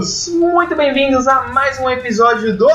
Olá 0.00 0.06
a 0.06 0.06
todos! 0.06 0.28
Muito 0.28 0.74
bem-vindos 0.76 1.28
a 1.28 1.48
mais 1.48 1.78
um 1.78 1.90
episódio 1.90 2.56
do 2.56 2.68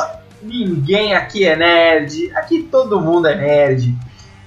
Ninguém 0.43 1.15
Aqui 1.15 1.43
é 1.43 1.55
Nerd. 1.55 2.31
Aqui 2.35 2.63
todo 2.69 3.01
mundo 3.01 3.27
é 3.27 3.35
nerd. 3.35 3.95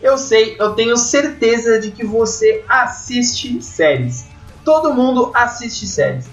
Eu 0.00 0.16
sei, 0.16 0.54
eu 0.60 0.74
tenho 0.74 0.96
certeza 0.96 1.80
de 1.80 1.90
que 1.90 2.06
você 2.06 2.64
assiste 2.68 3.60
séries. 3.62 4.28
Todo 4.64 4.94
mundo 4.94 5.32
assiste 5.34 5.88
séries. 5.88 6.26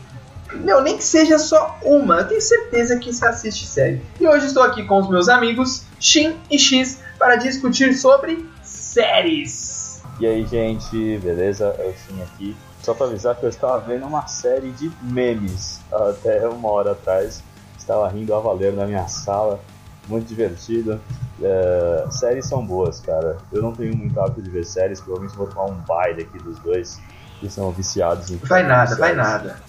Meu, 0.54 0.82
nem 0.82 0.98
que 0.98 1.04
seja 1.04 1.40
só 1.40 1.80
uma, 1.84 2.20
eu 2.20 2.28
tenho 2.28 2.42
certeza 2.42 3.00
que 3.00 3.12
você 3.12 3.26
assiste 3.26 3.66
série. 3.66 4.02
E 4.20 4.28
hoje 4.28 4.46
estou 4.46 4.62
aqui 4.62 4.84
com 4.84 5.00
os 5.00 5.10
meus 5.10 5.28
amigos 5.28 5.84
Shin 6.00 6.36
e 6.52 6.60
X 6.60 7.02
para 7.18 7.38
discutir 7.38 7.96
sobre 7.96 8.48
séries. 8.62 10.04
E 10.20 10.28
aí, 10.28 10.46
gente, 10.46 11.18
beleza? 11.24 11.76
É 11.80 11.88
o 11.88 11.94
Shin 11.94 12.22
aqui. 12.22 12.56
Só 12.86 12.94
para 12.94 13.08
avisar 13.08 13.36
que 13.36 13.44
eu 13.44 13.50
estava 13.50 13.80
vendo 13.80 14.06
uma 14.06 14.28
série 14.28 14.70
de 14.70 14.92
memes 15.02 15.82
até 15.92 16.48
uma 16.48 16.70
hora 16.70 16.92
atrás. 16.92 17.42
Estava 17.76 18.08
rindo 18.08 18.32
a 18.36 18.40
valer 18.40 18.74
na 18.74 18.86
minha 18.86 19.08
sala, 19.08 19.60
muito 20.08 20.28
divertido. 20.28 21.02
É, 21.42 22.06
séries 22.12 22.46
são 22.46 22.64
boas, 22.64 23.00
cara. 23.00 23.38
Eu 23.52 23.64
não 23.64 23.74
tenho 23.74 23.98
muito 23.98 24.22
hábito 24.22 24.44
de 24.44 24.52
ver 24.52 24.64
séries, 24.64 25.02
provavelmente 25.02 25.36
vou 25.36 25.48
tomar 25.48 25.66
um 25.66 25.82
baile 25.82 26.22
aqui 26.22 26.38
dos 26.38 26.60
dois 26.60 27.02
que 27.40 27.50
são 27.50 27.72
viciados 27.72 28.30
em. 28.30 28.38
Vai 28.38 28.62
nada, 28.62 28.96
vai 28.98 29.16
nada. 29.16 29.60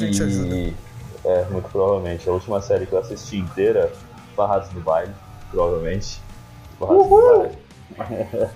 E, 0.00 0.74
é, 1.24 1.44
muito 1.50 1.68
provavelmente. 1.68 2.28
A 2.28 2.32
última 2.32 2.60
série 2.60 2.84
que 2.84 2.94
eu 2.94 2.98
assisti 2.98 3.36
inteira, 3.36 3.92
Barrados 4.36 4.72
no 4.72 4.80
Baile, 4.80 5.14
provavelmente. 5.52 6.20
Barrados 6.80 7.06
no 7.08 7.38
Baile. 7.38 7.58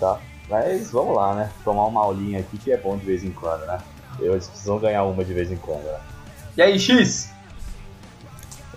tá? 0.00 0.18
Mas 0.48 0.90
vamos 0.90 1.16
lá, 1.16 1.34
né? 1.34 1.50
Tomar 1.64 1.86
uma 1.86 2.00
aulinha 2.00 2.40
aqui 2.40 2.56
que 2.58 2.72
é 2.72 2.76
bom 2.76 2.96
de 2.96 3.04
vez 3.04 3.24
em 3.24 3.32
quando, 3.32 3.66
né? 3.66 3.80
Eles 4.18 4.46
precisam 4.46 4.78
ganhar 4.78 5.02
uma 5.04 5.24
de 5.24 5.34
vez 5.34 5.50
em 5.50 5.56
quando, 5.56 5.84
né? 5.84 6.00
E 6.56 6.62
aí, 6.62 6.78
X? 6.78 7.30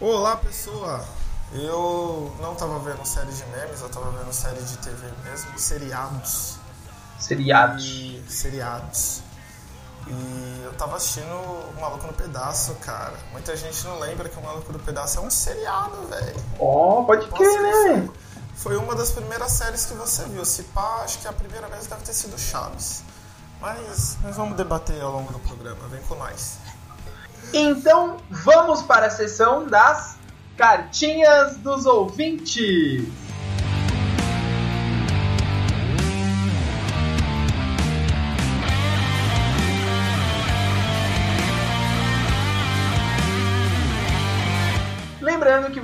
Olá, 0.01 0.35
pessoa! 0.37 1.05
Eu 1.53 2.31
não 2.41 2.55
tava 2.55 2.77
vendo 2.79 3.03
série 3.05 3.31
de 3.31 3.43
memes, 3.47 3.81
eu 3.81 3.89
tava 3.89 4.11
vendo 4.11 4.31
série 4.33 4.61
de 4.61 4.77
TV 4.77 5.07
mesmo, 5.23 5.57
seriados. 5.57 6.57
Seriados. 7.19 7.85
E... 7.85 8.23
Seriados. 8.27 9.21
E 10.07 10.61
eu 10.63 10.73
tava 10.73 10.95
assistindo 10.95 11.33
o 11.33 11.81
Maluco 11.81 12.07
no 12.07 12.13
Pedaço, 12.13 12.73
cara. 12.75 13.13
Muita 13.31 13.55
gente 13.55 13.85
não 13.85 13.99
lembra 13.99 14.27
que 14.27 14.39
o 14.39 14.43
Maluco 14.43 14.71
no 14.73 14.79
Pedaço 14.79 15.19
é 15.19 15.21
um 15.21 15.29
seriado, 15.29 15.97
velho. 16.07 16.35
Ó, 16.59 17.01
oh, 17.01 17.03
pode 17.05 17.27
crer, 17.27 17.61
né? 17.61 18.09
Foi 18.59 18.75
uma 18.75 18.93
das 18.93 19.11
primeiras 19.11 19.53
séries 19.53 19.85
que 19.85 19.93
você 19.93 20.25
viu. 20.25 20.43
Se 20.43 20.63
pá, 20.63 21.01
acho 21.03 21.19
que 21.19 21.27
a 21.29 21.31
primeira 21.31 21.67
vez 21.67 21.87
deve 21.87 22.03
ter 22.03 22.13
sido 22.13 22.37
Chaves. 22.37 23.03
Mas 23.61 24.17
nós 24.21 24.35
vamos 24.35 24.57
debater 24.57 25.01
ao 25.01 25.13
longo 25.13 25.31
do 25.31 25.39
programa. 25.39 25.87
Vem 25.87 26.01
com 26.01 26.15
nós. 26.15 26.57
Então, 27.53 28.17
vamos 28.29 28.81
para 28.81 29.07
a 29.07 29.09
sessão 29.09 29.65
das 29.65 30.17
cartinhas 30.57 31.55
dos 31.57 31.85
ouvintes. 31.85 33.07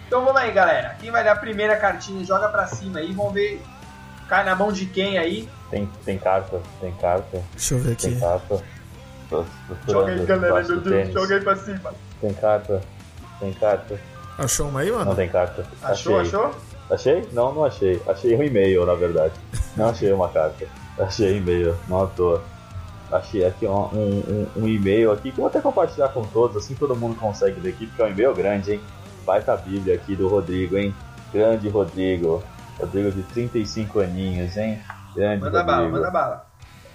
Então 0.06 0.24
vamos 0.24 0.40
aí, 0.40 0.52
galera. 0.52 0.96
Quem 1.00 1.10
vai 1.10 1.24
dar 1.24 1.32
a 1.32 1.36
primeira 1.36 1.76
cartinha, 1.76 2.24
joga 2.24 2.48
para 2.48 2.66
cima 2.66 2.98
aí. 2.98 3.12
Vamos 3.12 3.32
ver. 3.32 3.62
Cai 4.28 4.44
na 4.44 4.54
mão 4.54 4.72
de 4.72 4.86
quem 4.86 5.18
aí? 5.18 5.48
Tem, 5.70 5.86
tem 6.04 6.18
carta, 6.18 6.60
tem 6.80 6.92
carta. 6.92 7.42
Deixa 7.52 7.74
eu 7.74 7.78
ver 7.78 7.92
aqui. 7.92 8.08
Tem 8.08 8.20
carta. 8.20 8.62
Tô, 9.28 9.44
tô 9.86 9.92
joga 9.92 10.12
aí, 10.12 10.24
galera. 10.24 10.62
Meu 10.62 10.80
Deus, 10.80 11.12
joga 11.12 11.34
aí 11.34 11.40
pra 11.40 11.56
cima. 11.56 11.94
Tem 12.20 12.34
carta. 12.34 12.80
Tem 13.40 13.52
carta. 13.52 14.00
Achou 14.38 14.68
uma 14.68 14.80
aí, 14.80 14.90
mano? 14.90 15.04
Não 15.04 15.14
tem 15.14 15.28
carta. 15.28 15.66
Achou, 15.82 16.20
Achei. 16.20 16.38
achou? 16.38 16.54
Achei? 16.90 17.26
Não, 17.32 17.52
não 17.52 17.64
achei. 17.64 18.00
Achei 18.06 18.36
um 18.36 18.42
e-mail, 18.42 18.84
na 18.84 18.94
verdade. 18.94 19.34
Não 19.76 19.88
achei 19.88 20.12
uma 20.12 20.28
carta. 20.28 20.66
Achei 20.98 21.38
e-mail, 21.38 21.76
não 21.88 22.04
à 22.04 22.06
toa. 22.06 22.42
Achei 23.10 23.44
aqui 23.44 23.66
um, 23.66 23.84
um, 23.92 24.46
um, 24.56 24.68
e-mail 24.68 25.12
aqui 25.12 25.30
que 25.30 25.38
eu 25.38 25.42
vou 25.42 25.46
até 25.46 25.60
compartilhar 25.60 26.08
com 26.08 26.22
todos, 26.22 26.56
assim 26.56 26.74
todo 26.74 26.96
mundo 26.96 27.16
consegue 27.16 27.60
ler 27.60 27.70
aqui, 27.70 27.86
porque 27.86 28.02
é 28.02 28.06
um 28.06 28.08
e-mail 28.08 28.34
grande, 28.34 28.72
hein? 28.72 28.80
Baita 29.24 29.56
Bíblia 29.56 29.94
aqui 29.94 30.16
do 30.16 30.26
Rodrigo, 30.26 30.76
hein? 30.76 30.94
Grande 31.32 31.68
Rodrigo. 31.68 32.42
Rodrigo 32.78 33.12
de 33.12 33.22
35 33.22 34.00
aninhos, 34.00 34.56
hein? 34.56 34.80
Grande 35.14 35.42
manda 35.42 35.62
Rodrigo. 35.62 35.66
bala, 35.66 35.88
manda 35.88 36.10
bala. 36.10 36.46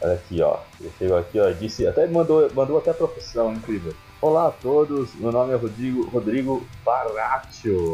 Olha 0.01 0.13
aqui, 0.13 0.41
ó. 0.41 0.57
Ele 0.79 0.91
chegou 0.97 1.17
aqui, 1.17 1.39
ó. 1.39 1.49
Disse, 1.51 1.87
até 1.87 2.07
mandou, 2.07 2.49
mandou 2.53 2.77
até 2.77 2.91
a 2.91 2.93
profissão, 2.93 3.53
incrível. 3.53 3.93
Olá 4.21 4.47
a 4.47 4.51
todos, 4.51 5.13
meu 5.15 5.31
nome 5.31 5.53
é 5.53 5.55
Rodrigo, 5.55 6.09
Rodrigo 6.09 6.67
Baratio. 6.83 7.93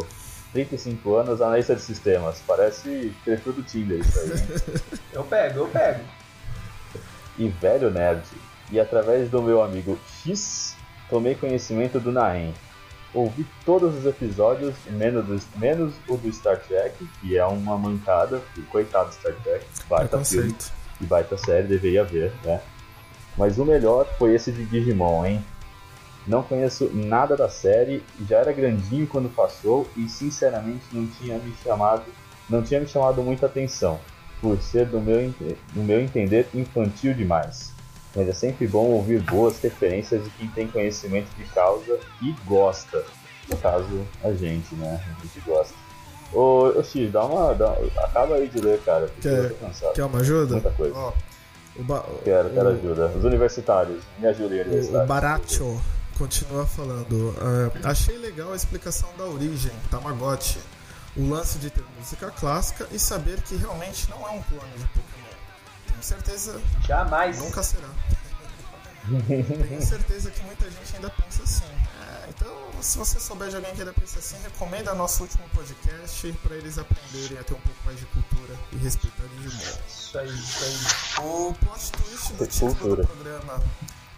35 0.55 1.15
anos, 1.15 1.41
analista 1.41 1.75
de 1.75 1.81
sistemas. 1.81 2.41
Parece 2.47 3.13
perfil 3.25 3.51
do 3.51 3.63
Tinder 3.63 3.99
isso 3.99 4.17
aí. 4.19 4.31
Hein? 4.31 4.99
eu 5.11 5.23
pego, 5.25 5.59
eu 5.59 5.67
pego. 5.67 5.99
E 7.37 7.49
velho 7.49 7.91
nerd. 7.91 8.23
E 8.71 8.79
através 8.79 9.29
do 9.29 9.41
meu 9.41 9.61
amigo 9.61 9.99
X, 10.23 10.75
tomei 11.09 11.35
conhecimento 11.35 11.99
do 11.99 12.11
Naem. 12.11 12.53
Ouvi 13.13 13.45
todos 13.65 13.95
os 13.95 14.05
episódios, 14.05 14.75
menos, 14.89 15.43
menos 15.57 15.93
o 16.07 16.17
do 16.17 16.31
Star 16.31 16.59
Trek, 16.59 17.05
que 17.19 17.37
é 17.37 17.45
uma 17.45 17.77
mancada. 17.77 18.41
Coitado 18.71 19.09
do 19.09 19.15
Star 19.15 19.33
Trek. 19.43 19.65
Baita 19.89 20.23
filme 20.23 20.55
e 21.01 21.05
baita 21.05 21.37
série, 21.37 21.67
deveria 21.67 22.05
ver, 22.05 22.31
né? 22.43 22.61
Mas 23.37 23.57
o 23.57 23.65
melhor 23.65 24.07
foi 24.17 24.33
esse 24.33 24.51
de 24.51 24.65
Digimon, 24.65 25.25
hein? 25.25 25.45
Não 26.27 26.41
conheço 26.41 26.89
nada 26.91 27.37
da 27.37 27.47
série, 27.47 28.03
já 28.27 28.39
era 28.39 28.51
grandinho 28.51 29.05
quando 29.05 29.29
passou 29.29 29.87
e 29.95 30.09
sinceramente 30.09 30.83
não 30.91 31.05
tinha 31.05 31.37
me 31.37 31.53
chamado, 31.63 32.03
não 32.49 32.63
tinha 32.63 32.79
me 32.79 32.87
chamado 32.87 33.21
muita 33.21 33.45
atenção, 33.45 33.99
por 34.41 34.59
ser 34.59 34.87
do 34.87 34.99
meu, 34.99 35.33
do 35.73 35.83
meu 35.83 36.01
entender 36.01 36.47
infantil 36.53 37.13
demais. 37.13 37.73
Mas 38.15 38.27
é 38.27 38.33
sempre 38.33 38.65
bom 38.67 38.85
ouvir 38.85 39.21
boas 39.21 39.59
referências 39.61 40.23
de 40.23 40.29
quem 40.31 40.47
tem 40.47 40.67
conhecimento 40.67 41.27
de 41.37 41.43
causa 41.45 41.99
e 42.21 42.33
gosta. 42.45 43.03
No 43.49 43.57
caso, 43.57 44.07
a 44.23 44.31
gente, 44.31 44.73
né? 44.75 44.99
A 45.05 45.21
gente 45.21 45.39
gosta. 45.45 45.75
Ô, 46.33 46.69
ô 46.69 46.83
X, 46.83 47.11
dá 47.11 47.23
uma. 47.25 47.53
Dá, 47.53 47.75
acaba 48.03 48.35
aí 48.35 48.47
de 48.47 48.59
ler, 48.59 48.81
cara. 48.81 49.09
Quer, 49.21 49.53
quer 49.93 50.05
uma 50.05 50.19
ajuda? 50.19 50.53
Muita 50.53 50.71
coisa. 50.71 50.95
Ó, 50.95 51.13
o 51.75 51.83
ba... 51.83 52.05
Quero, 52.23 52.49
quero 52.49 52.69
o... 52.69 52.71
ajuda. 52.71 53.07
Os 53.15 53.23
universitários, 53.23 54.01
me 54.17 54.27
ajudem, 54.27 54.61
universitários. 54.61 55.03
O 55.03 55.07
Baracho 55.07 55.81
continua 56.17 56.65
falando. 56.65 57.29
Uh, 57.31 57.87
achei 57.87 58.17
legal 58.17 58.53
a 58.53 58.55
explicação 58.55 59.09
da 59.17 59.25
origem, 59.25 59.71
Tamagotchi. 59.89 60.59
O 61.15 61.29
lance 61.29 61.57
de 61.59 61.69
ter 61.69 61.83
música 61.97 62.29
clássica 62.31 62.87
e 62.91 62.99
saber 62.99 63.41
que 63.41 63.55
realmente 63.55 64.09
não 64.09 64.27
é 64.27 64.31
um 64.31 64.43
clone 64.43 64.71
de 64.73 64.85
Pokémon. 64.87 65.25
Tenho 65.87 66.03
certeza. 66.03 66.61
Jamais. 66.85 67.37
Nunca 67.37 67.63
será. 67.63 67.87
Tenho 69.07 69.81
certeza 69.81 70.31
que 70.31 70.41
muita 70.43 70.69
gente 70.69 70.95
ainda 70.95 71.09
pensa 71.11 71.43
assim. 71.43 71.63
É, 72.01 72.29
então, 72.29 72.53
se 72.81 72.97
você 72.97 73.19
souber 73.19 73.49
de 73.49 73.55
alguém 73.55 73.73
que 73.73 73.81
ainda 73.81 73.93
pensa 73.93 74.19
assim, 74.19 74.35
recomenda 74.43 74.93
nosso 74.93 75.23
último 75.23 75.47
podcast 75.49 76.33
para 76.43 76.55
eles 76.55 76.77
aprenderem 76.77 77.37
a 77.37 77.43
ter 77.43 77.53
um 77.53 77.61
pouco 77.61 77.79
mais 77.85 77.99
de 77.99 78.05
cultura 78.07 78.55
e 78.73 78.77
respeitar 78.77 79.23
Digimon. 79.37 79.77
Isso 79.87 80.17
aí, 80.17 80.27
isso 80.27 80.63
aí. 80.63 81.25
O 81.25 81.53
plot 81.53 81.91
twist 81.91 82.33
do 82.33 82.47
título 82.47 82.95
do 82.97 83.07
programa 83.07 83.63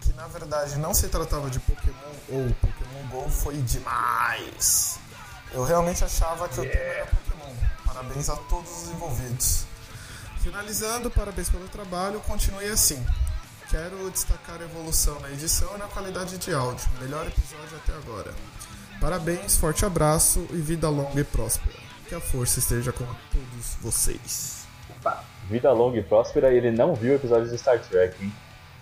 que 0.08 0.12
na 0.14 0.26
verdade 0.26 0.78
não 0.78 0.94
se 0.94 1.06
tratava 1.08 1.50
de 1.50 1.60
Pokémon 1.60 1.77
ou 2.28 2.54
Pokémon 2.54 3.08
GO 3.10 3.30
foi 3.30 3.56
demais. 3.58 4.98
Eu 5.52 5.64
realmente 5.64 6.04
achava 6.04 6.48
que 6.48 6.60
yeah. 6.60 6.70
o 6.70 6.76
tema 6.76 6.94
era 6.94 7.06
Pokémon. 7.06 7.54
Parabéns 7.86 8.28
a 8.28 8.36
todos 8.36 8.82
os 8.82 8.90
envolvidos. 8.90 9.66
Finalizando, 10.40 11.10
parabéns 11.10 11.48
pelo 11.50 11.68
trabalho, 11.68 12.20
continue 12.20 12.66
assim. 12.66 13.04
quero 13.70 14.10
destacar 14.10 14.60
a 14.60 14.64
evolução 14.64 15.18
na 15.20 15.30
edição 15.30 15.74
e 15.74 15.78
na 15.78 15.86
qualidade 15.86 16.38
de 16.38 16.52
áudio. 16.52 16.88
Melhor 17.00 17.26
episódio 17.26 17.76
até 17.76 17.92
agora. 17.94 18.32
Parabéns, 19.00 19.56
forte 19.56 19.84
abraço 19.84 20.46
e 20.50 20.56
vida 20.56 20.88
longa 20.88 21.20
e 21.20 21.24
próspera. 21.24 21.76
Que 22.08 22.14
a 22.14 22.20
força 22.20 22.58
esteja 22.58 22.92
com 22.92 23.04
todos 23.04 23.74
vocês. 23.80 24.66
Vida 25.48 25.72
longa 25.72 25.98
e 25.98 26.02
próspera, 26.02 26.52
ele 26.52 26.70
não 26.70 26.94
viu 26.94 27.14
episódios 27.14 27.50
de 27.50 27.58
Star 27.58 27.80
Trek, 27.80 28.22
hein? 28.22 28.32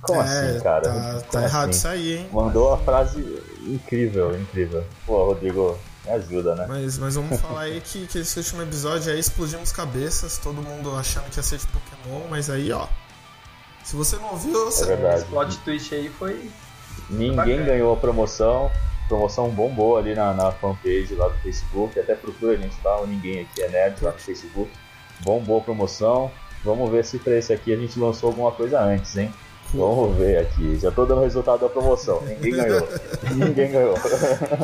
Como 0.02 0.20
é, 0.20 0.24
assim, 0.24 0.60
cara? 0.60 0.82
Tá, 0.82 0.92
Como 0.92 1.22
tá 1.22 1.42
errado 1.42 1.70
assim? 1.70 1.78
isso 1.78 1.88
aí, 1.88 2.16
hein? 2.18 2.28
Mandou 2.32 2.72
a 2.72 2.78
frase 2.78 3.42
incrível, 3.62 4.38
incrível. 4.38 4.84
Pô, 5.04 5.24
Rodrigo, 5.26 5.78
me 6.04 6.12
ajuda, 6.12 6.54
né? 6.54 6.66
Mas, 6.68 6.98
mas 6.98 7.14
vamos 7.16 7.40
falar 7.40 7.62
aí 7.62 7.80
que, 7.80 8.06
que 8.06 8.18
esse 8.18 8.38
último 8.38 8.62
episódio 8.62 9.12
aí 9.12 9.18
explodimos 9.18 9.72
cabeças, 9.72 10.38
todo 10.38 10.62
mundo 10.62 10.94
achando 10.96 11.28
que 11.30 11.38
ia 11.38 11.42
ser 11.42 11.58
de 11.58 11.66
Pokémon, 11.66 12.26
mas 12.30 12.48
aí, 12.48 12.70
ó. 12.72 12.86
Se 13.82 13.94
você 13.94 14.16
não 14.16 14.36
viu, 14.36 14.64
você. 14.64 14.84
É 14.84 14.86
verdade. 14.88 15.22
Esse 15.22 15.26
plot 15.26 15.58
twist 15.58 15.94
aí 15.94 16.08
foi. 16.08 16.50
Ninguém 17.08 17.36
Bacana. 17.36 17.62
ganhou 17.62 17.92
a 17.92 17.96
promoção. 17.96 18.70
Promoção 19.06 19.48
bombou 19.50 19.96
ali 19.96 20.12
na, 20.14 20.34
na 20.34 20.50
fanpage 20.50 21.14
lá 21.14 21.28
do 21.28 21.38
Facebook. 21.38 21.98
Até 21.98 22.16
procura 22.16 22.54
a 22.54 22.56
gente 22.56 22.76
lá, 22.84 23.00
o 23.00 23.06
Ninguém 23.06 23.42
Aqui 23.42 23.62
é 23.62 23.68
Nerd 23.68 24.02
lá 24.02 24.10
no 24.10 24.18
Facebook. 24.18 24.68
Bombou 25.20 25.58
a 25.58 25.60
promoção. 25.60 26.30
Vamos 26.64 26.90
ver 26.90 27.04
se 27.04 27.18
pra 27.20 27.36
esse 27.36 27.52
aqui 27.52 27.72
a 27.72 27.76
gente 27.76 27.96
lançou 27.96 28.30
alguma 28.30 28.50
coisa 28.50 28.80
antes, 28.80 29.16
hein? 29.16 29.32
Vamos 29.74 30.16
ver 30.16 30.38
aqui. 30.38 30.78
Já 30.78 30.90
tô 30.90 31.04
dando 31.04 31.20
o 31.20 31.24
resultado 31.24 31.60
da 31.60 31.68
promoção. 31.68 32.22
Ninguém 32.22 32.52
ganhou. 32.52 32.88
Ninguém 33.34 33.72
ganhou. 33.72 33.94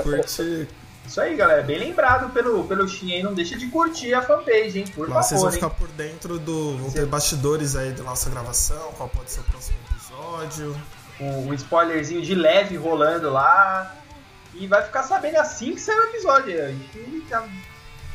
Curte. 0.03 0.69
Isso 1.07 1.21
aí, 1.21 1.37
galera. 1.37 1.63
Bem 1.63 1.79
lembrado 1.79 2.33
pelo, 2.33 2.65
pelo 2.65 2.89
Shin 2.89 3.13
aí. 3.13 3.23
Não 3.23 3.35
deixa 3.35 3.57
de 3.57 3.67
curtir 3.69 4.15
a 4.15 4.23
fanpage, 4.23 4.79
hein? 4.79 4.85
Por 4.95 5.09
Lá 5.09 5.23
vocês 5.23 5.41
vão 5.41 5.51
favor, 5.51 5.53
ficar 5.53 5.67
hein? 5.67 5.75
por 5.79 5.89
dentro 5.89 6.39
do. 6.39 6.79
Vão 6.79 6.91
ter 6.91 7.07
bastidores 7.07 7.77
aí 7.77 7.93
da 7.93 8.03
nossa 8.05 8.31
gravação, 8.31 8.93
qual 8.97 9.09
pode 9.09 9.31
ser 9.31 9.41
o 9.41 9.45
próximo 9.45 9.77
episódio. 9.91 10.77
Um, 11.21 11.49
um 11.49 11.55
spoilerzinho 11.55 12.23
de 12.23 12.35
leve 12.35 12.77
rolando 12.77 13.31
lá. 13.31 13.97
E 14.55 14.67
vai 14.67 14.83
ficar 14.83 15.03
sabendo 15.03 15.37
assim 15.37 15.75
que 15.75 15.81
sair 15.81 15.97
o 15.97 16.05
episódio. 16.05 16.55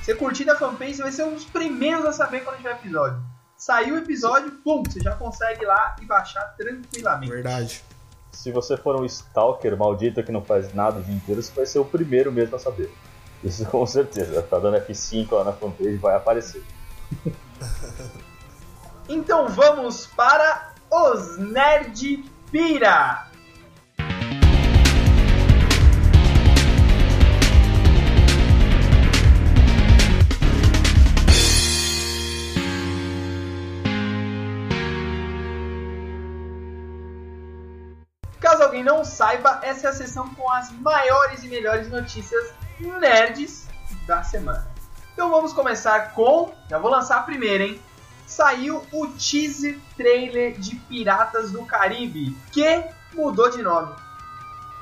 Você 0.02 0.16
curtir 0.16 0.46
da 0.46 0.56
fanpage, 0.56 0.96
você 0.96 1.04
vai 1.04 1.12
ser 1.12 1.24
um 1.24 1.34
dos 1.34 1.46
primeiros 1.46 2.06
a 2.06 2.12
saber 2.14 2.42
quando 2.42 2.58
tiver 2.58 2.72
episódio. 2.72 3.20
Saiu 3.58 3.96
o 3.96 3.98
episódio, 3.98 4.52
pum, 4.64 4.84
você 4.84 5.00
já 5.00 5.16
consegue 5.16 5.64
ir 5.64 5.68
lá 5.68 5.96
e 6.00 6.06
baixar 6.06 6.44
tranquilamente. 6.56 7.32
Verdade. 7.32 7.84
Se 8.32 8.52
você 8.52 8.78
for 8.78 8.96
um 8.96 9.06
stalker 9.06 9.76
maldito 9.76 10.24
que 10.24 10.32
não 10.32 10.44
faz 10.44 10.72
nada 10.74 11.00
o 11.00 11.04
dia 11.04 11.16
inteiro, 11.16 11.42
você 11.42 11.52
vai 11.52 11.66
ser 11.66 11.80
o 11.80 11.86
primeiro 11.86 12.32
mesmo 12.32 12.56
a 12.56 12.60
saber. 12.60 12.94
Isso 13.44 13.66
com 13.66 13.86
certeza. 13.86 14.44
Tá 14.44 14.60
dando 14.60 14.78
F5 14.78 15.32
lá 15.32 15.44
na 15.44 15.54
fanpage 15.54 15.98
vai 15.98 16.16
aparecer. 16.16 16.64
Então 19.10 19.48
vamos 19.48 20.06
para 20.06 20.74
os 20.92 21.38
Nerd 21.38 22.26
Pira. 22.52 23.27
Não 38.84 39.04
saiba, 39.04 39.60
essa 39.62 39.88
é 39.88 39.90
a 39.90 39.94
sessão 39.94 40.34
com 40.36 40.50
as 40.52 40.72
maiores 40.72 41.44
e 41.44 41.48
melhores 41.48 41.90
notícias 41.90 42.54
nerds 42.80 43.68
da 44.06 44.24
semana. 44.24 44.68
Então 45.14 45.30
vamos 45.30 45.54
começar 45.54 46.14
com. 46.14 46.54
Já 46.70 46.78
vou 46.78 46.92
lançar 46.92 47.18
a 47.18 47.24
primeira, 47.24 47.64
hein? 47.64 47.82
Saiu 48.26 48.86
o 48.92 49.08
teaser 49.08 49.80
trailer 49.96 50.60
de 50.60 50.76
Piratas 50.76 51.52
do 51.52 51.66
Caribe, 51.66 52.36
que 52.52 52.84
mudou 53.14 53.50
de 53.50 53.62
nome. 53.62 53.96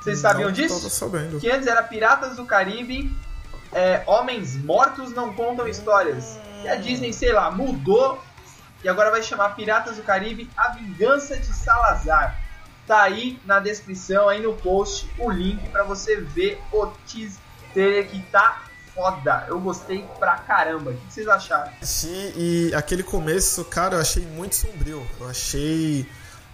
Vocês 0.01 0.19
sabiam 0.19 0.49
Não 0.49 0.51
disso? 0.51 0.81
Tô 0.81 0.89
sabendo. 0.89 1.39
Que 1.39 1.49
antes 1.49 1.67
era 1.67 1.81
Piratas 1.83 2.35
do 2.35 2.45
Caribe, 2.45 3.15
é, 3.71 4.03
Homens 4.05 4.55
Mortos 4.55 5.13
Não 5.13 5.33
Contam 5.33 5.67
Histórias. 5.67 6.37
E 6.63 6.67
a 6.67 6.75
Disney, 6.75 7.13
sei 7.13 7.31
lá, 7.31 7.49
mudou 7.51 8.21
e 8.83 8.89
agora 8.89 9.09
vai 9.09 9.23
chamar 9.23 9.55
Piratas 9.55 9.97
do 9.97 10.03
Caribe 10.03 10.47
A 10.55 10.69
Vingança 10.69 11.37
de 11.37 11.47
Salazar. 11.47 12.39
Tá 12.87 13.03
aí 13.03 13.39
na 13.45 13.59
descrição, 13.59 14.29
aí 14.29 14.41
no 14.41 14.53
post, 14.53 15.09
o 15.17 15.29
link 15.29 15.69
pra 15.69 15.83
você 15.83 16.17
ver 16.21 16.61
o 16.71 16.87
teaser 17.07 18.07
que 18.09 18.21
tá 18.31 18.63
foda. 18.93 19.45
Eu 19.47 19.59
gostei 19.59 20.07
pra 20.17 20.37
caramba. 20.37 20.91
O 20.91 20.93
que 20.93 21.13
vocês 21.13 21.27
acharam? 21.27 21.71
assisti 21.81 22.33
e 22.37 22.73
aquele 22.73 23.03
começo, 23.03 23.65
cara, 23.65 23.95
eu 23.95 24.01
achei 24.01 24.25
muito 24.25 24.55
sombrio. 24.55 25.05
Eu 25.19 25.29
achei. 25.29 26.07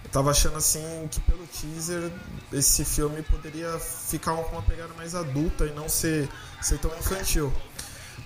Eu 0.04 0.10
tava 0.10 0.32
achando 0.32 0.58
assim 0.58 1.08
que 1.12 1.22
pelo 1.22 1.46
teaser 1.48 2.12
esse 2.52 2.84
filme 2.84 3.22
poderia 3.22 3.78
ficar 3.80 4.36
com 4.36 4.52
uma 4.54 4.64
pegada 4.64 4.94
mais 4.96 5.14
adulta 5.14 5.66
e 5.66 5.72
não 5.74 5.88
ser, 5.88 6.28
ser 6.62 6.80
tão 6.80 6.92
infantil. 6.98 7.54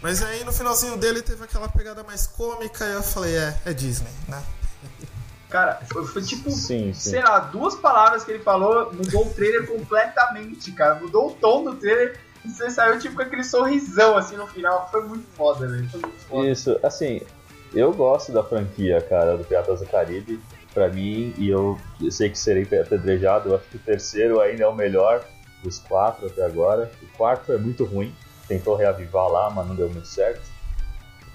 Mas 0.01 0.22
aí 0.22 0.44
no 0.44 0.54
finalzinho 0.54 0.98
dele 0.98 1.22
teve 1.22 1.44
aquela 1.44 1.68
pegada 1.68 2.04
mais 2.04 2.28
cômica 2.28 2.86
e 2.86 2.94
eu 2.94 3.04
falei, 3.04 3.36
é, 3.36 3.60
é 3.66 3.74
Disney, 3.74 4.12
né? 4.28 4.42
Cara, 5.50 5.80
foi, 5.92 6.06
foi 6.06 6.22
tipo, 6.22 6.50
Sim, 6.50 6.92
sim. 6.94 7.12
sei 7.12 7.22
lá, 7.22 7.40
duas 7.40 7.76
palavras 7.76 8.24
que 8.24 8.32
ele 8.32 8.44
falou, 8.44 8.92
mudou 8.92 9.28
o 9.28 9.34
trailer 9.34 9.68
completamente, 9.68 10.72
cara. 10.72 10.96
Mudou 10.96 11.28
o 11.28 11.32
tom 11.34 11.64
do 11.64 11.76
trailer 11.76 12.20
e 12.44 12.50
você 12.50 12.70
saiu 12.70 13.00
tipo 13.00 13.16
com 13.16 13.22
aquele 13.22 13.44
sorrisão 13.44 14.18
assim 14.18 14.36
no 14.36 14.48
final. 14.48 14.90
Foi 14.92 15.04
muito 15.04 15.26
foda, 15.36 15.68
velho. 15.68 15.90
Foi 15.90 16.02
muito 16.02 16.20
foda. 16.22 16.48
Isso, 16.48 16.80
assim, 16.82 17.22
eu 17.74 17.94
gosto 17.94 18.32
da 18.32 18.44
franquia, 18.44 19.02
cara, 19.02 19.38
do 19.38 19.44
Piratas 19.44 19.80
do 19.80 19.86
Caribe. 19.88 20.42
Pra 20.74 20.90
mim, 20.90 21.34
e 21.38 21.50
eu 21.50 21.80
sei 22.12 22.30
que 22.30 22.38
serei 22.38 22.64
apedrejado, 22.64 23.48
eu 23.48 23.56
acho 23.56 23.64
que 23.70 23.78
o 23.78 23.80
terceiro 23.80 24.42
ainda 24.42 24.66
é 24.66 24.68
o 24.68 24.76
melhor 24.76 25.24
dos 25.64 25.80
quatro 25.80 26.28
até 26.28 26.44
agora. 26.44 26.92
O 27.02 27.18
quarto 27.18 27.54
é 27.54 27.58
muito 27.58 27.86
ruim, 27.86 28.14
tentou 28.46 28.76
reavivar 28.76 29.26
lá, 29.30 29.50
mas 29.50 29.66
não 29.66 29.74
deu 29.74 29.90
muito 29.90 30.08
certo. 30.08 30.42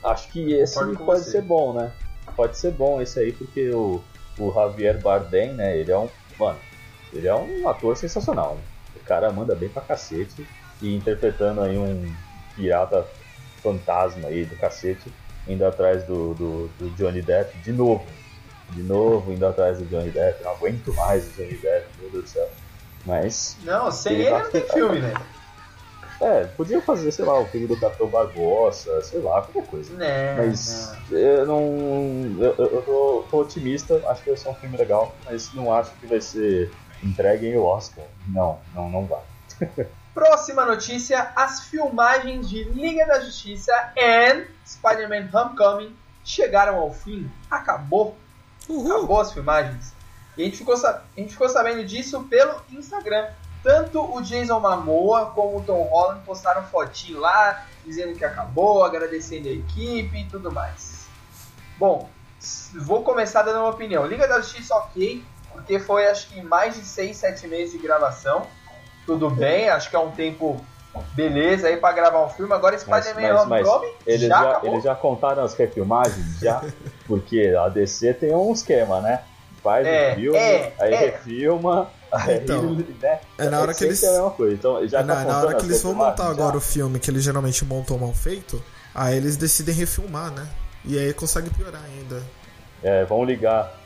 Acho 0.05 0.31
que 0.31 0.53
esse 0.53 0.79
pode 0.95 1.25
ser 1.25 1.41
bom, 1.41 1.73
né? 1.73 1.91
Pode 2.37 2.57
ser 2.57 2.73
bom 2.73 3.01
esse 3.01 3.19
aí, 3.19 3.33
porque 3.33 3.71
o, 3.71 4.03
o 4.39 4.53
Javier 4.53 5.01
Bardem, 5.01 5.53
né, 5.55 5.77
ele 5.77 5.91
é 5.93 5.99
um. 5.99 6.09
Mano, 6.39 6.59
ele 7.13 7.27
é 7.29 7.35
um 7.35 7.69
ator 7.69 7.97
sensacional. 7.97 8.55
né? 8.55 8.63
O 8.97 9.05
cara 9.05 9.31
manda 9.33 9.55
bem 9.55 9.69
pra 9.69 9.83
cacete. 9.83 10.47
E 10.83 10.95
interpretando 10.97 11.61
aí 11.61 11.77
um 11.77 12.11
pirata 12.57 13.07
fantasma 13.63 14.29
aí 14.29 14.45
do 14.47 14.57
cacete, 14.57 15.13
indo 15.47 15.65
atrás 15.67 16.05
do, 16.05 16.33
do, 16.35 16.69
do 16.79 16.91
Johnny 16.97 17.21
Depp 17.21 17.57
de 17.59 17.73
novo. 17.73 18.05
De 18.71 18.83
novo, 18.83 19.33
indo 19.33 19.45
atrás 19.47 19.79
do 19.79 19.85
Johnny 19.85 20.11
Depp. 20.11 20.43
Não 20.43 20.53
aguento 20.53 20.95
mais 20.95 21.27
o 21.27 21.31
Johnny 21.33 21.57
Depp, 21.59 21.87
meu 22.01 22.11
Deus 22.11 22.25
do 22.25 22.31
céu. 22.31 22.49
Mas, 23.05 23.57
Não, 23.65 23.91
sem 23.91 24.13
Ele 24.15 24.23
ele 24.23 24.39
não 24.39 24.51
tem 24.51 24.63
filme, 24.69 25.01
né? 25.01 25.13
É, 26.21 26.45
podia 26.57 26.81
fazer, 26.83 27.11
sei 27.13 27.25
lá, 27.25 27.39
o 27.39 27.47
filme 27.47 27.67
do 27.67 27.79
Capitão 27.81 28.07
Barbosa, 28.09 29.03
sei 29.03 29.21
lá, 29.21 29.43
qualquer 29.43 29.67
coisa. 29.71 29.95
Né, 29.95 30.35
Mas 30.37 30.93
não. 31.11 31.19
eu 31.19 31.47
não. 31.47 31.63
Eu, 32.45 32.55
eu- 32.59 32.83
tô, 32.83 33.25
tô 33.31 33.41
otimista, 33.41 34.03
acho 34.09 34.23
que 34.23 34.31
vai 34.31 34.37
ser 34.39 34.49
um 34.51 34.55
filme 34.55 34.77
legal, 34.77 35.15
mas 35.25 35.53
não 35.55 35.73
acho 35.73 35.91
que 35.93 36.07
vai 36.07 36.21
ser 36.21 36.71
entregue 37.03 37.47
em 37.49 37.57
Oscar. 37.57 38.05
Não, 38.29 38.59
não, 38.75 38.89
não 38.91 39.07
vai. 39.07 39.21
Próxima 40.15 40.65
notícia: 40.67 41.33
as 41.37 41.61
filmagens 41.65 42.49
de 42.51 42.65
Liga 42.65 43.07
da 43.07 43.21
Justiça 43.21 43.73
e 43.97 44.45
Spider-Man 44.67 45.29
Homecoming 45.33 45.97
chegaram 46.25 46.77
ao 46.79 46.93
fim. 46.93 47.31
Acabou. 47.51 48.17
Uhul! 48.69 48.97
Acabou 48.99 49.21
as 49.21 49.33
filmagens. 49.33 49.93
E 50.37 50.43
a 50.43 50.45
gente, 50.45 50.59
ficou, 50.59 50.75
a 50.75 51.03
gente 51.17 51.33
ficou 51.33 51.49
sabendo 51.49 51.85
disso 51.85 52.23
pelo 52.25 52.55
Instagram. 52.71 53.29
Tanto 53.63 54.01
o 54.01 54.23
Jason 54.23 54.59
Momoa 54.59 55.27
como 55.27 55.59
o 55.59 55.63
Tom 55.63 55.83
Holland 55.83 56.23
postaram 56.25 56.63
fotinho 56.65 57.21
lá, 57.21 57.67
dizendo 57.85 58.17
que 58.17 58.25
acabou, 58.25 58.83
agradecendo 58.85 59.49
a 59.49 59.53
equipe 59.53 60.21
e 60.21 60.25
tudo 60.25 60.51
mais. 60.51 61.07
Bom, 61.79 62.09
vou 62.75 63.03
começar 63.03 63.43
dando 63.43 63.61
uma 63.61 63.69
opinião. 63.71 64.07
Liga 64.07 64.27
da 64.27 64.41
Justiça 64.41 64.75
ok, 64.75 65.23
porque 65.53 65.79
foi 65.79 66.07
acho 66.07 66.29
que 66.29 66.43
mais 66.43 66.75
de 66.75 66.85
6, 66.85 67.17
7 67.17 67.47
meses 67.49 67.73
de 67.73 67.79
gravação. 67.79 68.47
Tudo 69.05 69.29
bem, 69.29 69.69
acho 69.69 69.91
que 69.91 69.97
é 69.97 69.99
um 69.99 70.11
tempo 70.11 70.65
beleza 71.15 71.69
aí 71.69 71.77
pra 71.77 71.93
gravar 71.93 72.25
um 72.25 72.29
filme. 72.29 72.53
Agora 72.53 72.79
Spider-Man 72.79 73.43
Homecoming 73.43 73.93
eles, 74.07 74.23
já, 74.23 74.29
já, 74.29 74.51
acabou. 74.51 74.71
eles 74.71 74.85
já 74.85 74.95
contaram 74.95 75.45
as 75.45 75.55
refilmagens? 75.55 76.39
Já? 76.41 76.63
Porque 77.07 77.55
a 77.59 77.69
DC 77.69 78.15
tem 78.15 78.35
um 78.35 78.53
esquema, 78.53 79.01
né? 79.01 79.23
Faz 79.63 79.87
É, 79.87 80.13
o 80.13 80.15
filme, 80.15 80.39
é, 80.39 80.73
aí 80.79 80.95
é. 80.95 80.97
refilma, 80.97 81.91
Então, 82.43 82.75
né? 83.01 83.21
é 83.39 83.49
na 83.49 83.61
hora 83.61 83.73
que 83.75 83.85
eles- 83.85 84.03
É 84.03 84.31
coisa. 84.31 84.55
Então, 84.55 84.89
já 84.89 85.01
É 85.01 85.03
na, 85.05 85.15
tá 85.17 85.25
na 85.25 85.39
hora 85.39 85.55
que 85.57 85.65
eles 85.67 85.83
vão 85.83 85.95
montar 85.95 86.29
agora 86.29 86.53
Já. 86.53 86.59
o 86.59 86.61
filme 86.61 86.99
que 86.99 87.11
eles 87.11 87.23
geralmente 87.23 87.65
montam 87.65 87.99
mal 87.99 88.13
feito, 88.13 88.63
aí 88.95 89.17
eles 89.17 89.37
decidem 89.37 89.75
refilmar, 89.75 90.31
né? 90.33 90.49
E 90.85 90.99
aí 90.99 91.13
consegue 91.13 91.51
piorar 91.51 91.83
ainda. 91.85 92.23
É, 92.83 93.05
vão 93.05 93.23
ligar, 93.25 93.79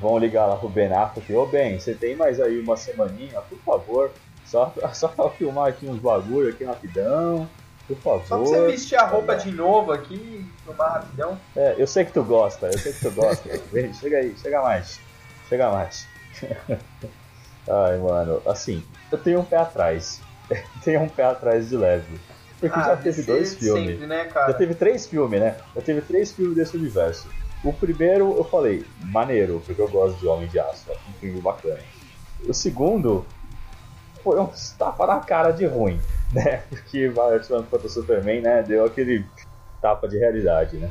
vão 0.00 0.18
ligar 0.18 0.46
lá 0.46 0.56
pro 0.56 0.68
Ben 0.68 0.92
Affleck. 0.92 1.32
Ô 1.34 1.46
Ben, 1.46 1.78
você 1.80 1.94
tem 1.94 2.14
mais 2.14 2.40
aí 2.40 2.60
uma 2.60 2.76
semaninha, 2.76 3.40
por 3.40 3.58
favor. 3.60 4.10
Só, 4.46 4.72
só 4.92 5.08
pra 5.08 5.30
filmar 5.30 5.68
aqui 5.68 5.86
uns 5.86 5.98
bagulho 5.98 6.50
aqui 6.50 6.64
rapidão. 6.64 7.48
Por 7.88 7.96
favor. 7.96 8.26
Só 8.26 8.36
pra 8.36 8.46
você 8.46 8.66
vestir 8.66 8.96
a 8.96 9.06
roupa 9.06 9.34
de 9.34 9.50
novo 9.50 9.90
aqui 9.90 10.14
e 10.14 10.46
filmar 10.64 10.92
rapidão. 10.92 11.36
É, 11.56 11.74
eu 11.78 11.86
sei 11.86 12.04
que 12.04 12.12
tu 12.12 12.22
gosta, 12.22 12.66
eu 12.66 12.78
sei 12.78 12.92
que 12.92 13.00
tu 13.00 13.10
gosta. 13.10 13.48
Vem, 13.72 13.92
chega 13.94 14.18
aí, 14.18 14.34
chega 14.40 14.62
mais. 14.62 15.00
Chega 15.48 15.70
mais. 15.70 16.06
Ai, 17.68 17.98
mano, 17.98 18.42
assim, 18.46 18.84
eu 19.10 19.18
tenho 19.18 19.40
um 19.40 19.44
pé 19.44 19.56
atrás. 19.56 20.20
tenho 20.84 21.00
um 21.02 21.08
pé 21.08 21.24
atrás 21.24 21.68
de 21.68 21.76
leve. 21.76 22.20
Porque 22.58 22.78
ah, 22.78 22.82
já 22.82 22.96
teve 22.96 23.22
dois 23.22 23.54
filmes. 23.54 23.90
Sempre, 23.90 24.06
né, 24.06 24.24
cara? 24.26 24.52
Já 24.52 24.58
teve 24.58 24.74
três 24.74 25.06
filmes, 25.06 25.40
né? 25.40 25.56
Já 25.74 25.82
teve 25.82 26.00
três 26.02 26.32
filmes 26.32 26.56
desse 26.56 26.76
universo. 26.76 27.28
O 27.64 27.72
primeiro 27.72 28.36
eu 28.36 28.44
falei, 28.44 28.84
maneiro, 29.00 29.62
porque 29.64 29.80
eu 29.80 29.88
gosto 29.88 30.18
de 30.18 30.26
Homem 30.26 30.48
de 30.48 30.58
Aço, 30.58 30.90
é 30.90 30.94
um 30.94 31.12
filme 31.14 31.40
bacana. 31.40 31.80
O 32.48 32.52
segundo 32.52 33.24
foi 34.22 34.38
um 34.40 34.48
tapa 34.76 35.06
na 35.06 35.20
cara 35.20 35.52
de 35.52 35.66
ruim, 35.66 36.00
né? 36.32 36.62
Porque 36.68 37.08
Batman 37.08 37.62
contra 37.64 37.86
o 37.86 37.90
Superman, 37.90 38.40
né? 38.40 38.62
Deu 38.62 38.84
aquele 38.84 39.26
tapa 39.80 40.08
de 40.08 40.18
realidade, 40.18 40.76
né? 40.76 40.90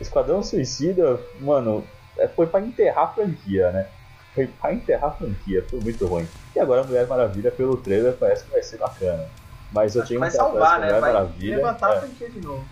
Esquadrão 0.00 0.42
Suicida, 0.42 1.18
mano, 1.40 1.84
é, 2.18 2.28
foi 2.28 2.46
pra 2.46 2.60
enterrar 2.60 3.04
a 3.04 3.08
franquia, 3.08 3.72
né? 3.72 3.88
Foi 4.36 4.46
pra 4.46 4.72
enterrar 4.72 5.10
a 5.10 5.12
franquia, 5.14 5.64
foi 5.68 5.80
muito 5.80 6.06
ruim. 6.06 6.28
E 6.54 6.60
agora 6.60 6.82
a 6.82 6.84
Mulher 6.84 7.06
Maravilha, 7.08 7.50
pelo 7.50 7.76
trailer, 7.78 8.12
parece 8.12 8.44
que 8.44 8.52
vai 8.52 8.62
ser 8.62 8.76
bacana. 8.76 9.26
Mas 9.72 9.96
eu 9.96 10.06
tenho 10.06 10.20
um 10.20 10.22
vai 10.22 10.30
pé 10.30 10.36
salvar, 10.36 10.74
atrás 10.74 10.80
né? 10.80 10.86
Mulher 10.86 11.00
vai 11.00 11.12
Maravilha. 11.12 11.56
levantar 11.56 11.92
é. 11.92 11.96
a 11.96 12.00
franquia 12.02 12.30
de 12.30 12.40
novo. 12.40 12.64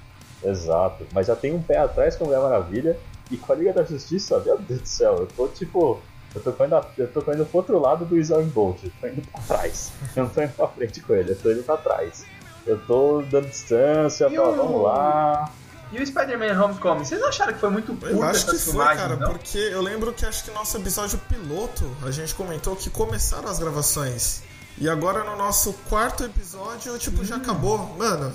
Exato. 0.44 1.06
Mas 1.12 1.26
já 1.26 1.34
tenho 1.34 1.56
um 1.56 1.62
pé 1.62 1.78
atrás 1.78 2.14
com 2.16 2.24
a 2.24 2.26
Mulher 2.28 2.40
Maravilha 2.42 2.96
e 3.30 3.36
com 3.36 3.52
a 3.52 3.56
Liga 3.56 3.72
da 3.72 3.82
Justiça, 3.82 4.38
meu 4.40 4.58
Deus 4.58 4.80
do 4.82 4.86
céu, 4.86 5.16
eu 5.16 5.26
tô 5.26 5.48
tipo. 5.48 6.00
Eu 6.34 6.40
tô 6.42 6.50
indo, 6.64 6.86
eu 6.98 7.06
tô 7.12 7.20
indo 7.32 7.46
pro 7.46 7.58
outro 7.58 7.78
lado 7.78 8.04
do 8.04 8.16
Usain 8.16 8.46
Bolt, 8.48 8.82
eu 8.84 8.90
tô 9.00 9.06
indo 9.06 9.22
pra 9.30 9.40
trás. 9.40 9.92
Eu 10.16 10.24
não 10.24 10.30
tô 10.30 10.42
indo 10.42 10.52
pra 10.52 10.66
frente 10.68 11.00
com 11.00 11.14
ele, 11.14 11.30
eu 11.30 11.36
tô 11.38 11.50
indo 11.52 11.62
pra 11.62 11.76
trás. 11.76 12.26
Eu 12.66 12.78
tô 12.86 13.22
dando 13.30 13.46
distância, 13.48 14.26
E 14.26 14.34
falo, 14.36 14.52
o- 14.52 14.56
vamos 14.56 14.82
lá. 14.82 15.48
E 15.94 16.02
o 16.02 16.06
Spider-Man 16.06 16.60
Homecoming, 16.62 17.04
vocês 17.04 17.20
não 17.20 17.28
acharam 17.28 17.52
que 17.52 17.60
foi 17.60 17.70
muito 17.70 17.92
Eu 18.06 18.16
curta 18.16 18.30
acho 18.32 18.46
que 18.46 18.58
foi, 18.58 18.84
cara, 18.84 19.16
não? 19.16 19.30
porque 19.32 19.58
eu 19.58 19.80
lembro 19.80 20.12
que 20.12 20.26
acho 20.26 20.44
que 20.44 20.50
nosso 20.50 20.76
episódio 20.76 21.18
piloto 21.28 21.84
a 22.04 22.10
gente 22.10 22.34
comentou 22.34 22.74
que 22.74 22.90
começaram 22.90 23.48
as 23.48 23.58
gravações. 23.58 24.42
E 24.76 24.88
agora 24.88 25.22
no 25.22 25.36
nosso 25.36 25.72
quarto 25.88 26.24
episódio, 26.24 26.98
tipo, 26.98 27.24
já 27.24 27.36
acabou. 27.36 27.78
Mano, 27.96 28.32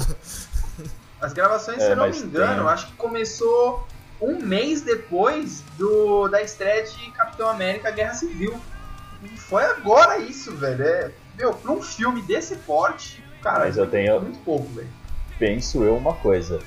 As 1.22 1.34
gravações, 1.34 1.80
É, 1.80 1.86
se 1.88 1.92
eu 1.92 1.96
não 1.98 2.10
me 2.10 2.18
engano, 2.18 2.62
tem- 2.63 2.70
acho 2.72 2.88
que 2.88 2.94
começou 2.94 3.86
um 4.22 4.39
mês 4.42 4.82
depois 4.82 5.62
do, 5.78 6.30
da 6.30 6.42
estreia 6.42 6.84
de 6.84 7.12
Capitão 7.12 7.50
América 7.50 7.92
Guerra 7.92 8.13
Civil. 8.13 8.58
E 9.22 9.28
foi 9.38 9.66
agora 9.66 10.18
isso, 10.18 10.56
velho. 10.56 10.82
É, 10.82 11.12
meu, 11.38 11.54
pra 11.54 11.74
um 11.74 11.82
filme 11.82 12.22
desse 12.22 12.56
porte, 12.56 13.22
cara, 13.44 13.66
Mas 13.66 13.75
eu 13.75 13.84
é 13.84 13.88
tenho- 13.88 14.22
muito 14.22 14.39
pouco, 14.46 14.66
velho. 14.74 14.88
Penso 15.38 15.84
eu 15.84 15.98
uma 15.98 16.13
coisa. 16.13 16.60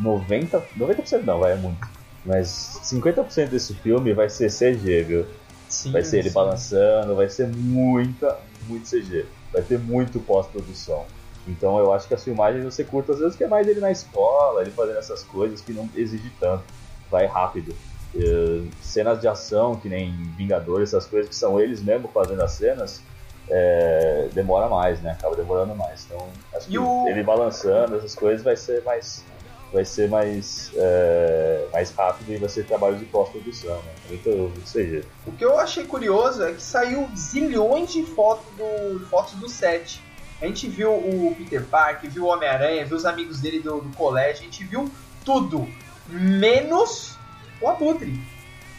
90%, 0.00 0.62
90% 0.76 1.24
não, 1.24 1.40
vai 1.40 1.52
é 1.52 1.56
muito. 1.56 1.86
Mas 2.24 2.80
50% 2.82 3.50
desse 3.50 3.74
filme 3.74 4.12
vai 4.12 4.28
ser 4.28 4.50
CG, 4.50 5.02
viu? 5.02 5.26
Sim, 5.68 5.92
Vai 5.92 6.02
ser 6.02 6.18
ele 6.18 6.28
sim. 6.28 6.34
balançando, 6.34 7.14
vai 7.14 7.28
ser 7.28 7.46
muita, 7.48 8.38
muito 8.66 8.86
CG. 8.88 9.26
Vai 9.52 9.62
ter 9.62 9.78
muito 9.78 10.18
pós-produção. 10.20 11.04
Então 11.46 11.78
eu 11.78 11.92
acho 11.92 12.06
que 12.08 12.14
as 12.14 12.22
filmagens 12.22 12.62
vão 12.62 12.70
ser 12.70 12.84
curtas, 12.86 13.16
às 13.16 13.20
vezes 13.22 13.36
que 13.36 13.44
é 13.44 13.48
mais 13.48 13.66
ele 13.66 13.80
na 13.80 13.90
escola, 13.90 14.60
ele 14.62 14.70
fazendo 14.72 14.98
essas 14.98 15.22
coisas 15.24 15.60
que 15.60 15.72
não 15.72 15.88
exige 15.94 16.30
tanto. 16.40 16.64
Vai 17.10 17.26
rápido. 17.26 17.74
Eh, 18.14 18.62
cenas 18.80 19.20
de 19.20 19.28
ação, 19.28 19.76
que 19.76 19.88
nem 19.88 20.12
Vingadores, 20.36 20.90
essas 20.90 21.06
coisas 21.06 21.28
que 21.28 21.34
são 21.36 21.58
eles 21.60 21.82
mesmo 21.82 22.08
fazendo 22.08 22.42
as 22.42 22.52
cenas, 22.52 23.02
eh, 23.50 24.28
demora 24.34 24.68
mais, 24.68 25.00
né? 25.00 25.12
Acaba 25.12 25.36
demorando 25.36 25.74
mais. 25.74 26.04
Então 26.04 26.28
acho 26.54 26.68
E 26.68 26.72
que 26.72 26.78
o- 26.78 27.06
ele 27.08 27.22
balançando 27.22 27.96
essas 27.96 28.14
coisas 28.14 28.42
vai 28.44 28.56
ser 28.56 28.82
mais. 28.84 29.24
Vai 29.72 29.84
ser 29.84 30.08
mais, 30.08 30.70
eh, 30.74 31.68
mais 31.72 31.90
rápido 31.90 32.32
e 32.32 32.38
vai 32.38 32.48
ser 32.48 32.64
trabalho 32.64 32.96
de 32.96 33.04
pós-produção, 33.04 33.76
né? 33.82 33.92
Muito 34.08 34.52
CG. 34.64 35.04
O 35.26 35.32
que 35.32 35.44
eu 35.44 35.58
achei 35.58 35.84
curioso 35.84 36.42
é 36.42 36.54
que 36.54 36.62
saiu 36.62 37.06
zilhões 37.14 37.92
de 37.92 38.02
fotos 38.02 38.46
do, 38.56 39.06
fotos 39.08 39.34
do 39.34 39.48
set. 39.48 40.02
A 40.40 40.46
gente 40.46 40.68
viu 40.68 40.92
o 40.92 41.34
Peter 41.36 41.64
Parker, 41.64 42.10
viu 42.10 42.24
o 42.24 42.28
Homem-Aranha, 42.28 42.86
viu 42.86 42.96
os 42.96 43.04
amigos 43.04 43.40
dele 43.40 43.60
do, 43.60 43.80
do 43.80 43.94
colégio, 43.96 44.42
a 44.42 44.44
gente 44.44 44.64
viu 44.64 44.90
tudo, 45.24 45.68
menos 46.08 47.18
o 47.60 47.68
Abutre. 47.68 48.18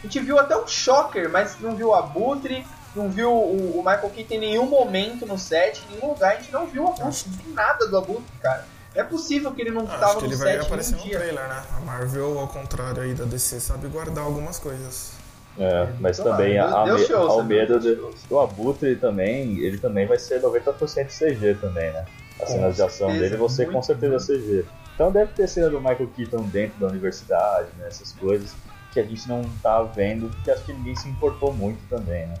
A 0.00 0.06
gente 0.06 0.20
viu 0.20 0.38
até 0.38 0.56
o 0.56 0.66
Shocker, 0.66 1.30
mas 1.30 1.60
não 1.60 1.76
viu 1.76 1.88
o 1.88 1.94
Abutre, 1.94 2.66
não 2.96 3.10
viu 3.10 3.30
o, 3.30 3.78
o 3.78 3.84
Michael 3.84 4.10
Keaton 4.10 4.34
em 4.34 4.40
nenhum 4.40 4.66
momento 4.66 5.26
no 5.26 5.38
set, 5.38 5.82
em 5.84 5.96
nenhum 5.96 6.14
lugar, 6.14 6.32
a 6.32 6.36
gente 6.36 6.50
não 6.50 6.66
viu 6.66 6.84
o 6.84 6.88
Abutre, 6.88 7.28
não 7.28 7.36
tem 7.36 7.52
nada 7.52 7.86
do 7.86 7.98
Abutre, 7.98 8.24
cara. 8.40 8.66
É 8.94 9.02
possível 9.04 9.52
que 9.52 9.62
ele 9.62 9.70
não 9.70 9.86
acho 9.86 9.98
tava 10.00 10.14
que 10.16 10.22
no 10.22 10.26
ele 10.32 10.36
vai 10.36 10.52
set 10.54 10.66
aparecer 10.66 10.96
no 10.96 11.02
dia. 11.02 11.18
trailer, 11.18 11.48
né? 11.48 11.62
A 11.76 11.80
Marvel, 11.80 12.38
ao 12.38 12.48
contrário 12.48 13.02
aí 13.02 13.14
da 13.14 13.24
DC, 13.24 13.60
sabe 13.60 13.86
guardar 13.88 14.24
algumas 14.24 14.58
coisas. 14.58 15.12
É, 15.58 15.88
mas 16.00 16.18
Então, 16.18 16.32
também 16.32 16.58
ah, 16.58 16.66
a, 16.82 16.86
me- 16.86 17.04
show, 17.06 17.28
ao 17.28 17.44
medo 17.44 17.78
de, 17.78 17.94
show. 17.96 18.12
o 18.30 18.40
Abutre 18.40 18.96
também, 18.96 19.58
ele 19.58 19.78
também 19.78 20.06
vai 20.06 20.18
ser 20.18 20.40
90% 20.40 21.06
CG 21.08 21.54
também, 21.60 21.92
né? 21.92 22.04
As 22.40 22.46
Com 22.48 22.52
cenas 22.54 22.76
de 22.76 22.82
ação 22.82 23.08
dele 23.12 23.48
ser 23.48 23.70
com 23.70 23.82
certeza 23.82 24.18
CG. 24.32 24.64
Então 24.94 25.10
deve 25.12 25.32
ter 25.32 25.46
cena 25.48 25.68
do 25.70 25.78
Michael 25.80 26.08
Keaton 26.16 26.42
dentro 26.44 26.78
da 26.80 26.86
universidade, 26.86 27.68
né? 27.78 27.86
Essas 27.88 28.12
coisas 28.12 28.54
que 28.92 28.98
a 29.00 29.04
gente 29.04 29.28
não 29.28 29.42
tá 29.62 29.82
vendo, 29.82 30.28
porque 30.30 30.50
acho 30.50 30.64
que 30.64 30.72
ninguém 30.72 30.96
se 30.96 31.08
importou 31.08 31.52
muito 31.52 31.78
também, 31.88 32.26
né? 32.26 32.34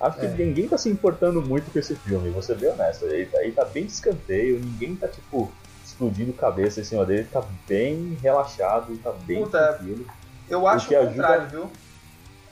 Acho 0.00 0.18
que 0.20 0.26
É. 0.26 0.28
ninguém 0.30 0.68
tá 0.68 0.76
se 0.76 0.90
importando 0.90 1.40
muito 1.40 1.70
com 1.72 1.78
esse 1.78 1.94
filme, 1.94 2.28
vou 2.30 2.42
ser 2.42 2.56
bem 2.56 2.70
honesto. 2.70 3.06
Ele 3.06 3.26
tá, 3.26 3.42
ele 3.42 3.52
tá 3.52 3.64
bem 3.64 3.86
de 3.86 3.92
escanteio, 3.92 4.58
ninguém 4.60 4.94
tá 4.96 5.08
tipo 5.08 5.50
explodindo 5.96 6.32
cabeça 6.34 6.80
em 6.80 6.84
cima 6.84 7.04
dele, 7.06 7.26
tá 7.32 7.42
bem 7.66 8.18
relaxado, 8.22 8.94
tá 8.98 9.12
bem 9.26 9.42
Puta, 9.42 9.58
tranquilo. 9.72 10.06
Eu 10.48 10.68
acho 10.68 10.88
que 10.88 10.94
o 10.94 10.98
ajuda- 11.00 11.10
contrário, 11.14 11.48
viu? 11.48 11.70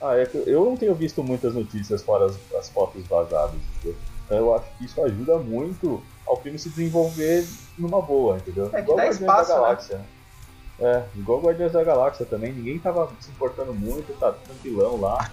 Ah, 0.01 0.15
é 0.17 0.25
que 0.25 0.43
eu 0.45 0.65
não 0.65 0.75
tenho 0.75 0.93
visto 0.93 1.23
muitas 1.23 1.53
notícias 1.53 2.01
fora 2.01 2.25
as, 2.25 2.35
as 2.59 2.69
fotos 2.69 3.05
vazadas, 3.07 3.55
entendeu? 3.77 3.95
Então 4.25 4.37
eu 4.37 4.55
acho 4.55 4.65
que 4.77 4.85
isso 4.85 5.03
ajuda 5.03 5.37
muito 5.37 6.03
ao 6.27 6.41
filme 6.41 6.57
se 6.59 6.69
desenvolver 6.69 7.45
numa 7.77 8.01
boa, 8.01 8.37
entendeu? 8.37 8.65
É 8.67 8.69
que 8.69 8.77
igual 8.79 8.97
dá 8.97 9.03
Guardiões 9.03 9.21
espaço, 9.21 9.49
da 9.49 9.55
né? 9.55 9.61
Galáxia. 9.61 9.97
né? 9.97 10.05
É, 10.77 11.03
igual 11.15 11.39
Guardiões 11.41 11.71
da 11.71 11.83
Galáxia 11.83 12.25
também, 12.25 12.51
ninguém 12.51 12.77
tava 12.79 13.09
se 13.21 13.29
importando 13.29 13.73
muito, 13.73 14.11
tá 14.19 14.31
tranquilão 14.33 14.99
lá. 14.99 15.29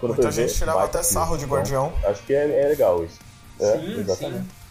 Quando 0.00 0.14
Muita 0.14 0.30
ver, 0.30 0.48
gente 0.48 0.58
tirava 0.58 0.82
até 0.84 1.02
sarro 1.02 1.36
de 1.38 1.44
Então, 1.44 1.56
Guardião. 1.56 1.92
acho 2.04 2.22
que 2.24 2.34
é, 2.34 2.64
é 2.64 2.68
legal 2.68 3.04
isso. 3.04 3.20
É, 3.60 3.78
sim, 3.78 4.00
exatamente. 4.00 4.42
sim. 4.42 4.61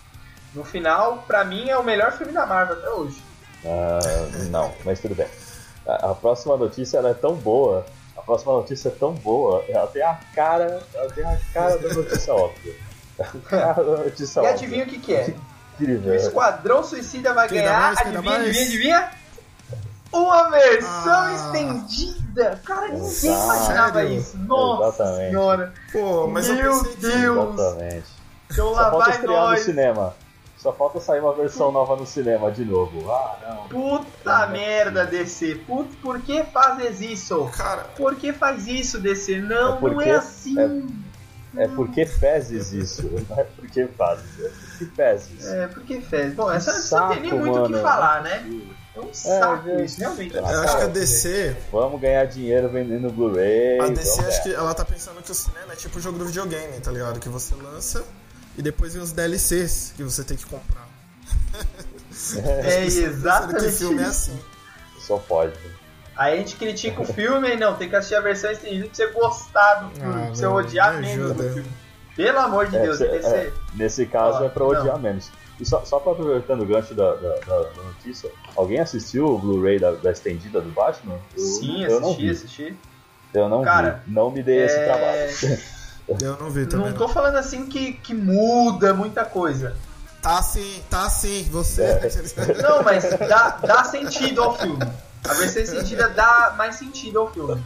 No 0.54 0.64
final, 0.64 1.24
pra 1.28 1.44
mim, 1.46 1.70
é 1.70 1.78
o 1.78 1.84
melhor 1.84 2.12
filme 2.12 2.34
da 2.34 2.46
Marvel 2.46 2.78
até 2.78 2.90
hoje. 2.90 3.24
Ah, 3.66 4.00
não, 4.50 4.72
mas 4.84 5.00
tudo 5.00 5.16
bem. 5.16 5.28
A, 5.88 6.12
a 6.12 6.16
próxima 6.16 6.58
notícia 6.58 6.98
ela 6.98 7.10
é 7.10 7.14
tão 7.14 7.36
boa. 7.36 7.86
A 8.18 8.22
próxima 8.22 8.52
notícia 8.54 8.90
é 8.90 8.92
tão 8.92 9.14
boa. 9.14 9.64
Ela 9.70 9.88
tem 9.88 10.02
a 10.02 10.20
cara. 10.36 10.82
Ela 10.94 11.10
tem 11.12 11.24
a 11.24 11.38
cara 11.54 11.78
da 11.78 11.94
notícia 11.94 12.34
óbvia. 12.34 12.74
A 13.20 13.24
cara 13.50 13.84
da 13.84 13.98
notícia 14.04 14.40
E 14.40 14.44
óbvia. 14.44 14.54
adivinha 14.56 14.84
o 14.84 14.88
que, 14.88 15.00
que 15.00 15.14
é? 15.16 15.34
Incrível. 15.80 16.12
O 16.12 16.16
Esquadrão 16.16 16.84
Suicida 16.84 17.34
vai 17.34 17.48
ganhar, 17.48 17.80
mais, 17.80 18.00
adivinha, 18.00 18.22
mais? 18.22 18.42
adivinha, 18.44 18.66
adivinha? 18.98 19.12
Uma 20.12 20.50
versão 20.50 21.14
Ah. 21.14 21.34
estendida! 21.34 22.60
Cara, 22.66 22.88
ninguém 22.90 23.08
Exato. 23.08 23.44
imaginava 23.44 24.04
isso. 24.04 24.38
Nossa 24.40 24.84
Exatamente. 25.04 25.30
senhora! 25.30 25.74
Pô, 25.94 26.28
mas 26.28 26.50
eu 26.50 26.56
Meu 26.56 26.78
pensei 26.84 26.92
que... 26.96 27.02
Deus! 27.02 27.54
Exatamente. 27.60 28.06
Então 28.52 28.68
Só 28.68 28.74
lá 28.74 28.90
falta 28.92 29.06
vai 29.06 29.10
estrear 29.16 29.42
no 29.42 29.48
nós! 29.50 29.60
cinema. 29.62 30.14
Só 30.62 30.72
falta 30.72 31.00
sair 31.00 31.20
uma 31.22 31.34
versão 31.34 31.72
nova 31.72 31.96
no 31.96 32.06
cinema 32.06 32.52
de 32.52 32.64
novo. 32.64 33.10
Ah, 33.12 33.38
não. 33.48 33.68
Puta 33.68 34.46
merda, 34.46 35.06
DC! 35.08 35.56
Putz, 35.66 35.96
por 35.96 36.22
que 36.22 36.44
fazes 36.44 37.02
isso? 37.02 37.50
Cara, 37.58 37.86
Por 37.98 38.16
que 38.16 38.32
faz 38.32 38.68
isso, 38.68 39.00
DC? 39.00 39.40
Não, 39.42 39.78
É 39.78 39.80
porque- 39.80 39.96
não 39.96 40.02
é 40.04 40.12
assim! 40.12 40.88
É 41.58 41.68
porque 41.68 42.06
fezes 42.06 42.72
isso. 42.72 43.10
Não 43.28 43.38
é 43.38 43.44
porque 43.44 43.86
fazes. 43.88 44.24
É 44.40 44.48
porque 44.50 44.86
fezes. 44.96 45.48
É, 45.48 45.68
por 45.68 45.84
que 45.84 46.00
fez? 46.00 46.34
Bom, 46.34 46.50
essa 46.50 46.72
Que 46.72 46.96
não 46.96 47.10
tem 47.10 47.20
nem 47.22 47.30
saco, 47.32 47.42
muito 47.42 47.64
o 47.64 47.68
que 47.68 47.82
falar, 47.82 48.24
né? 48.24 48.62
É 48.96 49.00
um 49.02 49.14
saco 49.14 49.66
gente. 49.68 49.84
isso, 49.84 50.00
realmente. 50.00 50.36
Eu 50.38 50.46
acho 50.46 50.78
que 50.78 50.84
a 50.84 50.88
DC... 50.88 51.58
Vamos 51.72 52.00
ganhar 52.00 52.24
dinheiro 52.26 52.70
vendendo 52.70 53.12
Blu-ray. 53.12 53.80
A 53.82 53.88
DC 53.88 54.10
acho 54.12 54.22
ganhar. 54.30 54.42
que 54.44 54.54
ela 54.54 54.74
tá 54.74 54.86
pensando 54.86 55.22
que 55.22 55.32
o 55.32 55.36
cinema 55.36 55.74
é 55.74 55.76
tipo 55.76 56.00
jogo 56.00 56.18
do 56.20 56.26
videogame, 56.26 56.80
tá 56.80 56.90
ligado? 56.92 57.20
Que 57.20 57.28
você 57.28 57.54
lança 57.56 58.02
e 58.58 58.62
depois 58.62 58.94
vem 58.94 59.02
os 59.04 59.12
DLCs 59.12 59.94
que 59.96 60.04
você 60.04 60.24
tem 60.24 60.38
que 60.38 60.46
comprar. 60.46 60.88
É 62.66 62.86
exatamente 62.86 63.66
que 63.66 63.72
filme 63.72 64.00
é 64.00 64.08
isso. 64.08 64.32
assim. 64.32 64.40
Só 65.00 65.18
pode. 65.18 65.54
Aí 66.16 66.34
a 66.34 66.38
gente 66.38 66.56
critica 66.58 67.02
o 67.02 67.06
filme 67.06 67.50
e 67.54 67.56
não, 67.56 67.76
tem 67.76 67.90
que 67.90 67.96
assistir 67.96 68.16
a 68.16 68.22
versão 68.22 68.52
estendida 68.52 68.86
pra 68.86 68.94
você 68.96 69.08
gostar 69.08 69.74
do 69.76 69.96
filme, 69.96 70.14
Ah, 70.14 70.26
pra 70.26 70.30
você 70.36 70.42
meu, 70.42 70.54
odiar 70.54 70.94
me 70.96 71.02
menos 71.08 71.32
do 71.36 71.44
filme. 71.44 71.72
Pelo 72.16 72.40
amor 72.40 72.68
de 72.68 72.76
É, 72.78 72.82
Deus, 72.82 72.98
cê- 72.98 73.06
é, 73.06 73.52
nesse 73.74 74.06
caso 74.06 74.34
Fala, 74.34 74.46
é 74.46 74.50
pra 74.50 74.64
não. 74.64 74.70
odiar 74.72 75.00
menos. 75.00 75.32
E 75.60 75.66
só, 75.66 75.84
só 75.86 76.00
pra 76.00 76.12
aproveitando 76.12 76.62
o 76.62 76.66
gancho 76.66 76.94
da, 76.94 77.14
da, 77.16 77.36
da- 77.40 77.64
da 77.70 77.84
notícia, 77.84 78.30
alguém 78.56 78.80
assistiu 78.80 79.26
o 79.28 79.40
Blu-ray 79.40 79.80
da, 79.80 79.92
da 79.94 80.12
estendida 80.12 80.60
do 80.60 80.70
Batman? 80.72 81.18
Eu, 81.36 81.44
Sim, 81.44 81.84
eu 81.86 82.00
não 82.02 82.10
assisti, 82.10 82.24
vi. 82.26 82.30
assisti. 82.32 82.78
Eu 83.34 83.48
não 83.50 83.64
Cara, 83.64 84.04
vi. 84.06 84.14
Não 84.14 84.30
me 84.30 84.44
dei 84.44 84.64
esse 84.66 84.76
é- 84.76 84.86
trabalho. 84.86 85.62
Eu 86.22 86.38
não 86.38 86.50
vi 86.50 86.66
também. 86.66 86.88
Não 86.88 86.98
tô 86.98 87.08
falando 87.08 87.36
assim 87.36 87.68
que, 87.68 87.94
que 87.94 88.14
muda 88.14 88.94
muita 88.94 89.24
coisa. 89.24 89.76
Tá 90.22 90.42
sim, 90.42 90.82
tá 90.90 91.10
sim, 91.10 91.48
você. 91.52 91.84
É. 91.84 92.10
Não, 92.62 92.84
mas 92.84 93.04
dá, 93.28 93.58
dá 93.66 93.84
sentido 93.84 94.44
ao 94.44 94.56
filme. 94.56 94.80
A 95.28 95.34
versão 95.34 95.64
estendida 95.64 96.10
dá 96.10 96.54
mais 96.56 96.76
sentido 96.76 97.20
ao 97.20 97.32
filme. 97.32 97.62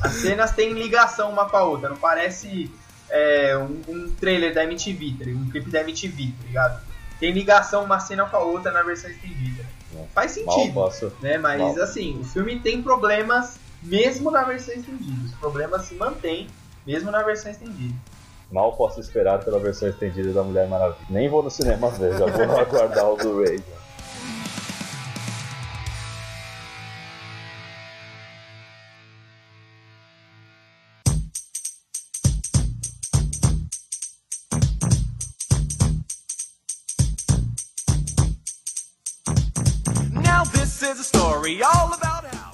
As 0.00 0.12
cenas 0.14 0.50
têm 0.50 0.72
ligação 0.72 1.30
uma 1.30 1.48
com 1.48 1.56
a 1.56 1.62
outra, 1.62 1.88
não 1.88 1.96
parece 1.96 2.70
é, 3.08 3.56
um, 3.56 3.80
um, 3.88 4.12
trailer 4.18 4.52
da 4.52 4.64
MTV, 4.64 5.16
tá 5.18 5.30
um 5.30 5.48
clipe 5.48 5.70
da 5.70 5.80
MTV, 5.80 6.32
tá 6.40 6.46
ligado? 6.46 6.82
Tem 7.18 7.32
ligação 7.32 7.84
uma 7.84 8.00
cena 8.00 8.26
com 8.26 8.36
a 8.36 8.40
outra 8.40 8.72
na 8.72 8.82
versão 8.82 9.10
estendida. 9.10 9.64
Faz 10.12 10.32
sentido, 10.32 10.74
posso, 10.74 11.12
né? 11.20 11.38
Mas 11.38 11.60
mal. 11.60 11.82
assim, 11.82 12.20
o 12.20 12.24
filme 12.24 12.58
tem 12.58 12.82
problemas 12.82 13.58
mesmo 13.82 14.30
na 14.30 14.42
versão 14.42 14.74
estendida. 14.74 15.26
Os 15.26 15.34
problemas 15.34 15.82
se 15.82 15.94
mantêm 15.94 16.48
mesmo 16.86 17.10
na 17.10 17.22
versão 17.22 17.50
estendida. 17.50 17.94
Mal 18.50 18.72
posso 18.76 19.00
esperar 19.00 19.42
pela 19.42 19.58
versão 19.58 19.88
estendida 19.88 20.32
da 20.32 20.42
Mulher 20.42 20.68
Maravilha. 20.68 21.06
Nem 21.08 21.28
vou 21.28 21.42
no 21.42 21.50
cinema 21.50 21.88
ver, 21.90 22.12
já 22.18 22.26
vou 22.26 22.42
aguardar 22.58 23.10
o 23.10 23.16
Blu-ray. 23.16 23.62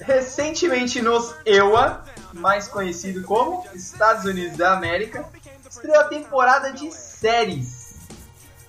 Recentemente 0.01 1.01
nos 1.01 1.35
EUA, 1.45 2.03
mais 2.39 2.67
conhecido 2.67 3.23
como 3.23 3.63
Estados 3.73 4.25
Unidos 4.25 4.57
da 4.57 4.73
América, 4.73 5.25
estreou 5.69 5.99
a 5.99 6.05
temporada 6.05 6.71
de 6.71 6.91
séries, 6.91 7.95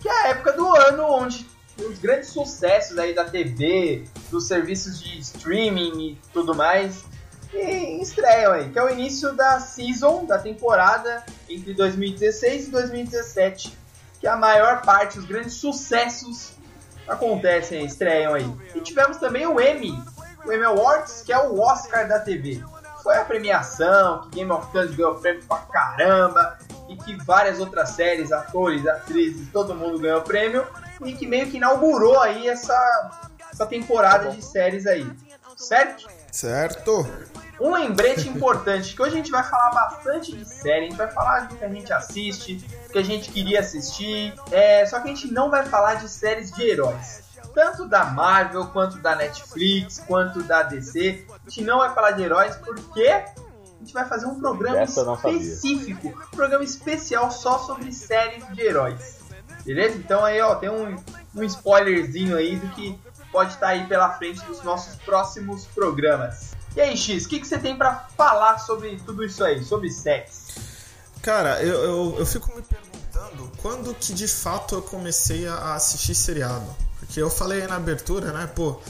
que 0.00 0.09
é 0.09 0.12
a 0.12 0.29
época 0.29 0.53
do 0.53 0.67
ano 0.77 1.05
onde 1.05 1.49
os 1.79 1.99
grandes 1.99 2.29
sucessos 2.29 2.99
aí 2.99 3.15
da 3.15 3.25
TV, 3.25 4.05
dos 4.31 4.47
serviços 4.47 5.00
de 5.00 5.19
streaming 5.19 6.11
e 6.11 6.19
tudo 6.33 6.55
mais, 6.55 7.05
e 7.53 8.00
estreiam 8.00 8.53
aí, 8.53 8.71
que 8.71 8.79
é 8.79 8.83
o 8.83 8.89
início 8.89 9.33
da 9.33 9.59
season, 9.59 10.25
da 10.25 10.39
temporada 10.39 11.25
entre 11.49 11.75
2016 11.75 12.69
e 12.69 12.71
2017, 12.71 13.77
que 14.21 14.27
a 14.27 14.37
maior 14.37 14.83
parte, 14.83 15.19
os 15.19 15.25
grandes 15.25 15.55
sucessos 15.55 16.53
acontecem, 17.09 17.85
estreiam 17.85 18.35
aí. 18.35 18.49
E 18.75 18.81
tivemos 18.81 19.17
também 19.17 19.47
o 19.47 19.61
Emmy, 19.61 20.00
o 20.45 20.53
Emmy 20.53 20.65
Awards, 20.65 21.23
que 21.23 21.33
é 21.33 21.39
o 21.39 21.59
Oscar 21.59 22.07
da 22.07 22.21
TV. 22.21 22.62
Foi 23.02 23.16
a 23.16 23.25
premiação, 23.25 24.23
que 24.23 24.37
Game 24.37 24.50
of 24.50 24.71
Thrones 24.71 24.95
ganhou 24.95 25.14
prêmio 25.16 25.45
pra 25.47 25.59
caramba, 25.59 26.59
e 26.88 26.97
que 26.97 27.16
várias 27.25 27.61
outras 27.61 27.90
séries, 27.90 28.33
atores, 28.33 28.87
atrizes, 28.87 29.49
todo 29.52 29.75
mundo 29.75 29.99
ganhou 29.99 30.23
prêmio, 30.23 30.66
e 31.04 31.12
que 31.12 31.26
meio 31.26 31.50
que 31.50 31.57
inaugurou 31.57 32.21
aí 32.21 32.49
essa, 32.49 33.28
essa 33.52 33.66
temporada 33.66 34.30
de 34.30 34.42
séries 34.42 34.87
aí. 34.87 35.11
Certo? 35.57 36.09
Certo. 36.30 37.07
Um 37.61 37.75
lembrete 37.75 38.28
importante, 38.28 38.95
que 38.95 39.02
hoje 39.02 39.14
a 39.14 39.16
gente 39.16 39.30
vai 39.30 39.42
falar 39.42 39.71
bastante 39.71 40.35
de 40.35 40.49
série, 40.49 40.87
a 40.87 40.88
gente 40.88 40.97
vai 40.97 41.11
falar 41.11 41.49
do 41.49 41.57
que 41.57 41.64
a 41.64 41.69
gente 41.69 41.92
assiste, 41.92 42.57
do 42.57 42.92
que 42.92 42.99
a 42.99 43.04
gente 43.04 43.30
queria 43.30 43.61
assistir, 43.61 44.35
é, 44.50 44.87
só 44.87 44.99
que 45.00 45.11
a 45.11 45.14
gente 45.14 45.30
não 45.30 45.50
vai 45.50 45.66
falar 45.66 45.97
de 45.97 46.09
séries 46.09 46.50
de 46.50 46.62
heróis 46.62 47.20
tanto 47.54 47.87
da 47.87 48.04
Marvel, 48.07 48.66
quanto 48.66 48.99
da 48.99 49.14
Netflix, 49.14 50.02
quanto 50.07 50.42
da 50.42 50.62
DC. 50.62 51.26
A 51.28 51.49
gente 51.49 51.63
não 51.63 51.78
vai 51.78 51.95
falar 51.95 52.13
de 52.13 52.23
heróis 52.23 52.56
porque 52.56 53.06
a 53.06 53.78
gente 53.80 53.93
vai 53.93 54.06
fazer 54.06 54.26
um 54.26 54.39
programa 54.39 54.82
específico, 54.82 56.08
um 56.08 56.36
programa 56.36 56.65
especial 56.65 57.30
só 57.30 57.58
sobre 57.58 57.93
séries 57.93 58.47
de 58.52 58.60
heróis. 58.60 59.21
Beleza? 59.65 59.97
Então 59.97 60.25
aí, 60.25 60.41
ó, 60.41 60.54
tem 60.54 60.71
um, 60.71 60.97
um 61.34 61.43
spoilerzinho 61.45 62.36
aí 62.36 62.56
do 62.56 62.69
que 62.69 62.99
pode 63.30 63.52
estar 63.52 63.69
aí 63.69 63.86
pela 63.86 64.10
frente 64.10 64.45
dos 64.45 64.63
nossos 64.63 64.97
próximos 64.97 65.67
programas. 65.67 66.50
E 66.75 66.80
aí, 66.80 66.97
X, 66.97 67.25
o 67.25 67.28
que, 67.28 67.41
que 67.41 67.47
você 67.47 67.58
tem 67.58 67.76
para 67.76 68.08
falar 68.17 68.58
sobre 68.58 68.97
tudo 69.04 69.25
isso 69.25 69.43
aí, 69.43 69.65
sobre 69.65 69.91
séries? 69.91 70.71
Cara, 71.23 71.63
eu, 71.63 71.75
eu, 71.82 72.19
eu 72.19 72.26
fico 72.26 72.54
me 72.54 72.63
perguntando 72.63 73.50
quando 73.60 73.95
que 73.95 74.13
de 74.13 74.28
fato 74.28 74.76
eu 74.76 74.82
comecei 74.82 75.47
a 75.47 75.75
assistir 75.75 76.15
seriado. 76.15 76.67
Porque 77.10 77.20
eu 77.20 77.28
falei 77.28 77.62
aí 77.62 77.66
na 77.66 77.75
abertura, 77.75 78.32
né, 78.32 78.49
pô, 78.54 78.80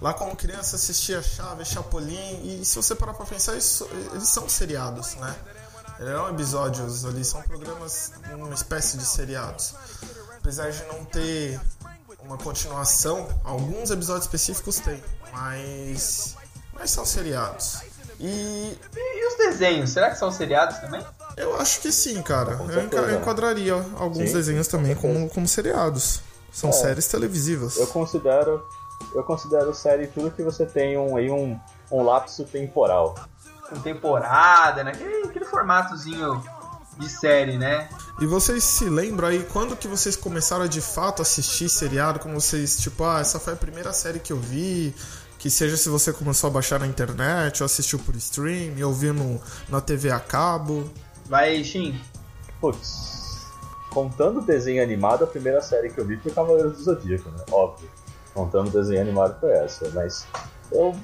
lá 0.00 0.14
como 0.14 0.36
criança 0.36 0.76
assistia 0.76 1.20
Chaves, 1.20 1.66
Chapolin, 1.66 2.40
e 2.44 2.64
se 2.64 2.76
você 2.76 2.94
parar 2.94 3.14
pra 3.14 3.26
pensar, 3.26 3.56
isso, 3.56 3.84
eles 4.12 4.28
são 4.28 4.48
seriados, 4.48 5.16
né? 5.16 5.34
Eram 5.98 6.30
episódios 6.30 7.04
ali, 7.04 7.24
são 7.24 7.42
programas, 7.42 8.12
uma 8.32 8.54
espécie 8.54 8.96
de 8.96 9.04
seriados. 9.04 9.74
Apesar 10.36 10.70
de 10.70 10.84
não 10.84 11.04
ter 11.04 11.60
uma 12.22 12.38
continuação, 12.38 13.28
alguns 13.42 13.90
episódios 13.90 14.26
específicos 14.26 14.78
tem, 14.78 15.02
mas, 15.32 16.36
mas 16.72 16.92
são 16.92 17.04
seriados. 17.04 17.80
E... 18.20 18.78
e 18.94 19.26
os 19.26 19.36
desenhos, 19.36 19.90
será 19.90 20.10
que 20.10 20.16
são 20.16 20.30
seriados 20.30 20.78
também? 20.78 21.04
Eu 21.36 21.60
acho 21.60 21.80
que 21.80 21.90
sim, 21.90 22.22
cara. 22.22 22.52
Eu 22.52 23.18
enquadraria 23.18 23.74
alguns 23.96 24.28
sim. 24.28 24.34
desenhos 24.34 24.68
também 24.68 24.94
como, 24.94 25.28
como 25.28 25.48
seriados. 25.48 26.20
São 26.52 26.70
é, 26.70 26.72
séries 26.72 27.06
televisivas. 27.06 27.76
Eu 27.76 27.86
considero, 27.86 28.66
eu 29.14 29.22
considero 29.22 29.74
série 29.74 30.06
tudo 30.06 30.30
que 30.30 30.42
você 30.42 30.66
tem 30.66 30.98
um, 30.98 31.16
aí 31.16 31.30
um, 31.30 31.58
um 31.90 32.02
lapso 32.02 32.44
temporal. 32.44 33.14
Com 33.68 33.80
temporada, 33.80 34.82
né? 34.82 34.92
Aquele, 34.92 35.26
aquele 35.26 35.44
formatozinho 35.44 36.42
de 36.98 37.08
série, 37.08 37.56
né? 37.56 37.88
E 38.20 38.26
vocês 38.26 38.64
se 38.64 38.88
lembram 38.88 39.28
aí 39.28 39.44
quando 39.52 39.76
que 39.76 39.86
vocês 39.86 40.16
começaram 40.16 40.64
a 40.64 40.66
de 40.66 40.80
fato 40.80 41.22
assistir 41.22 41.68
seriado? 41.68 42.18
Como 42.18 42.40
vocês, 42.40 42.78
tipo, 42.78 43.04
ah, 43.04 43.20
essa 43.20 43.38
foi 43.38 43.52
a 43.52 43.56
primeira 43.56 43.92
série 43.92 44.18
que 44.18 44.32
eu 44.32 44.38
vi. 44.38 44.94
Que 45.38 45.48
seja 45.48 45.76
se 45.76 45.88
você 45.88 46.12
começou 46.12 46.48
a 46.48 46.52
baixar 46.52 46.80
na 46.80 46.86
internet, 46.86 47.62
ou 47.62 47.66
assistiu 47.66 48.00
por 48.00 48.16
stream, 48.16 48.84
ou 48.84 48.92
viu 48.92 49.14
no, 49.14 49.40
na 49.68 49.80
TV 49.80 50.10
a 50.10 50.18
cabo. 50.18 50.90
Vai, 51.26 51.62
Shin. 51.62 52.00
Putz, 52.60 53.17
contando 53.98 54.40
desenho 54.40 54.80
animado, 54.80 55.24
a 55.24 55.26
primeira 55.26 55.60
série 55.60 55.90
que 55.90 55.98
eu 55.98 56.04
vi 56.04 56.16
foi 56.18 56.30
Cavaleiros 56.30 56.76
do 56.76 56.82
Zodíaco, 56.84 57.30
né? 57.30 57.44
Óbvio. 57.50 57.88
Contando 58.32 58.70
desenho 58.70 59.00
animado 59.00 59.40
foi 59.40 59.50
essa. 59.50 59.90
Mas 59.92 60.24
eu, 60.70 60.94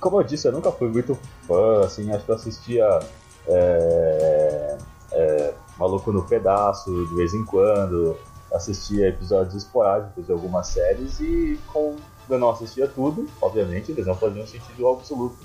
como 0.00 0.18
eu 0.18 0.24
disse, 0.24 0.48
eu 0.48 0.52
nunca 0.52 0.72
fui 0.72 0.88
muito 0.88 1.18
fã, 1.46 1.84
assim, 1.84 2.10
acho 2.10 2.24
que 2.24 2.30
eu 2.30 2.34
assistia 2.34 3.00
é, 3.46 4.78
é, 5.12 5.54
Maluco 5.78 6.10
no 6.10 6.22
Pedaço 6.22 6.90
de 7.08 7.14
vez 7.14 7.34
em 7.34 7.44
quando, 7.44 8.16
assistia 8.54 9.08
episódios 9.08 9.54
esporádicos 9.54 10.24
de 10.24 10.32
algumas 10.32 10.68
séries 10.68 11.20
e 11.20 11.60
com, 11.70 11.96
eu 12.26 12.38
não 12.38 12.48
assistia 12.48 12.88
tudo, 12.88 13.28
obviamente, 13.42 13.92
eles 13.92 14.06
não 14.06 14.14
faziam 14.14 14.46
sentido 14.46 14.88
absoluto 14.88 15.36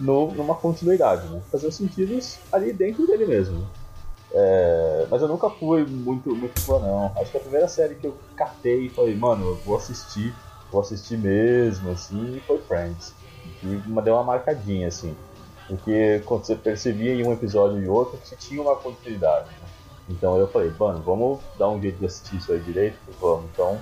no, 0.00 0.32
numa 0.32 0.56
continuidade, 0.56 1.28
né? 1.28 1.40
Faziam 1.52 1.70
sentidos 1.70 2.38
ali 2.50 2.72
dentro 2.72 3.06
dele 3.06 3.26
mesmo. 3.26 3.64
É, 4.34 5.06
mas 5.10 5.20
eu 5.20 5.28
nunca 5.28 5.50
fui 5.50 5.84
muito, 5.84 6.34
muito 6.34 6.60
fã, 6.60 6.78
não. 6.78 7.12
Acho 7.16 7.30
que 7.30 7.36
a 7.36 7.40
primeira 7.40 7.68
série 7.68 7.94
que 7.96 8.06
eu 8.06 8.16
catei 8.34 8.86
e 8.86 8.90
falei, 8.90 9.14
mano, 9.14 9.46
eu 9.46 9.56
vou 9.56 9.76
assistir, 9.76 10.34
vou 10.70 10.80
assistir 10.80 11.18
mesmo, 11.18 11.90
assim, 11.90 12.40
foi 12.46 12.58
Friends. 12.60 13.14
E 13.62 13.76
deu 14.02 14.14
uma 14.14 14.24
marcadinha, 14.24 14.88
assim. 14.88 15.14
Porque 15.68 16.22
quando 16.24 16.44
você 16.44 16.56
percebia 16.56 17.14
em 17.14 17.26
um 17.26 17.32
episódio 17.32 17.82
e 17.82 17.88
outro 17.88 18.18
que 18.18 18.36
tinha 18.36 18.60
uma 18.62 18.76
continuidade. 18.76 19.48
Né? 19.48 19.68
Então 20.08 20.36
eu 20.36 20.48
falei, 20.48 20.72
mano, 20.78 21.02
vamos 21.02 21.40
dar 21.58 21.68
um 21.68 21.80
jeito 21.80 21.98
de 21.98 22.06
assistir 22.06 22.36
isso 22.36 22.52
aí 22.52 22.60
direito? 22.60 22.98
Vamos. 23.20 23.46
Então, 23.52 23.78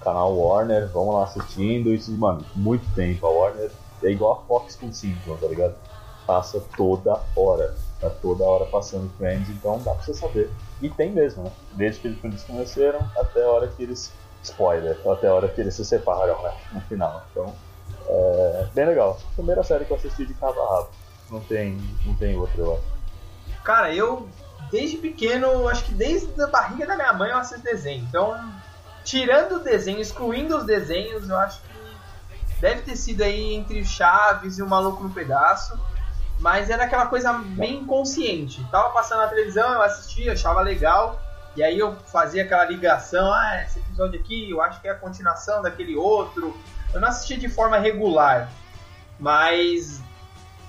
canal 0.00 0.34
Warner, 0.36 0.88
vamos 0.92 1.14
lá 1.14 1.24
assistindo. 1.24 1.92
Isso, 1.92 2.10
mano, 2.12 2.44
muito 2.54 2.84
tempo. 2.94 3.26
A 3.26 3.30
Warner 3.30 3.70
é 4.02 4.10
igual 4.10 4.32
a 4.32 4.46
Fox 4.46 4.76
com 4.76 4.92
Simpsons, 4.92 5.40
tá 5.40 5.46
ligado? 5.46 5.74
Passa 6.26 6.62
toda 6.76 7.20
hora 7.36 7.74
tá 8.00 8.10
toda 8.10 8.44
hora 8.44 8.64
passando 8.66 9.10
Friends, 9.16 9.48
então 9.48 9.78
dá 9.78 9.94
pra 9.94 10.02
você 10.02 10.14
saber. 10.14 10.50
E 10.80 10.88
tem 10.88 11.10
mesmo, 11.10 11.44
né? 11.44 11.52
Desde 11.72 12.00
que 12.00 12.26
eles 12.26 12.42
conheceram 12.44 13.00
até 13.16 13.44
a 13.44 13.48
hora 13.48 13.68
que 13.68 13.82
eles. 13.82 14.12
Spoiler, 14.42 15.00
até 15.10 15.26
a 15.26 15.32
hora 15.32 15.48
que 15.48 15.58
eles 15.58 15.74
se 15.74 15.84
separam, 15.86 16.42
né? 16.42 16.52
No 16.72 16.80
final. 16.82 17.24
Então, 17.30 17.54
é 18.06 18.68
bem 18.74 18.84
legal. 18.84 19.18
Primeira 19.34 19.62
série 19.62 19.86
que 19.86 19.90
eu 19.90 19.96
assisti 19.96 20.26
de 20.26 20.34
cabo 20.34 20.60
a 20.60 20.70
rabo. 20.70 20.88
Não 21.30 21.40
tem, 21.40 21.78
não 22.04 22.14
tem 22.14 22.36
outra, 22.36 22.60
eu 22.60 22.74
acho. 22.74 22.82
Cara, 23.64 23.94
eu 23.94 24.28
desde 24.70 24.98
pequeno, 24.98 25.68
acho 25.68 25.84
que 25.84 25.94
desde 25.94 26.42
a 26.42 26.46
barriga 26.46 26.86
da 26.86 26.96
minha 26.96 27.12
mãe 27.12 27.30
eu 27.30 27.38
assisto 27.38 27.64
desenho. 27.64 28.04
Então, 28.08 28.52
tirando 29.02 29.56
o 29.56 29.58
desenho, 29.60 30.00
excluindo 30.00 30.56
os 30.56 30.64
desenhos, 30.64 31.28
eu 31.28 31.36
acho 31.38 31.60
que 31.62 32.60
deve 32.60 32.82
ter 32.82 32.96
sido 32.96 33.22
aí 33.22 33.54
entre 33.54 33.84
Chaves 33.84 34.58
e 34.58 34.62
o 34.62 34.68
Maluco 34.68 35.02
no 35.02 35.10
Pedaço. 35.10 35.78
Mas 36.44 36.68
era 36.68 36.84
aquela 36.84 37.06
coisa 37.06 37.32
bem 37.32 37.76
inconsciente. 37.76 38.62
Tava 38.70 38.90
passando 38.90 39.20
na 39.20 39.28
televisão, 39.28 39.66
eu 39.72 39.80
assistia, 39.80 40.34
achava 40.34 40.60
legal. 40.60 41.18
E 41.56 41.62
aí 41.62 41.78
eu 41.78 41.96
fazia 42.12 42.42
aquela 42.42 42.66
ligação, 42.66 43.32
ah, 43.32 43.62
esse 43.62 43.78
episódio 43.78 44.20
aqui 44.20 44.50
eu 44.50 44.60
acho 44.60 44.78
que 44.82 44.86
é 44.86 44.90
a 44.90 44.94
continuação 44.94 45.62
daquele 45.62 45.96
outro. 45.96 46.54
Eu 46.92 47.00
não 47.00 47.08
assistia 47.08 47.38
de 47.38 47.48
forma 47.48 47.78
regular. 47.78 48.50
Mas 49.18 50.02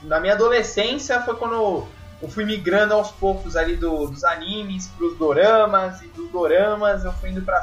na 0.01 0.17
minha 0.21 0.31
adolescência 0.31 1.21
foi 1.23 1.35
quando 1.35 1.85
eu 2.21 2.29
fui 2.29 2.45
migrando 2.45 2.93
aos 2.93 3.11
poucos 3.11 3.57
ali 3.57 3.75
do, 3.75 4.07
dos 4.07 4.23
animes 4.23 4.87
pros 4.87 5.17
doramas 5.17 6.01
e 6.01 6.07
dos 6.07 6.31
doramas 6.31 7.03
eu 7.03 7.11
fui 7.11 7.31
indo 7.31 7.41
para 7.41 7.61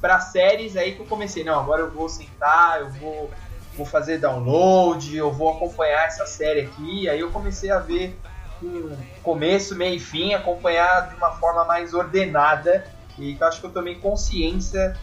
para 0.00 0.20
séries 0.20 0.76
aí 0.76 0.94
que 0.94 1.00
eu 1.00 1.06
comecei, 1.06 1.44
não, 1.44 1.60
agora 1.60 1.82
eu 1.82 1.90
vou 1.90 2.08
sentar, 2.08 2.80
eu 2.80 2.90
vou 2.90 3.30
vou 3.76 3.86
fazer 3.86 4.18
download, 4.18 5.16
eu 5.16 5.32
vou 5.32 5.50
acompanhar 5.50 6.06
essa 6.06 6.26
série 6.26 6.62
aqui. 6.62 7.08
Aí 7.08 7.20
eu 7.20 7.30
comecei 7.30 7.70
a 7.70 7.78
ver 7.78 8.18
um 8.62 8.96
começo, 9.22 9.74
meio 9.74 9.96
e 9.96 10.00
fim, 10.00 10.34
acompanhar 10.34 11.08
de 11.08 11.16
uma 11.16 11.32
forma 11.32 11.64
mais 11.64 11.94
ordenada. 11.94 12.84
E 13.18 13.36
eu 13.38 13.46
acho 13.46 13.60
que 13.60 13.66
eu 13.66 13.70
tomei 13.72 13.96
consciência 13.96 14.96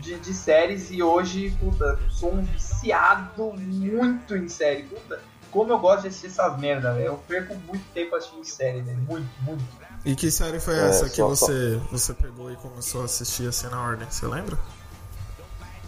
de, 0.00 0.18
de, 0.18 0.34
séries 0.34 0.90
e 0.90 1.02
hoje, 1.02 1.56
puta, 1.58 1.98
sou 2.10 2.32
um 2.32 2.42
viciado 2.42 3.52
muito 3.54 4.36
em 4.36 4.48
série. 4.48 4.84
Puta, 4.84 5.20
como 5.50 5.72
eu 5.72 5.78
gosto 5.78 6.02
de 6.02 6.08
assistir 6.08 6.26
essas 6.28 6.58
merda, 6.58 6.92
velho. 6.92 7.06
Eu 7.06 7.16
perco 7.26 7.54
muito 7.66 7.84
tempo 7.92 8.14
assistindo 8.14 8.44
série, 8.44 8.80
velho. 8.80 8.98
Muito, 8.98 9.28
muito. 9.42 9.64
E 10.04 10.14
que 10.14 10.30
série 10.30 10.60
foi 10.60 10.76
é, 10.78 10.88
essa 10.88 11.08
que 11.08 11.16
só, 11.16 11.28
você, 11.28 11.74
só... 11.74 11.90
você 11.90 12.14
pegou 12.14 12.52
e 12.52 12.56
começou 12.56 13.02
a 13.02 13.04
assistir 13.06 13.48
assim 13.48 13.66
na 13.68 13.80
ordem? 13.80 14.08
Você 14.08 14.26
lembra? 14.26 14.56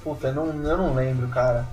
Puta, 0.03 0.29
eu 0.29 0.35
não, 0.35 0.47
eu 0.47 0.79
não 0.79 0.95
lembro, 0.95 1.29
cara. 1.29 1.66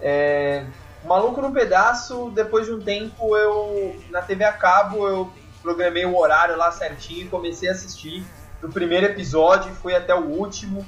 É, 0.00 0.64
Maluco 1.04 1.40
no 1.40 1.52
Pedaço, 1.52 2.30
depois 2.34 2.66
de 2.66 2.72
um 2.72 2.80
tempo, 2.80 3.36
eu 3.36 3.96
na 4.10 4.22
TV 4.22 4.44
a 4.44 4.52
cabo, 4.52 5.06
eu 5.06 5.32
programei 5.62 6.04
o 6.04 6.16
horário 6.16 6.56
lá 6.56 6.70
certinho, 6.70 7.28
comecei 7.28 7.68
a 7.68 7.72
assistir 7.72 8.24
do 8.60 8.68
primeiro 8.68 9.06
episódio, 9.06 9.72
fui 9.74 9.94
até 9.94 10.14
o 10.14 10.24
último. 10.24 10.84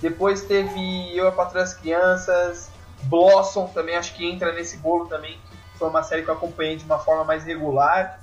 Depois 0.00 0.42
teve 0.42 1.16
Eu, 1.16 1.28
a 1.28 1.32
Patrulha 1.32 1.64
das 1.64 1.74
Crianças, 1.74 2.70
Blossom 3.04 3.66
também, 3.68 3.96
acho 3.96 4.14
que 4.14 4.26
entra 4.26 4.52
nesse 4.52 4.76
bolo 4.76 5.06
também, 5.06 5.38
foi 5.78 5.88
uma 5.88 6.02
série 6.02 6.22
que 6.22 6.28
eu 6.28 6.34
acompanhei 6.34 6.76
de 6.76 6.84
uma 6.84 6.98
forma 6.98 7.24
mais 7.24 7.44
regular. 7.44 8.20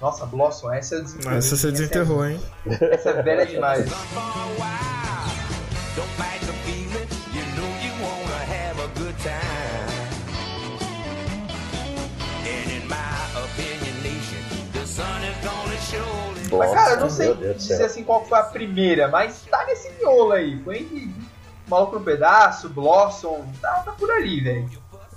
Nossa, 0.00 0.24
Blossom, 0.24 0.72
essa 0.72 0.94
eu 0.94 1.02
desenterrou. 1.02 1.36
Essa 1.36 1.56
você 1.56 1.70
desenterrou, 1.70 2.26
hein? 2.26 2.40
Essa 2.66 3.10
é 3.10 3.22
velha 3.22 3.44
demais. 3.44 3.86
Mas, 16.58 16.72
cara, 16.72 16.92
eu 16.92 17.00
não 17.00 17.10
sei 17.10 17.34
dizer 17.54 17.84
assim 17.84 18.04
qual 18.04 18.24
foi 18.24 18.38
a 18.38 18.42
primeira, 18.42 19.08
mas 19.08 19.42
tá 19.50 19.64
nesse 19.66 19.90
miolo 19.92 20.32
aí. 20.32 20.62
Foi 20.62 20.78
entre 20.78 21.14
Maluco 21.66 21.98
no 21.98 22.04
Pedaço, 22.04 22.68
Blossom, 22.68 23.44
tá, 23.60 23.82
tá 23.84 23.92
por 23.92 24.10
ali, 24.10 24.40
velho. 24.40 24.68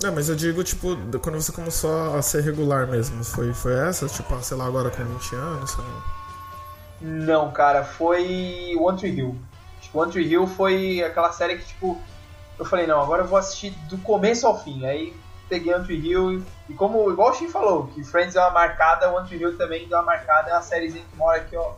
Não, 0.02 0.12
mas 0.12 0.28
eu 0.28 0.36
digo, 0.36 0.62
tipo, 0.62 0.96
quando 1.20 1.40
você 1.40 1.52
começou 1.52 2.14
a 2.14 2.20
ser 2.20 2.42
regular 2.42 2.86
mesmo, 2.86 3.24
foi, 3.24 3.54
foi 3.54 3.74
essa? 3.88 4.06
Tipo, 4.06 4.42
sei 4.42 4.56
lá, 4.56 4.66
agora 4.66 4.90
com 4.90 5.04
20 5.04 5.34
anos? 5.34 5.76
Não, 7.00 7.46
não 7.46 7.50
cara, 7.52 7.84
foi 7.84 8.76
One 8.78 8.98
Tree 8.98 9.16
Hill. 9.16 9.38
Tipo, 9.80 10.02
One 10.02 10.12
Tree 10.12 10.26
Hill 10.26 10.46
foi 10.46 11.02
aquela 11.02 11.32
série 11.32 11.56
que, 11.56 11.66
tipo, 11.66 11.98
eu 12.58 12.64
falei, 12.64 12.86
não, 12.86 13.00
agora 13.00 13.22
eu 13.22 13.26
vou 13.26 13.38
assistir 13.38 13.70
do 13.88 13.98
começo 13.98 14.46
ao 14.46 14.62
fim. 14.62 14.84
Aí 14.84 15.14
peguei 15.48 15.74
Tree 15.80 15.98
Hill 15.98 16.42
e 16.68 16.74
como, 16.74 17.10
igual 17.10 17.30
o 17.30 17.34
Shin 17.34 17.48
falou, 17.48 17.86
que 17.88 18.02
Friends 18.04 18.36
é 18.36 18.40
uma 18.40 18.50
marcada, 18.50 19.10
One 19.10 19.26
Tree 19.28 19.40
Hill 19.40 19.56
também 19.56 19.88
deu 19.88 19.98
uma 19.98 20.04
marcada, 20.04 20.50
é 20.50 20.52
uma 20.54 20.62
sériezinha 20.62 21.04
que 21.10 21.16
mora 21.16 21.38
aqui, 21.38 21.56
ó, 21.56 21.72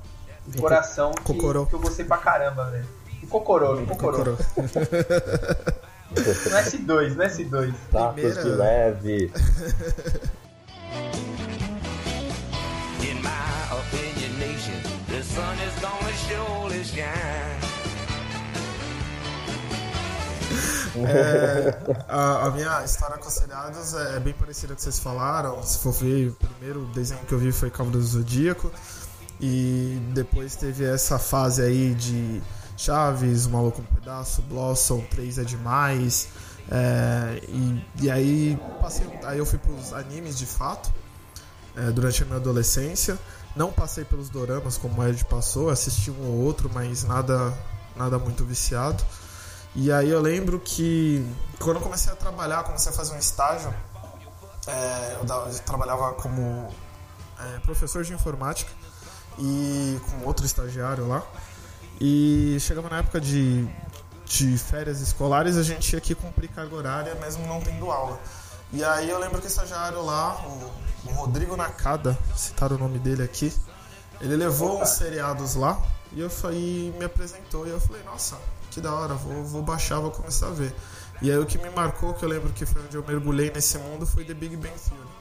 no 0.46 0.61
coração, 0.61 1.12
que, 1.12 1.35
que, 1.35 1.44
eu 1.44 1.81
gostei 1.81 2.05
pra 2.05 2.18
caramba, 2.18 2.70
velho. 2.70 2.87
E 3.22 3.26
Cocorô, 3.26 3.85
Cocorô. 3.87 4.37
No 6.16 6.22
S2, 6.22 7.14
no 7.14 7.24
S2. 7.24 7.74
Tacos 7.92 8.42
de 8.42 8.48
leve. 8.48 9.33
In 13.02 13.20
my 13.20 13.31
opinion, 13.70 14.38
nation, 14.38 14.81
the 15.09 15.22
sun 15.22 15.59
is 15.59 15.74
gonna 15.81 16.12
surely 16.26 16.85
shine. 16.85 17.55
É, 21.04 21.76
a, 22.09 22.46
a, 22.46 22.50
minha 22.50 22.85
história 22.85 23.18
com 23.18 23.28
seriados 23.28 23.94
é, 23.94 24.16
é, 24.16 24.20
bem 24.20 24.32
parecida 24.32 24.68
com 24.68 24.76
que 24.76 24.82
vocês 24.82 24.98
falaram. 24.98 25.62
Se 25.62 25.78
for 25.78 25.92
ver, 25.92 26.28
o 26.28 26.35
primeiro 26.35 26.87
desenho 26.87 27.20
que 27.26 27.32
eu 27.32 27.38
vi 27.38 27.52
foi 27.52 27.70
Cavaleiro 27.70 28.00
do 28.00 28.06
Zodíaco. 28.06 28.70
E 29.40 30.00
depois 30.14 30.56
teve 30.56 30.85
essa 30.85 31.18
fase 31.18 31.61
aí 31.62 31.94
de 31.94 32.42
Chaves, 32.76 33.46
O 33.46 33.50
Maluco 33.50 33.82
no 33.82 33.88
Pedaço, 33.88 34.40
Blossom, 34.42 35.00
3 35.11 35.38
é 35.38 35.44
demais. 35.44 36.28
É, 36.70 37.40
e, 37.48 37.85
e 38.02 38.11
aí, 38.11 38.59
passei, 38.80 39.06
aí 39.24 39.38
eu 39.38 39.46
fui 39.46 39.59
pros 39.59 39.92
animes 39.92 40.38
de 40.38 40.46
fato 40.46 40.92
é, 41.76 41.90
durante 41.90 42.22
a 42.22 42.26
minha 42.26 42.38
adolescência. 42.38 43.18
Não 43.54 43.72
passei 43.72 44.04
pelos 44.04 44.28
doramas 44.28 44.76
como 44.76 45.00
o 45.00 45.09
Ed 45.09 45.24
passou, 45.24 45.70
assisti 45.70 46.11
um 46.11 46.26
ou 46.26 46.44
outro, 46.44 46.70
mas 46.72 47.04
nada, 47.04 47.52
nada 47.96 48.18
muito 48.18 48.44
viciado. 48.44 49.02
E 49.78 49.92
aí 49.92 50.08
eu 50.08 50.22
lembro 50.22 50.58
que 50.58 51.22
quando 51.58 51.76
eu 51.76 51.82
comecei 51.82 52.10
a 52.10 52.16
trabalhar, 52.16 52.64
comecei 52.64 52.90
a 52.90 52.94
fazer 52.94 53.14
um 53.14 53.18
estágio, 53.18 53.72
é, 54.66 55.18
eu, 55.20 55.26
eu, 55.28 55.58
trabalhava 55.66 56.14
como 56.14 56.72
é, 57.38 57.58
professor 57.58 58.02
de 58.02 58.14
informática 58.14 58.70
e 59.38 60.00
com 60.00 60.26
outro 60.26 60.46
estagiário 60.46 61.06
lá. 61.06 61.22
E 62.00 62.56
chegava 62.58 62.88
na 62.88 63.00
época 63.00 63.20
de, 63.20 63.68
de 64.24 64.56
férias 64.56 65.02
escolares, 65.02 65.58
a 65.58 65.62
gente 65.62 65.86
tinha 65.90 66.00
que 66.00 66.14
cumprir 66.14 66.48
carga 66.48 66.74
horária 66.74 67.14
mesmo 67.16 67.46
não 67.46 67.60
tendo 67.60 67.90
aula. 67.90 68.18
E 68.72 68.82
aí 68.82 69.10
eu 69.10 69.18
lembro 69.18 69.40
que 69.40 69.46
o 69.46 69.48
estagiário 69.48 70.02
lá, 70.02 70.40
o, 70.46 70.72
o 71.10 71.12
Rodrigo 71.12 71.54
Nakada, 71.54 72.18
citar 72.34 72.72
o 72.72 72.78
nome 72.78 72.98
dele 72.98 73.22
aqui, 73.22 73.52
ele 74.22 74.36
levou 74.36 74.80
uns 74.80 74.88
seriados 74.88 75.54
lá 75.54 75.82
e 76.12 76.20
eu 76.20 76.30
e 76.52 76.92
me 76.98 77.04
apresentou 77.04 77.66
e 77.66 77.70
eu 77.70 77.80
falei, 77.80 78.02
nossa, 78.04 78.36
que 78.70 78.80
da 78.80 78.94
hora, 78.94 79.14
vou, 79.14 79.44
vou 79.44 79.62
baixar, 79.62 79.98
vou 80.00 80.10
começar 80.10 80.48
a 80.48 80.50
ver. 80.50 80.74
E 81.22 81.30
aí 81.30 81.38
o 81.38 81.46
que 81.46 81.58
me 81.58 81.70
marcou, 81.70 82.12
que 82.14 82.24
eu 82.24 82.28
lembro 82.28 82.52
que 82.52 82.66
foi 82.66 82.82
onde 82.82 82.96
eu 82.96 83.04
mergulhei 83.06 83.50
nesse 83.50 83.78
mundo, 83.78 84.06
foi 84.06 84.24
The 84.24 84.34
Big 84.34 84.56
Bang 84.56 84.74
Theory. 84.74 85.16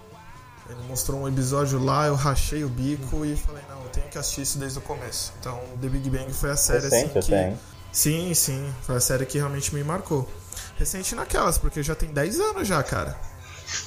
Ele 0.70 0.88
mostrou 0.88 1.22
um 1.22 1.28
episódio 1.28 1.84
lá, 1.84 2.08
eu 2.08 2.16
rachei 2.16 2.64
o 2.64 2.70
bico 2.70 3.24
e 3.24 3.36
falei, 3.36 3.64
não, 3.70 3.82
eu 3.84 3.90
tenho 3.90 4.08
que 4.08 4.18
assistir 4.18 4.42
isso 4.42 4.58
desde 4.58 4.80
o 4.80 4.82
começo. 4.82 5.32
Então, 5.40 5.62
The 5.82 5.88
Big 5.88 6.10
Bang 6.10 6.34
foi 6.34 6.52
a 6.52 6.56
série 6.56 6.84
Recente 6.84 7.18
assim 7.20 7.32
que... 7.32 7.76
Sim, 7.92 8.34
sim, 8.34 8.74
foi 8.82 8.98
a 8.98 9.00
série 9.00 9.26
que 9.26 9.38
realmente 9.38 9.74
me 9.74 9.84
marcou. 9.84 10.28
Recente 10.78 11.16
naquelas, 11.16 11.58
porque 11.58 11.82
já 11.82 11.96
tem 11.96 12.10
10 12.10 12.40
anos 12.40 12.68
já, 12.68 12.84
cara. 12.84 13.16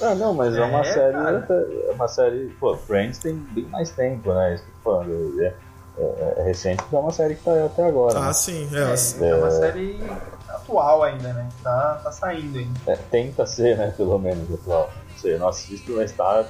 Ah, 0.01 0.15
não, 0.15 0.33
mas 0.33 0.55
é, 0.55 0.59
é 0.59 0.65
uma 0.65 0.83
série. 0.83 1.15
É 1.15 1.91
uma 1.93 2.07
série. 2.07 2.47
Pô, 2.59 2.75
Friends 2.75 3.19
tem 3.19 3.35
bem 3.35 3.65
mais 3.65 3.91
tempo, 3.91 4.33
né? 4.33 4.55
Isso 4.55 4.63
que 4.63 4.69
eu 4.69 4.75
tô 4.75 4.91
falando. 4.91 5.41
É, 5.41 5.53
é, 5.99 6.35
é, 6.37 6.43
recente, 6.43 6.81
é 6.91 6.97
uma 6.97 7.11
série 7.11 7.35
que 7.35 7.43
tá 7.43 7.65
até 7.65 7.83
agora. 7.83 8.17
Ah, 8.17 8.27
né? 8.27 8.33
sim, 8.33 8.69
é, 8.73 8.77
é, 8.77 9.29
é, 9.29 9.35
uma 9.35 9.51
série 9.51 9.99
atual 10.47 11.03
ainda, 11.03 11.33
né? 11.33 11.49
Tá, 11.61 11.99
tá 12.01 12.11
saindo 12.11 12.57
ainda. 12.57 12.79
É, 12.87 12.95
tenta 12.95 13.45
ser, 13.45 13.77
né? 13.77 13.93
Pelo 13.97 14.17
menos 14.17 14.51
atual. 14.53 14.89
Não 15.11 15.17
sei, 15.17 15.33
eu 15.33 15.39
não 15.39 15.49
assisto, 15.49 15.91
mas 15.91 16.13
tá 16.13 16.45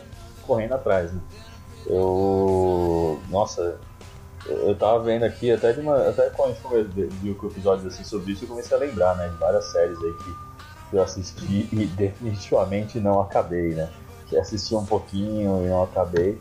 correndo 0.46 0.74
atrás, 0.74 1.12
né? 1.12 1.20
Eu. 1.88 3.20
Nossa, 3.30 3.80
eu 4.46 4.76
tava 4.76 5.00
vendo 5.02 5.24
aqui, 5.24 5.52
até 5.52 5.74
de 5.74 5.80
uma. 5.80 6.10
Até 6.10 6.30
quando 6.30 6.52
a 6.52 6.78
gente 6.84 7.08
viu 7.22 7.36
o 7.42 7.48
episódio 7.48 7.88
assim 7.88 8.04
sobre 8.04 8.34
isso, 8.34 8.44
eu 8.44 8.50
comecei 8.50 8.78
a 8.78 8.80
lembrar, 8.80 9.16
né? 9.16 9.30
De 9.30 9.36
várias 9.38 9.66
séries 9.72 9.98
aí 9.98 10.14
que 10.14 10.96
eu 10.96 11.02
assisti 11.02 11.68
e 11.72 11.86
definitivamente 11.98 13.00
não 13.00 13.20
acabei, 13.20 13.74
né? 13.74 13.90
Assisti 14.40 14.76
um 14.76 14.86
pouquinho 14.86 15.66
e 15.66 15.70
não 15.70 15.82
acabei. 15.82 16.40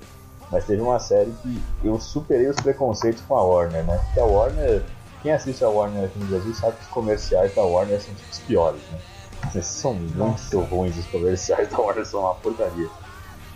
Mas 0.50 0.64
teve 0.64 0.80
uma 0.80 0.98
série 0.98 1.32
que 1.42 1.60
eu 1.84 2.00
superei 2.00 2.48
os 2.48 2.56
preconceitos 2.56 3.22
com 3.28 3.36
a 3.36 3.42
Warner, 3.42 3.84
né? 3.84 3.98
Porque 4.04 4.20
a 4.20 4.24
Warner, 4.24 4.82
quem 5.22 5.32
assiste 5.32 5.62
a 5.62 5.68
Warner 5.68 6.04
aqui 6.04 6.18
no 6.18 6.26
Brasil 6.26 6.54
sabe 6.54 6.76
que 6.76 6.82
os 6.82 6.88
comerciais 6.88 7.54
da 7.54 7.62
Warner 7.62 8.00
são 8.00 8.14
tipo, 8.14 8.30
os 8.30 8.38
piores, 8.40 8.80
né? 8.90 8.98
Esses 9.48 9.66
são 9.66 9.94
muito 9.94 10.60
ruins, 10.60 10.96
os 10.96 11.06
comerciais 11.06 11.68
da 11.68 11.78
Warner 11.78 12.06
são 12.06 12.20
uma 12.20 12.34
porcaria. 12.34 12.88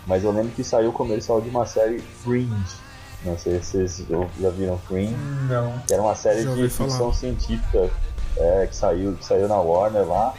Mas 0.05 0.23
eu 0.23 0.31
lembro 0.31 0.51
que 0.51 0.63
saiu 0.63 0.89
o 0.89 0.93
comercial 0.93 1.41
de 1.41 1.49
uma 1.49 1.65
série 1.65 1.99
Fringe. 1.99 2.83
Não 3.23 3.37
sei 3.37 3.61
se 3.61 3.87
vocês 3.87 4.05
já 4.39 4.49
viram 4.49 4.77
Fringe. 4.79 5.15
Não. 5.47 5.79
Que 5.87 5.93
era 5.93 6.01
uma 6.01 6.15
série 6.15 6.43
de 6.43 6.69
ficção 6.69 6.89
falar. 6.89 7.13
científica 7.13 7.89
é, 8.37 8.67
que, 8.67 8.75
saiu, 8.75 9.13
que 9.13 9.25
saiu 9.25 9.47
na 9.47 9.57
Warner 9.57 10.07
lá. 10.07 10.33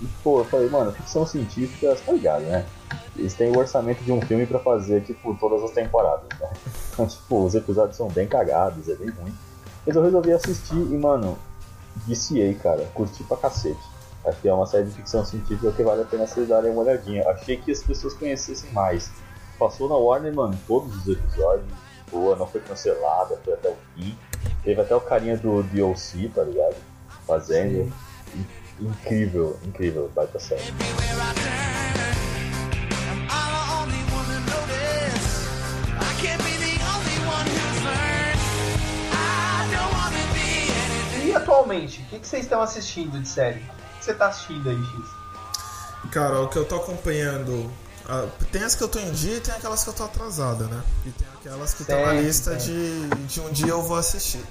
E 0.00 0.06
pô, 0.22 0.40
eu 0.40 0.44
falei, 0.44 0.68
mano, 0.68 0.92
ficção 0.92 1.26
científica, 1.26 1.96
tá 2.04 2.12
ligado, 2.12 2.42
né? 2.42 2.66
Eles 3.16 3.34
têm 3.34 3.50
o 3.50 3.58
orçamento 3.58 4.02
de 4.02 4.10
um 4.10 4.20
filme 4.22 4.46
para 4.46 4.58
fazer, 4.58 5.02
tipo, 5.02 5.36
todas 5.38 5.62
as 5.62 5.72
temporadas, 5.72 6.26
né? 6.38 6.50
Então, 6.92 7.06
tipo, 7.06 7.44
os 7.44 7.54
episódios 7.54 7.96
são 7.96 8.08
bem 8.08 8.26
cagados, 8.26 8.88
é 8.88 8.94
bem 8.94 9.08
ruim. 9.10 9.32
Mas 9.86 9.96
eu 9.96 10.02
resolvi 10.02 10.32
assistir 10.32 10.76
e, 10.76 10.98
mano, 10.98 11.38
viciei, 12.06 12.54
cara. 12.54 12.84
Curti 12.94 13.22
pra 13.24 13.36
cacete. 13.36 13.80
Acho 14.24 14.38
que 14.40 14.48
é 14.48 14.52
uma 14.52 14.66
série 14.66 14.84
de 14.84 14.90
ficção 14.92 15.24
científica 15.24 15.72
que 15.72 15.82
vale 15.82 16.02
a 16.02 16.04
pena 16.04 16.26
vocês 16.26 16.48
darem 16.48 16.70
uma 16.70 16.82
olhadinha. 16.82 17.26
Achei 17.28 17.56
que 17.56 17.70
as 17.70 17.82
pessoas 17.82 18.12
conhecessem 18.14 18.70
mais. 18.72 19.10
Passou 19.58 19.88
na 19.88 19.94
Warner, 19.94 20.34
mano, 20.34 20.58
todos 20.66 20.94
os 20.96 21.08
episódios. 21.08 21.66
Boa, 22.10 22.36
não 22.36 22.46
foi 22.46 22.60
cancelada, 22.60 23.38
foi 23.44 23.54
até 23.54 23.70
o 23.70 23.76
fim. 23.94 24.16
Teve 24.62 24.80
até 24.80 24.94
o 24.94 25.00
carinha 25.00 25.36
do 25.38 25.62
DLC, 25.62 26.30
tá 26.34 26.42
ligado? 26.42 26.76
Fazendo. 27.26 27.84
Sim. 27.84 27.92
Incrível, 28.80 29.58
incrível, 29.64 30.10
baita 30.14 30.38
série. 30.38 30.62
atualmente, 41.50 42.00
o 42.00 42.04
que, 42.06 42.18
que 42.18 42.26
vocês 42.26 42.44
estão 42.44 42.62
assistindo 42.62 43.20
de 43.20 43.28
série? 43.28 43.58
O 43.58 43.98
que 43.98 44.04
você 44.04 44.12
está 44.12 44.28
assistindo 44.28 44.68
aí, 44.68 44.76
X? 44.76 46.10
Cara, 46.10 46.40
o 46.40 46.48
que 46.48 46.56
eu 46.56 46.64
tô 46.64 46.76
acompanhando. 46.76 47.70
ah, 48.08 48.26
tem 48.50 48.62
as 48.62 48.74
que 48.74 48.82
eu 48.82 48.88
tô 48.88 48.98
em 48.98 49.10
dia 49.12 49.36
e 49.36 49.40
tem 49.40 49.54
aquelas 49.54 49.84
que 49.84 49.90
eu 49.90 49.94
tô 49.94 50.04
atrasada, 50.04 50.64
né? 50.64 50.82
E 51.04 51.10
tem 51.10 51.28
aquelas 51.38 51.74
que 51.74 51.82
estão 51.82 52.04
na 52.04 52.12
lista 52.14 52.56
de, 52.56 53.08
de 53.26 53.40
um 53.40 53.50
dia 53.50 53.68
eu 53.68 53.82
vou 53.82 53.96
assistir. 53.96 54.42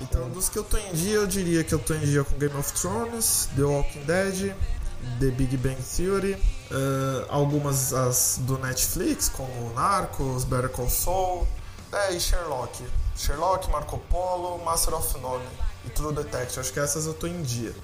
Então, 0.00 0.28
dos 0.30 0.48
que 0.48 0.58
eu 0.58 0.64
tô 0.64 0.76
em 0.78 0.92
dia, 0.92 1.14
eu 1.14 1.26
diria 1.26 1.62
que 1.62 1.74
eu 1.74 1.78
tô 1.78 1.94
em 1.94 2.00
dia 2.00 2.24
com 2.24 2.36
Game 2.38 2.56
of 2.56 2.72
Thrones, 2.72 3.48
The 3.54 3.62
Walking 3.62 4.04
Dead, 4.04 4.54
The 5.20 5.26
Big 5.26 5.56
Bang 5.56 5.80
Theory, 5.82 6.36
ah, 6.70 7.26
algumas 7.28 7.92
as 7.92 8.38
do 8.42 8.58
Netflix, 8.58 9.28
como 9.28 9.72
Narcos, 9.74 10.44
Better 10.44 10.70
Call 10.70 10.88
Saul, 10.88 11.46
é, 11.92 12.14
e 12.14 12.20
Sherlock. 12.20 12.82
Sherlock, 13.16 13.70
Marco 13.70 13.98
Polo, 14.10 14.58
Master 14.64 14.94
of 14.94 15.18
None 15.18 15.44
e 15.84 15.90
True 15.90 16.14
Detective. 16.14 16.60
Acho 16.60 16.72
que 16.72 16.80
essas 16.80 17.06
eu 17.06 17.14
tô 17.14 17.26
em 17.26 17.42
dia. 17.42 17.74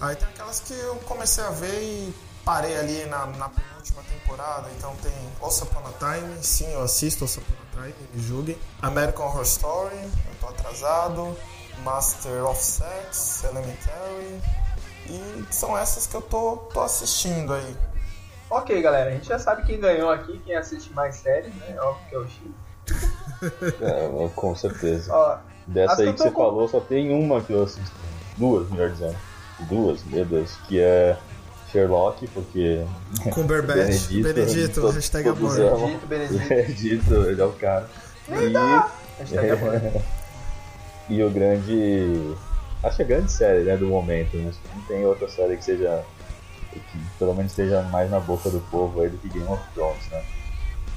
Aí 0.00 0.16
tem 0.16 0.26
aquelas 0.28 0.60
que 0.60 0.72
eu 0.72 0.96
comecei 1.06 1.44
a 1.44 1.50
ver 1.50 1.82
e 1.82 2.14
parei 2.42 2.76
ali 2.78 3.04
na, 3.06 3.26
na 3.26 3.50
penúltima 3.50 4.02
temporada. 4.02 4.66
Então 4.76 4.96
tem 5.02 5.12
Once 5.42 5.62
Upon 5.62 5.82
a 5.86 5.92
Time, 5.92 6.42
sim, 6.42 6.72
eu 6.72 6.82
assisto 6.82 7.24
Once 7.24 7.38
Upon 7.38 7.52
a 7.52 7.82
Time, 7.82 7.94
me 8.14 8.22
julguem. 8.22 8.58
American 8.80 9.26
Horror 9.26 9.42
Story, 9.42 9.96
eu 9.96 10.34
tô 10.40 10.48
atrasado. 10.48 11.36
Master 11.84 12.44
of 12.46 12.60
Sex, 12.62 13.44
Elementary. 13.44 14.40
E 15.08 15.44
são 15.50 15.76
essas 15.76 16.06
que 16.06 16.14
eu 16.14 16.22
tô, 16.22 16.56
tô 16.72 16.80
assistindo 16.80 17.52
aí. 17.52 17.76
Ok, 18.48 18.80
galera, 18.82 19.10
a 19.10 19.12
gente 19.12 19.28
já 19.28 19.38
sabe 19.38 19.64
quem 19.64 19.80
ganhou 19.80 20.10
aqui, 20.10 20.40
quem 20.44 20.56
assiste 20.56 20.92
mais 20.92 21.16
séries, 21.16 21.54
né? 21.54 21.76
Óbvio 21.80 22.06
que 22.08 22.14
é 22.14 22.18
o 22.18 22.26
X. 22.28 23.72
É, 23.80 24.28
com 24.34 24.54
certeza. 24.56 25.12
Ó, 25.12 25.38
Dessa 25.66 25.96
que 25.96 26.02
aí 26.02 26.08
que 26.12 26.16
tô 26.18 26.24
você 26.24 26.30
com- 26.30 26.42
falou, 26.42 26.68
só 26.68 26.80
tem 26.80 27.12
uma 27.12 27.40
que 27.40 27.52
eu 27.52 27.62
assisto. 27.62 27.94
Duas, 28.36 28.68
melhor 28.70 28.90
dizendo. 28.90 29.16
Duas, 29.60 30.02
meu 30.04 30.24
Deus. 30.24 30.56
Que 30.66 30.80
é 30.80 31.16
Sherlock, 31.70 32.26
porque 32.28 32.84
Cumberbatch, 33.32 33.76
Benedito, 34.08 34.22
Benedito, 34.34 34.80
to- 34.80 34.90
hashtag 34.90 35.24
todos 35.24 35.58
amor. 35.58 35.78
Benedito, 35.80 36.06
Benedito. 36.06 36.48
Benedito, 36.48 37.14
ele 37.26 37.40
é 37.40 37.44
o 37.44 37.52
cara. 37.52 37.88
Hashtag 39.18 39.50
amor. 39.50 40.02
E 41.10 41.22
o 41.22 41.30
grande. 41.30 42.36
Acho 42.82 42.96
que 42.96 43.02
a 43.02 43.06
grande 43.06 43.30
série 43.30 43.64
né, 43.64 43.76
do 43.76 43.86
momento, 43.88 44.36
né? 44.36 44.52
Não 44.74 44.82
tem 44.82 45.04
outra 45.04 45.28
série 45.28 45.56
que 45.56 45.64
seja. 45.64 46.04
que 46.72 46.80
pelo 47.18 47.34
menos 47.34 47.52
esteja 47.52 47.82
mais 47.82 48.10
na 48.10 48.20
boca 48.20 48.48
do 48.48 48.60
povo 48.70 49.02
aí 49.02 49.10
do 49.10 49.18
que 49.18 49.28
Game 49.28 49.48
of 49.48 49.62
Thrones, 49.74 50.06
né? 50.10 50.22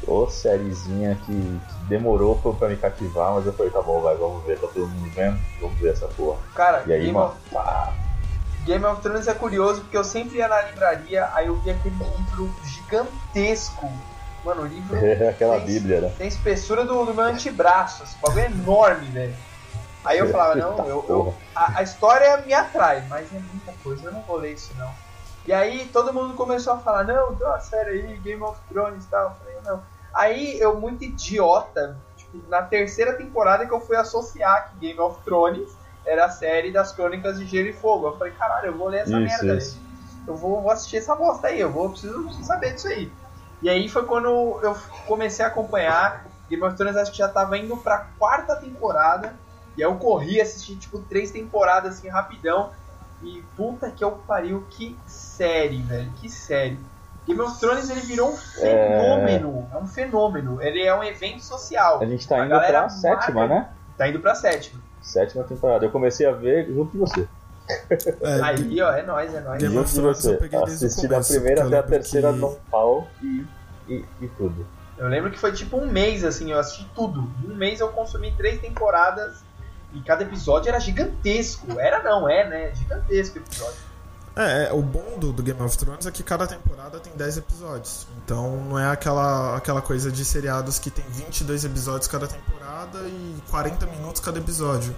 Ô 0.08 0.28
sériezinha 0.28 1.15
que, 1.26 1.32
que 1.32 1.86
demorou 1.88 2.36
pra, 2.38 2.52
pra 2.52 2.69
me 2.69 2.76
cativar, 2.76 3.34
mas 3.34 3.45
eu 3.45 3.54
falei, 3.54 3.71
tá 3.71 3.82
bom, 3.82 4.02
vai, 4.02 4.15
vamos 4.15 4.43
ver, 4.45 4.60
tá 4.60 4.67
todo 4.67 4.88
mundo 4.88 5.10
vendo? 5.15 5.39
Vamos 5.62 5.80
ver 5.80 5.93
essa 5.93 6.08
porra. 6.10 6.38
Cara, 6.54 6.84
E 6.86 6.93
aí, 6.93 7.02
Game, 7.02 7.13
mano, 7.13 7.28
of, 7.28 7.38
pá, 7.52 7.93
Game 8.65 8.86
of 8.86 9.02
Thrones 9.02 9.28
é 9.28 9.34
curioso 9.34 9.82
porque 9.82 9.95
eu 9.97 10.04
sempre 10.04 10.38
ia 10.38 10.47
na 10.47 10.62
livraria, 10.63 11.30
aí 11.34 11.47
eu 11.47 11.56
vi 11.62 11.71
aquele 11.71 11.95
livro 11.95 12.54
gigantesco. 12.65 13.89
Mano, 14.43 14.63
o 14.63 14.67
livro 14.67 14.97
aquela 15.30 15.58
tem, 15.58 15.65
bíblia, 15.65 16.02
né? 16.02 16.13
tem 16.17 16.28
espessura 16.28 16.84
do, 16.86 17.06
do 17.06 17.13
meu 17.13 17.23
antebraço. 17.23 18.04
Esse 18.04 18.17
bagulho 18.21 18.41
é 18.41 18.45
enorme, 18.47 19.08
velho. 19.08 19.36
Aí 20.03 20.19
eu 20.19 20.27
falava, 20.27 20.55
não, 20.55 20.87
eu, 20.89 21.05
eu- 21.09 21.37
a, 21.55 21.79
a 21.79 21.83
história 21.83 22.37
me 22.45 22.53
atrai, 22.53 23.07
mas 23.07 23.33
é 23.33 23.39
muita 23.39 23.73
coisa, 23.73 24.07
eu 24.07 24.13
não 24.13 24.23
vou 24.23 24.37
ler 24.37 24.53
isso 24.53 24.75
não. 24.75 24.93
E 25.45 25.51
aí 25.53 25.89
todo 25.89 26.13
mundo 26.13 26.35
começou 26.35 26.73
a 26.73 26.79
falar, 26.79 27.03
não, 27.03 27.35
tem 27.35 27.45
uma 27.47 27.59
série 27.59 27.89
aí, 27.91 28.17
Game 28.19 28.41
of 28.41 28.59
Thrones 28.69 29.05
e 29.05 29.09
tal. 29.09 29.29
Eu 29.29 29.35
falei, 29.35 29.55
não. 29.63 29.83
Aí 30.13 30.59
eu, 30.59 30.79
muito 30.79 31.03
idiota, 31.03 32.01
tipo, 32.15 32.47
na 32.49 32.61
terceira 32.63 33.13
temporada 33.17 33.65
que 33.65 33.73
eu 33.73 33.81
fui 33.81 33.97
associar 33.97 34.69
que 34.69 34.77
Game 34.77 34.99
of 34.99 35.21
Thrones 35.23 35.69
era 36.05 36.25
a 36.25 36.29
série 36.29 36.71
das 36.71 36.93
crônicas 36.93 37.37
de 37.39 37.45
Gelo 37.45 37.67
e 37.67 37.73
Fogo. 37.73 38.07
Eu 38.07 38.17
falei, 38.17 38.33
caralho, 38.33 38.67
eu 38.67 38.77
vou 38.77 38.87
ler 38.87 38.99
essa 39.01 39.19
Isso, 39.19 39.45
merda 39.45 39.57
isso. 39.57 39.77
aí. 39.77 39.83
Eu 40.27 40.35
vou, 40.37 40.61
vou 40.61 40.71
assistir 40.71 40.97
essa 40.97 41.15
bosta 41.15 41.47
aí, 41.47 41.59
eu 41.59 41.71
vou, 41.71 41.89
preciso, 41.89 42.23
preciso 42.23 42.47
saber 42.47 42.73
disso 42.73 42.87
aí. 42.87 43.11
E 43.61 43.69
aí 43.69 43.89
foi 43.89 44.05
quando 44.05 44.27
eu 44.61 44.75
comecei 45.07 45.43
a 45.43 45.47
acompanhar. 45.49 46.25
Game 46.49 46.63
of 46.63 46.75
Thrones 46.77 46.95
acho 46.95 47.11
que 47.11 47.17
já 47.17 47.27
tava 47.27 47.57
indo 47.57 47.75
pra 47.77 47.97
quarta 48.17 48.55
temporada. 48.55 49.33
E 49.77 49.83
aí 49.83 49.89
eu 49.89 49.95
corri 49.95 50.39
assistir 50.41 50.75
tipo 50.75 50.99
três 50.99 51.31
temporadas 51.31 51.97
assim 51.97 52.07
rapidão. 52.09 52.71
E 53.23 53.41
puta 53.55 53.89
que 53.89 54.03
eu 54.03 54.12
pariu, 54.12 54.65
que 54.69 54.97
série, 55.07 55.81
velho, 55.81 56.12
que 56.19 56.29
série. 56.29 56.77
Game 57.25 57.39
of 57.39 57.57
Thrones 57.57 57.89
ele 57.89 58.01
virou 58.01 58.31
um 58.33 58.36
fenômeno, 58.38 59.69
é, 59.73 59.77
um 59.77 59.88
fenômeno. 59.88 60.62
Ele 60.62 60.83
é 60.83 60.93
um 60.93 61.03
evento 61.03 61.41
social. 61.41 62.01
A 62.01 62.05
gente 62.05 62.27
tá 62.27 62.41
A 62.41 62.45
indo 62.45 62.59
pra 62.59 62.89
sétima, 62.89 63.47
marca- 63.47 63.55
né? 63.55 63.69
Tá 63.97 64.07
indo 64.09 64.19
pra 64.19 64.36
sétima. 64.36 64.81
Sétima 65.01 65.43
temporada. 65.45 65.86
Eu 65.86 65.91
comecei 65.91 66.25
a 66.27 66.31
ver 66.31 66.67
junto 66.67 66.91
com 66.91 66.99
você. 67.05 67.27
É, 68.21 68.41
Aí, 68.43 68.81
ó, 68.81 68.91
é 68.91 69.03
nóis, 69.03 69.33
é 69.33 69.39
nóis. 69.39 69.62
Game 69.62 69.73
junto 69.73 69.86
of 69.86 69.93
com 69.95 70.01
Thrones 70.01 70.25
eu 70.25 70.31
você. 70.33 70.38
peguei 70.38 70.59
o 70.59 70.63
Assisti 70.65 71.07
da 71.07 71.21
primeira 71.21 71.65
até 71.65 71.75
eu 71.75 71.79
a 71.79 71.83
terceira 71.83 72.33
que- 72.33 72.39
não 72.39 72.57
pau 72.69 73.07
e, 73.21 73.45
e, 73.88 74.05
e 74.21 74.27
tudo. 74.38 74.65
Eu 74.97 75.07
lembro 75.07 75.31
que 75.31 75.39
foi 75.39 75.51
tipo 75.53 75.77
um 75.77 75.88
mês, 75.89 76.23
assim, 76.25 76.51
eu 76.51 76.59
assisti 76.59 76.86
tudo. 76.93 77.27
Em 77.43 77.51
um 77.51 77.55
mês 77.55 77.79
eu 77.79 77.88
consumi 77.89 78.31
três 78.33 78.59
temporadas 78.59 79.43
e 79.93 80.01
cada 80.01 80.23
episódio 80.23 80.69
era 80.69 80.79
gigantesco. 80.79 81.79
Era 81.79 82.01
não, 82.03 82.27
é, 82.27 82.49
né? 82.49 82.75
Gigantesco 82.75 83.38
o 83.38 83.41
episódio. 83.41 83.93
É, 84.36 84.65
é, 84.65 84.73
o 84.73 84.82
bom 84.82 85.19
do, 85.19 85.32
do 85.32 85.43
Game 85.43 85.62
of 85.62 85.77
Thrones 85.77 86.08
é 86.08 86.12
que 86.12 86.23
cada 86.23 86.47
temporada 86.47 86.99
tem 86.99 87.13
10 87.15 87.38
episódios. 87.38 88.08
Então 88.17 88.58
não 88.67 88.79
é 88.79 88.89
aquela, 88.89 89.56
aquela 89.56 89.82
coisa 89.82 90.12
de 90.12 90.25
seriados 90.25 90.79
que 90.79 90.89
tem 90.89 91.06
22 91.08 91.65
episódios 91.65 92.08
cada 92.08 92.27
temporada 92.27 92.99
e 93.08 93.36
40 93.51 93.86
minutos 93.86 94.19
cada 94.19 94.39
episódio. 94.39 94.95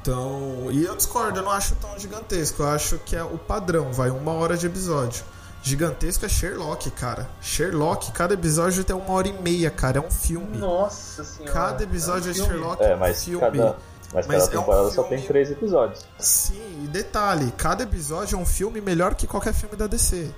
Então. 0.00 0.68
E 0.70 0.84
eu 0.84 0.96
discordo, 0.96 1.40
eu 1.40 1.42
não 1.44 1.50
acho 1.50 1.74
tão 1.76 1.98
gigantesco. 1.98 2.62
Eu 2.62 2.68
acho 2.68 2.98
que 2.98 3.14
é 3.14 3.22
o 3.22 3.36
padrão, 3.36 3.92
vai 3.92 4.08
uma 4.08 4.32
hora 4.32 4.56
de 4.56 4.66
episódio. 4.66 5.22
Gigantesco 5.62 6.24
é 6.24 6.28
Sherlock, 6.28 6.90
cara. 6.92 7.28
Sherlock, 7.42 8.12
cada 8.12 8.32
episódio 8.32 8.82
tem 8.84 8.94
uma 8.96 9.12
hora 9.12 9.28
e 9.28 9.32
meia, 9.42 9.70
cara. 9.70 9.98
É 9.98 10.00
um 10.00 10.10
filme. 10.10 10.56
Nossa 10.56 11.24
senhora. 11.24 11.52
Cada 11.52 11.82
episódio 11.82 12.28
É 12.28 12.30
um 12.30 12.32
de 12.32 12.40
filme. 12.40 12.54
Sherlock 12.54 12.82
É, 12.82 12.94
um 12.94 12.98
mas 12.98 13.24
filme. 13.24 13.40
cada, 13.40 13.76
mas 14.12 14.26
Mas 14.26 14.44
cada 14.44 14.56
é 14.56 14.58
um 14.58 14.60
temporada 14.62 14.90
só 14.90 15.02
filme- 15.02 15.16
tem 15.18 15.26
três 15.26 15.50
episódios. 15.50 16.06
Sim, 16.18 16.84
e 16.84 16.88
detalhe, 16.88 17.52
cada 17.56 17.84
episódio 17.84 18.36
é 18.36 18.38
um 18.38 18.46
filme 18.46 18.80
melhor 18.80 19.14
que 19.14 19.26
qualquer 19.26 19.52
filme 19.54 19.76
da 19.76 19.86
DC. 19.86 20.30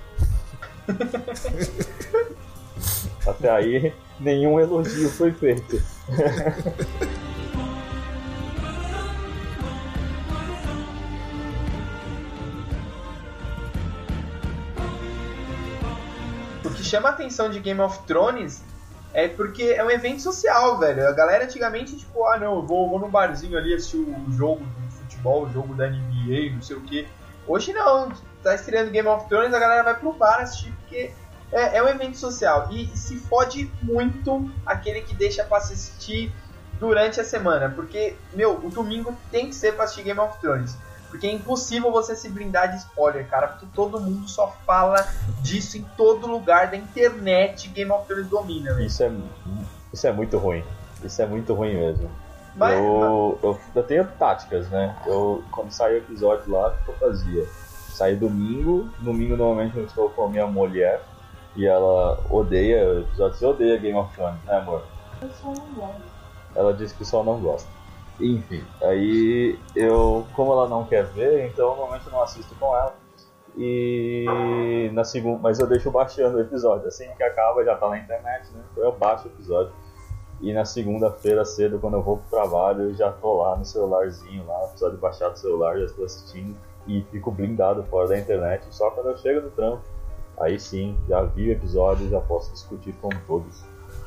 Até 3.25 3.49
aí, 3.51 3.93
nenhum 4.19 4.59
elogio 4.59 5.09
foi 5.11 5.31
feito. 5.31 5.81
O 16.63 16.69
que 16.69 16.83
chama 16.83 17.09
a 17.09 17.11
atenção 17.11 17.49
de 17.49 17.59
Game 17.59 17.79
of 17.81 17.99
Thrones 18.05 18.63
é 19.13 19.27
porque 19.27 19.63
é 19.63 19.83
um 19.83 19.91
evento 19.91 20.21
social, 20.21 20.77
velho. 20.79 21.07
A 21.07 21.11
galera 21.11 21.43
antigamente, 21.43 21.97
tipo, 21.97 22.25
ah 22.27 22.37
não, 22.37 22.55
eu 22.55 22.61
vou, 22.65 22.89
vou 22.89 22.99
num 22.99 23.09
barzinho 23.09 23.57
ali 23.57 23.73
assistir 23.73 23.97
o 23.97 24.31
jogo 24.31 24.63
de 24.63 24.95
futebol, 24.95 25.43
o 25.43 25.49
jogo 25.51 25.73
da 25.73 25.89
NBA, 25.89 26.53
não 26.53 26.61
sei 26.61 26.75
o 26.77 26.81
que. 26.81 27.07
Hoje 27.47 27.73
não, 27.73 28.11
tá 28.43 28.55
estreando 28.55 28.91
Game 28.91 29.07
of 29.07 29.27
Thrones, 29.27 29.53
a 29.53 29.59
galera 29.59 29.83
vai 29.83 29.95
pro 29.95 30.13
bar 30.13 30.41
assistir 30.41 30.71
porque 30.73 31.11
é, 31.51 31.77
é 31.77 31.83
um 31.83 31.87
evento 31.87 32.17
social. 32.17 32.69
E 32.71 32.87
se 32.95 33.17
fode 33.17 33.69
muito 33.81 34.49
aquele 34.65 35.01
que 35.01 35.13
deixa 35.13 35.43
pra 35.43 35.57
assistir 35.57 36.31
durante 36.79 37.19
a 37.19 37.23
semana. 37.23 37.69
Porque, 37.69 38.15
meu, 38.33 38.57
o 38.63 38.69
domingo 38.69 39.15
tem 39.29 39.49
que 39.49 39.55
ser 39.55 39.73
pra 39.73 39.83
assistir 39.83 40.03
Game 40.03 40.19
of 40.19 40.39
Thrones. 40.39 40.77
Porque 41.11 41.27
é 41.27 41.31
impossível 41.31 41.91
você 41.91 42.15
se 42.15 42.29
brindar 42.29 42.71
de 42.71 42.77
spoiler, 42.77 43.27
cara. 43.29 43.49
Porque 43.49 43.67
todo 43.75 43.99
mundo 43.99 44.27
só 44.29 44.47
fala 44.65 45.05
disso 45.41 45.77
em 45.77 45.85
todo 45.97 46.25
lugar 46.25 46.71
da 46.71 46.77
internet. 46.77 47.67
Game 47.67 47.91
of 47.91 48.07
Thrones 48.07 48.29
domina, 48.29 48.73
velho. 48.73 48.87
Isso 48.87 49.03
é, 49.03 49.11
isso 49.93 50.07
é 50.07 50.11
muito 50.13 50.37
ruim. 50.37 50.63
Isso 51.03 51.21
é 51.21 51.25
muito 51.25 51.53
ruim 51.53 51.75
mesmo. 51.75 52.09
Mas, 52.55 52.77
eu, 52.77 53.37
eu, 53.43 53.59
eu 53.75 53.83
tenho 53.83 54.07
táticas, 54.17 54.69
né? 54.69 54.95
Eu, 55.05 55.43
quando 55.51 55.71
sai 55.71 55.95
o 55.95 55.97
episódio 55.97 56.49
lá, 56.51 56.69
o 56.69 56.85
que 56.85 56.89
eu 56.89 56.95
fazia? 56.95 57.45
Sai 57.89 58.15
domingo, 58.15 58.89
domingo 58.99 59.35
normalmente 59.35 59.77
eu 59.77 59.85
estou 59.85 60.09
com 60.09 60.25
a 60.25 60.29
minha 60.29 60.47
mulher 60.47 61.03
e 61.55 61.65
ela 61.65 62.19
odeia 62.29 63.01
episódios, 63.01 63.39
você 63.39 63.45
odeia 63.45 63.77
Game 63.77 63.97
of 63.97 64.13
Thrones, 64.15 64.41
né 64.45 64.57
amor? 64.57 64.83
Ela 66.55 66.73
disse 66.73 66.93
que 66.93 67.05
só 67.05 67.23
não 67.23 67.39
gosta. 67.39 67.69
Enfim, 68.21 68.63
aí 68.81 69.57
eu, 69.75 70.25
como 70.35 70.51
ela 70.51 70.69
não 70.69 70.85
quer 70.85 71.05
ver, 71.05 71.47
então 71.47 71.69
normalmente 71.69 72.05
eu 72.05 72.11
não 72.11 72.21
assisto 72.21 72.53
com 72.55 72.75
ela. 72.75 72.95
E 73.57 74.89
na 74.93 75.03
segunda, 75.03 75.39
mas 75.39 75.59
eu 75.59 75.67
deixo 75.67 75.91
baixando 75.91 76.37
o 76.37 76.41
episódio, 76.41 76.87
assim 76.87 77.09
que 77.17 77.23
acaba 77.23 77.65
já 77.65 77.75
tá 77.75 77.89
na 77.89 77.97
internet, 77.97 78.49
né? 78.53 78.61
Então 78.71 78.83
eu 78.83 78.91
baixo 78.93 79.27
o 79.27 79.31
episódio. 79.31 79.73
E 80.39 80.53
na 80.53 80.65
segunda-feira 80.65 81.43
cedo, 81.43 81.79
quando 81.79 81.95
eu 81.95 82.01
vou 82.01 82.17
pro 82.17 82.29
trabalho, 82.29 82.83
eu 82.83 82.93
já 82.93 83.11
tô 83.11 83.41
lá 83.41 83.55
no 83.55 83.65
celularzinho, 83.65 84.45
lá, 84.45 84.65
episódio 84.65 84.97
baixado 84.97 85.31
no 85.31 85.37
celular, 85.37 85.77
já 85.77 85.85
estou 85.85 86.05
assistindo 86.05 86.55
e 86.87 87.01
fico 87.11 87.29
blindado 87.29 87.83
fora 87.83 88.07
da 88.07 88.17
internet. 88.17 88.65
Só 88.69 88.89
quando 88.91 89.09
eu 89.09 89.17
chego 89.17 89.41
no 89.41 89.51
trampo, 89.51 89.83
aí 90.39 90.59
sim, 90.59 90.97
já 91.07 91.21
vi 91.21 91.49
o 91.49 91.51
episódio 91.51 92.07
e 92.07 92.09
já 92.09 92.19
posso 92.21 92.51
discutir 92.53 92.93
com 93.01 93.09
todos. 93.27 93.63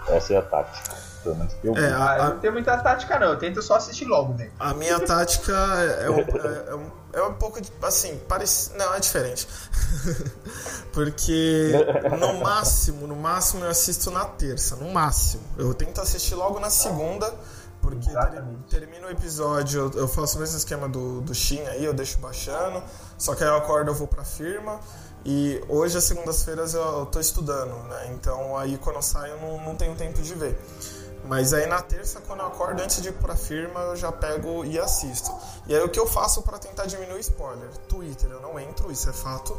Essa 0.08 0.34
é 0.34 0.36
a 0.38 0.42
tática. 0.42 0.96
Pelo 1.22 1.36
menos 1.36 1.54
que 1.54 1.66
eu 1.66 1.74
É, 1.74 1.90
a- 1.90 2.10
Ah, 2.12 2.18
eu 2.18 2.24
não 2.34 2.38
tenho 2.38 2.52
muita 2.52 2.76
tática, 2.76 3.18
não. 3.18 3.28
Eu 3.28 3.38
tento 3.38 3.62
só 3.62 3.76
assistir 3.76 4.04
logo, 4.04 4.34
velho. 4.34 4.52
A 4.60 4.74
minha 4.74 5.00
tática 5.00 5.52
é, 5.52 6.04
é 6.04 6.10
um, 6.10 6.18
é- 6.20 6.64
é 6.70 6.74
um- 6.74 6.90
é 7.14 7.22
um 7.22 7.34
pouco 7.34 7.60
de, 7.62 7.72
assim, 7.82 8.20
parece, 8.28 8.76
não, 8.76 8.92
é 8.94 9.00
diferente. 9.00 9.48
Porque 10.92 11.72
no 12.18 12.40
máximo, 12.40 13.06
no 13.06 13.16
máximo 13.16 13.64
eu 13.64 13.70
assisto 13.70 14.10
na 14.10 14.24
terça, 14.24 14.76
no 14.76 14.92
máximo. 14.92 15.42
Eu 15.56 15.72
tento 15.74 16.00
assistir 16.00 16.34
logo 16.34 16.58
na 16.60 16.70
segunda, 16.70 17.32
porque 17.80 18.08
Exatamente. 18.08 18.62
termina 18.70 19.06
o 19.06 19.10
episódio, 19.10 19.90
eu, 19.94 20.00
eu 20.02 20.08
faço 20.08 20.36
o 20.36 20.40
mesmo 20.40 20.56
esquema 20.56 20.88
do, 20.88 21.20
do 21.20 21.34
Shin 21.34 21.60
aí, 21.68 21.84
eu 21.84 21.92
deixo 21.94 22.18
baixando, 22.18 22.82
só 23.18 23.34
que 23.34 23.42
aí 23.42 23.50
eu 23.50 23.56
acordo, 23.56 23.90
eu 23.90 23.94
vou 23.94 24.06
pra 24.06 24.24
firma. 24.24 24.78
E 25.24 25.62
hoje, 25.68 25.96
às 25.96 26.04
segundas-feiras, 26.04 26.74
eu, 26.74 27.06
tô 27.06 27.18
estudando, 27.18 27.74
né? 27.88 28.12
Então 28.12 28.56
aí 28.58 28.76
quando 28.76 28.96
eu 28.96 29.02
saio 29.02 29.34
eu 29.34 29.40
não, 29.40 29.64
não 29.64 29.74
tenho 29.74 29.94
tempo 29.96 30.20
de 30.20 30.34
ver. 30.34 30.58
Mas 31.24 31.54
aí 31.54 31.66
na 31.66 31.80
terça, 31.80 32.20
quando 32.20 32.40
eu 32.40 32.46
acordo, 32.46 32.82
antes 32.82 33.00
de 33.00 33.08
ir 33.08 33.12
pra 33.12 33.34
firma, 33.34 33.80
eu 33.80 33.96
já 33.96 34.12
pego 34.12 34.64
e 34.64 34.78
assisto. 34.78 35.32
E 35.66 35.74
aí 35.74 35.82
o 35.82 35.88
que 35.88 35.98
eu 35.98 36.06
faço 36.06 36.42
pra 36.42 36.58
tentar 36.58 36.84
diminuir 36.84 37.20
spoiler? 37.20 37.70
Twitter, 37.88 38.30
eu 38.30 38.40
não 38.40 38.60
entro, 38.60 38.92
isso 38.92 39.08
é 39.08 39.12
fato. 39.12 39.56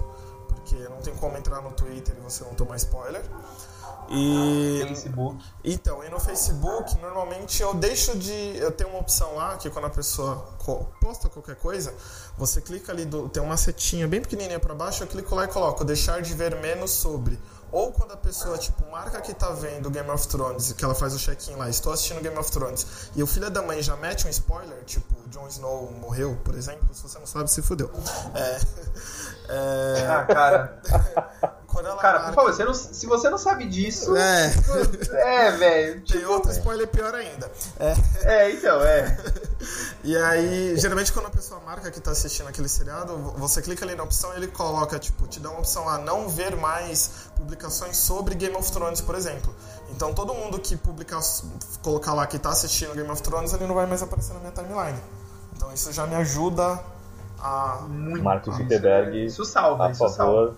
Porque 0.47 0.75
não 0.89 0.97
tem 0.97 1.15
como 1.15 1.35
entrar 1.37 1.61
no 1.61 1.71
Twitter 1.71 2.15
e 2.15 2.21
você 2.21 2.43
não 2.43 2.53
tomar 2.53 2.75
spoiler. 2.75 3.23
E. 4.09 4.83
Facebook. 4.87 5.43
Então, 5.63 6.03
e 6.03 6.09
no 6.09 6.19
Facebook, 6.19 6.97
normalmente 7.01 7.61
eu 7.61 7.73
deixo 7.73 8.17
de. 8.17 8.57
Eu 8.57 8.71
tenho 8.71 8.89
uma 8.89 8.99
opção 8.99 9.35
lá 9.35 9.57
que 9.57 9.69
quando 9.69 9.85
a 9.85 9.89
pessoa 9.89 10.37
posta 11.01 11.29
qualquer 11.29 11.55
coisa, 11.55 11.93
você 12.37 12.61
clica 12.61 12.91
ali, 12.91 13.05
do, 13.05 13.29
tem 13.29 13.41
uma 13.41 13.57
setinha 13.57 14.07
bem 14.07 14.21
pequenininha 14.21 14.59
pra 14.59 14.75
baixo, 14.75 15.03
eu 15.03 15.07
clico 15.07 15.33
lá 15.35 15.45
e 15.45 15.47
coloco 15.47 15.83
deixar 15.83 16.21
de 16.21 16.33
ver 16.33 16.55
menos 16.61 16.91
sobre. 16.91 17.39
Ou 17.71 17.91
quando 17.91 18.13
a 18.13 18.17
pessoa, 18.17 18.57
tipo, 18.57 18.89
marca 18.89 19.19
que 19.21 19.33
tá 19.33 19.49
vendo 19.49 19.89
Game 19.89 20.09
of 20.09 20.27
Thrones, 20.27 20.71
que 20.73 20.83
ela 20.85 20.95
faz 20.95 21.13
o 21.13 21.17
check-in 21.19 21.55
lá, 21.55 21.69
estou 21.69 21.91
assistindo 21.91 22.21
Game 22.21 22.37
of 22.37 22.49
Thrones, 22.51 22.85
e 23.15 23.21
o 23.21 23.27
filho 23.27 23.49
da 23.49 23.61
mãe 23.61 23.81
já 23.81 23.95
mete 23.97 24.25
um 24.25 24.29
spoiler, 24.29 24.83
tipo, 24.85 25.13
Jon 25.29 25.47
Snow 25.47 25.91
morreu, 25.99 26.37
por 26.43 26.55
exemplo, 26.55 26.87
se 26.93 27.01
você 27.03 27.19
não 27.19 27.25
sabe, 27.27 27.51
se 27.51 27.61
fudeu. 27.61 27.91
É. 28.33 28.57
é 29.49 30.07
Ah, 30.07 30.23
cara. 30.25 30.79
Cara, 31.75 32.19
por 32.19 32.23
marca- 32.23 32.33
favor, 32.33 32.53
você 32.53 32.63
não- 32.63 32.73
se 32.73 33.05
você 33.05 33.29
não 33.29 33.37
sabe 33.37 33.67
disso. 33.67 34.15
É, 34.15 34.49
É, 35.11 35.51
velho. 35.51 36.05
tem 36.05 36.25
outro 36.25 36.49
spoiler 36.51 36.87
pior 36.87 37.13
ainda. 37.13 37.51
É. 37.77 37.93
É, 38.23 38.51
então, 38.51 38.81
é. 38.81 39.17
E 40.03 40.15
aí, 40.15 40.77
geralmente 40.77 41.11
quando 41.11 41.27
a 41.27 41.29
pessoa 41.29 41.59
marca 41.61 41.89
que 41.91 41.99
tá 41.99 42.11
assistindo 42.11 42.47
aquele 42.47 42.67
seriado, 42.67 43.17
você 43.37 43.61
clica 43.61 43.85
ali 43.85 43.95
na 43.95 44.03
opção 44.03 44.33
e 44.33 44.37
ele 44.37 44.47
coloca, 44.47 44.99
tipo, 44.99 45.27
te 45.27 45.39
dá 45.39 45.49
uma 45.49 45.59
opção 45.59 45.87
a 45.89 45.97
não 45.97 46.29
ver 46.29 46.55
mais 46.55 47.29
publicações 47.35 47.97
sobre 47.97 48.35
Game 48.35 48.55
of 48.55 48.71
Thrones, 48.71 49.01
por 49.01 49.15
exemplo. 49.15 49.53
Então 49.91 50.13
todo 50.13 50.33
mundo 50.33 50.59
que 50.59 50.75
publicar, 50.75 51.19
colocar 51.81 52.13
lá 52.13 52.27
que 52.27 52.37
tá 52.37 52.49
assistindo 52.49 52.93
Game 52.93 53.09
of 53.09 53.21
Thrones, 53.21 53.53
ele 53.53 53.67
não 53.67 53.75
vai 53.75 53.85
mais 53.85 54.01
aparecer 54.03 54.33
na 54.33 54.39
minha 54.39 54.51
timeline. 54.51 54.99
Então 55.55 55.71
isso 55.73 55.91
já 55.91 56.05
me 56.05 56.15
ajuda 56.15 56.79
a. 57.39 57.85
Muito. 57.87 58.23
Mark 58.23 58.45
Zuckerberg 58.45 59.25
Isso 59.25 59.45
salva, 59.45 59.87
a 59.87 59.91
isso 59.91 60.07
salva. 60.09 60.55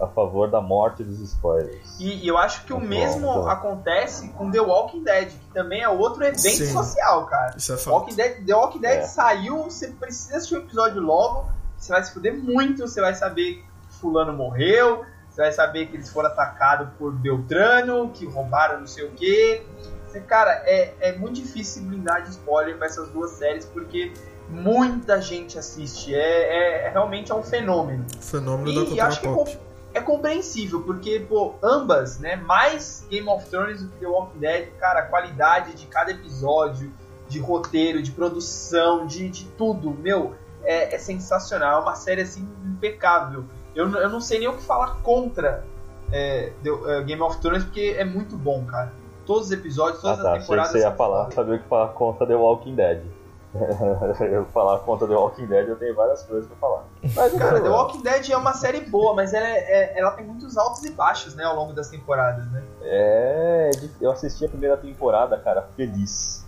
A 0.00 0.06
favor 0.08 0.50
da 0.50 0.60
morte 0.60 1.04
dos 1.04 1.20
spoilers. 1.20 1.98
E, 2.00 2.24
e 2.24 2.28
eu 2.28 2.36
acho 2.36 2.64
que 2.64 2.72
o 2.72 2.80
mesmo 2.80 3.26
bom. 3.32 3.48
acontece 3.48 4.28
com 4.30 4.50
The 4.50 4.60
Walking 4.60 5.04
Dead, 5.04 5.28
que 5.28 5.52
também 5.54 5.82
é 5.82 5.88
outro 5.88 6.22
evento 6.24 6.40
Sim. 6.40 6.72
social, 6.72 7.26
cara. 7.26 7.54
Isso 7.56 7.72
é 7.72 7.76
The 7.76 7.82
fato. 7.82 7.94
Walking 7.94 8.14
Dead, 8.14 8.44
The 8.46 8.54
Walking 8.54 8.80
Dead 8.80 8.98
É. 8.98 9.02
saiu, 9.02 9.62
você 9.64 9.88
precisa 9.88 10.36
assistir 10.36 10.56
o 10.56 10.58
episódio 10.58 11.00
logo, 11.00 11.48
você 11.78 11.92
vai 11.92 12.02
se 12.02 12.12
fuder 12.12 12.34
muito, 12.34 12.82
você 12.88 13.00
vai 13.00 13.14
saber 13.14 13.54
que 13.88 13.94
fulano 14.00 14.32
morreu, 14.32 15.04
você 15.30 15.42
vai 15.42 15.52
saber 15.52 15.86
que 15.86 15.96
eles 15.96 16.10
foram 16.10 16.28
atacados 16.30 16.88
por 16.98 17.12
Beltrano, 17.12 18.10
que 18.10 18.26
roubaram 18.26 18.80
não 18.80 18.86
sei 18.86 19.04
o 19.04 19.10
quê. 19.12 19.64
Você, 20.08 20.20
cara, 20.20 20.50
é, 20.64 20.94
é 21.00 21.12
muito 21.12 21.36
difícil 21.36 21.82
se 21.82 21.88
blindar 21.88 22.22
de 22.22 22.30
spoiler 22.30 22.76
com 22.78 22.84
essas 22.84 23.08
duas 23.10 23.32
séries, 23.32 23.64
porque 23.64 24.12
muita 24.48 25.20
gente 25.20 25.58
assiste. 25.58 26.14
É, 26.14 26.86
é- 26.86 26.88
realmente 26.90 27.32
é 27.32 27.34
um 27.34 27.42
fenômeno. 27.42 28.04
Fenômeno 28.20 28.72
da 28.74 28.80
E, 28.80 28.82
e 28.82 28.86
cultura 28.86 29.06
acho 29.06 29.20
que 29.20 29.26
é, 29.26 29.32
pop. 29.32 29.56
com- 29.56 29.73
é 29.94 30.00
compreensível, 30.00 30.82
porque, 30.82 31.20
pô, 31.28 31.54
ambas, 31.62 32.18
né? 32.18 32.36
Mais 32.36 33.06
Game 33.08 33.28
of 33.28 33.48
Thrones 33.48 33.82
do 33.82 33.88
que 33.90 33.98
The 34.00 34.06
Walking 34.06 34.38
Dead, 34.40 34.68
cara, 34.78 35.00
a 35.00 35.02
qualidade 35.06 35.72
de 35.74 35.86
cada 35.86 36.10
episódio, 36.10 36.92
de 37.28 37.38
roteiro, 37.40 38.02
de 38.02 38.10
produção, 38.10 39.06
de, 39.06 39.28
de 39.30 39.44
tudo, 39.56 39.90
meu, 39.90 40.34
é, 40.62 40.94
é 40.94 40.98
sensacional. 40.98 41.80
É 41.80 41.82
uma 41.82 41.94
série, 41.94 42.20
assim, 42.22 42.46
impecável. 42.66 43.44
Eu, 43.74 43.88
eu 43.94 44.08
não 44.10 44.20
sei 44.20 44.38
nem 44.40 44.48
o 44.48 44.54
que 44.56 44.62
falar 44.62 44.96
contra 45.02 45.64
é, 46.12 46.52
The- 46.62 46.70
é, 46.98 47.02
Game 47.04 47.22
of 47.22 47.38
Thrones, 47.40 47.64
porque 47.64 47.94
é 47.96 48.04
muito 48.04 48.36
bom, 48.36 48.64
cara. 48.64 48.92
Todos 49.26 49.46
os 49.46 49.52
episódios, 49.52 49.98
Ah, 50.00 50.02
todas 50.02 50.16
tá. 50.18 50.22
as 50.22 50.26
Achei 50.26 50.38
que 50.38 50.42
temporadas. 50.46 50.72
você 50.72 50.78
ia 50.80 50.92
falar, 50.92 51.30
sabia 51.32 51.54
o 51.54 51.58
que 51.58 51.68
falar 51.68 51.88
contra 51.88 52.26
The 52.26 52.34
Walking 52.36 52.74
Dead. 52.74 53.00
eu 54.20 54.44
falar 54.46 54.80
contra 54.80 55.06
The 55.06 55.14
Walking 55.14 55.46
Dead, 55.46 55.68
eu 55.68 55.76
tenho 55.76 55.94
várias 55.94 56.22
coisas 56.24 56.46
pra 56.48 56.56
falar. 56.56 56.84
Mas 57.14 57.32
Cara, 57.34 57.54
tem 57.54 57.62
The. 57.62 57.68
Walking 57.68 58.02
Dead 58.02 58.30
é 58.30 58.36
uma 58.36 58.52
série 58.52 58.80
boa, 58.80 59.14
mas 59.14 59.32
ela, 59.32 59.46
é- 59.46 59.58
é- 59.58 59.98
ela 59.98 60.10
tem 60.12 60.24
muitos 60.26 60.56
altos 60.58 60.82
e 60.84 60.90
baixos, 60.90 61.34
né, 61.34 61.44
ao 61.44 61.54
longo 61.54 61.72
das 61.72 61.88
temporadas, 61.88 62.50
né? 62.50 62.62
É, 62.82 63.70
eu 64.00 64.10
assisti 64.10 64.44
a 64.44 64.48
primeira 64.48 64.76
temporada, 64.76 65.38
cara, 65.38 65.62
feliz. 65.76 66.44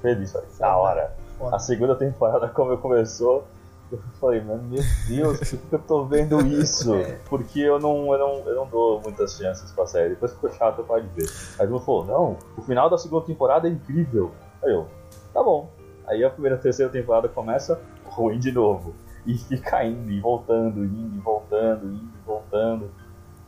Feliz, 0.00 0.32
falei, 0.32 0.48
da 0.58 0.76
hora. 0.76 1.12
Foda. 1.38 1.56
A 1.56 1.58
segunda 1.58 1.96
temporada, 1.96 2.48
como 2.54 2.76
começou, 2.78 3.44
eu 3.90 3.98
falei, 4.20 4.40
mano, 4.40 4.62
meu 4.64 4.82
Deus, 5.08 5.38
por 5.50 5.58
que 5.68 5.74
eu 5.74 5.78
tô 5.80 6.04
vendo 6.04 6.40
isso? 6.46 6.94
É. 6.94 7.18
Porque 7.28 7.60
eu 7.60 7.78
não, 7.78 8.12
eu, 8.12 8.18
não, 8.18 8.48
eu 8.48 8.54
não 8.54 8.66
dou 8.66 9.00
muitas 9.00 9.36
chances 9.36 9.70
pra 9.72 9.86
série. 9.86 10.10
Depois 10.10 10.32
ficou 10.32 10.50
chato, 10.50 10.78
eu 10.80 10.84
parei 10.84 11.04
de 11.04 11.22
ver. 11.22 11.30
Aí 11.58 11.66
ele 11.66 11.78
falou, 11.80 12.04
não, 12.04 12.36
o 12.56 12.62
final 12.62 12.90
da 12.90 12.98
segunda 12.98 13.24
temporada 13.26 13.68
é 13.68 13.70
incrível. 13.70 14.32
Aí 14.62 14.72
eu, 14.72 14.86
tá 15.32 15.42
bom. 15.42 15.68
Aí 16.06 16.24
a 16.24 16.30
primeira 16.30 16.56
terceira 16.56 16.90
temporada 16.90 17.28
começa 17.28 17.80
ruim 18.04 18.38
de 18.38 18.52
novo. 18.52 18.94
E 19.26 19.36
fica 19.36 19.82
indo 19.84 20.10
e 20.12 20.20
voltando, 20.20 20.84
indo 20.84 21.16
e 21.16 21.20
voltando, 21.20 21.86
indo 21.86 22.12
e 22.16 22.24
voltando. 22.26 22.90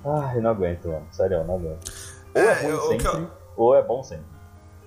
Ai, 0.04 0.40
não 0.40 0.50
aguento, 0.50 0.88
mano. 0.88 1.06
Sério, 1.12 1.36
eu 1.38 1.44
não 1.44 1.54
aguento. 1.54 1.92
Ou 2.34 2.42
é, 2.42 2.46
É, 2.46 2.62
ruim 2.66 2.88
sempre, 3.00 3.06
eu- 3.22 3.30
ou 3.56 3.74
é 3.74 3.82
bom 3.82 4.02
sempre. 4.02 4.26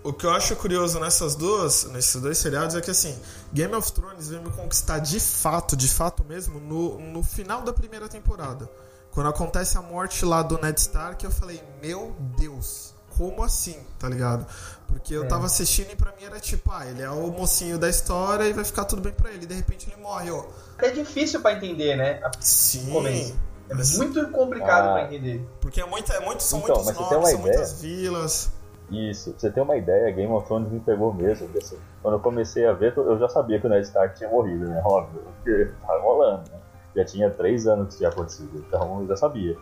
O 0.04 0.12
que 0.12 0.26
eu 0.26 0.32
acho 0.32 0.56
curioso 0.56 1.00
nessas 1.00 1.36
duas, 1.36 1.86
nesses 1.92 2.20
dois 2.20 2.38
seriados 2.40 2.76
é 2.76 2.82
que 2.82 2.90
assim, 2.90 3.16
Game 3.54 3.74
of 3.76 3.92
Thrones 3.94 4.30
veio 4.30 4.42
me 4.42 4.50
conquistar 4.50 4.98
de 5.00 5.20
fato, 5.20 5.76
de 5.78 5.88
fato 5.88 6.24
mesmo, 6.28 6.60
no, 6.60 7.00
no 7.00 7.24
final 7.24 7.62
da 7.62 7.72
primeira 7.72 8.10
temporada. 8.10 8.68
Quando 9.12 9.30
acontece 9.30 9.78
a 9.78 9.82
morte 9.82 10.26
lá 10.26 10.42
do 10.42 10.58
Ned 10.60 10.80
Stark, 10.80 11.24
eu 11.24 11.30
falei, 11.30 11.62
meu 11.82 12.16
Deus, 12.38 12.96
como 13.18 13.44
assim, 13.44 13.78
tá 14.00 14.08
ligado? 14.10 14.46
Porque 14.88 15.14
eu 15.14 15.24
É. 15.24 15.28
tava 15.28 15.46
assistindo 15.46 15.92
e 15.92 15.96
pra 15.96 16.12
mim 16.18 16.24
era 16.26 16.40
tipo, 16.40 16.70
ah, 16.72 16.86
ele 16.86 17.02
é 17.02 17.10
o 17.10 17.28
mocinho 17.32 17.78
da 17.78 17.90
história 17.90 18.44
e 18.46 18.54
vai 18.54 18.64
ficar 18.64 18.86
tudo 18.86 19.02
bem 19.02 19.14
pra 19.14 19.32
ele. 19.32 19.44
E 19.44 19.48
de 19.48 19.54
repente 19.54 19.90
ele 19.92 20.02
morre, 20.02 20.30
ó. 20.32 20.44
É 20.80 20.90
difícil 20.90 21.42
pra 21.42 21.54
entender, 21.54 21.96
né? 21.96 22.20
Sim. 22.40 22.92
Começo. 22.92 23.36
É 23.70 23.74
Mas- 23.74 23.98
muito 23.98 24.28
complicado 24.32 24.90
Ah. 24.90 24.94
pra 24.94 25.04
entender. 25.06 25.48
Porque 25.62 25.80
é 25.80 25.86
muito, 25.86 26.12
é 26.12 26.20
muito, 26.20 26.44
são 26.44 26.60
Então, 26.60 26.76
muitos 26.76 26.86
mas 26.88 26.98
você 26.98 27.04
tem 27.10 27.18
nomes, 27.18 27.30
uma 27.34 27.38
são 27.38 27.40
ideia? 27.48 27.58
muitas 27.58 27.82
vilas. 27.82 28.52
Isso, 28.92 29.32
pra 29.32 29.40
você 29.40 29.50
ter 29.52 29.62
uma 29.62 29.78
ideia, 29.78 30.12
Game 30.12 30.34
of 30.34 30.46
Thrones 30.46 30.70
me 30.70 30.82
pegou 30.82 31.14
mesmo. 31.14 31.48
assim, 31.58 31.78
quando 32.02 32.16
eu 32.16 32.20
comecei 32.20 32.66
a 32.66 32.74
ver, 32.74 32.94
eu 32.98 33.18
já 33.18 33.30
sabia 33.30 33.58
que 33.62 33.66
o 33.66 33.70
Ned 33.70 33.86
Stark 33.88 34.18
tinha 34.18 34.30
morrido, 34.30 34.68
né? 34.68 34.82
Óbvio, 34.84 35.22
porque 35.38 35.72
tava 35.88 36.02
rolando, 36.02 36.52
né? 36.52 36.58
Já 36.94 37.06
tinha 37.06 37.30
três 37.30 37.66
anos 37.68 37.86
que 37.86 37.90
isso 37.92 37.98
tinha 38.00 38.10
acontecido, 38.10 38.52
então 38.68 39.00
eu 39.02 39.08
já 39.08 39.16
sabia. 39.16 39.56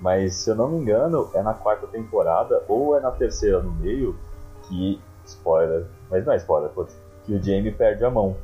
Mas 0.00 0.34
se 0.34 0.50
eu 0.50 0.54
não 0.54 0.68
me 0.68 0.78
engano, 0.78 1.28
é 1.34 1.42
na 1.42 1.54
quarta 1.54 1.86
temporada 1.86 2.62
ou 2.68 2.96
é 2.96 3.00
na 3.00 3.10
terceira 3.10 3.60
no 3.60 3.70
meio 3.72 4.16
que. 4.62 5.00
Spoiler, 5.26 5.84
mas 6.10 6.24
não 6.24 6.32
é 6.32 6.36
spoiler, 6.36 6.70
putz, 6.70 6.96
que 7.26 7.34
o 7.34 7.42
Jaime 7.42 7.70
perde 7.70 8.02
a 8.02 8.10
mão, 8.10 8.34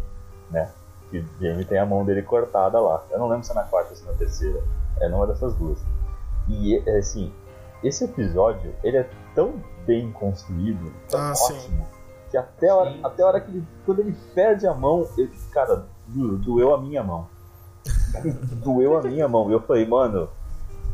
né? 0.51 0.71
Que 1.11 1.19
o 1.21 1.25
Jaime 1.41 1.65
tem 1.65 1.79
a 1.79 1.87
mão 1.87 2.05
dele 2.05 2.21
cortada 2.21 2.79
lá. 2.79 3.03
Eu 3.11 3.19
não 3.19 3.27
lembro 3.27 3.43
se 3.45 3.53
é 3.53 3.55
na 3.55 3.63
quarta 3.63 3.91
ou 3.91 3.97
se 3.97 4.03
é 4.07 4.13
na 4.13 4.19
terceira. 4.19 4.61
É 5.01 5.09
numa 5.09 5.27
dessas 5.27 5.55
duas. 5.55 5.79
E 6.47 6.77
é, 6.87 6.99
assim, 6.99 7.33
esse 7.83 8.05
episódio, 8.05 8.75
ele 8.85 8.99
é 8.99 9.09
tão 9.35 9.55
bem 9.87 10.13
construído, 10.13 10.93
tão 11.09 11.19
Ah, 11.21 11.35
sim. 11.35 11.55
ótimo, 11.55 11.87
que 12.31 12.37
até 12.37 12.69
a 12.69 12.77
hora, 12.77 12.91
Sim. 12.93 13.01
até 13.03 13.23
a 13.23 13.27
hora 13.27 13.41
que 13.41 13.51
ele, 13.51 13.65
quando 13.87 14.01
ele 14.01 14.15
perde 14.35 14.67
a 14.67 14.75
mão, 14.75 15.09
ele, 15.17 15.33
cara, 15.53 15.87
doeu 16.07 16.75
a 16.75 16.79
minha 16.83 17.03
mão. 17.03 17.27
doeu 18.63 18.99
a 18.99 19.03
minha 19.03 19.27
mão. 19.27 19.49
E 19.51 19.55
eu 19.55 19.61
falei, 19.61 19.87
mano, 19.87 20.29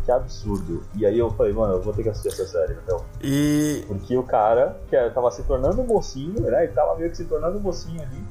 que 0.05 0.11
absurdo. 0.11 0.83
E 0.95 1.05
aí 1.07 1.19
eu 1.19 1.31
falei, 1.33 1.53
mano, 1.53 1.75
eu 1.75 1.83
vou 1.83 1.93
ter 1.93 2.03
que 2.03 2.09
assistir 2.09 2.29
essa 2.29 2.47
série, 2.47 2.75
então. 2.85 3.05
E 3.23 3.85
Porque 3.87 4.17
o 4.17 4.23
cara, 4.23 4.81
que 4.89 4.97
era- 4.97 5.11
tava 5.11 5.31
se 5.31 5.43
tornando 5.43 5.81
um 5.83 5.87
mocinho, 5.87 6.41
né? 6.41 6.65
Ele 6.65 6.73
tava 6.73 6.97
meio 6.97 7.11
que 7.11 7.17
se 7.17 7.25
tornando 7.25 7.59
um 7.59 7.61
mocinho 7.61 8.03
ali. 8.03 8.25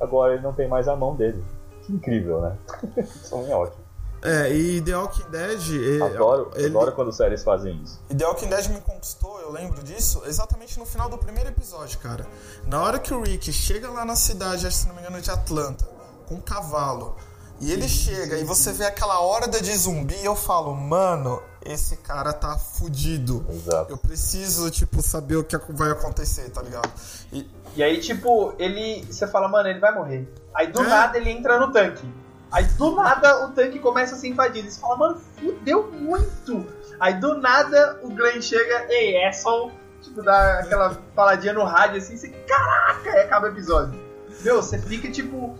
Agora 0.00 0.34
ele 0.34 0.42
não 0.42 0.52
tem 0.52 0.68
mais 0.68 0.86
a 0.88 0.94
mão 0.96 1.14
dele. 1.16 1.42
Que 1.82 1.92
incrível, 1.92 2.40
né? 2.40 2.56
Isso 2.98 3.34
é 3.34 3.54
ótimo. 3.54 3.88
É, 4.20 4.52
e 4.52 4.80
The 4.82 4.96
Walking 4.96 5.30
Dead. 5.30 6.02
Adoro, 6.02 6.50
ele- 6.56 6.66
adoro 6.66 6.90
quando 6.92 7.12
séries 7.12 7.44
fazem 7.44 7.80
isso. 7.84 8.00
E 8.10 8.14
The 8.16 8.26
Walking 8.26 8.48
Dead 8.48 8.66
me 8.70 8.80
conquistou, 8.80 9.40
eu 9.40 9.52
lembro 9.52 9.80
disso, 9.84 10.22
exatamente 10.26 10.76
no 10.76 10.84
final 10.84 11.08
do 11.08 11.16
primeiro 11.18 11.48
episódio, 11.50 11.98
cara. 12.00 12.26
Na 12.66 12.82
hora 12.82 12.98
que 12.98 13.14
o 13.14 13.22
Rick 13.22 13.52
chega 13.52 13.88
lá 13.90 14.04
na 14.04 14.16
cidade, 14.16 14.66
acho 14.66 14.76
que 14.76 14.82
se 14.82 14.88
não 14.88 14.96
me 14.96 15.02
engano, 15.02 15.20
de 15.20 15.30
Atlanta, 15.30 15.88
com 16.26 16.34
um 16.34 16.40
cavalo, 16.40 17.14
e 17.60 17.72
ele 17.72 17.88
chega 17.88 18.36
e 18.38 18.44
você 18.44 18.72
vê 18.72 18.84
aquela 18.86 19.20
horda 19.20 19.60
de 19.60 19.76
zumbi, 19.76 20.16
eu 20.24 20.36
falo, 20.36 20.74
mano, 20.74 21.42
esse 21.64 21.96
cara 21.96 22.32
tá 22.32 22.56
fudido. 22.56 23.44
Exato. 23.50 23.92
Eu 23.92 23.96
preciso, 23.98 24.70
tipo, 24.70 25.02
saber 25.02 25.36
o 25.36 25.44
que 25.44 25.56
vai 25.70 25.90
acontecer, 25.90 26.48
tá 26.50 26.62
ligado? 26.62 26.90
E, 27.32 27.48
e 27.76 27.82
aí, 27.82 27.98
tipo, 28.00 28.54
ele. 28.58 29.04
Você 29.10 29.26
fala, 29.26 29.48
mano, 29.48 29.68
ele 29.68 29.80
vai 29.80 29.94
morrer. 29.94 30.28
Aí 30.54 30.68
do 30.68 30.82
É. 30.82 30.86
nada 30.88 31.18
ele 31.18 31.30
entra 31.30 31.58
no 31.58 31.72
tanque. 31.72 32.08
Aí 32.50 32.64
do 32.64 32.92
nada 32.94 33.46
o 33.46 33.52
tanque 33.52 33.78
começa 33.78 34.14
a 34.14 34.18
ser 34.18 34.28
invadido. 34.28 34.68
E 34.68 34.70
você 34.70 34.80
fala, 34.80 34.96
mano, 34.96 35.20
fudeu 35.38 35.90
muito. 35.92 36.66
Aí 36.98 37.14
do 37.14 37.36
nada 37.38 38.00
o 38.02 38.08
Glenn 38.08 38.40
chega, 38.40 38.86
ei, 38.88 39.24
asshole. 39.26 39.72
Tipo, 40.00 40.22
dá 40.22 40.60
aquela 40.60 40.96
faladinha 41.14 41.52
no 41.52 41.64
rádio 41.64 41.98
assim, 41.98 42.16
você, 42.16 42.28
caraca, 42.28 43.10
aí 43.10 43.20
acaba 43.22 43.46
o 43.46 43.50
episódio. 43.50 44.00
Meu, 44.42 44.62
você 44.62 44.78
fica 44.78 45.10
tipo. 45.10 45.56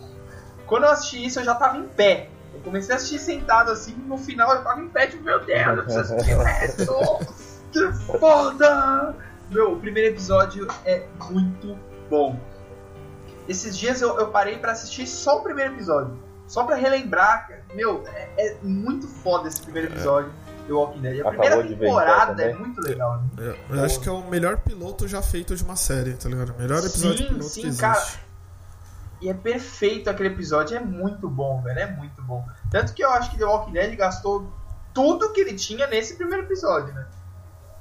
Quando 0.69 0.83
eu 0.83 0.91
assisti 0.91 1.25
isso, 1.25 1.39
eu 1.39 1.43
já 1.43 1.55
tava 1.55 1.77
em 1.77 1.87
pé. 1.87 2.29
Eu 2.53 2.61
comecei 2.61 2.93
a 2.93 2.97
assistir 2.97 3.19
sentado 3.19 3.71
assim, 3.71 3.93
no 4.07 4.17
final 4.17 4.53
eu 4.53 4.63
tava 4.63 4.79
em 4.79 4.87
pé, 4.87 5.07
tipo, 5.07 5.23
meu 5.23 5.43
Deus, 5.43 5.67
eu 5.67 5.83
preciso 5.83 6.13
assistir 6.15 6.35
o 6.37 6.43
resto. 6.43 6.85
Que 7.71 7.91
foda! 8.19 9.15
Meu, 9.51 9.73
o 9.73 9.79
primeiro 9.79 10.09
episódio 10.09 10.67
é 10.85 11.05
muito 11.29 11.77
bom. 12.09 12.39
Esses 13.47 13.75
dias 13.75 13.99
eu, 13.99 14.15
eu 14.19 14.27
parei 14.27 14.59
pra 14.59 14.73
assistir 14.73 15.07
só 15.07 15.39
o 15.39 15.41
primeiro 15.41 15.73
episódio. 15.73 16.17
Só 16.47 16.63
pra 16.63 16.75
relembrar, 16.75 17.47
cara. 17.47 17.63
Meu, 17.73 18.03
é, 18.07 18.47
é 18.47 18.57
muito 18.61 19.07
foda 19.07 19.47
esse 19.47 19.61
primeiro 19.61 19.91
episódio 19.91 20.31
do 20.67 20.77
Walking 20.77 21.01
Dead. 21.01 21.25
A 21.25 21.29
Acabou 21.29 21.47
primeira 21.47 21.67
temporada 21.67 22.43
é 22.43 22.53
muito 22.53 22.81
legal, 22.81 23.17
né? 23.17 23.55
Eu, 23.69 23.75
eu 23.75 23.83
acho 23.83 23.99
que 23.99 24.07
é 24.07 24.11
o 24.11 24.27
melhor 24.27 24.57
piloto 24.57 25.07
já 25.07 25.21
feito 25.21 25.55
de 25.55 25.63
uma 25.63 25.75
série, 25.75 26.13
tá 26.13 26.29
ligado? 26.29 26.53
O 26.53 26.61
melhor 26.61 26.79
episódio 26.79 27.17
Sim, 27.17 27.23
de 27.23 27.29
piloto 27.29 27.49
sim, 27.49 27.61
que 27.61 27.67
existe. 27.67 27.81
cara. 27.81 28.28
E 29.21 29.29
é 29.29 29.33
perfeito 29.33 30.09
aquele 30.09 30.29
episódio, 30.29 30.77
é 30.77 30.79
muito 30.79 31.27
bom, 31.27 31.61
velho, 31.61 31.79
é 31.79 31.87
muito 31.87 32.21
bom. 32.21 32.45
Tanto 32.71 32.93
que 32.93 33.03
eu 33.03 33.11
acho 33.11 33.31
que 33.31 33.37
The 33.37 33.45
Walking 33.45 33.73
Dead 33.73 33.95
gastou 33.97 34.47
tudo 34.93 35.31
que 35.33 35.41
ele 35.41 35.53
tinha 35.55 35.87
nesse 35.87 36.15
primeiro 36.15 36.43
episódio, 36.43 36.93
né? 36.93 37.05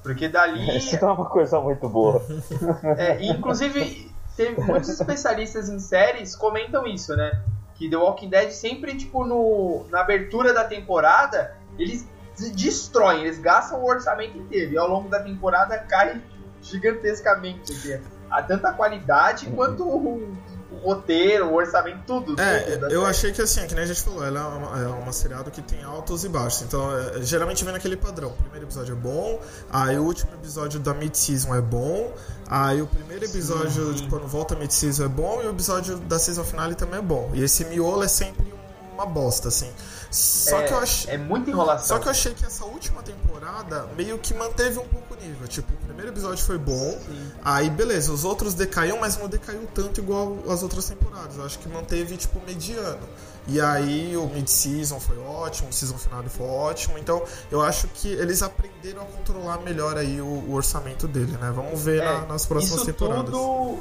Porque 0.03 0.28
dali. 0.28 0.66
Isso 0.76 0.97
é 0.97 1.05
uma 1.05 1.24
coisa 1.26 1.61
muito 1.61 1.89
boa. 1.89 2.24
É, 2.97 3.24
inclusive, 3.24 4.12
tem 4.36 4.55
muitos 4.57 4.89
especialistas 4.89 5.68
em 5.68 5.78
séries 5.78 6.34
comentam 6.34 6.86
isso, 6.86 7.14
né? 7.16 7.43
Que 7.74 7.89
The 7.89 7.97
Walking 7.97 8.28
Dead 8.30 8.51
sempre, 8.51 8.97
tipo, 8.97 9.24
no, 9.24 9.86
na 9.91 10.01
abertura 10.01 10.53
da 10.53 10.64
temporada, 10.64 11.57
eles 11.78 12.09
de- 12.36 12.51
destroem, 12.51 13.22
eles 13.22 13.39
gastam 13.39 13.80
o 13.80 13.86
orçamento 13.86 14.36
inteiro. 14.39 14.72
E 14.72 14.78
ao 14.78 14.89
longo 14.89 15.09
da 15.09 15.20
temporada 15.20 15.78
cai 15.78 16.20
gigantescamente. 16.62 17.72
Aqui. 17.72 18.03
Há 18.30 18.43
tanta 18.43 18.72
qualidade 18.72 19.47
quanto 19.47 19.89
o, 19.89 20.36
o 20.83 20.95
roteiro, 20.95 21.47
o 21.47 21.55
orçamento, 21.55 22.01
tudo. 22.07 22.26
tudo 22.26 22.41
É, 22.41 22.74
eu 22.74 22.79
série. 22.79 23.05
achei 23.05 23.33
que 23.33 23.43
assim, 23.43 23.66
que 23.66 23.74
nem 23.74 23.85
a 23.85 23.87
gente 23.87 24.03
falou, 24.03 24.24
ela 24.24 24.41
é 24.41 24.45
uma, 24.45 24.83
é 24.83 24.87
uma 24.89 25.12
seriado 25.12 25.51
que 25.51 25.62
tem 25.62 25.83
altos 25.83 26.24
e 26.24 26.29
baixos. 26.29 26.62
Então, 26.62 26.97
é, 26.97 27.22
geralmente 27.22 27.64
vem 27.64 27.72
naquele 27.72 27.97
padrão. 27.97 28.31
O 28.31 28.43
primeiro 28.43 28.66
episódio 28.66 28.93
é 28.93 28.97
bom, 28.97 29.41
aí 29.70 29.99
o 29.99 30.05
último 30.05 30.33
episódio 30.35 30.81
da 30.81 30.95
mid-season 30.95 31.55
é 31.55 31.61
bom, 31.61 32.12
aí 32.47 32.81
o 32.83 32.87
primeiro 32.87 33.24
episódio, 33.24 33.93
Sim. 33.93 34.05
de 34.05 34.09
quando 34.09 34.26
volta 34.26 34.55
a 34.55 34.59
mid-season 34.59 35.05
é 35.05 35.09
bom, 35.09 35.43
e 35.43 35.47
o 35.47 35.51
episódio 35.51 35.97
da 35.99 36.18
season 36.18 36.45
finale 36.45 36.74
também 36.74 36.99
é 36.99 37.03
bom. 37.03 37.31
E 37.35 37.43
esse 37.43 37.64
miolo 37.64 38.03
é 38.03 38.09
sempre 38.09 38.47
uma 38.93 39.07
bosta, 39.07 39.49
assim. 39.49 39.70
Só 40.11 40.61
é, 40.61 40.64
que 40.66 40.72
eu 40.72 40.78
achei. 40.78 41.14
é 41.14 41.18
muita 41.18 41.50
enrolação. 41.50 41.86
Só 41.86 41.98
que 41.98 42.06
eu 42.09 42.11
achei 42.11 42.32
que 42.34 42.44
essa 42.44 42.64
última 42.64 43.02
temporada 43.02 43.86
meio 43.96 44.18
que 44.18 44.32
manteve 44.34 44.78
um 44.78 44.88
pouco 44.88 45.14
o 45.14 45.16
nível. 45.16 45.46
Tipo, 45.48 45.72
o 45.72 45.76
primeiro 45.76 46.11
episódio 46.11 46.42
foi 46.44 46.56
bom, 46.59 46.98
Sim. 47.06 47.32
aí 47.44 47.68
beleza, 47.68 48.11
os 48.12 48.24
outros 48.24 48.54
decaíam, 48.54 48.98
mas 48.98 49.16
não 49.18 49.28
decaiu 49.28 49.66
tanto 49.74 50.00
igual 50.00 50.36
as 50.48 50.62
outras 50.62 50.86
temporadas. 50.86 51.36
Eu 51.36 51.44
acho 51.44 51.59
que 51.59 51.68
manteve, 51.68 52.16
tipo, 52.16 52.40
mediano. 52.46 53.06
E 53.50 53.61
aí 53.61 54.14
o 54.14 54.26
mid-season 54.26 55.00
foi 55.00 55.16
ótimo, 55.18 55.70
o 55.70 55.72
season 55.72 55.96
final 55.96 56.22
foi 56.24 56.46
ótimo. 56.46 56.98
Então 56.98 57.22
eu 57.50 57.62
acho 57.62 57.88
que 57.88 58.09
eles 58.09 58.42
aprenderam 58.42 59.00
a 59.02 59.04
controlar 59.06 59.59
melhor 59.61 59.96
aí 59.96 60.20
o, 60.20 60.24
o 60.26 60.52
orçamento 60.54 61.09
dele, 61.09 61.32
né? 61.40 61.50
Vamos 61.54 61.80
ver 61.80 62.02
É, 62.02 62.04
na- 62.04 62.26
nas 62.26 62.44
próximas 62.44 62.76
isso 62.82 62.86
temporadas. 62.86 63.30
Tudo, 63.30 63.78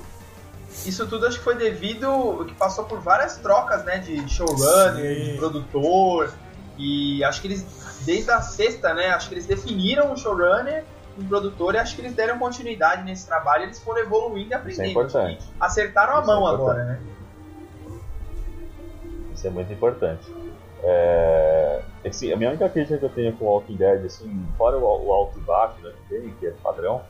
isso 0.86 1.08
tudo 1.08 1.26
acho 1.26 1.38
que 1.40 1.44
foi 1.44 1.56
devido 1.56 2.46
que 2.48 2.54
passou 2.54 2.86
por 2.86 3.00
várias 3.00 3.38
trocas, 3.38 3.84
né, 3.84 3.98
de 4.00 4.28
showrunner, 4.30 5.16
Sim. 5.16 5.32
de 5.32 5.38
produtor 5.38 6.34
e 6.78 7.24
acho 7.24 7.42
que 7.42 7.48
eles 7.48 7.66
desde 8.06 8.32
a 8.32 8.42
sexta, 8.42 8.94
né, 8.94 9.08
acho 9.10 9.28
que 9.28 9.36
eles 9.36 9.46
definiram 9.46 10.14
o 10.14 10.18
showrunner, 10.18 10.86
o 11.18 11.24
produtor 11.26 11.76
e 11.76 11.78
acho 11.78 11.96
que 11.96 12.02
eles 12.02 12.14
deram 12.14 12.38
continuidade 12.38 13.04
nesse 13.04 13.26
trabalho, 13.26 13.64
eles 13.64 13.80
foram 13.80 14.02
evoluindo 14.02 14.40
e 14.40 14.44
Isso 14.46 14.54
é 14.54 14.56
aprendendo. 14.58 14.90
importante. 14.92 15.46
Acertaram 15.60 16.18
a 16.18 16.22
Isso 16.22 16.32
é 16.32 16.34
mão 16.34 16.44
importante. 16.44 16.62
agora, 16.70 16.84
né? 16.86 17.00
Isso 19.34 19.48
é 19.48 19.50
muito 19.50 19.74
importante. 19.74 20.34
É... 20.84 21.82
assim, 22.06 22.32
a 22.32 22.38
minha 22.38 22.50
única 22.50 22.70
crítica 22.70 22.98
que 23.00 23.06
eu 23.06 23.10
tenho 23.10 23.34
com 23.34 23.46
o 23.46 23.48
Walking 23.50 23.76
Dead, 23.76 24.06
assim, 24.06 24.46
fora 24.58 24.78
o, 24.78 24.84
o 24.84 25.12
alto 25.12 25.38
e 25.38 25.42
baixo 25.42 25.76
né, 25.82 25.92
que 25.92 26.16
tem, 26.16 26.30
que 26.40 26.48
é 26.48 26.52
padrão, 26.64 27.02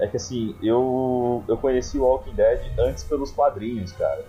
é 0.00 0.06
que 0.08 0.16
assim, 0.16 0.56
eu, 0.62 1.44
eu 1.46 1.56
conheci 1.56 1.98
o 1.98 2.04
Walking 2.04 2.34
Dead 2.34 2.60
antes 2.78 3.04
pelos 3.04 3.30
quadrinhos, 3.30 3.92
cara. 3.92 4.24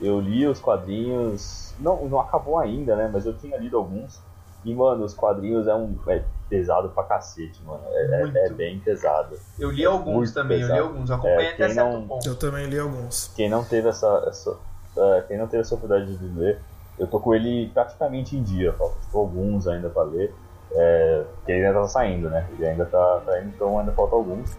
Eu 0.00 0.18
li 0.20 0.46
os 0.46 0.58
quadrinhos, 0.58 1.74
não, 1.78 2.04
não 2.08 2.20
acabou 2.20 2.58
ainda, 2.58 2.96
né? 2.96 3.08
Mas 3.12 3.24
eu 3.26 3.36
tinha 3.36 3.56
lido 3.56 3.76
alguns. 3.76 4.20
E, 4.64 4.74
mano, 4.74 5.04
os 5.04 5.14
quadrinhos 5.14 5.66
é 5.66 5.74
um. 5.74 5.96
É 6.08 6.22
pesado 6.48 6.90
pra 6.90 7.04
cacete, 7.04 7.62
mano. 7.62 7.82
É, 7.88 8.22
é, 8.22 8.46
é 8.46 8.50
bem 8.50 8.78
pesado. 8.78 9.36
Eu 9.58 9.70
li 9.70 9.84
alguns 9.86 10.14
Muito 10.16 10.34
também, 10.34 10.60
eu 10.60 10.66
li 10.66 10.72
pesado. 10.72 10.88
alguns, 10.88 11.08
eu 11.10 11.16
acompanhei 11.16 11.46
É, 11.46 11.52
até 11.54 11.68
certo 11.70 11.88
não- 11.90 12.06
ponto. 12.08 12.28
Eu 12.28 12.36
também 12.36 12.66
li 12.66 12.78
alguns. 12.78 13.32
Quem 13.34 13.48
não 13.48 13.64
teve 13.64 13.88
essa, 13.88 14.24
essa 14.28 14.56
é, 14.96 15.22
quem 15.28 15.38
não 15.38 15.46
teve 15.46 15.62
essa 15.62 15.74
oportunidade 15.74 16.16
de 16.18 16.38
ler, 16.38 16.60
eu 16.98 17.06
tô 17.06 17.18
com 17.18 17.34
ele 17.34 17.70
praticamente 17.72 18.36
em 18.36 18.42
dia, 18.42 18.72
falta 18.74 19.00
tipo, 19.00 19.18
alguns 19.18 19.66
ainda 19.66 19.88
pra 19.88 20.02
ler, 20.02 20.34
é, 20.72 21.24
porque 21.36 21.52
ele 21.52 21.66
ainda 21.66 21.80
tá 21.80 21.88
saindo, 21.88 22.28
né? 22.28 22.46
Ele 22.52 22.66
ainda 22.66 22.84
tá, 22.84 23.22
tá 23.24 23.40
indo, 23.40 23.48
então 23.48 23.78
ainda 23.78 23.92
falta 23.92 24.14
alguns. 24.14 24.54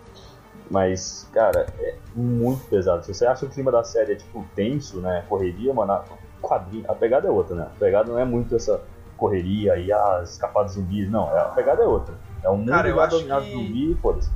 Mas, 0.70 1.28
cara, 1.34 1.66
é 1.80 1.96
muito 2.16 2.66
pesado. 2.70 3.04
Se 3.06 3.14
você 3.14 3.26
acha 3.26 3.42
que 3.42 3.46
o 3.46 3.50
clima 3.50 3.72
da 3.72 3.84
série 3.84 4.14
é 4.14 4.16
tipo 4.16 4.46
tenso, 4.56 5.00
né? 5.00 5.24
Correria, 5.30 5.74
mano, 5.74 5.94
a, 5.94 6.04
quadrinho, 6.42 6.86
a 6.90 6.96
pegada 6.96 7.28
é 7.28 7.32
outra, 7.32 7.56
né? 7.56 7.64
A 7.76 7.80
pegada 7.80 8.12
não 8.12 8.20
é 8.20 8.26
muito 8.26 8.56
essa 8.56 8.82
correria 9.18 9.78
e 9.78 9.92
as 9.92 10.32
escapadas 10.32 10.74
zumbis, 10.74 11.10
não. 11.10 11.30
é- 11.36 11.40
A 11.42 11.46
pegada 11.46 11.84
é 11.84 11.86
outra. 11.86 12.16
É 12.44 12.50
um 12.50 12.58
mundo 12.58 12.70
Cara, 12.72 12.90
eu 12.90 13.00
acho 13.00 13.18
dominado 13.18 13.46
que- 13.46 13.52
zumbi 13.52 13.92
e 13.92 13.96
foda-se. 13.96 14.30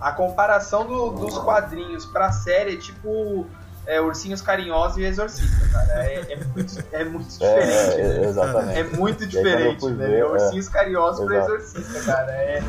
A 0.00 0.10
comparação 0.12 0.84
do- 0.86 1.10
dos 1.10 1.38
quadrinhos 1.38 2.04
pra 2.06 2.32
série 2.32 2.74
é 2.74 2.76
tipo 2.76 3.46
é, 3.84 4.00
Ursinhos 4.00 4.40
Carinhosos 4.40 4.96
e 4.98 5.02
Exorcista, 5.02 5.68
cara. 5.72 6.04
É, 6.06 6.32
é 6.34 6.36
muito, 6.54 6.84
é 6.92 7.04
muito 7.04 7.26
É, 7.40 7.60
diferente. 7.60 8.00
é, 8.00 8.18
né? 8.20 8.24
exatamente. 8.28 8.78
É 8.78 8.84
muito 8.84 9.22
aí, 9.24 9.28
diferente, 9.28 9.80
fui 9.80 9.92
né? 9.92 10.06
ver, 10.06 10.14
É 10.14 10.18
é. 10.20 10.24
Ursinhos 10.24 10.68
Carinhosos 10.68 11.28
Exato. 11.28 11.52
Exorcista, 11.52 12.00
cara. 12.12 12.30
É. 12.32 12.62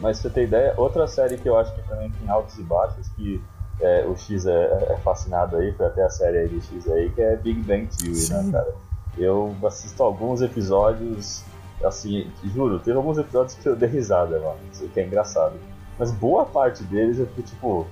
Mas 0.00 0.20
pra 0.20 0.28
você 0.28 0.34
ter 0.34 0.44
ideia, 0.44 0.74
outra 0.76 1.06
série 1.06 1.36
que 1.36 1.48
eu 1.48 1.58
acho 1.58 1.74
que 1.74 1.82
também 1.82 2.10
tem 2.10 2.28
altos 2.28 2.58
e 2.58 2.62
baixos, 2.62 3.08
que 3.10 3.42
é, 3.80 4.04
o 4.06 4.16
X 4.16 4.46
é, 4.46 4.92
é 4.92 4.96
fascinado 5.02 5.56
aí, 5.56 5.72
foi 5.72 5.86
até 5.86 6.02
a 6.02 6.10
série 6.10 6.38
aí 6.38 6.48
do 6.48 6.60
X 6.60 6.88
aí, 6.90 7.10
que 7.10 7.20
é 7.20 7.36
Big 7.36 7.60
Bang 7.60 7.86
Theory, 7.86 8.28
né, 8.28 8.42
Sim. 8.42 8.52
cara? 8.52 8.74
Eu 9.18 9.54
assisto 9.64 10.02
alguns 10.02 10.40
episódios, 10.40 11.42
assim, 11.84 12.30
juro, 12.44 12.78
teve 12.78 12.96
alguns 12.96 13.18
episódios 13.18 13.54
que 13.54 13.68
eu 13.68 13.76
dei 13.76 13.88
risada, 13.88 14.38
mano, 14.38 14.58
isso 14.72 14.88
que 14.88 15.00
é 15.00 15.06
engraçado. 15.06 15.54
Mas 15.98 16.10
boa 16.10 16.46
parte 16.46 16.82
deles 16.84 17.18
eu 17.18 17.26
fico 17.26 17.42
tipo, 17.42 17.86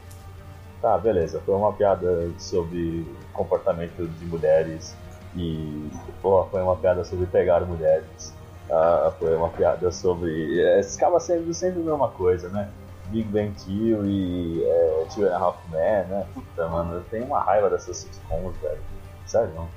tá, 0.80 0.96
beleza, 0.96 1.40
foi 1.44 1.54
uma 1.54 1.72
piada 1.72 2.30
sobre 2.38 3.06
comportamento 3.32 4.06
de 4.06 4.24
mulheres 4.24 4.96
e, 5.36 5.90
porra, 6.22 6.48
foi 6.48 6.62
uma 6.62 6.76
piada 6.76 7.04
sobre 7.04 7.26
pegar 7.26 7.60
mulheres. 7.66 8.32
Ah, 8.70 9.12
foi 9.18 9.34
uma 9.36 9.48
piada 9.48 9.90
sobre. 9.90 10.60
É, 10.60 10.80
acaba 10.80 11.18
sendo 11.20 11.52
sempre 11.54 11.80
a 11.80 11.84
mesma 11.84 12.08
coisa, 12.10 12.48
né? 12.50 12.68
Big 13.06 13.26
Bang 13.28 13.52
Theory, 13.64 14.62
é, 14.64 15.06
Two 15.14 15.26
and 15.26 15.34
a 15.34 15.38
Half 15.38 15.56
Men, 15.70 16.06
né? 16.08 16.26
Puta, 16.34 16.68
mano, 16.68 16.96
eu 16.96 17.04
tenho 17.04 17.24
uma 17.24 17.40
raiva 17.40 17.70
dessas 17.70 17.96
sitcoms, 17.96 18.54
velho. 18.58 18.80
Sério, 19.26 19.50
não. 19.54 19.68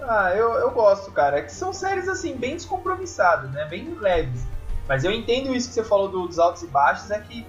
Ah, 0.00 0.32
eu, 0.34 0.52
eu 0.54 0.70
gosto, 0.70 1.10
cara. 1.10 1.38
É 1.38 1.42
que 1.42 1.52
são 1.52 1.72
séries, 1.72 2.08
assim, 2.08 2.36
bem 2.36 2.54
descompromissadas, 2.54 3.50
né? 3.50 3.64
Bem 3.64 3.96
leves. 3.98 4.44
Mas 4.88 5.02
eu 5.02 5.10
entendo 5.10 5.52
isso 5.54 5.68
que 5.68 5.74
você 5.74 5.82
falou 5.82 6.08
do- 6.08 6.28
dos 6.28 6.38
altos 6.38 6.62
e 6.62 6.66
baixos, 6.68 7.10
é 7.10 7.18
que 7.18 7.44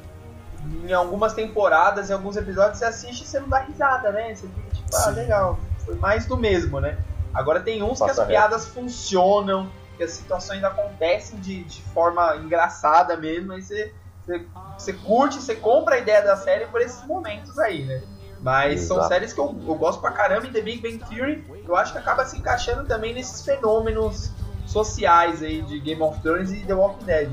em 0.83 0.91
algumas 0.91 1.33
temporadas, 1.33 2.09
em 2.09 2.13
alguns 2.13 2.35
episódios, 2.35 2.79
você 2.79 2.85
assiste 2.85 3.21
e 3.23 3.27
você 3.27 3.39
não 3.39 3.47
dá 3.49 3.59
risada, 3.59 4.11
né? 4.11 4.33
Você 4.33 4.47
fica 4.47 4.69
tipo, 4.71 4.95
ah, 4.95 4.99
Sim. 4.99 5.11
legal. 5.11 5.59
Foi 5.85 5.95
mais 5.95 6.25
do 6.25 6.35
mesmo, 6.35 6.79
né? 6.79 6.97
Agora 7.33 7.59
tem 7.59 7.83
uns 7.83 7.99
que 7.99 8.07
Passa 8.07 8.11
as 8.13 8.17
reto. 8.17 8.27
piadas 8.29 8.67
funcionam, 8.67 9.69
que 9.97 10.03
as 10.03 10.11
situações 10.11 10.63
acontecem 10.63 11.39
de, 11.39 11.63
de 11.63 11.81
forma 11.81 12.35
engraçada 12.37 13.17
mesmo, 13.17 13.53
aí 13.53 13.61
você, 13.61 13.93
você, 14.25 14.45
você 14.77 14.93
curte, 14.93 15.41
você 15.41 15.55
compra 15.55 15.95
a 15.95 15.97
ideia 15.97 16.21
da 16.21 16.37
série 16.37 16.67
por 16.67 16.79
esses 16.79 17.03
momentos 17.05 17.57
aí, 17.57 17.83
né? 17.83 18.01
Mas 18.39 18.81
são 18.81 18.97
Exato. 18.97 19.13
séries 19.13 19.33
que 19.33 19.39
eu, 19.39 19.55
eu 19.67 19.75
gosto 19.75 19.99
pra 19.99 20.11
caramba 20.11 20.45
e 20.45 20.51
The 20.51 20.61
Big 20.61 20.81
Bang 20.81 21.03
Theory 21.09 21.43
eu 21.67 21.75
acho 21.75 21.91
que 21.91 21.97
acaba 21.97 22.23
se 22.23 22.37
encaixando 22.37 22.85
também 22.87 23.13
nesses 23.13 23.41
fenômenos 23.41 24.31
sociais 24.65 25.41
aí 25.41 25.61
de 25.61 25.79
Game 25.79 26.01
of 26.01 26.21
Thrones 26.21 26.51
e 26.51 26.63
The 26.65 26.73
Walking 26.73 27.05
Dead. 27.05 27.31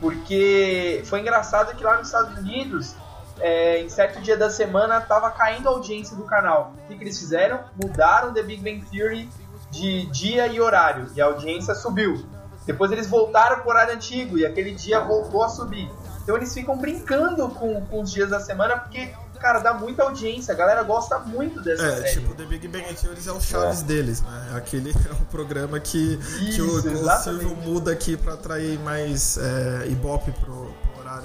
Porque 0.00 1.02
foi 1.04 1.20
engraçado 1.20 1.74
que 1.74 1.82
lá 1.82 1.96
nos 1.96 2.08
Estados 2.08 2.36
Unidos 2.38 2.94
é, 3.40 3.80
em 3.80 3.88
certo 3.88 4.20
dia 4.20 4.36
da 4.36 4.50
semana 4.50 5.00
tava 5.00 5.30
caindo 5.30 5.68
a 5.68 5.72
audiência 5.72 6.16
do 6.16 6.24
canal. 6.24 6.74
O 6.84 6.88
que, 6.88 6.96
que 6.96 7.04
eles 7.04 7.18
fizeram? 7.18 7.60
Mudaram 7.82 8.32
The 8.32 8.42
Big 8.42 8.62
Bang 8.62 8.84
Theory 8.90 9.28
de 9.70 10.06
dia 10.06 10.46
e 10.46 10.60
horário 10.60 11.06
e 11.14 11.20
a 11.20 11.26
audiência 11.26 11.74
subiu. 11.74 12.24
Depois 12.64 12.90
eles 12.90 13.06
voltaram 13.06 13.60
pro 13.60 13.70
horário 13.70 13.94
antigo 13.94 14.36
e 14.38 14.44
aquele 14.44 14.72
dia 14.72 15.00
voltou 15.00 15.42
a 15.44 15.48
subir. 15.48 15.88
Então 16.22 16.36
eles 16.36 16.52
ficam 16.52 16.76
brincando 16.76 17.48
com, 17.50 17.80
com 17.86 18.00
os 18.02 18.10
dias 18.10 18.28
da 18.30 18.40
semana 18.40 18.76
porque, 18.78 19.10
cara, 19.38 19.60
dá 19.60 19.72
muita 19.72 20.02
audiência. 20.02 20.52
A 20.52 20.56
galera 20.56 20.82
gosta 20.82 21.16
muito 21.20 21.60
dessa 21.62 21.84
É, 21.86 21.96
série. 21.98 22.12
tipo, 22.14 22.34
The 22.34 22.44
Big 22.44 22.66
Bang 22.66 22.92
Theory 22.94 23.20
é 23.24 23.30
o 23.32 23.40
Chaves 23.40 23.82
deles, 23.82 24.22
né? 24.22 24.52
Aquele 24.56 24.90
é 25.08 25.12
um 25.12 25.24
programa 25.26 25.78
que, 25.78 26.16
que 26.16 26.48
Isso, 26.50 26.62
o, 26.64 26.74
o 26.74 26.78
exatamente. 26.78 27.22
Silvio 27.44 27.56
muda 27.56 27.92
aqui 27.92 28.16
pra 28.16 28.34
atrair 28.34 28.76
mais 28.80 29.38
é, 29.38 29.86
ibope 29.86 30.32
pro, 30.32 30.74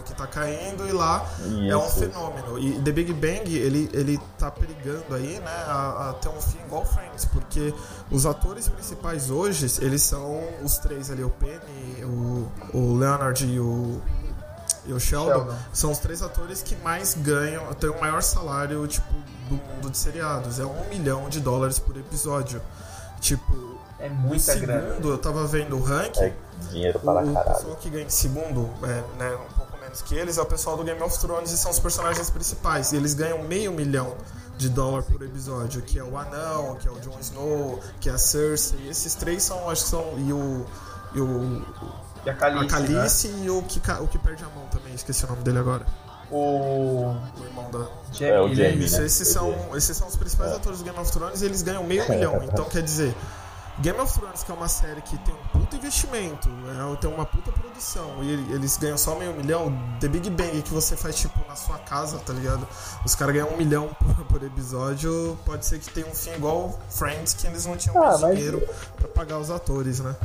que 0.02 0.14
tá 0.14 0.26
caindo 0.28 0.88
e 0.88 0.92
lá 0.92 1.26
é 1.70 1.76
um 1.76 1.86
Isso. 1.88 2.00
fenômeno. 2.00 2.58
E 2.60 2.82
The 2.82 2.92
Big 2.92 3.14
Bang, 3.14 3.56
ele, 3.56 3.90
ele 3.94 4.20
tá 4.38 4.50
perigando 4.52 5.14
aí, 5.16 5.40
né, 5.40 5.64
a, 5.68 6.10
a 6.10 6.14
ter 6.14 6.30
um 6.30 6.42
fim 6.42 6.60
igual 6.66 6.86
Friends, 6.86 7.26
porque 7.26 7.74
os 8.10 8.26
atores 8.26 8.68
principais 8.68 9.30
hoje, 9.30 9.66
eles 9.82 10.02
são 10.02 10.42
os 10.64 10.78
três 10.78 11.10
ali, 11.12 11.24
o 11.24 11.30
Penny, 11.30 12.04
o, 12.04 12.52
o 12.74 12.98
Leonard 12.98 13.46
e 13.46 13.60
o, 13.60 14.02
e 14.86 14.94
o 14.94 15.00
Sheldon, 15.00 15.34
Sheldon. 15.34 15.56
são 15.74 15.92
os 15.92 16.00
três 16.00 16.22
atores 16.24 16.62
que 16.62 16.76
mais 16.78 17.14
ganham, 17.16 17.66
têm 17.76 17.90
o 17.90 18.00
maior 18.00 18.22
salário, 18.24 18.86
tipo, 18.88 19.14
do 19.50 19.56
mundo 19.56 19.90
de 19.92 19.98
seriados. 19.98 20.60
É 20.60 20.66
um 20.66 20.88
milhão 20.90 21.30
de 21.30 21.40
dólares 21.40 21.78
por 21.78 21.96
episódio. 21.98 22.62
Tipo, 23.20 23.80
É 24.00 24.10
muita 24.10 24.40
segundo, 24.54 24.66
grana. 24.66 24.96
eu 25.06 25.18
tava 25.18 25.46
vendo 25.46 25.78
o 25.78 25.82
ranking, 25.84 26.22
É 26.22 26.34
dinheiro 26.72 27.00
para 27.00 27.24
o 27.24 27.34
caralho. 27.34 27.56
pessoal 27.56 27.76
que 27.76 27.90
ganha 27.90 28.06
em 28.06 28.10
segundo, 28.10 28.68
é, 28.84 29.04
né, 29.20 29.36
um 29.36 29.61
menos 29.92 30.02
que 30.02 30.16
eles, 30.16 30.38
é 30.38 30.42
o 30.42 30.46
pessoal 30.46 30.78
do 30.78 30.84
Game 30.84 31.02
of 31.02 31.20
Thrones 31.20 31.52
e 31.52 31.58
são 31.58 31.70
os 31.72 31.80
personagens 31.80 32.30
principais. 32.30 32.92
E 32.92 32.96
eles 32.96 33.14
ganham 33.14 33.44
meio 33.44 33.72
milhão 33.72 34.16
de 34.58 34.70
dólar 34.70 35.04
por 35.04 35.22
episódio, 35.22 35.82
que 35.82 36.00
é 36.00 36.04
o 36.04 36.18
Anão, 36.18 36.76
que 36.76 36.88
é 36.88 36.92
o 36.92 37.00
Jon 37.00 37.18
Snow, 37.20 37.80
que 38.00 38.10
é 38.10 38.14
a 38.14 38.18
Cersei. 38.18 38.88
Esses 38.90 39.16
três 39.16 39.44
são, 39.44 39.70
acho 39.70 39.84
que 39.84 39.90
são. 39.90 40.14
E 40.18 40.32
o. 40.34 40.66
E 41.14 41.20
o 41.20 41.62
E 42.26 42.30
a 42.30 42.34
Calice, 42.36 42.66
a 42.66 42.68
Calice 42.70 43.28
e 43.44 43.50
o 43.50 43.62
que, 43.64 43.82
o 44.02 44.08
que 44.08 44.18
perde 44.20 44.44
a 44.44 44.48
mão 44.50 44.66
também, 44.68 44.94
esqueci 44.94 45.26
o 45.26 45.28
nome 45.28 45.44
dele 45.44 45.60
agora. 45.60 45.84
né? 45.84 45.92
O 46.32 46.38
O 47.38 47.44
irmão 47.46 47.70
da. 47.72 47.80
Jamie, 48.14 48.32
É, 48.34 48.40
o 48.42 48.46
ele- 48.48 48.56
Jamie. 48.56 48.90
Né? 48.90 49.06
esses 49.06 49.28
são, 49.28 49.54
esses 49.76 49.98
são 49.98 50.08
os 50.08 50.16
principais 50.16 50.54
atores 50.54 50.80
do 50.80 50.86
Game 50.86 50.98
of 50.98 51.12
Thrones 51.12 51.42
e 51.42 51.46
eles 51.46 51.62
ganham 51.62 51.84
meio 51.84 52.08
milhão. 52.10 52.42
Então 52.44 52.64
quer 52.66 52.82
dizer, 52.84 53.14
Game 53.82 54.00
of 54.00 54.14
Thrones, 54.14 54.44
que 54.44 54.52
é 54.52 54.54
uma 54.54 54.68
série 54.68 55.02
que 55.02 55.18
tem 55.20 55.34
um 55.34 55.60
puta 55.60 55.76
investimento, 55.76 56.50
é, 56.50 56.96
tem 56.98 57.10
uma 57.12 57.26
puta 57.26 57.52
produção, 57.52 58.18
e 58.22 58.30
ele- 58.32 58.54
eles 58.54 58.78
ganham 58.78 58.98
só 58.98 59.16
meio 59.16 59.34
milhão, 59.34 59.74
The 60.00 60.08
Big 60.08 60.30
Bang, 60.30 60.62
que 60.62 60.72
você 60.72 60.96
faz 60.96 61.16
tipo 61.16 61.40
na 61.48 61.56
sua 61.56 61.78
casa, 61.80 62.20
tá 62.20 62.32
ligado? 62.32 62.68
Os 63.06 63.16
caras 63.16 63.34
ganham 63.34 63.50
um 63.50 63.58
milhão 63.58 63.90
por, 64.00 64.26
por 64.26 64.44
episódio, 64.44 65.38
pode 65.46 65.66
ser 65.66 65.80
que 65.80 65.90
tenha 65.90 66.06
um 66.06 66.14
fim 66.14 66.32
igual 66.34 66.80
Friends, 66.90 67.34
que 67.34 67.48
eles 67.48 67.66
não 67.66 67.76
tinham 67.76 67.98
Ah, 67.98 68.08
mais 68.10 68.22
mas- 68.22 68.36
dinheiro 68.36 68.62
pra 68.98 69.08
pagar 69.08 69.40
os 69.40 69.50
atores, 69.50 70.00
né? 70.00 70.16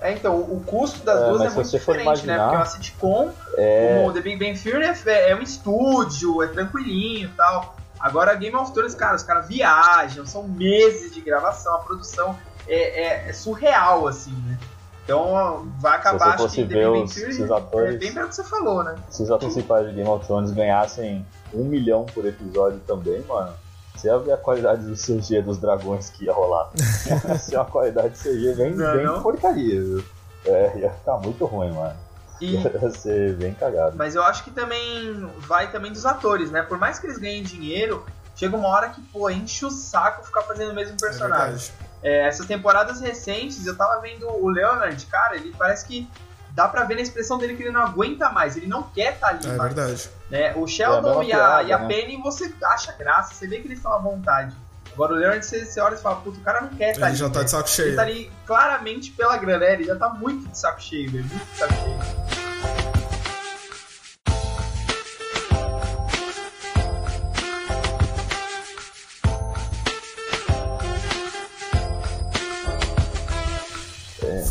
É, 0.00 0.12
então, 0.12 0.36
o 0.40 0.60
custo 0.66 1.04
das 1.04 1.22
É, 1.22 1.28
duas 1.30 1.42
é 1.42 1.50
muito 1.50 1.70
diferente, 1.70 1.98
né? 1.98 2.02
imaginar- 2.02 2.38
Porque 2.42 2.54
é 2.54 2.58
uma 2.58 2.66
sitcom, 2.66 3.32
É, 3.56 4.04
o 4.06 4.12
The 4.12 4.20
Big 4.20 4.36
Bang 4.38 4.58
Theory 4.58 4.84
é, 5.06 5.30
é 5.30 5.36
um 5.36 5.40
estúdio, 5.40 6.42
é 6.42 6.48
tranquilinho 6.48 7.28
e 7.28 7.32
tal. 7.32 7.76
Agora, 7.98 8.34
Game 8.34 8.54
of 8.54 8.72
Thrones, 8.72 8.94
cara, 8.94 9.16
os 9.16 9.22
caras 9.22 9.48
viajam, 9.48 10.26
são 10.26 10.42
meses 10.46 11.14
de 11.14 11.20
gravação, 11.22 11.74
a 11.76 11.78
produção 11.78 12.36
é, 12.68 13.02
é- 13.26 13.28
é 13.28 13.32
surreal, 13.32 14.06
assim, 14.08 14.32
né? 14.46 14.58
Então, 15.04 15.68
vai 15.78 15.96
acabar, 15.96 16.34
acho 16.34 16.48
que 16.48 16.66
The 16.66 16.74
Big 16.74 16.84
Bang 16.84 17.42
é 17.48 17.56
atores- 17.56 17.98
bem 18.00 18.12
pelo 18.12 18.28
que 18.28 18.34
você 18.34 18.42
falou, 18.42 18.82
né? 18.82 18.96
se 19.08 19.22
os 19.22 19.30
atores 19.30 19.54
principais 19.54 19.86
de 19.88 19.94
Game 19.94 20.08
of 20.08 20.26
Thrones 20.26 20.50
ganhassem 20.50 21.24
um 21.54 21.62
milhão 21.64 22.04
por 22.06 22.26
episódio 22.26 22.80
também, 22.80 23.22
mano, 23.22 23.52
você 23.94 24.08
ia 24.08 24.18
ver 24.18 24.32
a 24.32 24.36
qualidade 24.36 24.82
do 24.84 24.96
CG 24.96 25.42
dos 25.42 25.58
dragões 25.58 26.10
que 26.10 26.24
ia 26.24 26.32
rolar. 26.32 26.70
Ia 27.06 27.38
ser 27.38 27.54
uma 27.56 27.64
qualidade 27.66 28.10
de 28.10 28.18
CG 28.18 28.54
bem, 28.56 28.74
Não 28.74 28.84
é 28.90 28.96
bem 28.96 29.06
não? 29.06 29.22
porcaria, 29.22 29.80
viu? 29.80 30.04
É, 30.44 30.78
ia 30.78 30.90
ficar 30.90 31.16
muito 31.18 31.44
ruim, 31.46 31.70
mano. 31.72 31.94
E, 32.40 32.56
Ia 32.56 32.90
ser 32.90 33.36
bem 33.36 33.54
cagado. 33.54 33.96
Mas 33.96 34.14
eu 34.16 34.22
acho 34.24 34.42
que 34.44 34.50
também 34.50 35.30
vai 35.38 35.70
também 35.70 35.92
dos 35.92 36.04
atores, 36.04 36.50
né? 36.50 36.62
Por 36.62 36.78
mais 36.78 36.98
que 36.98 37.06
eles 37.06 37.16
ganhem 37.18 37.42
dinheiro, 37.44 38.04
chega 38.34 38.56
uma 38.56 38.68
hora 38.68 38.88
que, 38.90 39.00
pô, 39.00 39.30
enche 39.30 39.64
o 39.64 39.70
saco 39.70 40.26
ficar 40.26 40.42
fazendo 40.42 40.72
o 40.72 40.74
mesmo 40.74 40.96
É 40.96 40.98
personagem. 41.00 41.46
verdade. 41.52 41.72
É, 42.06 42.28
essas 42.28 42.46
temporadas 42.46 43.00
recentes, 43.00 43.66
eu 43.66 43.76
tava 43.76 44.00
vendo 44.00 44.28
o 44.28 44.48
Leonard, 44.48 45.04
cara, 45.06 45.34
ele 45.34 45.52
parece 45.58 45.84
que 45.86 46.08
dá 46.52 46.68
pra 46.68 46.84
ver 46.84 46.94
na 46.94 47.00
expressão 47.00 47.36
dele 47.36 47.56
que 47.56 47.64
ele 47.64 47.72
não 47.72 47.82
aguenta 47.82 48.30
mais, 48.30 48.56
ele 48.56 48.66
não 48.68 48.84
quer 48.84 49.14
estar 49.14 49.28
ali 49.28 49.44
É 49.44 49.56
mais. 49.56 49.74
verdade. 49.74 50.10
né? 50.30 50.52
O 50.54 50.60
É 50.60 50.64
a 50.64 50.66
Sheldon 50.68 51.02
mesma 51.20 51.24
e, 51.24 51.32
a, 51.32 51.36
piada, 51.36 51.62
e 51.64 51.72
a 51.72 51.78
né? 51.80 51.88
Penny, 51.88 52.16
você 52.22 52.54
acha 52.62 52.92
graça, 52.92 53.34
você 53.34 53.46
vê 53.48 53.58
que 53.58 53.66
eles 53.66 53.78
estão 53.78 53.92
à 53.92 53.98
vontade. 53.98 54.54
Agora 54.92 55.12
o 55.12 55.16
Leonard, 55.16 55.44
você, 55.44 55.64
você 55.64 55.80
olha 55.80 55.94
e 55.94 55.98
fala, 55.98 56.16
puta, 56.16 56.38
o 56.38 56.42
cara 56.42 56.60
não 56.62 56.68
quer 56.68 56.92
estar 56.92 57.06
Ele 57.08 57.10
ali. 57.10 57.16
já 57.16 57.28
tá 57.28 57.38
né? 57.40 57.44
de 57.44 57.50
saco 57.50 57.68
Ele 57.68 57.74
cheio. 57.74 57.96
tá 57.96 58.02
ali 58.02 58.32
claramente 58.46 59.10
pela 59.10 59.36
grana, 59.36 59.58
né? 59.66 59.72
ele 59.74 59.84
já 59.84 59.96
tá 59.96 60.08
muito 60.08 60.48
de 60.48 60.56
saco 60.56 60.80
cheio, 60.80 61.10
velho, 61.10 61.24
muito 61.24 61.44
de 61.44 61.58
saco 61.58 61.72
cheio. 61.74 62.35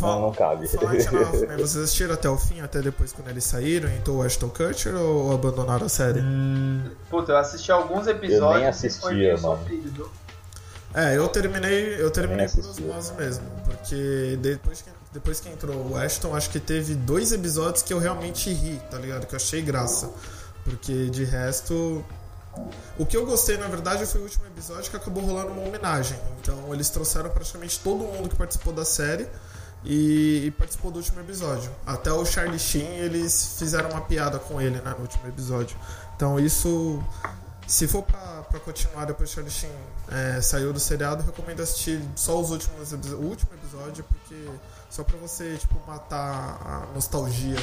Não, 0.06 0.20
não 0.22 0.32
cabe. 0.32 0.66
Vocês 0.68 1.76
assistiram 1.76 2.14
até 2.14 2.28
o 2.28 2.36
fim, 2.36 2.60
até 2.60 2.80
depois 2.80 3.12
quando 3.12 3.28
eles 3.28 3.44
saíram, 3.44 3.88
então 3.90 4.16
o 4.16 4.22
Ashton 4.22 4.48
Kutcher 4.48 4.94
ou 4.94 5.32
abandonaram 5.34 5.86
a 5.86 5.88
série? 5.88 6.22
Puta, 7.10 7.32
eu 7.32 7.36
assisti 7.38 7.70
alguns 7.70 8.06
episódios 8.06 8.42
Eu 8.42 8.54
nem 8.54 8.64
e 8.64 8.68
assistia, 8.68 9.36
mano. 9.38 9.58
sofrido? 9.58 10.10
É, 10.94 11.16
eu 11.16 11.28
terminei, 11.28 12.00
eu 12.00 12.10
terminei 12.10 12.48
por 12.48 12.60
osmose 12.60 13.12
mesmo, 13.14 13.44
porque 13.64 14.38
depois 14.40 14.80
que, 14.80 14.90
depois 15.12 15.40
que 15.40 15.48
entrou 15.50 15.90
o 15.90 15.96
Ashton, 15.96 16.34
acho 16.34 16.48
que 16.48 16.58
teve 16.58 16.94
dois 16.94 17.32
episódios 17.32 17.82
que 17.82 17.92
eu 17.92 17.98
realmente 17.98 18.50
ri, 18.50 18.80
tá 18.90 18.98
ligado? 18.98 19.26
Que 19.26 19.34
eu 19.34 19.36
achei 19.36 19.60
graça. 19.60 20.10
Porque 20.64 21.10
de 21.10 21.24
resto. 21.24 22.04
O 22.98 23.04
que 23.04 23.16
eu 23.16 23.26
gostei, 23.26 23.58
na 23.58 23.68
verdade, 23.68 24.06
foi 24.06 24.22
o 24.22 24.24
último 24.24 24.46
episódio 24.46 24.90
que 24.90 24.96
acabou 24.96 25.22
rolando 25.22 25.52
uma 25.52 25.68
homenagem. 25.68 26.18
Então 26.40 26.72
eles 26.72 26.88
trouxeram 26.88 27.28
praticamente 27.28 27.78
todo 27.80 27.98
mundo 27.98 28.30
que 28.30 28.34
participou 28.36 28.72
da 28.72 28.84
série 28.84 29.28
e, 29.86 30.46
e 30.46 30.50
participou 30.50 30.90
do 30.90 30.98
último 30.98 31.20
episódio. 31.20 31.70
Até 31.86 32.12
o 32.12 32.24
Charlie 32.26 32.58
Sheen, 32.58 32.98
eles 32.98 33.56
fizeram 33.58 33.90
uma 33.90 34.00
piada 34.00 34.38
com 34.38 34.60
ele 34.60 34.80
né, 34.80 34.90
no 34.90 35.02
último 35.02 35.26
episódio. 35.28 35.76
Então 36.16 36.38
isso. 36.38 37.02
Se 37.66 37.88
for 37.88 38.02
pra, 38.02 38.42
pra 38.42 38.60
continuar 38.60 39.06
depois 39.06 39.28
que 39.28 39.34
Charlie 39.36 39.52
Sheen 39.52 39.72
é, 40.08 40.40
saiu 40.40 40.72
do 40.72 40.78
seriado, 40.78 41.24
recomendo 41.24 41.60
assistir 41.60 42.00
só 42.14 42.40
os 42.40 42.50
últimos 42.50 42.92
o 42.92 43.16
último 43.16 43.50
episódio, 43.54 44.04
porque 44.04 44.48
só 44.88 45.02
pra 45.02 45.16
você 45.18 45.56
tipo, 45.56 45.74
matar 45.86 46.60
a 46.64 46.94
nostalgia. 46.94 47.56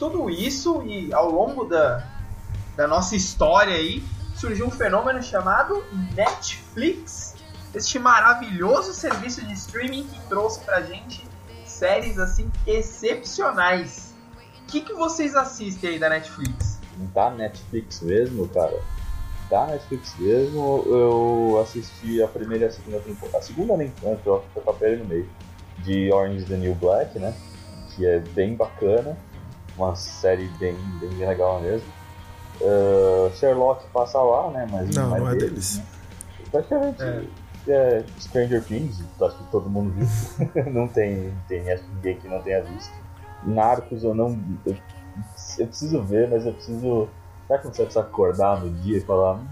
Tudo 0.00 0.30
isso, 0.30 0.82
e 0.82 1.12
ao 1.12 1.30
longo 1.30 1.66
da, 1.66 2.02
da 2.74 2.88
nossa 2.88 3.14
história 3.14 3.74
aí, 3.74 4.02
surgiu 4.34 4.66
um 4.66 4.70
fenômeno 4.70 5.22
chamado 5.22 5.84
Netflix. 6.16 7.34
Este 7.74 7.98
maravilhoso 7.98 8.94
serviço 8.94 9.44
de 9.44 9.52
streaming 9.52 10.04
que 10.04 10.18
trouxe 10.26 10.60
pra 10.60 10.80
gente 10.80 11.28
séries 11.66 12.18
assim 12.18 12.50
excepcionais. 12.66 14.14
O 14.62 14.66
que, 14.66 14.80
que 14.80 14.94
vocês 14.94 15.36
assistem 15.36 15.90
aí 15.90 15.98
da 15.98 16.08
Netflix? 16.08 16.80
Da 17.12 17.30
Netflix 17.30 18.00
mesmo, 18.00 18.48
cara. 18.48 18.80
Da 19.50 19.66
Netflix 19.66 20.14
mesmo, 20.18 20.82
eu 20.86 21.60
assisti 21.62 22.22
a 22.22 22.28
primeira 22.28 22.64
e 22.64 22.68
a 22.68 22.72
segunda 22.72 23.00
temporada. 23.00 23.38
A 23.38 23.42
segunda 23.42 23.76
nem 23.76 23.90
tanto, 23.90 24.20
eu 24.24 24.38
acho 24.38 24.46
que 24.52 24.58
eu 24.58 24.62
papel 24.62 24.98
no 24.98 25.04
meio. 25.04 25.28
De 25.78 26.10
Orange 26.12 26.38
is 26.38 26.44
the 26.44 26.56
New 26.56 26.74
Black, 26.74 27.18
né? 27.18 27.34
Que 27.94 28.06
é 28.06 28.18
bem 28.20 28.54
bacana. 28.54 29.16
Uma 29.80 29.96
série 29.96 30.46
bem, 30.58 30.76
bem 31.00 31.10
legal 31.26 31.58
mesmo. 31.60 31.88
Ah, 32.62 33.30
Sherlock 33.34 33.86
passa 33.92 34.18
lá, 34.20 34.50
né? 34.50 34.66
Mas 34.70 34.94
Não, 34.94 35.16
é 35.16 35.20
não 35.20 35.28
é 35.28 35.34
deles, 35.34 35.50
deles. 35.50 35.78
né? 35.78 35.84
Praticamente. 36.50 37.02
É. 37.02 37.24
é 37.68 38.04
Stranger 38.18 38.62
Things, 38.64 39.02
acho 39.22 39.38
que 39.38 39.44
todo 39.50 39.70
mundo 39.70 39.92
viu. 39.92 40.64
não 40.70 40.86
tem, 40.86 41.32
tem 41.48 41.70
acho 41.72 41.82
que 41.82 41.94
ninguém 41.94 42.16
que 42.16 42.28
não 42.28 42.42
tenha 42.42 42.62
visto. 42.62 42.92
Narcos 43.42 44.04
eu 44.04 44.14
não. 44.14 44.38
Eu, 44.66 44.76
eu 45.58 45.66
preciso 45.66 46.02
ver, 46.02 46.28
mas 46.28 46.44
eu 46.44 46.52
preciso. 46.52 47.08
Sabe 47.48 47.62
quando 47.62 47.74
você 47.74 47.82
precisa 47.84 48.00
acordar 48.04 48.60
no 48.60 48.70
dia 48.82 48.98
e 48.98 49.00
falar, 49.00 49.36
hum, 49.36 49.46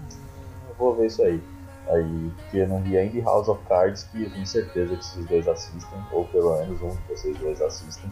eu 0.69 0.75
vou 0.77 0.95
ver 0.95 1.07
isso 1.07 1.23
aí. 1.23 1.43
Aí, 1.89 2.31
porque 2.37 2.57
eu 2.57 2.67
não 2.67 2.81
vi 2.83 2.95
ainda 2.95 3.19
House 3.23 3.47
of 3.47 3.59
Cards, 3.67 4.03
que 4.03 4.23
eu 4.23 4.29
tenho 4.29 4.45
certeza 4.45 4.95
que 4.95 5.03
vocês 5.03 5.25
dois 5.25 5.47
assistem, 5.47 5.99
ou 6.11 6.23
pelo 6.25 6.55
menos 6.59 6.79
um 6.83 6.89
de 6.89 7.01
vocês 7.09 7.35
dois 7.39 7.59
assistem, 7.59 8.11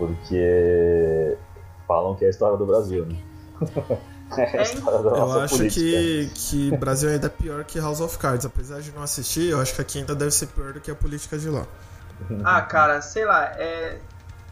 porque 0.00 1.36
falam 1.86 2.14
que 2.16 2.24
é 2.24 2.28
a 2.28 2.30
história 2.30 2.56
do 2.56 2.64
Brasil, 2.64 3.04
né? 3.04 3.16
é 4.38 4.58
a 4.58 4.62
história 4.62 5.02
da 5.02 5.10
Eu 5.10 5.40
acho 5.42 5.56
política. 5.58 5.80
que, 5.84 6.30
que 6.34 6.76
Brasil 6.78 7.10
ainda 7.10 7.26
é 7.26 7.30
pior 7.30 7.62
que 7.64 7.78
House 7.78 8.00
of 8.00 8.16
Cards. 8.16 8.46
Apesar 8.46 8.80
de 8.80 8.90
não 8.92 9.02
assistir, 9.02 9.50
eu 9.50 9.60
acho 9.60 9.74
que 9.74 9.82
aqui 9.82 9.98
ainda 9.98 10.14
deve 10.14 10.30
ser 10.30 10.46
pior 10.46 10.72
do 10.72 10.80
que 10.80 10.90
a 10.90 10.94
política 10.94 11.38
de 11.38 11.50
lá. 11.50 11.66
Ah, 12.42 12.62
cara, 12.62 13.02
sei 13.02 13.24
lá, 13.26 13.44
é. 13.56 13.98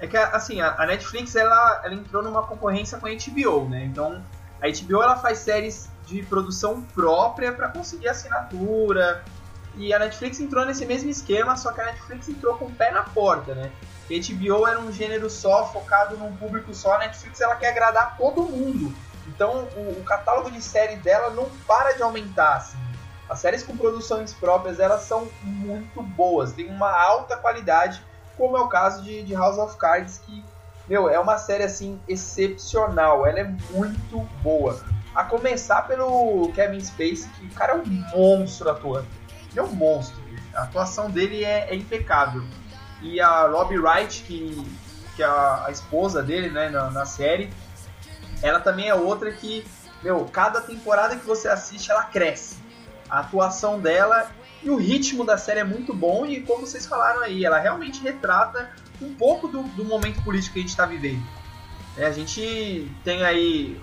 É 0.01 0.07
que 0.07 0.17
assim, 0.17 0.61
a 0.61 0.87
Netflix 0.87 1.35
ela, 1.35 1.81
ela 1.85 1.95
entrou 1.95 2.23
numa 2.23 2.45
concorrência 2.45 2.99
com 2.99 3.07
a 3.07 3.11
HBO, 3.11 3.69
né? 3.69 3.85
Então, 3.85 4.23
a 4.63 4.69
HBO 4.69 5.03
ela 5.03 5.17
faz 5.17 5.39
séries 5.39 5.89
de 6.07 6.23
produção 6.23 6.83
própria 6.95 7.53
pra 7.53 7.69
conseguir 7.69 8.09
assinatura. 8.09 9.25
E 9.77 9.93
a 9.93 9.99
Netflix 9.99 10.39
entrou 10.41 10.65
nesse 10.65 10.87
mesmo 10.87 11.11
esquema, 11.11 11.57
só 11.57 11.73
que 11.73 11.81
a 11.81 11.87
Netflix 11.87 12.29
entrou 12.29 12.57
com 12.57 12.67
o 12.67 12.71
pé 12.71 12.93
na 12.93 13.03
porta, 13.03 13.55
né? 13.55 13.73
HBO 14.09 14.67
era 14.67 14.81
um 14.81 14.91
gênero 14.91 15.29
só, 15.29 15.67
focado 15.67 16.17
num 16.17 16.35
público 16.37 16.75
só, 16.75 16.95
a 16.95 16.99
Netflix 16.99 17.41
ela 17.41 17.57
quer 17.57 17.69
agradar 17.69 18.17
todo 18.17 18.43
mundo. 18.43 18.95
Então, 19.27 19.69
o, 19.77 20.01
o 20.01 20.05
catálogo 20.05 20.51
de 20.51 20.63
série 20.63 20.97
dela 20.97 21.31
não 21.31 21.49
para 21.67 21.93
de 21.93 22.03
aumentar, 22.03 22.57
assim. 22.57 22.79
As 23.29 23.41
séries 23.41 23.63
com 23.63 23.77
produções 23.77 24.33
próprias, 24.33 24.81
elas 24.81 25.03
são 25.03 25.29
muito 25.43 26.03
boas, 26.03 26.53
tem 26.53 26.67
uma 26.69 26.91
alta 26.91 27.37
qualidade, 27.37 28.03
como 28.39 28.57
é 28.57 28.61
o 28.61 28.69
caso 28.69 29.03
de, 29.03 29.23
de 29.23 29.35
House 29.35 29.59
of 29.59 29.77
Cards, 29.77 30.19
que, 30.25 30.43
meu, 30.89 31.11
é 31.11 31.21
uma 31.21 31.37
série, 31.37 31.65
assim, 31.65 32.01
excepcional, 32.09 33.27
ela 33.27 33.41
é 33.41 33.55
muito 33.71 34.21
boa. 34.43 34.81
A 35.15 35.25
começar 35.25 35.83
pelo 35.83 36.51
Kevin 36.55 36.81
Spacey, 36.81 37.29
que 37.39 37.47
o 37.47 37.51
cara 37.51 37.73
é 37.73 37.77
um 37.77 37.85
monstro 37.85 38.71
atuando. 38.71 39.09
Ele 39.51 39.61
é 39.61 39.63
um 39.63 39.73
monstro, 39.73 40.23
a 40.55 40.63
atuação 40.63 41.11
dele 41.11 41.45
é, 41.45 41.69
é 41.71 41.75
impecável. 41.75 42.43
E 43.03 43.21
a 43.21 43.47
Robbie 43.47 43.79
Wright, 43.79 44.23
que, 44.25 44.65
que 45.15 45.23
é 45.23 45.27
a, 45.27 45.67
a 45.67 45.71
esposa 45.71 46.23
dele, 46.23 46.49
né, 46.49 46.69
na, 46.69 46.91
na 46.91 47.05
série, 47.05 47.51
ela 48.43 48.61
também 48.61 48.89
é 48.89 48.95
outra 48.95 49.31
que, 49.33 49.65
meu, 50.03 50.25
cada 50.27 50.61
temporada 50.61 51.17
que 51.17 51.25
você 51.25 51.49
assiste, 51.49 51.91
ela 51.91 52.05
cresce. 52.05 52.57
A 53.09 53.21
atuação 53.21 53.81
dela 53.81 54.31
e 54.63 54.71
o 54.71 54.77
ritmo 54.77 55.25
da 55.25 55.39
série 55.39 55.61
é 55.61 55.65
muito 55.65 55.95
bom 55.95 56.27
e 56.27 56.41
como 56.43 56.67
vocês 56.67 56.87
falaram 56.87 57.23
aí, 57.23 57.45
ela 57.45 57.59
realmente 57.59 58.03
retrata 58.03 58.71
um 59.01 59.15
pouco 59.15 59.47
do, 59.49 59.63
do 59.63 59.85
momento 59.85 60.23
político 60.23 60.55
que 60.55 60.59
a 60.59 60.63
gente 60.63 60.71
está 60.71 60.85
vivendo. 60.85 61.23
É, 61.97 62.07
a 62.07 62.13
gente 62.13 62.91
tem 63.05 63.25
aí 63.25 63.81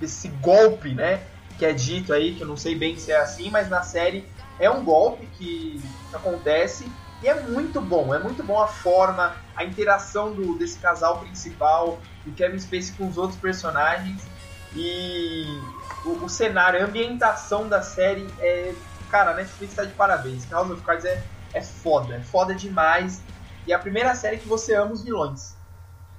esse 0.00 0.28
golpe, 0.28 0.90
né, 0.90 1.22
que 1.58 1.64
é 1.64 1.72
dito 1.72 2.12
aí, 2.12 2.34
que 2.34 2.42
eu 2.42 2.46
não 2.46 2.56
sei 2.56 2.74
bem 2.74 2.96
se 2.96 3.10
é 3.12 3.16
assim, 3.16 3.50
mas 3.50 3.68
na 3.68 3.82
série 3.82 4.26
é 4.58 4.70
um 4.70 4.84
golpe 4.84 5.26
que 5.38 5.80
acontece 6.12 6.86
e 7.22 7.28
é 7.28 7.40
muito 7.40 7.80
bom, 7.80 8.14
é 8.14 8.18
muito 8.18 8.42
bom 8.42 8.60
a 8.60 8.66
forma, 8.66 9.34
a 9.56 9.64
interação 9.64 10.32
do, 10.32 10.58
desse 10.58 10.78
casal 10.78 11.20
principal, 11.20 11.98
do 12.24 12.32
Kevin 12.32 12.58
Spacey 12.58 12.94
com 12.96 13.08
os 13.08 13.16
outros 13.16 13.38
personagens 13.38 14.26
e 14.74 15.46
o, 16.04 16.24
o 16.24 16.28
cenário, 16.28 16.80
a 16.80 16.84
ambientação 16.84 17.68
da 17.68 17.82
série 17.82 18.26
é. 18.40 18.74
Cara, 19.10 19.30
a 19.30 19.34
Netflix 19.34 19.74
tá 19.74 19.84
de 19.84 19.92
parabéns. 19.92 20.50
House 20.50 20.70
of 20.70 20.82
Cards 20.82 21.04
é, 21.04 21.22
é 21.52 21.62
foda, 21.62 22.16
é 22.16 22.20
foda 22.20 22.52
demais. 22.52 23.22
E 23.64 23.72
é 23.72 23.76
a 23.76 23.78
primeira 23.78 24.12
série 24.14 24.38
que 24.38 24.48
você 24.48 24.74
ama 24.74 24.92
os 24.92 25.04
vilões. 25.04 25.54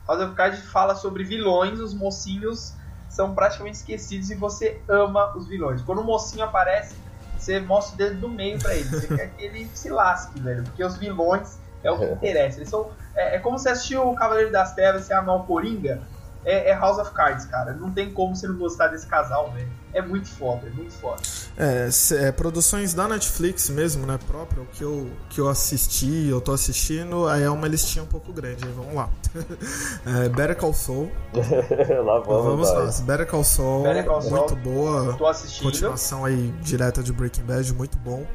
House 0.07 0.21
of 0.21 0.33
Cards 0.33 0.65
fala 0.71 0.95
sobre 0.95 1.23
vilões, 1.23 1.79
os 1.79 1.93
mocinhos 1.93 2.73
são 3.09 3.35
praticamente 3.35 3.77
esquecidos 3.77 4.29
e 4.29 4.35
você 4.35 4.81
ama 4.87 5.35
os 5.35 5.47
vilões. 5.47 5.81
Quando 5.81 5.99
o 5.99 6.03
mocinho 6.05 6.45
aparece, 6.45 6.95
você 7.37 7.59
mostra 7.59 7.93
o 7.93 7.97
dedo 7.97 8.21
do 8.21 8.29
meio 8.29 8.59
pra 8.59 8.75
ele. 8.75 8.89
Você 8.89 9.07
quer 9.07 9.29
que 9.31 9.43
ele 9.43 9.69
se 9.73 9.89
lasque, 9.89 10.39
velho. 10.39 10.63
Porque 10.63 10.83
os 10.83 10.97
vilões 10.97 11.57
é 11.83 11.91
o 11.91 11.97
que 11.97 12.05
interessa. 12.05 12.59
Eles 12.59 12.69
são. 12.69 12.91
É, 13.15 13.35
é 13.35 13.39
como 13.39 13.57
você 13.57 13.69
assistiu 13.69 14.09
o 14.09 14.15
Cavaleiro 14.15 14.51
das 14.51 14.73
Trevas 14.73 15.09
e 15.09 15.13
amar 15.13 15.37
o 15.37 15.43
Coringa. 15.43 16.01
É, 16.45 16.69
é 16.69 16.73
House 16.75 16.99
of 16.99 17.11
Cards, 17.11 17.45
cara. 17.45 17.73
Não 17.73 17.91
tem 17.91 18.13
como 18.13 18.35
você 18.35 18.47
não 18.47 18.55
gostar 18.55 18.87
desse 18.87 19.07
casal, 19.07 19.51
velho. 19.51 19.67
É 19.95 20.01
muito 20.01 20.27
foda, 20.27 20.67
é 20.67 20.69
muito 20.71 20.93
foda. 20.93 21.21
É, 21.57 21.87
é, 22.15 22.31
produções 22.33 22.93
da 22.93 23.07
Netflix 23.07 23.69
mesmo, 23.69 24.05
né, 24.05 24.19
própria, 24.27 24.61
o 24.61 24.65
que 24.65 24.83
eu, 24.83 25.09
que 25.29 25.39
eu 25.39 25.47
assisti, 25.47 26.27
eu 26.27 26.41
tô 26.41 26.51
assistindo, 26.51 27.25
aí 27.29 27.43
é 27.43 27.49
uma 27.49 27.65
listinha 27.65 28.03
um 28.03 28.07
pouco 28.07 28.33
grande, 28.33 28.65
aí 28.65 28.73
vamos 28.73 28.93
lá. 28.93 29.09
é, 30.25 30.27
Better 30.27 30.57
Call 30.57 30.73
Saul, 30.73 31.09
Lá 32.03 32.19
vamos, 32.19 32.45
vamos 32.45 32.69
lá. 32.69 32.83
nós. 32.83 32.99
Better 32.99 33.25
Call 33.25 33.43
Saul, 33.45 33.83
Better 33.83 34.05
Call 34.05 34.21
Saul, 34.21 34.37
muito 34.37 34.55
boa, 34.57 35.13
Tô 35.13 35.27
assistindo. 35.27 35.63
continuação 35.63 36.25
aí 36.25 36.53
direta 36.61 37.01
de 37.01 37.13
Breaking 37.13 37.43
Bad, 37.43 37.73
muito 37.73 37.97
bom. 37.99 38.25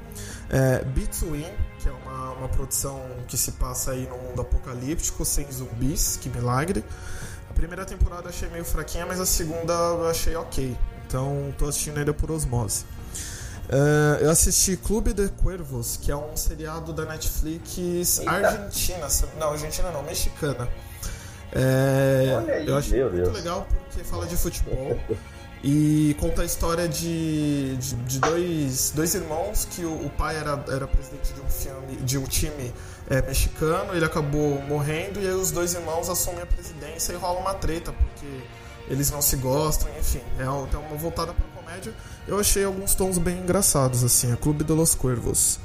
É, 0.48 0.82
Between, 0.82 1.46
que 1.78 1.90
é 1.90 1.92
uma, 1.92 2.32
uma 2.32 2.48
produção 2.48 3.02
que 3.28 3.36
se 3.36 3.52
passa 3.52 3.92
aí 3.92 4.08
no 4.08 4.16
mundo 4.16 4.40
apocalíptico, 4.40 5.26
sem 5.26 5.46
zumbis, 5.52 6.16
que 6.16 6.30
milagre. 6.30 6.82
A 7.60 7.62
primeira 7.62 7.84
temporada 7.84 8.22
eu 8.22 8.28
achei 8.30 8.48
meio 8.48 8.64
fraquinha, 8.64 9.04
mas 9.04 9.20
a 9.20 9.26
segunda 9.26 9.74
eu 9.74 10.08
achei 10.08 10.34
ok. 10.34 10.74
Então 11.06 11.52
tô 11.58 11.66
assistindo 11.66 11.98
ainda 11.98 12.14
por 12.14 12.30
osmose. 12.30 12.86
É, 13.68 14.24
eu 14.24 14.30
assisti 14.30 14.78
Clube 14.78 15.12
de 15.12 15.28
Cuervos, 15.28 15.98
que 15.98 16.10
é 16.10 16.16
um 16.16 16.34
seriado 16.34 16.90
da 16.94 17.04
Netflix 17.04 18.18
Eita. 18.20 18.30
argentina. 18.30 19.06
Não, 19.38 19.50
argentina 19.50 19.90
não, 19.90 20.02
mexicana. 20.02 20.66
É, 21.52 22.34
Olha 22.34 22.54
aí, 22.54 22.66
eu 22.66 22.78
achei 22.78 22.98
meu 22.98 23.10
muito 23.10 23.24
Deus. 23.24 23.36
legal 23.36 23.68
porque 23.84 24.04
fala 24.04 24.26
de 24.26 24.38
futebol. 24.38 24.98
E 25.62 26.16
conta 26.18 26.40
a 26.42 26.44
história 26.44 26.88
de, 26.88 27.76
de, 27.76 27.94
de 27.94 28.18
dois, 28.18 28.92
dois 28.94 29.14
irmãos 29.14 29.66
que 29.70 29.84
o, 29.84 30.06
o 30.06 30.10
pai 30.10 30.36
era, 30.36 30.64
era 30.68 30.86
presidente 30.86 31.34
de 31.34 31.40
um, 31.40 31.48
filme, 31.50 31.96
de 31.96 32.18
um 32.18 32.24
time 32.24 32.72
é, 33.10 33.20
mexicano, 33.20 33.94
ele 33.94 34.04
acabou 34.04 34.62
morrendo 34.62 35.20
e 35.20 35.26
aí 35.26 35.34
os 35.34 35.50
dois 35.50 35.74
irmãos 35.74 36.08
assumem 36.08 36.40
a 36.40 36.46
presidência 36.46 37.12
e 37.12 37.16
rola 37.16 37.40
uma 37.40 37.52
treta, 37.52 37.92
porque 37.92 38.40
eles 38.88 39.10
não 39.10 39.20
se 39.20 39.36
gostam, 39.36 39.88
enfim. 39.98 40.22
É 40.38 40.48
uma, 40.48 40.66
é 40.72 40.76
uma 40.78 40.96
voltada 40.96 41.34
para 41.34 41.44
comédia. 41.62 41.94
Eu 42.26 42.40
achei 42.40 42.64
alguns 42.64 42.94
tons 42.94 43.18
bem 43.18 43.38
engraçados, 43.38 44.02
assim, 44.02 44.32
a 44.32 44.36
Clube 44.36 44.64
de 44.64 44.72
los 44.72 44.94
Cuervos. 44.94 45.60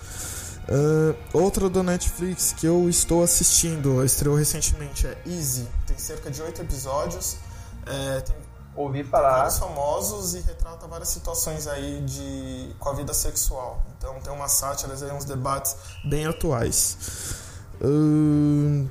Ah, 0.67 1.15
outra 1.33 1.69
do 1.69 1.83
Netflix 1.83 2.53
que 2.53 2.65
eu 2.65 2.89
estou 2.89 3.23
assistindo, 3.23 4.03
estreou 4.03 4.35
recentemente, 4.35 5.07
é 5.07 5.17
Easy. 5.25 5.67
Tem 5.87 5.97
cerca 5.97 6.29
de 6.29 6.41
oito 6.41 6.61
episódios. 6.61 7.37
É, 7.85 8.21
tem 8.21 8.35
Ouvi 8.76 9.03
falar. 9.03 9.38
vários 9.38 9.57
famosos 9.57 10.36
e 10.36 10.41
retrata 10.41 10.88
várias 10.88 11.09
situações 11.09 11.67
aí 11.67 12.01
de 12.01 12.76
com 12.78 12.89
a 12.89 12.93
vida 12.93 13.13
sexual. 13.13 13.84
Então 13.97 14.19
tem 14.21 14.34
umas 14.34 14.51
sátiras 14.51 15.01
aí, 15.01 15.11
uns 15.11 15.26
debates 15.26 15.76
bem 16.03 16.26
atuais. 16.26 16.97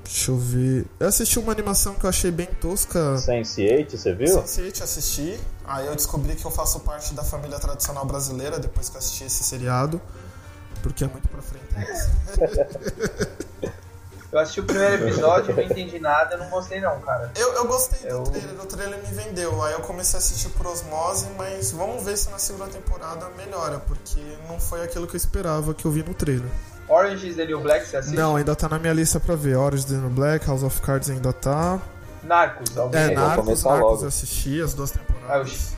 Deixa 0.03 0.31
eu 0.31 0.37
ver. 0.37 0.87
Eu 1.01 1.09
assisti 1.09 1.39
uma 1.39 1.53
animação 1.53 1.95
que 1.95 2.05
eu 2.05 2.11
achei 2.11 2.31
bem 2.31 2.47
tosca. 2.47 3.17
Sense8, 3.17 3.91
você 3.91 4.15
viu? 4.15 4.43
Sense8 4.43 4.83
assisti. 4.83 5.41
Aí 5.67 5.87
eu 5.87 5.95
descobri 5.95 6.35
que 6.35 6.45
eu 6.45 6.51
faço 6.51 6.81
parte 6.81 7.15
da 7.15 7.25
família 7.25 7.59
tradicional 7.59 8.05
brasileira 8.05 8.59
depois 8.59 8.89
que 8.89 8.97
eu 8.97 8.99
assisti 8.99 9.25
esse 9.25 9.43
seriado. 9.43 10.01
Porque 10.83 11.05
é 11.05 11.09
muito 11.09 11.29
pra 11.29 11.41
frente. 11.41 11.65
Eu 14.35 14.41
assisti 14.41 14.61
o 14.61 14.65
primeiro 14.65 15.07
episódio, 15.07 15.55
não 15.55 15.63
entendi 15.63 16.01
nada, 16.01 16.35
eu 16.35 16.39
não 16.41 16.51
gostei 16.51 16.81
não, 16.81 16.99
cara. 17.03 17.31
Eu, 17.37 17.53
eu 17.53 17.69
gostei 17.69 18.11
Eu- 18.11 18.25
do 18.25 18.31
trailer, 18.33 18.61
o 18.61 18.67
trailer 18.67 18.99
me 18.99 19.15
vendeu. 19.15 19.63
Aí 19.63 19.75
eu 19.75 19.81
comecei 19.81 20.17
a 20.17 20.19
assistir 20.19 20.49
por 20.51 20.67
osmose, 20.67 21.29
mas 21.39 21.71
vamos 21.71 22.03
ver 22.03 22.17
se 22.19 22.29
na 22.31 22.39
segunda 22.41 22.67
temporada 22.67 23.29
melhora, 23.37 23.79
porque 23.87 24.21
não 24.49 24.59
foi 24.59 24.83
aquilo 24.83 25.07
que 25.07 25.15
eu 25.15 25.19
esperava 25.19 25.73
que 25.73 25.85
eu 25.85 25.91
vi 25.93 26.03
no 26.03 26.13
trailer. 26.15 26.49
Orange 26.89 27.29
is 27.29 27.37
the 27.37 27.47
New 27.47 27.61
Black, 27.61 27.87
você 27.87 27.97
assiste? 27.97 28.17
Não, 28.17 28.35
ainda 28.35 28.57
tá 28.57 28.69
na 28.69 28.79
minha 28.79 28.93
lista 28.93 29.21
pra 29.21 29.37
ver. 29.37 29.57
Orange 29.57 29.85
is 29.85 29.91
the 29.91 29.95
New 29.99 30.11
Black, 30.11 30.45
House 30.49 30.65
of 30.65 30.81
Cards 30.81 31.09
ainda 31.11 31.33
tá. 31.33 31.81
Narcos, 32.25 32.77
alguém 32.77 33.01
É, 33.01 33.05
aí? 33.05 33.15
vou 33.15 33.25
Narcos, 33.29 33.47
Narcos 33.47 33.65
logo. 33.65 34.03
eu 34.03 34.09
assisti 34.09 34.61
as 34.61 34.75
duas 34.75 34.93
Ah, 34.93 34.99
temporadas. 34.99 35.73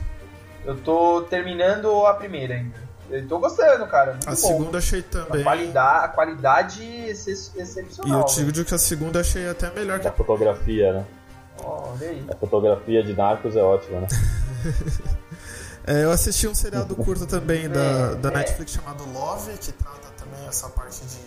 eu, 0.65 0.73
eu 0.75 0.81
tô 0.81 1.23
terminando 1.29 2.07
a 2.07 2.15
primeira 2.15 2.55
ainda. 2.55 2.86
Eu 3.11 3.29
tô 3.29 3.39
gostando, 3.39 3.87
cara. 3.87 4.13
Muito 4.13 4.27
A 4.29 4.31
bom. 4.31 4.37
segunda 4.37 4.79
achei 4.79 5.01
A 5.01 5.03
também. 5.05 5.43
qualidade, 5.45 6.05
a 6.05 6.09
qualidade 6.09 6.83
ex- 6.85 7.27
E 7.55 7.61
excepcional. 7.61 8.21
eu 8.21 8.27
te 8.27 8.41
velho. 8.41 8.53
digo 8.53 8.67
que 8.67 8.75
a 8.75 8.79
segunda 8.79 9.21
achei 9.21 9.49
até 9.49 9.71
melhor 9.71 10.01
que 10.01 10.07
A 10.07 10.11
a 10.11 10.15
fotografia, 10.15 10.93
né? 10.93 11.07
Olha 11.63 12.09
aí. 12.11 12.27
A 12.31 12.37
fotografia 12.37 13.03
de 13.03 13.15
Narcos 13.15 13.55
é 13.57 13.63
ótima, 13.63 14.01
né? 14.01 14.09
É, 15.89 16.03
eu 16.03 16.11
assisti 16.11 16.49
um 16.49 16.55
seriado 16.55 16.97
curto 16.97 17.27
também 17.27 17.69
da, 17.69 18.15
da. 18.15 18.31
Netflix 18.33 18.73
chamado 18.73 19.05
Love, 19.13 19.53
que 19.59 19.71
trata 19.71 20.09
também 20.19 20.45
essa 20.49 20.69
parte 20.69 21.01
de, 21.05 21.21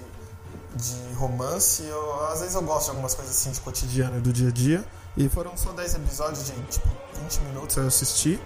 de 0.75 1.13
romance. 1.13 1.83
Eu, 1.85 2.23
às 2.27 2.41
vezes 2.41 2.55
eu 2.55 2.61
gosto 2.63 2.85
de 2.85 2.89
algumas 2.91 3.13
coisas 3.15 3.33
assim 3.37 3.51
de 3.51 3.61
cotidiano 3.61 4.17
e 4.17 4.19
do 4.19 4.33
dia 4.33 4.49
a 4.49 4.51
dia. 4.51 4.83
E 5.15 5.29
foram 5.29 5.55
só 5.55 5.71
10 5.71 5.95
episódios 5.95 6.47
de 6.47 6.51
tipo 6.63 6.89
20 7.21 7.39
minutos 7.43 7.77
eu 7.77 7.87
assisti. 7.87 8.37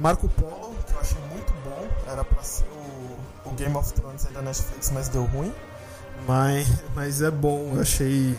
Marco 0.00 0.26
Polo, 0.26 0.74
que 0.86 0.94
eu 0.94 1.00
achei 1.00 1.18
muito 1.30 1.52
bom, 1.62 1.73
era 2.06 2.24
pra 2.24 2.42
ser 2.42 2.64
o, 2.64 3.48
o 3.48 3.52
Game 3.54 3.74
of 3.76 3.92
Thrones 3.92 4.26
é 4.26 4.30
da 4.30 4.42
Netflix, 4.42 4.90
mas 4.90 5.08
deu 5.08 5.24
ruim. 5.24 5.52
Mas, 6.26 6.66
mas 6.94 7.22
é 7.22 7.30
bom, 7.30 7.72
eu 7.74 7.80
achei 7.82 8.38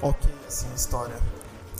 ok 0.00 0.30
assim 0.46 0.66
a 0.72 0.74
história. 0.74 1.16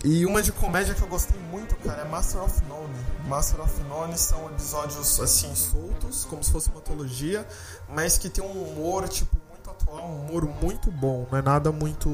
E 0.04 0.24
uma 0.26 0.40
de 0.40 0.52
comédia 0.52 0.94
que 0.94 1.02
eu 1.02 1.08
gostei 1.08 1.38
muito, 1.50 1.74
cara, 1.76 2.02
é 2.02 2.04
Master 2.08 2.42
of 2.42 2.62
None. 2.68 2.94
Master 3.26 3.60
of 3.60 3.82
None 3.88 4.16
são 4.16 4.46
episódios 4.46 5.18
assim 5.20 5.52
soltos, 5.54 6.24
como 6.24 6.42
se 6.44 6.52
fosse 6.52 6.68
uma 6.70 6.78
antologia, 6.78 7.46
mas 7.88 8.16
que 8.16 8.28
tem 8.28 8.44
um 8.44 8.62
humor 8.62 9.08
tipo 9.08 9.36
muito 9.50 9.68
atual, 9.70 10.08
um 10.08 10.26
humor 10.26 10.48
muito 10.62 10.90
bom, 10.90 11.26
não 11.30 11.38
é 11.38 11.42
nada 11.42 11.72
muito 11.72 12.08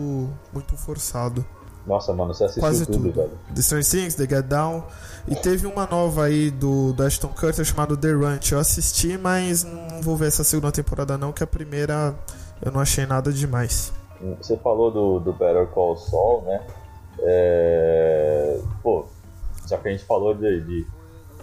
muito 0.52 0.76
forçado. 0.76 1.44
Nossa, 1.86 2.14
mano, 2.14 2.32
você 2.32 2.44
assistiu 2.44 2.62
Quase 2.62 2.86
tudo, 2.86 2.98
tudo. 2.98 3.12
velho. 3.12 3.38
The 3.54 3.60
Stranger 3.60 3.90
Things, 3.90 4.14
The 4.14 4.26
Get 4.26 4.46
Down. 4.46 4.84
E 5.27 5.35
teve 5.35 5.66
uma 5.66 5.87
nova 5.87 6.25
aí 6.25 6.51
do, 6.51 6.93
do 6.93 7.03
Ashton 7.03 7.29
Kutcher 7.29 7.64
chamado 7.64 7.97
The 7.97 8.12
Ranch. 8.12 8.53
Eu 8.53 8.59
assisti, 8.59 9.16
mas 9.16 9.64
não 9.64 10.03
vou 10.03 10.16
ver 10.16 10.29
essa 10.29 10.45
segunda 10.45 10.70
temporada 10.70 11.16
não, 11.16 11.33
que 11.33 11.43
a 11.43 11.47
primeira 11.47 12.14
eu 12.61 12.70
não 12.70 12.81
achei 12.81 13.07
nada 13.07 13.33
demais. 13.33 13.93
Você 14.39 14.57
falou 14.59 14.91
do, 14.91 15.20
do 15.20 15.33
Better 15.33 15.66
Call 15.68 15.97
Saul, 15.97 16.43
né? 16.43 16.62
É... 17.20 18.59
Pô, 18.83 19.07
já 19.66 19.79
que 19.79 19.89
a 19.89 19.91
gente 19.93 20.05
falou 20.05 20.35
de, 20.35 20.61
de 20.62 20.87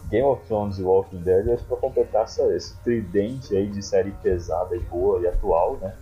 Game 0.09 0.27
of 0.27 0.45
Thrones 0.47 0.77
e 0.77 0.83
Walking 0.83 1.21
Dead, 1.21 1.47
eu 1.47 1.53
acho 1.53 1.63
que 1.63 1.69
pra 1.69 1.77
completar 1.77 2.23
essa, 2.23 2.43
esse 2.55 2.75
tridente 2.83 3.55
aí 3.55 3.67
de 3.67 3.81
série 3.83 4.11
pesada 4.23 4.75
e 4.75 4.79
boa 4.79 5.19
e 5.21 5.27
atual, 5.27 5.77
né? 5.81 5.93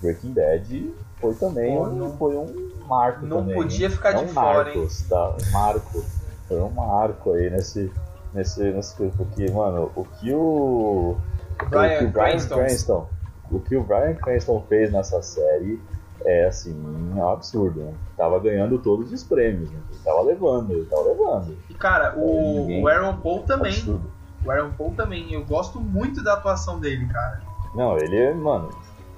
Breaking 0.00 0.32
Bad 0.32 0.94
foi 1.20 1.34
também 1.34 1.76
Pô, 1.76 1.84
um, 1.86 1.92
não- 1.94 2.16
foi 2.18 2.36
um 2.36 2.70
marco 2.88 3.24
não 3.24 3.38
também. 3.38 3.54
podia 3.54 3.86
hein? 3.86 3.92
ficar 3.92 4.12
Não 4.14 4.26
de 4.26 4.32
fora, 4.32 4.64
Marcos, 4.64 5.02
tá? 5.08 5.36
Marco. 5.52 6.04
Foi 6.52 6.60
um 6.60 6.68
marco 6.70 7.32
aí 7.32 7.48
nesse, 7.48 7.90
nesse, 8.34 8.62
nesse 8.62 8.94
coisa, 8.94 9.14
porque, 9.16 9.50
mano, 9.50 9.90
o 9.96 10.04
que 10.04 10.34
o, 10.34 11.16
o 11.16 11.56
que 11.58 11.64
o 11.64 11.68
Bryan 11.70 12.12
Cranston. 12.12 12.54
Cranston, 12.56 13.08
o 13.50 13.60
que 13.60 13.74
o 13.76 13.82
Bryan 13.82 14.14
Cranston 14.16 14.62
fez 14.68 14.92
nessa 14.92 15.22
série 15.22 15.80
é 16.26 16.44
assim, 16.46 16.74
um 17.16 17.26
absurdo. 17.26 17.80
Né? 17.80 17.94
Tava 18.18 18.38
ganhando 18.38 18.78
todos 18.78 19.10
os 19.10 19.22
prêmios, 19.24 19.70
né? 19.70 19.78
ele 19.90 20.00
tava 20.04 20.20
levando, 20.20 20.72
ele 20.72 20.84
tava 20.84 21.02
levando. 21.04 21.56
E 21.70 21.74
cara, 21.74 22.14
o, 22.18 22.60
Ninguém- 22.60 22.84
o 22.84 22.88
Aaron 22.88 23.16
Paul 23.16 23.42
também. 23.44 23.72
Absurdo. 23.72 24.10
O 24.44 24.50
Aaron 24.50 24.72
Paul 24.72 24.92
também. 24.94 25.32
Eu 25.32 25.46
gosto 25.46 25.80
muito 25.80 26.22
da 26.22 26.34
atuação 26.34 26.78
dele, 26.78 27.06
cara. 27.06 27.40
Não, 27.74 27.96
ele 27.96 28.18
é, 28.18 28.34
mano, 28.34 28.68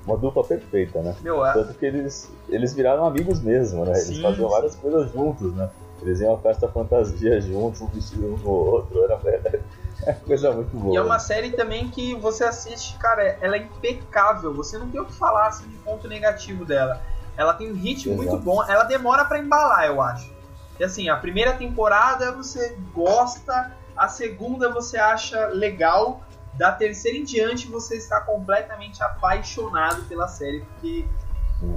uma 0.06 0.16
dupla 0.16 0.44
perfeita, 0.44 1.02
né? 1.02 1.16
Meu, 1.20 1.40
Tanto 1.52 1.74
que 1.74 1.84
eles, 1.84 2.32
eles 2.48 2.72
viraram 2.72 3.04
amigos 3.04 3.40
mesmo, 3.40 3.84
né? 3.84 3.90
Eles 3.90 4.04
Sim, 4.04 4.22
faziam 4.22 4.48
sim. 4.48 4.54
várias 4.54 4.76
coisas 4.76 5.10
juntos, 5.12 5.52
né? 5.54 5.68
Eles 6.02 6.20
iam 6.20 6.34
à 6.34 6.38
festa 6.38 6.68
fantasia 6.68 7.40
juntos, 7.40 7.80
um 7.80 7.86
vestido 7.86 8.34
um 8.34 8.36
no 8.36 8.50
outro, 8.50 9.04
era 9.04 9.18
é 10.06 10.12
coisa 10.12 10.52
muito 10.52 10.76
boa. 10.76 10.94
E 10.94 10.96
é 10.96 11.00
uma 11.00 11.18
série 11.18 11.50
também 11.50 11.88
que 11.88 12.14
você 12.14 12.44
assiste, 12.44 12.96
cara, 12.98 13.38
ela 13.40 13.56
é 13.56 13.60
impecável. 13.60 14.52
Você 14.54 14.76
não 14.78 14.88
tem 14.90 15.00
o 15.00 15.06
que 15.06 15.14
falar 15.14 15.48
assim, 15.48 15.68
de 15.68 15.76
ponto 15.78 16.08
negativo 16.08 16.64
dela. 16.64 17.00
Ela 17.36 17.54
tem 17.54 17.70
um 17.70 17.74
ritmo 17.74 18.14
Exato. 18.14 18.28
muito 18.28 18.44
bom. 18.44 18.62
Ela 18.64 18.84
demora 18.84 19.24
pra 19.24 19.38
embalar, 19.38 19.86
eu 19.86 20.00
acho. 20.00 20.32
E 20.78 20.84
assim, 20.84 21.08
a 21.08 21.16
primeira 21.16 21.52
temporada 21.54 22.32
você 22.32 22.76
gosta, 22.92 23.72
a 23.96 24.08
segunda 24.08 24.70
você 24.70 24.98
acha 24.98 25.46
legal, 25.48 26.20
da 26.54 26.72
terceira 26.72 27.18
em 27.18 27.24
diante 27.24 27.66
você 27.66 27.96
está 27.96 28.20
completamente 28.20 29.02
apaixonado 29.02 30.04
pela 30.04 30.28
série, 30.28 30.60
porque 30.60 31.04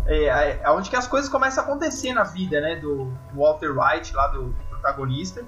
é, 0.05 0.59
é 0.63 0.71
onde 0.71 0.89
que 0.89 0.95
as 0.95 1.07
coisas 1.07 1.29
começam 1.29 1.63
a 1.63 1.67
acontecer 1.67 2.13
na 2.13 2.23
vida, 2.23 2.59
né, 2.59 2.75
do, 2.77 3.11
Walter 3.33 3.71
White, 3.71 4.13
lá 4.13 4.27
do 4.27 4.53
protagonista. 4.69 5.43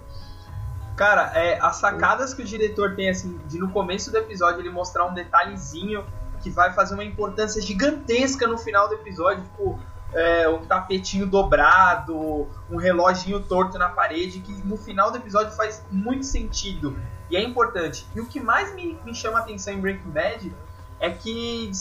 Cara, 0.96 1.32
é, 1.34 1.58
as 1.62 1.78
sacadas 1.78 2.34
que 2.34 2.42
o 2.42 2.46
diretor 2.46 2.96
tem, 2.96 3.10
assim, 3.10 3.40
de 3.48 3.58
no 3.58 3.70
começo 3.72 4.12
do 4.12 4.18
episódio 4.18 4.60
ele 4.60 4.70
mostrar 4.70 5.06
um 5.06 5.14
detalhezinho 5.14 6.06
que 6.42 6.50
vai 6.50 6.74
fazer 6.74 6.94
uma 6.94 7.04
importância 7.04 7.62
gigantesca 7.62 8.48
no 8.48 8.58
final 8.58 8.88
do 8.88 8.96
episódio, 8.96 9.44
tipo, 9.44 9.80
é, 10.14 10.48
um 10.50 10.66
tapetinho 10.66 11.26
dobrado, 11.26 12.48
um 12.70 12.78
reloginho 12.78 13.42
torto 13.42 13.78
na 13.78 13.90
parede, 13.90 14.40
que 14.40 14.52
no 14.66 14.78
final 14.78 15.12
do 15.12 15.18
episódio 15.18 15.52
faz 15.56 15.84
muito 15.92 16.26
sentido 16.26 16.98
e 17.30 17.38
é 17.38 17.44
importante. 17.44 18.08
E 18.16 18.20
o 18.20 18.26
que 18.26 18.40
mais 18.40 18.74
me, 18.74 19.00
me 19.06 19.14
chama 19.14 19.40
a 19.40 19.42
atenção 19.42 19.74
em 19.74 19.80
Breaking 19.80 20.10
Bad 20.10 20.56
é 21.00 21.10
que 21.10 21.72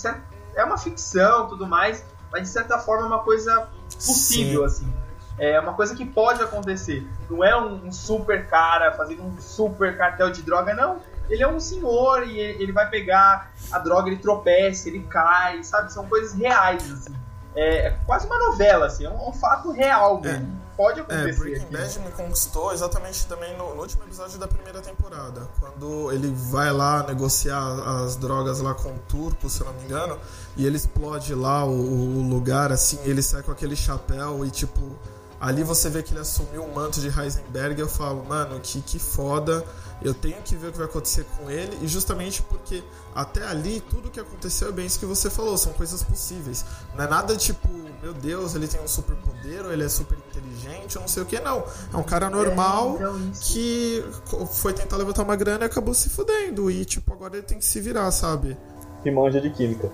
é 0.55 0.65
uma 0.65 0.77
ficção 0.77 1.49
tudo 1.49 1.67
mais, 1.67 2.05
mas 2.31 2.43
de 2.43 2.49
certa 2.49 2.79
forma 2.79 3.05
é 3.05 3.07
uma 3.07 3.23
coisa 3.23 3.69
possível, 3.95 4.65
assim. 4.65 4.93
É 5.39 5.59
uma 5.61 5.75
coisa 5.75 5.95
que 5.95 6.05
pode 6.05 6.43
acontecer. 6.43 7.07
Não 7.31 7.45
é 7.45 7.57
um, 7.57 7.87
um 7.87 7.93
super 7.93 8.47
cara 8.49 8.93
fazendo 8.93 9.23
um 9.23 9.41
super 9.41 9.97
cartel 9.97 10.31
de 10.31 10.43
droga, 10.43 10.75
não. 10.75 11.01
Ele 11.31 11.43
é 11.43 11.49
um 11.49 11.61
senhor 11.61 12.27
e 12.27 12.39
ele, 12.39 12.63
ele 12.63 12.73
vai 12.73 12.89
pegar 12.89 13.53
a 13.71 13.79
droga, 13.79 14.09
ele 14.09 14.19
tropeça, 14.19 14.89
ele 14.89 15.01
cai, 15.05 15.63
sabe? 15.63 15.93
São 15.93 16.07
coisas 16.07 16.33
reais, 16.33 16.91
assim. 16.91 17.15
É, 17.55 17.87
é 17.87 17.91
quase 18.05 18.27
uma 18.27 18.39
novela, 18.39 18.87
assim, 18.87 19.05
é 19.05 19.11
um, 19.11 19.29
um 19.29 19.33
fato 19.33 19.71
real 19.71 20.21
mesmo. 20.21 20.58
Pode 20.79 21.01
É, 21.01 21.03
acontecer. 21.03 21.39
Breaking 21.41 21.65
aqui. 21.65 21.77
Bad 21.77 21.99
me 21.99 22.13
conquistou 22.13 22.73
exatamente 22.73 23.27
também 23.27 23.55
no, 23.59 23.75
no 23.75 23.83
último 23.83 24.05
episódio 24.05 24.39
da 24.39 24.47
primeira 24.47 24.81
temporada. 24.81 25.49
Quando 25.59 26.13
ele 26.13 26.33
vai 26.33 26.73
lá 26.73 27.03
negociar 27.03 27.61
as 28.05 28.15
drogas 28.15 28.61
lá 28.61 28.75
com 28.75 28.91
o 28.95 28.99
turco, 29.09 29.51
se 29.51 29.61
eu 29.61 29.67
não 29.67 29.75
me 29.75 29.85
engano, 29.85 30.17
e 30.57 30.65
ele 30.65 30.77
explode 30.77 31.35
lá 31.35 31.65
o, 31.65 31.71
o 31.73 32.29
lugar, 32.31 32.71
assim, 32.71 32.99
ele 33.03 33.23
sai 33.23 33.43
com 33.43 33.51
aquele 33.51 33.75
chapéu 33.75 34.45
e 34.47 34.51
tipo. 34.51 34.97
Ali 35.41 35.63
você 35.63 35.89
vê 35.89 36.03
que 36.03 36.13
ele 36.13 36.21
assumiu 36.21 36.65
o 36.65 36.75
manto 36.75 37.01
de 37.01 37.09
Heisenberg 37.09 37.79
e 37.79 37.83
eu 37.83 37.89
falo, 37.89 38.25
mano, 38.25 38.59
que, 38.61 38.81
que 38.81 38.99
foda, 38.99 39.65
eu 40.03 40.13
tenho 40.13 40.41
que 40.43 40.57
ver 40.57 40.69
o 40.69 40.73
que 40.73 40.79
vai 40.79 40.87
acontecer 40.87 41.25
com 41.37 41.49
ele, 41.49 41.79
e 41.81 41.87
justamente 41.87 42.43
porque 42.43 42.83
até 43.15 43.47
ali 43.47 43.81
tudo 43.81 44.11
que 44.11 44.19
aconteceu 44.19 44.69
é 44.69 44.73
bem 44.73 44.87
isso 44.87 44.99
que 44.99 45.07
você 45.07 45.31
falou, 45.31 45.57
são 45.57 45.73
coisas 45.73 46.03
possíveis. 46.03 46.65
Não 46.97 47.05
é 47.05 47.09
nada 47.09 47.37
tipo, 47.37 47.69
meu 48.03 48.13
Deus, 48.13 48.55
ele 48.57 48.67
tem 48.67 48.81
um 48.81 48.89
superpoder, 48.89 49.65
ou 49.65 49.73
ele 49.73 49.85
é 49.85 49.89
super 49.89 50.19
inteligente, 50.19 50.97
ou 50.97 51.03
não 51.03 51.09
sei 51.09 51.23
o 51.23 51.27
que, 51.27 51.39
não. 51.39 51.65
É 51.93 51.97
um 51.97 52.03
cara 52.03 52.29
normal 52.29 52.97
então 52.97 53.19
isso. 53.31 53.53
que 53.53 54.05
foi 54.53 54.73
tentar 54.73 54.97
levantar 54.97 55.23
uma 55.23 55.37
grana 55.37 55.65
e 55.65 55.67
acabou 55.67 55.95
se 55.95 56.09
fudendo. 56.09 56.71
E 56.71 56.85
tipo, 56.85 57.13
agora 57.13 57.37
ele 57.37 57.47
tem 57.47 57.59
que 57.59 57.65
se 57.65 57.81
virar, 57.81 58.11
sabe? 58.11 58.57
Que 59.03 59.11
manja 59.11 59.41
de 59.41 59.51
química. 59.51 59.91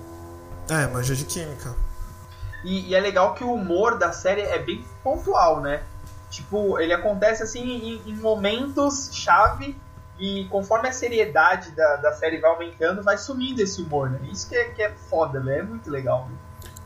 É, 0.69 0.87
manja 0.87 1.15
de 1.15 1.25
química. 1.25 1.75
E, 2.65 2.89
e 2.89 2.95
é 2.95 3.01
legal 3.01 3.35
que 3.35 3.45
o 3.45 3.53
humor 3.53 3.99
da 3.99 4.11
série 4.11 4.41
é 4.41 4.59
bem 4.59 4.85
pontual, 5.03 5.61
né? 5.61 5.83
Tipo, 6.31 6.81
ele 6.81 6.93
acontece 6.93 7.43
assim 7.43 7.63
em, 7.63 8.03
em 8.07 8.17
momentos 8.17 9.11
chave 9.13 9.77
e 10.19 10.47
conforme 10.51 10.89
a 10.89 10.93
seriedade 10.93 11.71
da, 11.73 11.97
da 11.97 12.13
série 12.13 12.41
vai 12.41 12.51
aumentando, 12.51 13.03
vai 13.03 13.19
sumindo 13.19 13.61
esse 13.61 13.83
humor, 13.83 14.11
né? 14.11 14.19
Isso 14.33 14.49
que 14.49 14.57
é, 14.57 14.65
que 14.65 14.83
é 14.83 14.91
foda, 14.91 15.39
né? 15.41 15.59
É 15.59 15.63
muito 15.63 15.91
legal. 15.91 16.29
Né? 16.29 16.37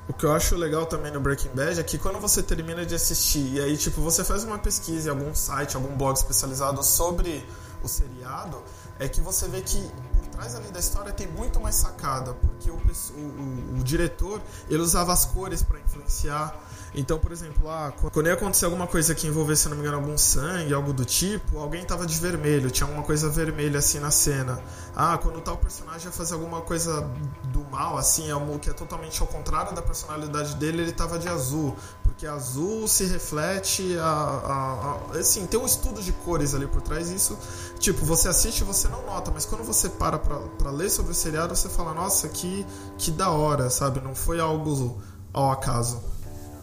O 0.09 0.13
que 0.13 0.25
eu 0.25 0.33
acho 0.33 0.57
legal 0.57 0.87
também 0.87 1.13
no 1.13 1.21
Breaking 1.21 1.51
Bad 1.55 1.79
é 1.79 1.83
que 1.83 1.99
quando 1.99 2.19
você 2.19 2.43
termina 2.43 2.85
de 2.85 2.95
assistir 2.95 3.55
e 3.55 3.61
aí, 3.61 3.77
tipo, 3.77 4.01
você 4.01 4.25
faz 4.25 4.43
uma 4.43 4.59
pesquisa 4.59 5.09
em 5.09 5.13
algum 5.13 5.35
site, 5.35 5.77
algum 5.77 5.95
blog 5.95 6.17
especializado 6.17 6.83
sobre 6.83 7.47
o 7.83 7.89
seriado, 7.89 8.63
é 8.99 9.07
que 9.07 9.21
você 9.21 9.47
vê 9.49 9.61
que 9.61 9.91
trás 10.39 10.55
ali 10.55 10.71
da 10.71 10.79
história 10.79 11.13
tem 11.13 11.27
muito 11.27 11.61
mais 11.61 11.75
sacada, 11.75 12.33
porque 12.35 12.71
o, 12.71 12.75
o, 12.77 13.79
o- 13.81 13.83
diretor, 13.83 14.41
ele 14.69 14.81
usava 14.81 15.13
as 15.13 15.25
cores 15.25 15.63
para 15.63 15.81
influenciar. 15.81 16.55
Então, 16.95 17.19
por 17.19 17.33
exemplo, 17.33 17.69
ah, 17.69 17.93
quando 18.13 18.29
ia 18.29 18.35
acontecer 18.35 18.65
alguma 18.65 18.87
coisa 18.87 19.15
que 19.15 19.27
envolvesse, 19.27 19.63
se 19.63 19.69
não 19.69 19.77
me 19.77 19.83
engano, 19.83 19.99
algum 19.99 20.17
sangue, 20.17 20.73
algo 20.73 20.93
do 20.93 21.05
tipo, 21.05 21.59
alguém 21.59 21.85
tava 21.85 22.07
de 22.07 22.19
vermelho, 22.19 22.71
tinha 22.71 22.87
alguma 22.87 23.03
coisa 23.05 23.29
vermelha 23.29 23.79
assim 23.79 23.99
na 23.99 24.11
cena. 24.11 24.61
Ah, 24.97 25.19
quando 25.19 25.41
tal 25.41 25.57
personagem 25.59 26.07
ia 26.07 26.13
fazer 26.13 26.35
alguma 26.35 26.61
coisa 26.63 27.03
do 27.45 27.61
mal, 27.71 27.99
assim, 27.99 28.31
algo 28.31 28.59
que 28.59 28.71
é 28.71 28.73
totalmente 28.73 29.21
ao 29.21 29.27
contrário 29.27 29.75
da 29.75 29.83
personalidade 29.83 30.55
dele, 30.57 30.83
ele 30.83 30.93
tava 30.93 31.19
de 31.19 31.29
azul. 31.29 31.77
Porque 32.19 32.27
azul 32.27 32.89
se 32.89 33.05
reflete 33.05 33.97
a, 33.97 34.03
a- 34.05 35.09
a- 35.15 35.19
Assim, 35.21 35.47
tem 35.47 35.61
um 35.61 35.65
estudo 35.65 36.03
de 36.03 36.11
cores 36.11 36.53
ali 36.53 36.67
por 36.67 36.83
trás, 36.83 37.11
isso, 37.11 37.39
tipo, 37.79 38.05
você 38.05 38.29
assiste 38.29 38.63
e 38.63 38.65
você 38.65 38.89
não 38.89 39.07
nota, 39.07 39.31
mas 39.31 39.45
quando 39.47 39.63
você 39.63 39.89
para 39.89 40.19
pra 40.19 40.71
ler 40.73 40.91
sobre 40.91 41.13
o 41.13 41.15
seriado, 41.15 41.55
você 41.55 41.69
fala, 41.69 41.95
nossa, 41.95 42.29
que, 42.29 42.67
que 42.99 43.13
da 43.13 43.31
hora, 43.31 43.71
sabe? 43.71 44.01
Não 44.01 44.17
foi 44.17 44.41
algo 44.41 45.01
ao 45.33 45.53
acaso. 45.53 46.03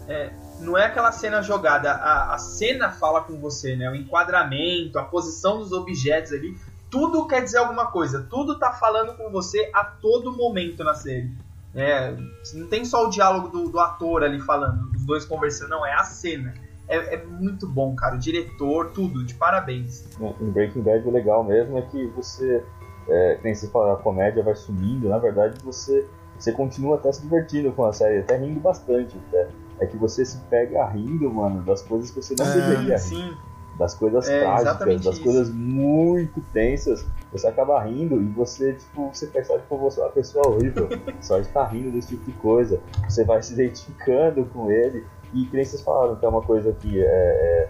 É, 0.10 0.34
não 0.60 0.78
é 0.78 0.88
aquela 0.88 1.14
cena 1.14 1.42
jogada, 1.42 1.90
a, 1.90 2.36
a 2.36 2.38
cena 2.38 2.92
fala 2.92 3.22
com 3.22 3.40
você, 3.40 3.78
né? 3.78 3.90
O 3.90 3.96
enquadramento, 3.96 5.00
a 5.00 5.04
posição 5.06 5.60
dos 5.60 5.72
objetos 5.72 6.34
ali, 6.34 6.60
tudo 6.92 7.26
quer 7.28 7.42
dizer 7.42 7.60
alguma 7.60 7.88
coisa, 7.88 8.28
tudo 8.30 8.60
tá 8.60 8.74
falando 8.74 9.16
com 9.16 9.32
você 9.32 9.72
a 9.74 9.86
todo 9.86 10.36
momento 10.36 10.84
na 10.84 10.94
série. 10.94 11.45
É, 11.76 12.16
não 12.54 12.68
tem 12.68 12.86
só 12.86 13.06
o 13.06 13.10
diálogo 13.10 13.50
do, 13.50 13.70
do 13.70 13.80
ator 13.80 14.24
ali 14.24 14.40
falando, 14.40 14.90
os 14.96 15.06
dois 15.06 15.26
conversando, 15.26 15.70
não, 15.70 15.86
é 15.86 15.94
a 15.94 16.04
cena. 16.04 16.54
É, 16.88 17.16
é 17.16 17.26
muito 17.26 17.68
bom, 17.68 17.96
cara. 17.96 18.16
O 18.16 18.20
diretor, 18.20 18.92
tudo, 18.92 19.26
de 19.26 19.34
parabéns. 19.34 20.08
Em 20.40 20.52
Breaking 20.52 20.82
Bad 20.82 21.08
o 21.08 21.12
legal 21.12 21.44
mesmo 21.44 21.78
é 21.78 21.82
que 21.82 22.08
você, 22.08 22.64
é, 23.10 23.40
nem 23.44 23.54
se 23.56 23.70
fala, 23.72 23.94
a 23.94 23.98
comédia 23.98 24.44
vai 24.44 24.56
sumindo, 24.56 25.10
na 25.10 25.18
verdade 25.18 25.60
você, 25.64 26.08
você 26.38 26.52
continua 26.52 26.96
até 26.96 27.12
se 27.12 27.22
divertindo 27.22 27.72
com 27.72 27.86
a 27.86 27.92
série, 27.92 28.20
até 28.20 28.38
rindo 28.38 28.60
bastante 28.60 29.18
até. 29.28 29.48
É 29.80 29.86
que 29.86 29.98
você 29.98 30.24
se 30.24 30.38
pega 30.50 30.86
rindo, 30.86 31.30
mano, 31.30 31.62
das 31.64 31.82
coisas 31.82 32.10
que 32.10 32.22
você 32.22 32.34
não 32.38 32.46
É, 32.46 32.54
deveria 32.54 32.96
rir. 32.96 33.00
Sim. 33.00 33.36
Das 33.78 33.94
coisas 33.94 34.28
É, 34.30 34.40
trágicas, 34.42 35.04
das 35.04 35.16
isso. 35.16 35.24
coisas 35.24 35.50
muito 35.50 36.42
tensas, 36.54 37.06
você 37.32 37.48
acaba 37.48 37.82
rindo 37.84 38.22
e 38.22 38.26
você, 38.28 38.74
tipo, 38.74 39.10
você 39.14 39.28
percebe 39.28 39.64
que 39.68 39.76
você 39.76 40.00
é 40.00 40.04
uma 40.04 40.12
pessoa 40.12 40.48
horrível. 40.48 40.88
só 41.22 41.40
estar 41.40 41.66
rindo 41.66 41.92
desse 41.92 42.10
tipo 42.10 42.26
de 42.26 42.32
coisa. 42.38 42.80
Você 43.10 43.24
vai 43.26 43.42
se 43.44 43.54
identificando 43.54 44.46
com 44.46 44.72
ele. 44.72 45.06
E 45.34 45.46
que 45.46 45.56
nem 45.56 45.66
vocês 45.66 45.82
falaram, 45.82 46.16
que 46.16 46.26
é 46.26 46.30
uma 46.30 46.42
coisa 46.42 46.72
que 46.72 47.04
é, 47.04 47.70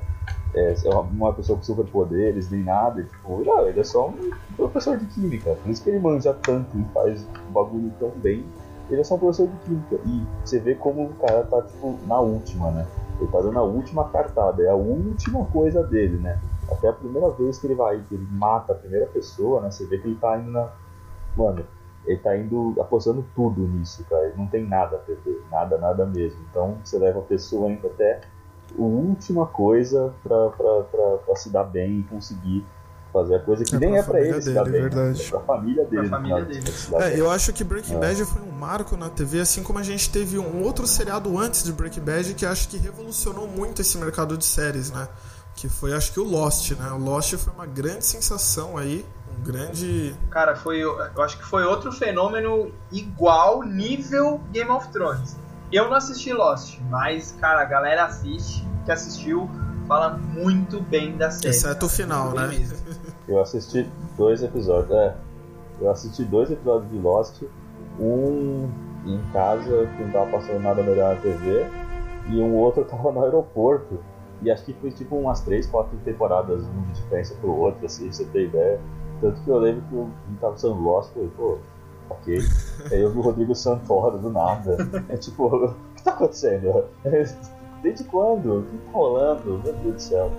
é, 0.53 0.76
é 0.86 0.89
uma, 0.89 1.01
uma 1.01 1.34
pessoa 1.34 1.58
com 1.58 1.64
superpoderes, 1.64 2.51
nem 2.51 2.64
nada. 2.64 3.01
e, 3.01 3.06
Tipo, 3.06 3.43
não, 3.43 3.68
ele 3.68 3.80
é 3.80 3.84
só 3.84 4.10
um 4.10 4.32
professor 4.56 4.97
de 4.97 5.06
química. 5.08 5.56
Por 5.64 5.72
isso 5.72 5.84
que 5.84 5.89
ele 5.89 5.99
manja 5.99 6.34
tanto 6.43 6.78
e 6.78 6.84
faz 6.93 7.26
o 7.49 7.51
bagulho 7.51 7.91
tão 7.99 8.10
bem. 8.18 8.45
Ele 8.91 9.01
é 9.01 9.03
só 9.03 9.16
um 9.16 9.20
professor 9.20 9.47
de 9.47 9.58
química. 9.66 9.95
E 10.06 10.24
você 10.43 10.60
vê 10.60 10.76
como 10.76 11.06
o 11.06 11.14
cara 11.16 11.43
tá, 11.45 11.64
tipo, 11.64 11.97
na 12.06 12.20
última, 12.20 12.70
né? 12.70 12.86
Ele 13.20 13.28
tá 13.32 13.39
dando 13.41 13.59
a 13.59 13.63
última 13.63 14.09
cartada, 14.09 14.63
é 14.63 14.70
a 14.70 14.76
última 14.76 15.45
coisa 15.45 15.84
dele, 15.84 16.18
né? 16.18 16.39
Até 16.70 16.89
a 16.89 16.93
primeira 16.93 17.30
vez 17.32 17.57
que 17.57 17.68
ele 17.68 17.76
vai, 17.76 18.01
que 18.07 18.16
ele 18.16 18.28
mata 18.32 18.74
a 18.74 18.76
primeira 18.76 19.05
pessoa, 19.07 19.61
né? 19.61 19.72
Você 19.72 19.86
vê 19.86 19.97
que 19.97 20.07
ele 20.07 20.18
tá 20.18 20.38
indo 20.38 20.51
na. 20.51 20.70
Mano, 21.38 21.66
ele 22.05 22.20
tá 22.20 22.38
indo 22.38 22.76
apostando 22.80 23.26
tudo 23.36 23.61
nisso, 23.61 24.05
cara. 24.09 24.28
Ele 24.28 24.38
não 24.38 24.47
tem 24.47 24.66
nada 24.66 24.97
a 24.97 24.99
perder, 24.99 25.41
nada, 25.49 25.78
nada 25.78 26.05
mesmo. 26.05 26.39
Então 26.49 26.78
você 26.84 26.97
leva 26.97 27.20
a 27.20 27.24
pessoa 27.24 27.70
indo 27.70 27.88
até 27.88 28.22
a 28.78 28.82
última 28.82 29.45
coisa 29.45 30.13
pra, 30.24 30.49
pra, 30.49 30.84
pra, 30.84 31.18
pra 31.18 31.36
se 31.36 31.49
dar 31.49 31.63
bem 31.63 31.99
e 31.99 32.03
conseguir 32.03 32.66
fazer 33.16 33.36
a 33.36 33.39
coisa 33.39 33.63
que 33.63 33.76
É 33.76 33.80
nem 33.80 33.91
pra 33.91 33.99
é 33.99 34.03
pra 34.03 34.13
família 34.13 34.34
ele 34.34 34.41
se 34.41 34.53
dele, 34.53 34.63
bem, 34.63 34.72
né? 34.74 34.89
verdade. 34.89 35.24
é 35.24 35.30
pra 35.30 35.39
família 35.39 35.86
dele. 35.86 36.09
Pra 36.09 36.18
família 36.18 36.45
das 36.45 36.88
dele. 36.89 37.03
É, 37.03 37.20
eu 37.20 37.32
acho 37.32 37.53
que 37.53 37.63
Breaking 37.63 37.97
Bad 37.97 38.26
foi 38.26 38.41
um 38.41 38.51
marco 38.51 38.97
na 38.97 39.09
TV, 39.09 39.39
assim 39.39 39.63
como 39.63 39.80
a 39.80 39.84
gente 39.84 40.09
teve 40.09 40.38
um 40.38 40.61
outro 40.61 40.86
seriado 40.86 41.38
antes 41.39 41.63
de 41.63 41.72
Breaking 41.72 42.01
Bad 42.01 42.34
que 42.34 42.45
acho 42.45 42.68
que 42.68 42.78
revolucionou 42.78 43.47
muito 43.47 43.82
esse 43.82 43.97
mercado 43.97 44.38
de 44.38 44.43
séries, 44.43 44.91
né? 44.91 45.07
Que 45.55 45.70
foi, 45.70 45.93
acho 45.93 46.11
que 46.11 46.20
o 46.20 46.26
Lost, 46.26 46.72
né? 46.72 46.91
O 46.91 46.97
Lost 46.97 47.34
foi 47.38 47.53
uma 47.53 47.66
grande 47.66 48.05
sensação 48.05 48.78
aí, 48.78 49.05
um 49.39 49.43
grande... 49.43 50.13
Cara, 50.30 50.53
foi, 50.53 50.80
eu 50.82 50.99
acho 51.24 51.38
que 51.38 51.45
foi 51.45 51.63
outro 51.63 51.93
fenômeno 51.93 52.74
igual 52.91 53.63
nível 53.63 54.41
Game 54.51 54.70
of 54.70 54.89
Thrones. 54.89 55.38
Eu 55.72 55.86
não 55.86 55.95
assisti 55.95 56.34
Lost, 56.34 56.80
mas, 56.89 57.34
cara, 57.39 57.61
a 57.61 57.66
galera 57.66 58.03
assiste, 58.03 58.68
que 58.84 58.91
assistiu, 58.91 59.49
fala 59.88 60.18
muito 60.18 60.82
bem 60.82 61.16
da 61.16 61.32
série. 61.32 61.55
Exceto 61.55 61.86
o 61.86 61.89
final, 61.89 62.34
né? 62.34 62.49
Eu 63.28 63.39
assisti 63.41 63.89
dois 64.17 64.43
episódios. 64.43 64.91
É, 64.91 65.15
eu 65.82 65.89
assisti 65.89 66.23
dois 66.23 66.51
episódios 66.51 66.91
de 66.91 66.97
Lost. 66.97 67.43
Um 67.99 68.69
em 69.05 69.21
casa, 69.32 69.88
que 69.95 70.03
não 70.03 70.11
tava 70.11 70.32
passando 70.32 70.59
nada 70.61 70.82
melhor 70.84 71.15
na 71.15 71.21
TV. 71.21 71.65
E 72.30 72.39
um 72.41 72.55
outro 72.55 72.82
eu 72.82 72.86
tava 72.88 73.11
no 73.11 73.23
aeroporto. 73.23 73.99
E 74.41 74.51
acho 74.51 74.65
que 74.65 74.73
foi 74.73 74.91
tipo 74.91 75.15
umas 75.15 75.41
três, 75.41 75.65
quatro 75.65 75.97
temporadas, 76.03 76.61
um 76.63 76.82
de 76.82 76.93
diferença 76.93 77.34
pro 77.36 77.55
outro, 77.55 77.86
assim, 77.86 78.05
pra 78.05 78.13
você 78.13 78.26
ter 78.26 78.45
ideia. 78.45 78.80
Tanto 79.21 79.41
que 79.41 79.49
eu 79.49 79.57
lembro 79.57 79.82
que 79.89 79.95
eu 79.95 80.09
tava 80.41 80.53
passando 80.53 80.82
Lost, 80.82 81.13
falei, 81.13 81.30
pô, 81.38 81.57
ok. 82.09 82.38
Aí 82.91 83.01
eu 83.01 83.11
vi 83.11 83.17
o 83.17 83.21
Rodrigo 83.21 83.55
Santoro 83.55 84.17
do 84.17 84.30
nada. 84.30 84.78
É 85.09 85.15
tipo, 85.15 85.45
o 85.55 85.73
que 85.95 86.03
tá 86.03 86.11
acontecendo? 86.11 86.86
Desde 87.82 88.03
quando? 88.05 88.59
O 88.59 88.63
que 88.63 88.78
tá 88.78 88.91
rolando? 88.91 89.61
Meu 89.63 89.73
Deus 89.73 89.95
do 89.95 90.01
céu. 90.01 90.32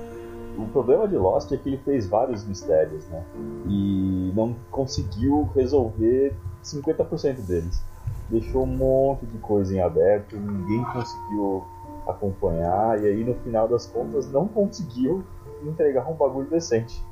O 0.56 0.66
problema 0.68 1.06
de 1.06 1.16
Lost 1.16 1.52
é 1.52 1.56
que 1.56 1.68
ele 1.68 1.78
fez 1.78 2.06
vários 2.06 2.44
mistérios, 2.44 3.06
né? 3.08 3.24
E 3.68 4.32
não 4.34 4.54
conseguiu 4.70 5.48
resolver 5.54 6.34
50% 6.64 7.46
deles. 7.46 7.82
Deixou 8.28 8.64
um 8.64 8.66
monte 8.66 9.26
de 9.26 9.38
coisa 9.38 9.74
em 9.74 9.80
aberto, 9.80 10.36
ninguém 10.36 10.84
conseguiu 10.84 11.64
acompanhar, 12.06 13.02
e 13.02 13.06
aí 13.06 13.24
no 13.24 13.34
final 13.36 13.68
das 13.68 13.86
contas 13.86 14.30
não 14.30 14.48
conseguiu 14.48 15.24
entregar 15.62 16.08
um 16.08 16.14
bagulho 16.14 16.48
decente. 16.48 17.04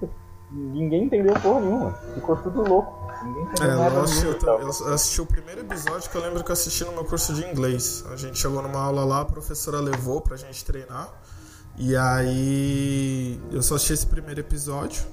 ninguém 0.50 1.04
entendeu 1.04 1.34
porra 1.34 1.60
nenhuma. 1.60 1.92
Ficou 2.14 2.36
tudo 2.36 2.68
louco. 2.68 2.92
Ninguém 3.24 3.42
entendeu 3.44 3.70
É, 3.70 3.76
nada 3.76 4.00
Lost, 4.00 4.22
nenhum, 4.22 4.36
eu, 4.42 4.58
eu 4.58 4.94
assisti 4.94 5.20
o 5.20 5.26
primeiro 5.26 5.60
episódio 5.62 6.10
que 6.10 6.16
eu 6.16 6.22
lembro 6.22 6.44
que 6.44 6.50
eu 6.50 6.54
assisti 6.54 6.84
no 6.84 6.92
meu 6.92 7.04
curso 7.04 7.32
de 7.34 7.44
inglês. 7.44 8.04
A 8.10 8.16
gente 8.16 8.38
chegou 8.38 8.60
numa 8.60 8.80
aula 8.80 9.04
lá, 9.04 9.20
a 9.22 9.24
professora 9.24 9.80
levou 9.80 10.20
pra 10.20 10.36
gente 10.36 10.64
treinar. 10.64 11.08
E 11.78 11.96
aí 11.96 13.40
eu 13.50 13.62
só 13.62 13.74
assisti 13.76 13.92
esse 13.94 14.06
primeiro 14.06 14.40
episódio 14.40 15.04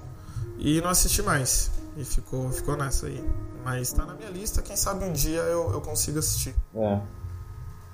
e 0.58 0.82
não 0.82 0.90
assisti 0.90 1.22
mais. 1.22 1.72
E 1.98 2.04
ficou, 2.04 2.50
ficou 2.52 2.76
nessa 2.78 3.08
aí. 3.08 3.24
Mas 3.64 3.92
tá 3.92 4.06
na 4.06 4.14
minha 4.14 4.30
lista, 4.30 4.62
quem 4.62 4.76
sabe 4.76 5.04
um 5.06 5.12
dia 5.12 5.42
eu, 5.42 5.72
eu 5.72 5.82
consigo 5.82 6.20
assistir. 6.20 6.56
É. 6.76 7.00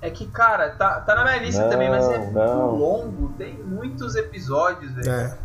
É 0.02 0.10
que, 0.10 0.26
cara, 0.26 0.70
tá, 0.76 1.00
tá 1.00 1.14
na 1.14 1.24
minha 1.24 1.38
lista 1.38 1.62
Não, 1.62 1.70
também, 1.70 1.88
mas 1.90 2.04
é 2.08 2.18
muito 2.18 2.32
não. 2.34 2.74
longo, 2.76 3.28
tem 3.38 3.58
muitos 3.64 4.14
episódios, 4.14 4.92
velho. 4.92 5.10
É. 5.10 5.38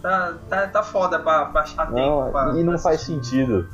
Tá, 0.00 0.34
tá, 0.48 0.66
tá 0.68 0.82
foda 0.82 1.18
pra, 1.18 1.46
pra 1.46 1.62
achar 1.62 1.86
tempo. 1.86 1.98
Não, 1.98 2.30
pra- 2.30 2.52
e 2.58 2.62
não 2.62 2.74
pra 2.74 2.82
faz 2.82 3.00
sentido. 3.00 3.68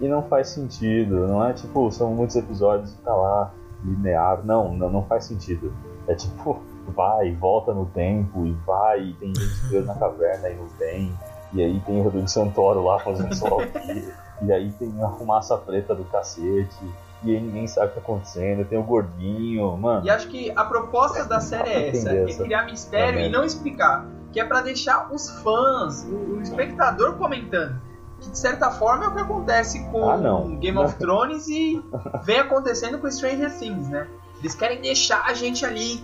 E 0.00 0.06
não 0.06 0.22
faz 0.28 0.48
sentido. 0.50 1.26
Não 1.26 1.44
é 1.44 1.52
tipo, 1.54 1.90
são 1.90 2.12
muitos 2.12 2.36
episódios 2.36 2.92
e 2.92 2.96
tá 2.98 3.14
lá, 3.14 3.50
linear. 3.82 4.44
Não, 4.44 4.74
não, 4.76 4.90
não 4.90 5.06
faz 5.06 5.24
sentido. 5.24 5.72
É 6.06 6.14
tipo, 6.14 6.60
vai, 6.90 7.32
volta 7.32 7.72
no 7.72 7.86
tempo, 7.86 8.44
e 8.46 8.52
vai, 8.66 9.00
e 9.02 9.12
tem 9.14 9.34
gente 9.34 9.68
preso 9.68 9.86
na 9.86 9.94
caverna 9.94 10.48
e 10.50 10.54
não 10.56 10.66
tem. 10.78 11.12
E 11.52 11.62
aí 11.62 11.80
tem 11.80 12.00
o 12.00 12.02
Rodrigo 12.04 12.28
Santoro 12.28 12.82
lá 12.82 12.98
fazendo 12.98 13.34
só 13.34 13.58
E 14.42 14.52
aí 14.52 14.72
tem 14.72 14.92
a 15.02 15.08
fumaça 15.10 15.56
preta 15.56 15.94
do 15.94 16.04
cacete. 16.04 16.74
E 17.22 17.30
aí 17.36 17.40
ninguém 17.40 17.68
sabe 17.68 17.86
o 17.86 17.88
que 17.90 17.94
tá 17.96 18.00
acontecendo. 18.00 18.64
Tem 18.64 18.76
o 18.78 18.82
gordinho, 18.82 19.76
mano. 19.76 20.04
E 20.04 20.10
acho 20.10 20.26
que 20.28 20.50
a 20.56 20.64
proposta 20.64 21.24
da 21.24 21.40
série 21.40 21.68
é 21.70 21.88
essa, 21.90 21.98
Entender 22.08 22.26
é 22.26 22.30
essa 22.30 22.42
criar 22.42 22.64
mistério 22.64 23.12
também. 23.12 23.28
e 23.28 23.32
não 23.32 23.44
explicar. 23.44 24.04
Que 24.32 24.40
é 24.40 24.44
pra 24.44 24.60
deixar 24.62 25.12
os 25.12 25.30
fãs, 25.42 26.04
o, 26.04 26.36
o 26.38 26.42
espectador 26.42 27.14
comentando. 27.16 27.80
Que 28.20 28.30
de 28.30 28.38
certa 28.38 28.70
forma 28.72 29.04
é 29.04 29.08
o 29.08 29.14
que 29.14 29.20
acontece 29.20 29.84
com 29.90 30.10
Ah. 30.10 30.16
Game 30.58 30.78
of 30.78 30.94
Thrones 30.98 31.46
e 31.46 31.80
vem 32.24 32.40
acontecendo 32.40 32.98
com 32.98 33.08
Stranger 33.08 33.56
Things, 33.56 33.88
né? 33.88 34.08
Eles 34.40 34.56
querem 34.56 34.80
deixar 34.80 35.24
a 35.26 35.34
gente 35.34 35.64
ali 35.64 36.02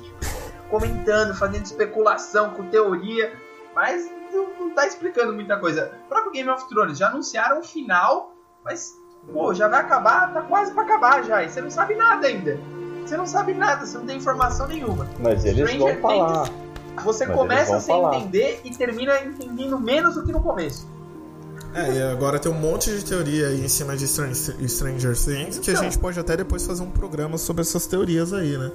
comentando, 0.70 1.34
fazendo 1.34 1.64
especulação, 1.64 2.50
com 2.50 2.64
teoria, 2.68 3.32
mas 3.74 4.10
não, 4.32 4.48
não 4.60 4.70
tá 4.74 4.86
explicando 4.86 5.32
muita 5.32 5.56
coisa. 5.56 5.92
O 6.04 6.08
próprio 6.08 6.32
Game 6.32 6.48
of 6.50 6.68
Thrones 6.68 6.98
já 6.98 7.08
anunciaram 7.08 7.60
o 7.60 7.62
final, 7.64 8.34
mas 8.64 8.94
pô, 9.32 9.52
já 9.54 9.68
vai 9.68 9.80
acabar, 9.80 10.32
tá 10.32 10.42
quase 10.42 10.72
pra 10.72 10.82
acabar 10.82 11.24
já, 11.24 11.42
e 11.42 11.48
você 11.50 11.60
não 11.60 11.70
sabe 11.70 11.94
nada 11.94 12.26
ainda. 12.26 12.58
Você 13.04 13.16
não 13.16 13.26
sabe 13.26 13.54
nada, 13.54 13.86
você 13.86 13.96
não 13.96 14.04
tem 14.06 14.18
informação 14.18 14.66
nenhuma. 14.68 15.06
Mas 15.18 15.44
eles 15.44 15.58
vão 15.78 15.88
Stranger 15.88 16.00
falar. 16.02 16.50
Você 17.04 17.26
Mas 17.26 17.36
começa 17.36 17.80
sem 17.80 17.94
vão 17.94 18.02
falar. 18.10 18.16
entender 18.18 18.60
e 18.64 18.70
termina 18.76 19.18
entendendo 19.24 19.78
menos 19.80 20.16
do 20.16 20.24
que 20.26 20.32
no 20.32 20.42
começo. 20.42 20.86
É, 21.74 21.92
e 21.92 22.02
agora 22.02 22.38
tem 22.38 22.50
um 22.50 22.54
monte 22.54 22.90
de 22.90 23.04
teoria 23.04 23.48
aí 23.48 23.64
em 23.64 23.68
cima 23.68 23.96
de 23.96 24.04
Stran- 24.04 24.34
Stranger 24.34 25.14
Things 25.16 25.58
que 25.58 25.70
a 25.70 25.74
Então. 25.74 25.84
gente 25.84 25.98
pode 25.98 26.18
até 26.18 26.36
depois 26.36 26.66
fazer 26.66 26.82
um 26.82 26.90
programa 26.90 27.38
sobre 27.38 27.62
essas 27.62 27.86
teorias 27.86 28.32
aí, 28.32 28.56
né? 28.58 28.72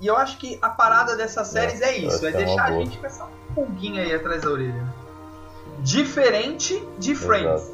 E 0.00 0.06
eu 0.06 0.16
acho 0.16 0.38
que 0.38 0.58
a 0.62 0.70
parada 0.70 1.16
dessas 1.16 1.48
séries 1.48 1.80
é, 1.80 1.96
isso, 1.98 2.24
é 2.24 2.30
é 2.30 2.32
deixar 2.32 2.64
a 2.66 2.72
gente 2.72 2.98
com 2.98 3.06
essa 3.06 3.26
pulguinha 3.54 4.02
aí 4.02 4.14
atrás 4.14 4.42
da 4.42 4.50
orelha. 4.50 4.84
Diferente 5.80 6.86
de 6.98 7.14
Friends, 7.14 7.72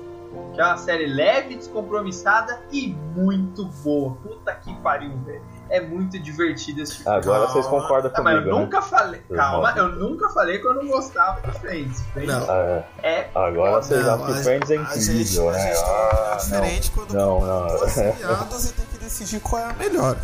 que 0.55 0.61
é 0.61 0.64
uma 0.64 0.77
série 0.77 1.07
leve, 1.07 1.57
descompromissada 1.57 2.61
e 2.70 2.89
muito 3.14 3.64
boa. 3.66 4.14
Puta 4.22 4.55
que 4.55 4.75
pariu, 4.77 5.16
velho. 5.25 5.43
É 5.70 5.81
muito 5.81 6.18
divertido 6.18 6.83
esse 6.83 6.99
tipo 6.99 7.09
Agora 7.11 7.47
vocês 7.47 7.66
concordam 7.66 8.11
mas 8.12 8.22
comigo, 8.22 8.49
eu 8.51 8.55
né? 8.55 8.61
nunca 8.61 8.83
falei. 8.83 9.22
Calma, 9.35 9.72
não. 9.72 9.79
eu 9.89 9.89
nunca 9.97 10.29
falei 10.29 10.59
que 10.59 10.66
eu 10.66 10.75
não 10.75 10.87
gostava 10.87 11.41
de 11.41 11.59
Friends. 11.59 12.03
Friends 12.12 12.35
Não. 12.35 12.51
Ah, 12.51 12.85
é. 13.03 13.09
é. 13.20 13.31
Agora 13.35 13.83
vocês 13.83 14.05
Não, 14.05 14.14
acham 14.14 14.27
que 14.27 14.43
Friends 14.45 14.70
é 14.70 14.77
a 14.77 14.85
gente, 14.85 15.11
incrível, 15.11 15.49
a 15.49 15.53
né? 15.53 15.59
gente 15.62 15.75
tem 15.75 15.85
uma 15.85 16.05
opinião 16.05 16.33
Ah, 16.33 16.37
diferente 16.37 16.91
quando 16.91 17.14
não, 17.14 17.41
não. 17.41 17.66
duas 17.79 17.93
seriadas 17.93 18.70
e 18.70 18.72
tem 18.75 18.87
que 18.87 18.99
decidir 18.99 19.41
qual 19.41 19.62
é 19.62 19.64
a 19.64 19.72
melhor. 19.72 20.16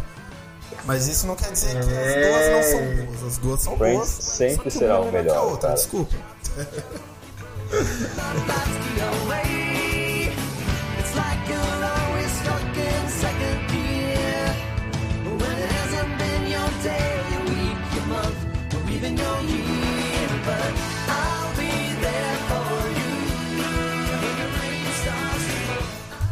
Mas 0.85 1.09
isso 1.09 1.27
não 1.27 1.37
quer 1.37 1.53
dizer 1.53 1.73
que 1.73 1.79
as 1.79 1.87
duas 1.87 2.51
não 2.51 2.63
são 2.63 2.81
boas. 3.07 3.23
As 3.25 3.39
duas 3.39 3.61
são 3.61 3.77
Friends 3.77 3.97
boas. 3.97 4.09
sempre 4.09 4.71
será 4.71 5.01
o 5.01 5.09
é 5.09 5.11
melhor 5.11 5.45
outra, 5.45 5.69
cara. 5.69 5.75
desculpa. 5.75 6.15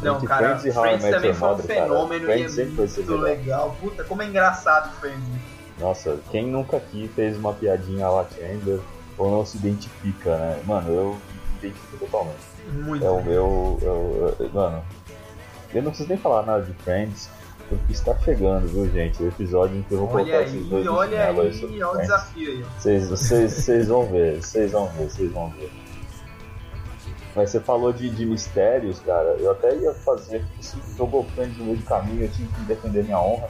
Não, 0.02 0.20
cara, 0.20 0.58
Friends 0.58 0.64
e 0.64 0.72
Friends 0.72 1.04
também 1.10 1.32
foi 1.34 1.48
um 1.48 1.50
Mother, 1.52 1.66
cara, 1.66 1.80
fenômeno 1.82 2.24
Friends 2.26 2.56
e 2.58 2.62
é 2.62 2.64
muito 2.66 3.16
legal. 3.16 3.76
Puta, 3.80 4.04
como 4.04 4.22
é 4.22 4.26
engraçado 4.26 4.92
Friends. 5.00 5.22
Nossa, 5.78 6.18
quem 6.30 6.46
nunca 6.46 6.76
aqui 6.76 7.10
fez 7.14 7.36
uma 7.36 7.52
piadinha 7.52 8.08
lá 8.08 8.24
Chandler 8.36 8.80
ou 9.16 9.30
não 9.30 9.44
se 9.46 9.56
identifica, 9.58 10.36
né? 10.36 10.60
Mano, 10.64 10.90
eu 10.92 11.18
me 11.62 11.68
identifico 11.68 11.96
totalmente. 11.98 12.36
Muito. 12.72 13.04
É 13.04 13.10
o 13.10 13.22
meu. 13.22 13.78
é 13.82 13.86
o- 13.86 14.34
é- 14.44 14.48
mano, 14.52 14.82
eu 15.74 15.82
não 15.82 15.90
preciso 15.90 16.08
nem 16.08 16.18
falar 16.18 16.44
nada 16.44 16.62
de 16.62 16.72
Friends, 16.82 17.28
porque 17.68 17.92
está 17.92 18.16
chegando, 18.18 18.66
viu, 18.68 18.88
gente? 18.90 19.22
O 19.22 19.28
episódio 19.28 19.76
em 19.78 19.82
que 19.82 19.92
eu 19.94 19.98
vou 19.98 20.08
Olha 20.08 20.24
colocar 20.24 20.42
esses 20.42 20.66
dois 20.66 20.82
aí, 20.86 20.88
olha 20.88 21.26
chinelos 21.26 21.56
aí, 21.64 21.82
olha 21.82 21.98
o 21.98 22.00
desafio 22.00 22.50
aí. 22.50 22.64
vocês 22.78 23.88
vão 23.88 24.06
ver, 24.06 24.42
vocês 24.42 24.72
vão 24.72 24.86
ver, 24.88 25.10
vocês 25.10 25.32
vão 25.32 25.50
ver. 25.50 25.70
Mas 27.38 27.50
você 27.50 27.60
falou 27.60 27.92
de, 27.92 28.10
de 28.10 28.26
mistérios, 28.26 28.98
cara. 28.98 29.36
Eu 29.38 29.52
até 29.52 29.72
ia 29.76 29.94
fazer, 29.94 30.44
você 30.60 30.76
jogou 30.96 31.22
Friends 31.22 31.56
no 31.56 31.66
meio 31.66 31.76
do 31.76 31.84
caminho, 31.84 32.24
eu 32.24 32.30
tinha 32.32 32.48
que 32.48 32.60
defender 32.62 33.04
minha 33.04 33.20
honra. 33.20 33.46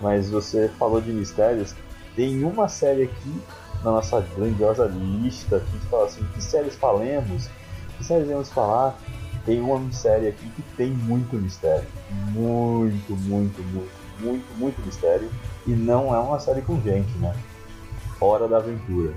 Mas 0.00 0.30
você 0.30 0.70
falou 0.78 0.98
de 0.98 1.12
mistérios. 1.12 1.74
Tem 2.16 2.42
uma 2.42 2.68
série 2.68 3.02
aqui 3.02 3.42
na 3.84 3.90
nossa 3.90 4.22
grandiosa 4.34 4.86
lista 4.86 5.60
que 5.60 5.76
a 5.76 5.78
gente 5.78 5.86
fala 5.90 6.06
assim: 6.06 6.24
que 6.32 6.42
séries 6.42 6.74
falemos? 6.76 7.50
Que 7.98 8.04
séries 8.04 8.28
vamos 8.28 8.48
falar? 8.48 8.98
Tem 9.44 9.60
uma 9.60 9.92
série 9.92 10.28
aqui 10.28 10.48
que 10.48 10.62
tem 10.78 10.90
muito 10.90 11.36
mistério. 11.36 11.86
Muito, 12.30 13.14
muito, 13.14 13.62
muito, 13.62 13.90
muito, 14.20 14.58
muito 14.58 14.86
mistério. 14.86 15.28
E 15.66 15.72
não 15.72 16.14
é 16.14 16.18
uma 16.18 16.40
série 16.40 16.62
com 16.62 16.80
gente, 16.80 17.12
né? 17.18 17.36
Hora 18.18 18.48
da 18.48 18.56
Aventura. 18.56 19.12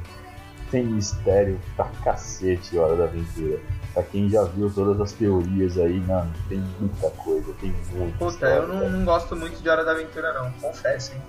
Tem 0.69 0.85
mistério 0.85 1.57
pra 1.77 1.85
cacete 2.03 2.77
Hora 2.77 2.97
da 2.97 3.05
Aventura. 3.05 3.61
Pra 3.93 4.03
quem 4.03 4.29
já 4.29 4.43
viu 4.43 4.71
todas 4.73 4.99
as 5.01 5.11
teorias 5.11 5.77
aí, 5.77 5.99
mano, 5.99 6.31
tem 6.47 6.59
muita 6.79 7.09
coisa, 7.09 7.51
tem 7.59 7.75
muito. 7.91 8.17
Puta, 8.17 8.45
eu 8.47 8.67
não, 8.67 8.89
não 8.89 9.03
gosto 9.05 9.35
muito 9.35 9.61
de 9.61 9.67
Hora 9.69 9.83
da 9.83 9.91
Aventura, 9.91 10.33
não, 10.33 10.51
confesso, 10.53 11.13
hein. 11.13 11.21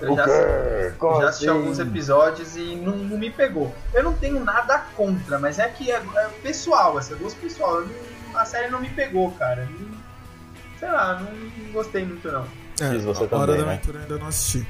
Eu 0.00 0.16
já, 0.16 0.26
já 0.26 1.28
assisti 1.28 1.48
assim? 1.48 1.48
alguns 1.48 1.78
episódios 1.78 2.56
e 2.56 2.74
não, 2.74 2.96
não 2.96 3.18
me 3.18 3.30
pegou. 3.30 3.72
Eu 3.94 4.02
não 4.02 4.14
tenho 4.14 4.42
nada 4.42 4.78
contra, 4.96 5.38
mas 5.38 5.58
é 5.60 5.68
que 5.68 5.92
é, 5.92 5.96
é 5.96 6.28
pessoal, 6.42 6.98
essa 6.98 7.14
gosto 7.14 7.38
pessoal. 7.38 7.82
Não- 7.82 8.12
a 8.40 8.44
série 8.46 8.68
não 8.70 8.80
me 8.80 8.88
pegou, 8.88 9.30
cara. 9.32 9.68
Não- 9.78 9.98
sei 10.80 10.90
lá, 10.90 11.20
não, 11.20 11.30
não 11.32 11.72
gostei 11.72 12.04
muito, 12.04 12.26
não. 12.32 12.44
É, 12.80 12.98
você 12.98 13.22
a 13.24 13.26
também, 13.28 13.38
Hora 13.42 13.56
da 13.58 13.64
né? 13.66 13.72
Aventura 13.74 14.00
ainda 14.00 14.18
não 14.18 14.26
assisti. 14.26 14.66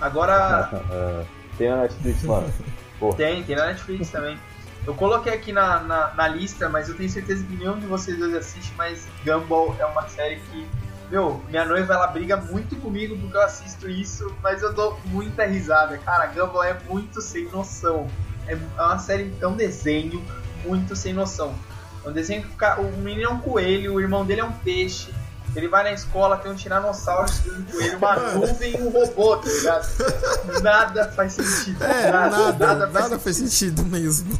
Agora, 0.00 0.70
É, 0.90 1.24
tem 1.56 1.70
na 1.70 1.82
Netflix, 1.82 2.22
mano. 2.24 2.52
Porra, 2.98 3.16
tem, 3.16 3.42
tem 3.42 3.56
na 3.56 3.66
Netflix 3.66 4.10
também. 4.10 4.38
Eu 4.86 4.94
coloquei 4.94 5.32
aqui 5.32 5.52
na, 5.52 5.80
na, 5.80 6.14
na 6.14 6.28
lista, 6.28 6.68
mas 6.68 6.88
eu 6.88 6.94
tenho 6.94 7.08
certeza 7.08 7.42
que 7.44 7.56
nenhum 7.56 7.78
de 7.78 7.86
vocês 7.86 8.18
dois 8.18 8.34
assiste, 8.34 8.72
mas 8.76 9.06
Gumball 9.24 9.74
é 9.78 9.86
uma 9.86 10.06
série 10.08 10.36
que. 10.36 10.66
Meu, 11.10 11.42
minha 11.48 11.64
noiva 11.64 11.94
ela 11.94 12.06
briga 12.06 12.36
muito 12.36 12.76
comigo 12.76 13.16
porque 13.18 13.36
eu 13.36 13.42
assisto 13.42 13.88
isso, 13.88 14.34
mas 14.42 14.62
eu 14.62 14.72
dou 14.72 14.98
muita 15.06 15.44
risada. 15.44 15.98
Cara, 15.98 16.26
Gumball 16.26 16.64
é 16.64 16.78
muito 16.88 17.20
sem 17.20 17.44
noção. 17.50 18.08
É 18.46 18.52
é 18.52 18.82
uma 18.82 18.98
série, 18.98 19.32
é 19.40 19.46
um 19.46 19.56
desenho 19.56 20.22
muito 20.64 20.94
sem 20.94 21.12
noção. 21.12 21.54
É 22.04 22.08
um 22.08 22.12
desenho 22.12 22.42
que 22.42 22.48
fica, 22.48 22.80
o 22.80 22.92
menino 22.98 23.24
é 23.24 23.28
um 23.28 23.38
coelho, 23.38 23.94
o 23.94 24.00
irmão 24.00 24.24
dele 24.24 24.42
é 24.42 24.44
um 24.44 24.52
peixe. 24.52 25.10
Ele 25.56 25.68
vai 25.68 25.84
na 25.84 25.92
escola, 25.92 26.36
tem 26.36 26.50
um 26.50 26.54
tiranossauro, 26.54 27.30
um 27.46 27.62
coelho, 27.64 27.98
uma 27.98 28.16
nuvem 28.16 28.74
e 28.76 28.82
um 28.82 28.88
robô, 28.88 29.36
tá 29.36 29.48
ligado? 29.48 29.88
Nada 30.62 31.12
faz 31.12 31.34
sentido. 31.34 31.84
É, 31.84 32.10
nada, 32.10 32.52
nada, 32.52 32.88
faz 32.90 33.22
faz 33.22 33.36
sentido 33.36 33.84
mesmo. 33.84 34.38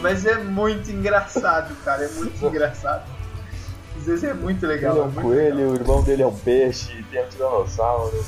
Mas 0.00 0.26
é 0.26 0.36
muito 0.36 0.90
engraçado, 0.90 1.74
cara. 1.84 2.04
É 2.04 2.08
muito 2.08 2.44
engraçado. 2.44 3.21
Vezes 4.06 4.24
é 4.24 4.34
muito 4.34 4.66
legal. 4.66 4.92
ele 4.96 5.00
é 5.00 5.04
um 5.04 5.12
coelho, 5.12 5.70
o 5.70 5.74
irmão 5.74 6.02
dele 6.02 6.22
é 6.22 6.26
um 6.26 6.36
peixe, 6.36 7.04
tem 7.10 7.24
um 7.24 7.28
tiranossauro. 7.28 8.24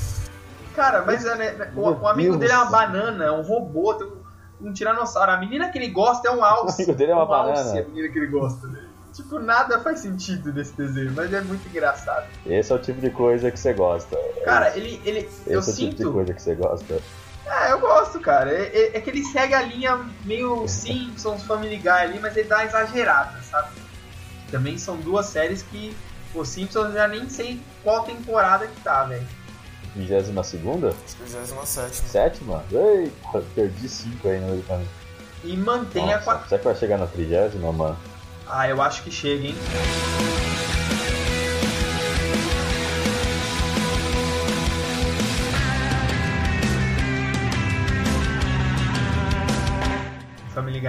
Cara, 0.75 1.03
mas 1.05 1.25
é, 1.25 1.35
né, 1.35 1.71
o, 1.75 1.81
Meu 1.81 1.99
o 2.01 2.07
amigo 2.07 2.29
Deus. 2.31 2.39
dele 2.41 2.51
é 2.53 2.57
uma 2.57 2.65
banana, 2.71 3.25
é 3.25 3.31
um 3.31 3.41
robô, 3.41 3.93
tem 3.93 4.07
um, 4.07 4.67
um 4.69 4.73
tiranossauro. 4.73 5.31
A 5.31 5.37
menina 5.37 5.69
que 5.69 5.77
ele 5.77 5.89
gosta 5.89 6.27
é 6.27 6.31
um 6.31 6.43
alce. 6.45 6.81
O 6.81 6.83
amigo 6.85 6.97
dele 6.97 7.11
é 7.11 7.15
uma 7.15 7.27
um 7.29 7.33
alce, 7.33 7.63
banana. 7.63 7.79
a 7.81 7.83
menina 7.87 8.09
que 8.11 8.19
ele 8.19 8.27
gosta. 8.27 8.67
né? 8.67 8.81
Tipo, 9.13 9.39
nada 9.39 9.79
faz 9.79 9.99
sentido 10.01 10.51
nesse 10.53 10.73
desenho, 10.75 11.13
mas 11.15 11.31
é 11.31 11.39
muito 11.39 11.65
engraçado. 11.69 12.27
Esse 12.45 12.71
é 12.71 12.75
o 12.75 12.79
tipo 12.79 12.99
de 12.99 13.09
coisa 13.09 13.49
que 13.49 13.57
você 13.59 13.71
gosta. 13.73 14.17
Cara, 14.43 14.75
ele. 14.77 15.01
ele 15.05 15.19
Esse 15.19 15.43
eu 15.47 15.59
é 15.59 15.61
o 15.61 15.65
tipo 15.65 15.73
de 15.73 15.97
sinto. 15.97 16.11
coisa 16.11 16.33
que 16.33 16.41
você 16.41 16.53
gosta. 16.55 16.99
Ah, 17.47 17.69
eu 17.69 17.79
gosto, 17.79 18.19
cara. 18.19 18.51
É, 18.51 18.63
é- 18.65 18.97
é 18.97 18.99
que 18.99 19.09
ele 19.09 19.23
segue 19.23 19.53
a 19.53 19.61
linha 19.61 19.97
meio 20.25 20.67
Simpsons, 20.67 21.43
Family 21.43 21.77
Guy 21.77 21.87
ali, 21.87 22.19
mas 22.19 22.35
ele 22.35 22.49
dá 22.49 22.65
exagerada, 22.65 23.39
sabe? 23.43 23.69
Também 24.51 24.77
são 24.77 24.97
duas 24.97 25.25
séries 25.27 25.63
que 25.63 25.95
o 26.33 26.43
Simpsons 26.45 26.87
eu 26.87 26.93
já 26.93 27.07
nem 27.07 27.29
sei 27.29 27.59
qual 27.83 28.03
temporada 28.03 28.67
que 28.67 28.81
tá, 28.81 29.03
velho. 29.03 29.25
22 29.95 30.45
segunda? 30.45 30.93
27. 31.19 31.95
Sétima? 31.95 32.63
Eita, 32.71 33.43
perdi 33.55 33.87
5 33.87 34.27
aí 34.27 34.39
no 34.39 34.47
meio 34.47 34.61
do 34.61 34.67
caminho. 34.67 34.89
E 35.43 35.55
mantém 35.55 36.03
a 36.03 36.17
Nossa, 36.17 36.23
quatro. 36.23 36.49
será 36.49 36.59
que 36.59 36.65
vai 36.65 36.75
chegar 36.75 36.97
na 36.97 37.07
trigésima, 37.07 37.71
mano? 37.71 37.97
Ah, 38.47 38.67
eu 38.67 38.81
acho 38.81 39.03
que 39.03 39.11
chega, 39.11 39.47
hein? 39.47 39.55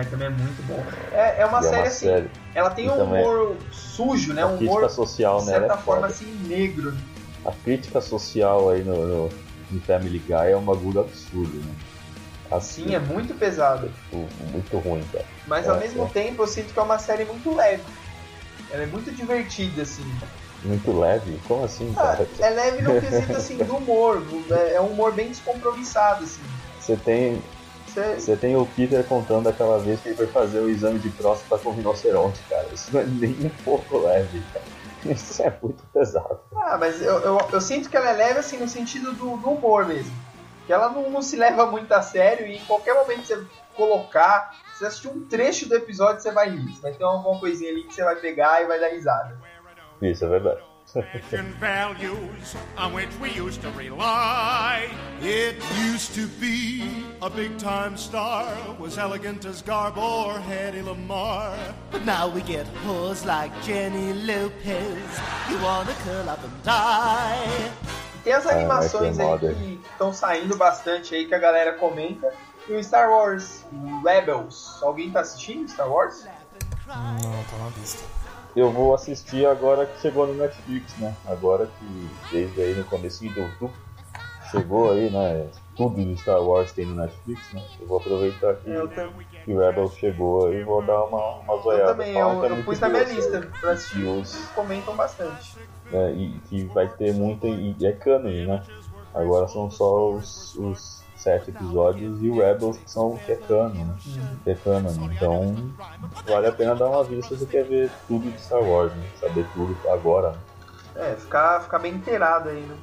Também 0.05 0.27
é 0.29 0.31
muito 0.31 0.63
bom. 0.67 0.83
É, 1.13 1.43
é 1.43 1.47
uma 1.47 1.61
E 1.63 1.67
é 1.67 1.69
série 1.69 1.81
uma 1.83 1.87
assim, 1.89 2.07
série. 2.07 2.31
ela 2.55 2.71
tem 2.71 2.87
E 2.87 2.89
um 2.91 3.03
humor 3.03 3.57
sujo, 3.73 4.33
né? 4.33 4.45
Um 4.45 4.57
humor, 4.57 4.89
social, 4.91 5.41
de 5.41 5.47
né? 5.47 5.53
certa 5.53 5.65
ela 5.73 5.75
é 5.75 5.79
forma, 5.85 6.03
foda. 6.03 6.13
assim, 6.13 6.33
negro. 6.47 6.95
A 7.45 7.53
crítica 7.65 8.01
social 8.01 8.71
aí 8.71 8.83
no, 8.83 9.07
no, 9.07 9.29
no 9.71 9.81
Family 9.83 10.19
Guy 10.19 10.51
é 10.51 10.57
um 10.57 10.63
bagulho 10.65 11.01
absurdo, 11.01 11.57
né? 11.57 11.75
Assim, 12.51 12.85
Sim, 12.89 12.95
é 12.95 12.99
muito 13.01 13.35
pesado. 13.35 13.89
tipo, 14.05 14.29
muito 14.53 14.79
ruim, 14.79 15.05
cara. 15.13 15.25
Mas 15.47 15.67
É, 15.67 15.71
ao 15.71 15.79
mesmo 15.79 16.05
é. 16.05 16.09
tempo 16.09 16.43
eu 16.43 16.47
sinto 16.47 16.73
que 16.73 16.79
é 16.79 16.83
uma 16.83 16.99
série 16.99 17.25
muito 17.25 17.55
leve. 17.55 17.83
Ela 18.71 18.85
é 18.85 18.87
muito 18.87 19.11
divertida, 19.13 19.83
assim. 19.83 20.05
Muito 20.63 20.97
leve? 20.99 21.39
Como 21.47 21.65
assim, 21.65 21.93
Ah, 21.97 22.17
cara? 22.17 22.29
é 22.41 22.51
leve 22.51 22.83
no 22.83 23.01
quesito 23.01 23.35
assim 23.37 23.59
do 23.59 23.77
humor. 23.77 24.23
É 24.51 24.75
é 24.75 24.81
um 24.81 24.87
humor 24.89 25.13
bem 25.13 25.29
descompromissado, 25.29 26.25
assim. 26.25 26.43
Você 26.81 26.97
tem, 26.97 27.43
Você- 28.05 28.21
você 28.21 28.37
tem 28.37 28.57
o 28.57 28.67
Peter 28.67 29.03
contando 29.05 29.49
aquela 29.49 29.79
vez 29.79 30.01
que 30.01 30.09
ele 30.09 30.17
foi 30.17 30.27
fazer 30.27 30.61
o 30.61 30.69
exame 30.69 30.99
de 30.99 31.09
próstata 31.11 31.63
com 31.63 31.71
rinoceronte, 31.73 32.41
cara. 32.49 32.67
Isso 32.73 32.93
não 32.93 33.01
é 33.01 33.05
nem 33.05 33.31
um 33.47 33.51
pouco 33.65 33.99
leve, 33.99 34.43
cara. 34.53 34.65
Isso 35.15 35.43
é 35.43 35.53
muito 35.63 35.83
pesado. 35.93 36.41
Ah, 36.57 36.77
mas 36.79 37.01
eu, 37.01 37.19
eu, 37.21 37.39
eu 37.53 37.61
sinto 37.61 37.89
que 37.89 37.97
ela 37.97 38.11
é 38.11 38.13
leve 38.13 38.41
assim 38.41 38.59
no 38.59 38.67
sentido 38.69 39.13
do, 39.13 39.37
do 39.37 39.51
humor 39.51 39.87
mesmo. 39.87 40.13
Que 40.67 40.73
ela 40.73 40.89
não, 40.91 41.09
não 41.11 41.23
se 41.23 41.37
leva 41.37 41.67
muito 41.67 41.93
a 41.93 42.03
sério 42.03 42.47
e 42.47 42.57
em 42.57 42.65
qualquer 42.65 42.95
momento 42.95 43.21
que 43.21 43.27
você 43.29 43.41
colocar, 43.77 44.57
se 44.73 44.79
você 44.81 44.87
assistir 44.87 45.09
um 45.09 45.21
trecho 45.29 45.69
do 45.69 45.75
episódio, 45.77 46.21
você 46.23 46.33
vai 46.33 46.51
rir. 46.51 46.75
Você 46.75 46.83
vai 46.83 46.93
ter 46.93 47.05
alguma 47.05 47.39
coisinha 47.39 47.71
ali 47.71 47.83
que 47.85 47.95
você 47.95 48.03
vai 48.03 48.17
pegar 48.17 48.63
e 48.63 48.67
vai 48.67 48.81
dar 48.81 48.89
risada. 48.89 49.39
Isso 50.03 50.25
é 50.25 50.29
verdade. 50.29 50.61
And 50.95 51.49
values 51.57 52.55
on 52.79 52.93
which 52.93 53.09
we 53.21 53.31
used 53.33 53.61
to 53.63 53.71
rely. 53.73 54.89
It 55.21 55.57
used 55.79 56.15
to 56.15 56.27
be 56.41 57.05
a 57.21 57.29
big 57.29 57.59
time 57.59 57.97
star, 57.97 58.47
was 58.79 58.97
elegant 58.99 59.45
as 59.45 59.63
Garbo 59.63 59.99
or 60.27 60.39
Hedy 60.39 60.85
Lamar. 60.85 61.57
But 61.91 62.05
now 62.05 62.29
we 62.29 62.43
get 62.43 62.67
hoes 62.87 63.25
like 63.25 63.51
Jenny 63.63 64.13
Lopez. 64.13 65.21
You 65.51 65.59
wanna 65.63 65.93
curl 66.05 66.29
up 66.29 66.43
and 66.45 66.63
die. 66.63 67.71
Tem 68.25 68.33
as 68.33 68.47
Ah, 68.47 68.53
animações 68.53 69.17
que 69.17 69.23
aí 69.23 69.39
que 69.39 69.89
estão 69.93 70.13
saindo 70.13 70.57
bastante 70.57 71.15
aí 71.15 71.27
que 71.27 71.35
a 71.35 71.39
galera 71.39 71.75
comenta. 71.75 72.33
E 72.69 72.73
o 72.73 72.83
Star 72.83 73.09
Wars 73.11 73.65
Rebels. 74.05 74.81
Alguém 74.83 75.11
tá 75.11 75.21
assistindo 75.21 75.69
Star 75.71 75.89
Wars? 75.89 76.25
Não, 76.87 77.45
tá 77.45 77.59
na 77.59 77.71
lista. 77.79 78.03
Eu 78.57 78.73
vou 78.73 78.95
assistir 78.95 79.47
agora 79.47 79.87
que 79.87 80.01
chegou 80.01 80.27
no 80.27 80.35
Netflix, 80.35 80.97
né? 80.97 81.17
Agora 81.27 81.67
que 81.69 82.19
desde 82.31 82.61
aí 82.61 82.75
no 82.75 82.85
começo 82.87 83.21
de 83.21 83.39
outubro 83.39 83.77
chegou 84.51 84.93
aí, 84.93 85.11
né? 85.11 85.51
Tudo 85.77 86.05
do 86.05 86.17
Star 86.17 86.43
Wars 86.43 86.73
tem 86.73 86.87
no 86.87 86.97
Netflix, 86.97 87.53
né? 87.53 87.63
Eu 87.79 87.87
vou 87.87 87.99
aproveitar 87.99 88.57
que, 88.57 88.71
Eu, 88.71 88.89
tam- 88.89 89.13
que 89.45 89.55
o 89.55 89.59
Rebels 89.59 89.95
chegou 89.97 90.47
aí 90.47 90.61
e 90.61 90.65
vou 90.65 90.83
dar 90.83 91.05
uma, 91.05 91.41
uma 91.41 91.55
eu 91.55 91.63
zoiada. 91.63 91.93
também, 91.93 92.15
Falam 92.15 92.45
eu, 92.45 92.45
é 92.57 92.61
eu 92.61 92.65
pus 92.65 92.81
na 92.81 92.89
minha 92.89 93.05
lista 93.05 93.41
pra 93.61 93.73
assistir. 93.73 94.05
Os- 94.07 94.51
comentam 94.55 94.97
bastante. 94.97 95.59
né, 95.91 96.15
e 96.17 96.41
que 96.41 96.65
vai 96.69 96.89
ter 96.97 97.13
muita. 97.13 97.47
E 97.47 97.77
é 97.85 97.93
cânone, 97.93 98.47
né? 98.47 98.67
Agora 99.15 99.47
são 99.49 99.71
só 99.71 100.15
os, 100.17 100.55
os 100.57 101.06
sete 101.27 101.51
episódios 101.51 102.23
e 102.23 102.29
o 102.31 102.39
Rebels 102.39 102.77
que 102.79 102.89
são 102.89 103.17
que 103.17 103.33
é 103.33 103.35
cânone, 103.35 103.83
né? 103.85 103.95
Que 104.01 104.61
é. 104.61 105.13
Então 105.13 105.73
vale 106.25 106.47
a 106.47 106.53
pena 106.53 106.77
dar 106.77 106.87
uma 106.89 107.03
vista 107.03 107.35
se 107.35 107.41
você 107.41 107.47
quer 107.47 107.65
ver 107.65 107.91
tudo 108.07 108.31
de 108.31 108.41
Star 108.41 108.63
Wars, 108.63 108.93
né? 108.95 109.05
Saber 109.21 109.45
tudo 109.53 109.77
agora. 109.91 110.31
né? 110.31 110.39
É, 110.95 111.15
ficar, 111.17 111.61
ficar 111.63 111.81
bem 111.81 111.95
inteirado 111.95 112.49
aí, 112.49 112.61
né? 112.61 112.77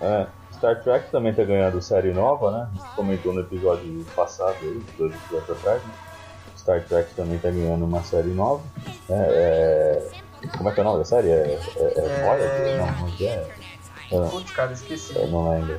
É, 0.00 0.26
Star 0.54 0.80
Trek 0.82 1.10
também 1.10 1.34
tá 1.34 1.42
ganhando 1.42 1.82
série 1.82 2.12
nova, 2.12 2.52
né? 2.52 2.68
A 2.72 2.76
gente 2.76 2.94
comentou 2.94 3.32
no 3.34 3.40
episódio 3.40 4.06
passado 4.14 4.54
aí, 4.62 4.80
dois 4.96 5.12
episódios 5.12 5.50
atrás, 5.58 5.82
né? 5.82 5.90
Star 6.56 6.84
Trek 6.84 7.14
também 7.16 7.38
tá 7.38 7.50
ganhando 7.50 7.84
uma 7.84 8.02
série 8.04 8.30
nova. 8.30 8.62
É, 9.10 9.12
é, 10.44 10.48
Como 10.56 10.68
é 10.68 10.72
que 10.72 10.78
é 10.78 10.82
o 10.82 10.86
nome 10.86 10.98
da 11.00 11.04
série? 11.04 11.30
É, 11.30 11.32
é, 11.32 11.58
é 11.80 11.98
É- 11.98 12.22
Voyager? 12.24 12.78
Não, 12.78 14.20
não 14.20 14.26
é. 14.26 14.30
Putz, 14.30 14.50
cara, 14.52 14.72
esqueci. 14.72 15.16
eu 15.16 15.26
não 15.26 15.50
lembro. 15.50 15.76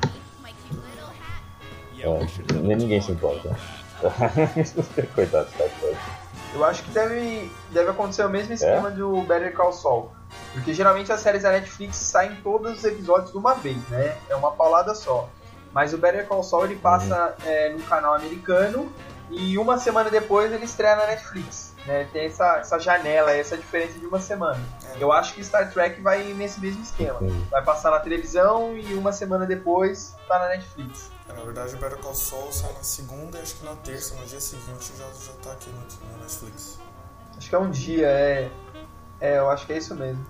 É, 2.02 2.52
nem 2.62 2.76
ninguém 2.76 3.00
se 3.00 3.12
importa. 3.12 3.56
Coitado 5.14 5.44
do 5.44 5.50
Star 5.50 5.68
Trek. 5.80 5.96
Eu 6.54 6.64
acho 6.64 6.82
que 6.82 6.90
deve, 6.90 7.50
deve 7.70 7.90
acontecer 7.90 8.22
o 8.22 8.28
É? 8.28 8.30
mesmo 8.30 8.54
esquema 8.54 8.90
do 8.90 9.20
Better 9.22 9.52
Call 9.54 9.72
Saul. 9.72 10.10
Porque 10.52 10.72
geralmente 10.72 11.12
as 11.12 11.20
séries 11.20 11.42
da 11.42 11.50
Netflix 11.50 11.96
saem 11.96 12.36
todos 12.36 12.78
os 12.78 12.84
episódios 12.84 13.32
de 13.32 13.36
uma 13.38 13.54
vez, 13.54 13.76
né? 13.88 14.16
É 14.28 14.36
uma 14.36 14.52
paulada 14.52 14.94
só. 14.94 15.28
Mas 15.72 15.92
o 15.92 15.98
Better 15.98 16.26
Call 16.26 16.42
Saul 16.42 16.64
ele 16.64 16.76
passa 16.76 17.34
é, 17.44 17.70
no 17.70 17.82
canal 17.82 18.14
americano 18.14 18.90
e 19.30 19.58
uma 19.58 19.76
semana 19.78 20.10
depois 20.10 20.50
ele 20.52 20.64
estreia 20.64 20.96
na 20.96 21.06
Netflix. 21.06 21.74
Né? 21.86 22.08
Tem 22.12 22.26
essa, 22.26 22.58
essa 22.58 22.78
janela, 22.78 23.32
essa 23.32 23.56
diferença 23.56 23.98
de 23.98 24.06
uma 24.06 24.18
semana. 24.20 24.60
Eu 24.98 25.12
acho 25.12 25.34
que 25.34 25.44
Star 25.44 25.70
Trek 25.70 26.00
vai 26.00 26.22
nesse 26.32 26.60
mesmo 26.60 26.82
esquema. 26.82 27.18
Vai 27.50 27.62
passar 27.62 27.90
na 27.90 28.00
televisão 28.00 28.76
e 28.76 28.94
uma 28.94 29.12
semana 29.12 29.44
depois 29.44 30.14
tá 30.26 30.38
na 30.38 30.48
Netflix. 30.48 31.10
É, 31.28 31.32
Na 31.32 31.40
verdade, 31.44 31.74
o 31.74 31.78
Better 31.78 31.98
Call 31.98 32.14
Saul 32.14 32.52
sai 32.52 32.72
na 32.72 32.82
segunda 32.82 33.38
e 33.38 33.42
acho 33.42 33.56
que 33.56 33.64
na 33.64 33.74
terça, 33.76 34.14
no 34.14 34.24
dia 34.26 34.40
seguinte, 34.40 34.92
já, 34.98 35.04
já 35.04 35.32
tá 35.42 35.52
aqui 35.52 35.70
no, 35.70 36.12
no 36.12 36.18
Netflix. 36.22 36.78
Acho 37.36 37.48
que 37.48 37.54
é 37.54 37.58
um 37.58 37.70
dia, 37.70 38.06
é. 38.06 38.50
É, 39.20 39.38
eu 39.38 39.50
acho 39.50 39.66
que 39.66 39.72
é 39.72 39.78
isso 39.78 39.94
mesmo. 39.94 40.24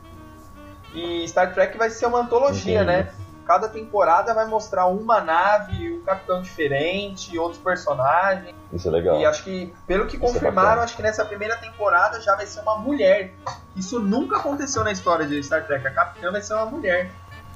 E 0.95 1.27
Star 1.29 1.53
Trek 1.55 1.77
vai 1.77 1.91
ser 1.91 2.07
uma 2.07 2.21
antologia, 2.21 2.83
Entendi. 2.83 2.87
né? 3.05 3.13
Cada 3.47 3.67
temporada 3.69 4.35
vai 4.35 4.47
mostrar 4.47 4.87
uma 4.87 5.23
nave, 5.23 5.95
um 5.99 6.03
capitão 6.03 6.43
diferente, 6.43 7.39
outros 7.39 7.61
personagens. 7.63 8.55
Isso 8.71 8.89
é 8.89 8.91
legal. 8.91 9.19
E 9.19 9.25
acho 9.25 9.43
que, 9.43 9.75
pelo 9.87 10.07
que 10.07 10.17
Isso 10.17 10.25
é 10.25 10.29
confirmaram, 10.29 10.69
bacana. 10.69 10.83
acho 10.85 10.97
que 10.97 11.03
nessa 11.03 11.25
primeira 11.25 11.57
temporada 11.57 12.21
já 12.21 12.35
vai 12.37 12.47
ser 12.47 12.61
uma 12.61 12.77
mulher. 12.77 13.33
Isso 13.75 14.01
nunca 14.01 14.37
aconteceu 14.37 14.85
na 14.85 14.93
história 14.93 15.27
de 15.27 15.43
Star 15.43 15.67
Trek. 15.67 15.87
A 15.87 15.91
capitã 15.95 16.31
vai 16.31 16.43
ser 16.43 16.55
uma 16.55 16.67
mulher. 16.67 17.11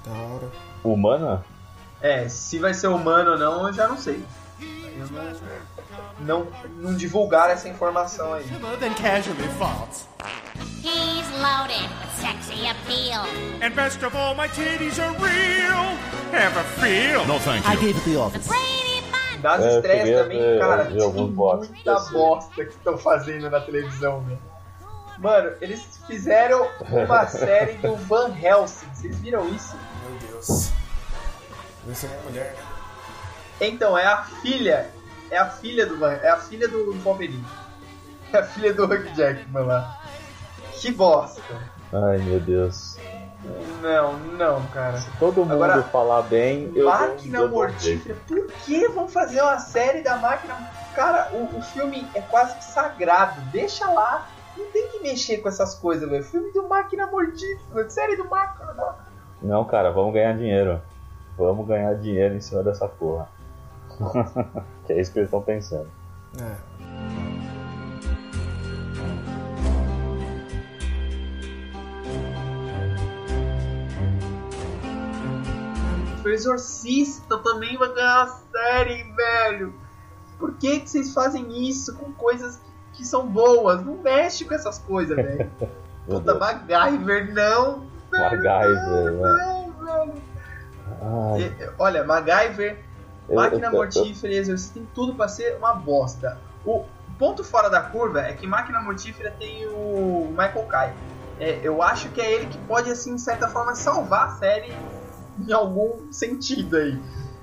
Da 0.05 0.13
hora. 0.13 0.51
Humana? 0.83 1.45
É, 2.03 2.29
se 2.29 2.59
vai 2.59 2.75
ser 2.75 2.89
humano 2.89 3.33
ou 3.33 3.39
não, 3.39 3.67
eu 3.69 3.73
já 3.73 3.87
não 3.89 3.97
sei. 3.97 4.23
Eu 4.61 5.07
não, 6.21 6.45
não, 6.45 6.47
não 6.91 6.95
divulgaram 6.97 7.53
essa 7.53 7.69
informação 7.69 8.35
aí. 8.35 8.45
He's 10.85 11.29
loaded 11.41 11.89
with 12.01 12.11
sexy 12.21 12.67
appeal. 12.69 13.23
And 13.63 13.71
best 13.75 14.03
of 14.05 14.17
all, 14.17 14.35
my 14.35 14.49
titties 14.49 14.99
are 14.99 15.13
real. 15.19 15.97
Ever 16.33 16.65
feel? 16.81 17.25
No, 17.27 17.39
thank 17.39 17.65
I 17.67 17.77
gave 17.77 17.97
it 17.97 18.11
the 18.11 18.17
office. 18.19 18.49
Das 19.41 19.61
É, 19.65 19.77
estreias 19.77 20.21
a 20.21 20.23
também, 20.23 20.39
ver- 20.41 20.61
cara, 20.61 20.85
ver 20.85 20.99
tem 20.99 21.13
muita 21.13 22.01
bosta 22.13 22.65
que 22.65 22.71
estão 22.73 22.97
fazendo 22.99 23.51
na 23.51 23.61
televisão, 23.61 24.21
né? 24.23 24.37
Mano, 25.19 25.53
eles 25.61 26.01
fizeram 26.07 26.67
uma 26.91 27.27
série 27.31 27.75
do 27.75 27.97
Van 27.97 28.33
Helsing. 28.41 28.87
Vocês 28.95 29.17
viram 29.21 29.49
isso? 29.49 29.77
Meu 30.09 30.19
Deus. 30.31 30.71
Ser 31.95 32.07
uma 32.07 32.23
mulher? 32.23 32.55
Então, 33.61 33.97
é 33.99 34.07
a 34.07 34.23
filha. 34.23 34.91
É 35.31 35.39
a 35.39 35.49
filha 35.49 35.87
do 35.87 35.99
Van. 35.99 36.13
É 36.13 36.31
a 36.31 36.37
filha 36.37 36.69
do 36.69 36.93
Wolverine. 37.01 37.45
É 38.33 38.39
a 38.39 38.45
filha 38.45 38.73
do 38.73 38.85
Hugh 38.85 39.15
Jackman 39.15 39.65
lá. 39.65 40.01
Que 40.73 40.91
bosta. 40.91 41.43
Ai 41.93 42.19
meu 42.19 42.41
Deus. 42.41 42.97
Não, 43.83 44.15
não, 44.19 44.65
cara. 44.67 44.99
Se 44.99 45.11
todo 45.19 45.41
mundo 45.41 45.53
Agora, 45.53 45.83
falar 45.85 46.23
bem, 46.23 46.73
eu 46.75 46.87
Máquina 46.87 47.39
jeito. 47.41 47.53
Mortífera. 47.53 48.17
Por 48.27 48.47
que 48.65 48.89
vão 48.89 49.09
fazer 49.09 49.43
uma 49.43 49.59
série 49.59 50.01
da 50.01 50.17
máquina? 50.17 50.55
Cara, 50.95 51.31
o, 51.33 51.59
o 51.59 51.63
filme 51.63 52.07
é 52.15 52.21
quase 52.21 52.57
que 52.57 52.65
sagrado. 52.65 53.41
Deixa 53.51 53.89
lá. 53.91 54.29
Não 54.57 54.67
tem 54.67 54.89
que 54.89 55.01
mexer 55.01 55.39
com 55.39 55.49
essas 55.49 55.75
coisas, 55.75 56.09
velho. 56.09 56.23
Filme 56.23 56.53
do 56.53 56.69
Máquina 56.69 57.07
Mortífera. 57.07 57.91
Série 57.91 58.17
do 58.17 58.29
Máquina. 58.29 58.97
Não, 59.41 59.65
cara, 59.65 59.91
vamos 59.91 60.15
ganhar 60.15 60.37
dinheiro. 60.37 60.81
Vamos 61.37 61.67
ganhar 61.67 61.95
dinheiro 61.95 62.35
em 62.35 62.41
cima 62.41 62.63
dessa 62.63 62.87
porra. 62.87 63.29
que 64.87 64.93
é 64.93 65.01
isso 65.01 65.13
que 65.13 65.19
eles 65.19 65.29
estão 65.29 65.43
pensando. 65.43 65.89
É. 66.41 66.73
O 76.25 76.29
Exorcista 76.29 77.37
também 77.39 77.77
vai 77.77 77.93
ganhar 77.93 78.27
uma 78.27 78.29
série, 78.29 79.03
velho. 79.03 79.75
Por 80.39 80.55
que, 80.55 80.81
que 80.81 80.91
vocês 80.91 81.13
fazem 81.13 81.69
isso 81.69 81.95
com 81.97 82.13
coisas 82.13 82.57
que, 82.57 82.99
que 82.99 83.05
são 83.05 83.27
boas? 83.27 83.85
Não 83.85 83.97
mexe 83.97 84.45
com 84.45 84.55
essas 84.55 84.79
coisas, 84.79 85.17
velho. 85.17 85.51
Puta, 86.07 86.35
Deus. 86.35 86.39
MacGyver, 86.39 87.35
não. 87.35 87.87
MacGyver, 88.11 89.13
não, 89.13 89.21
né? 89.21 89.73
não, 89.81 90.07
velho. 90.13 90.32
Ai, 91.01 91.57
Olha, 91.79 92.05
MacGyver, 92.05 92.79
Máquina 93.31 93.71
Mortífera 93.71 94.33
e 94.33 94.37
Exorcista 94.37 94.75
tem 94.75 94.89
tudo 94.95 95.15
pra 95.15 95.29
ser 95.29 95.57
uma 95.57 95.75
bosta. 95.75 96.39
O 96.65 96.85
ponto 97.19 97.43
fora 97.45 97.69
da 97.69 97.81
curva 97.81 98.21
é 98.21 98.33
que 98.33 98.47
Máquina 98.47 98.81
Mortífera 98.81 99.31
tem 99.39 99.67
o 99.67 100.29
Michael 100.31 100.67
Caine. 100.67 100.95
É, 101.39 101.61
eu 101.63 101.83
acho 101.83 102.09
que 102.11 102.21
é 102.21 102.33
ele 102.33 102.47
que 102.47 102.59
pode, 102.59 102.91
assim, 102.91 103.15
de 103.15 103.21
certa 103.21 103.49
forma, 103.49 103.75
salvar 103.75 104.29
a 104.29 104.31
série 104.33 104.73
em 105.39 105.53
algum 105.53 106.13
sentido 106.13 106.77
aí. 106.77 107.01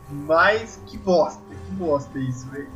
Mas 0.09 0.81
que 0.85 0.97
bosta, 0.97 1.41
que 1.65 1.71
bosta 1.73 2.17
isso, 2.17 2.47
velho. 2.49 2.69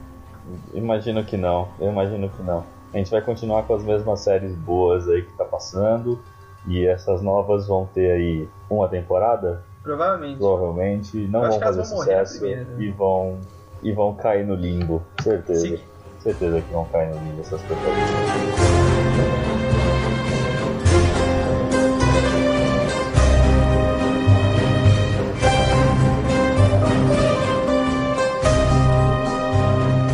Imagino 0.73 1.23
que 1.23 1.37
não, 1.37 1.69
eu 1.79 1.89
imagino 1.89 2.29
que 2.29 2.43
não. 2.43 2.65
A 2.93 2.97
gente 2.97 3.09
vai 3.09 3.21
continuar 3.21 3.63
com 3.63 3.73
as 3.73 3.83
mesmas 3.83 4.19
séries 4.19 4.53
boas 4.55 5.07
aí 5.09 5.23
que 5.23 5.31
tá 5.33 5.45
passando. 5.45 6.19
E 6.67 6.85
essas 6.85 7.21
novas 7.21 7.67
vão 7.67 7.85
ter 7.85 8.11
aí 8.11 8.49
uma 8.69 8.87
temporada, 8.87 9.63
Provavelmente. 9.83 10.37
provavelmente. 10.37 11.17
Não 11.27 11.41
vão 11.41 11.59
fazer 11.59 11.83
vão 11.83 11.97
sucesso 11.97 12.45
né? 12.45 12.65
e 12.79 12.89
vão 12.89 13.37
e 13.83 13.91
vão 13.91 14.15
cair 14.15 14.45
no 14.45 14.55
limbo. 14.55 15.03
Certeza. 15.21 15.59
Sim. 15.59 15.79
Certeza 16.21 16.61
que 16.61 16.71
vão 16.71 16.85
cair 16.85 17.09
no 17.13 17.21
limbo 17.21 17.41
essas. 17.41 17.61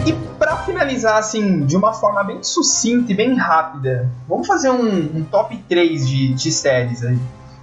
E 0.04 0.14
pra 0.40 0.58
finalizar, 0.58 1.18
assim, 1.18 1.64
de 1.64 1.78
uma 1.78 1.94
forma 1.94 2.24
bem 2.24 2.42
sucinta 2.42 3.12
e 3.12 3.16
bem 3.16 3.36
rápida, 3.36 4.10
vamos 4.28 4.48
fazer 4.48 4.72
um, 4.72 5.18
um 5.18 5.24
top 5.24 5.56
3 5.70 6.10
de, 6.10 6.34
de 6.34 6.52
séries 6.52 7.04
aí. 7.04 7.20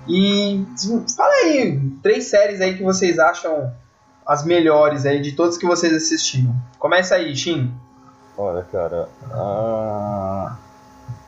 E 0.08 0.64
fala 1.16 1.32
aí, 1.44 1.80
três 2.02 2.26
séries 2.26 2.60
aí 2.60 2.76
que 2.76 2.82
vocês 2.82 3.18
acham 3.18 3.72
as 4.24 4.44
melhores 4.44 5.06
aí 5.06 5.20
de 5.20 5.32
todas 5.32 5.56
que 5.58 5.66
vocês 5.66 5.92
assistiram. 5.92 6.54
Começa 6.78 7.14
aí, 7.14 7.34
Shin. 7.34 7.72
Olha, 8.36 8.62
cara, 8.64 9.08
ah, 9.32 10.56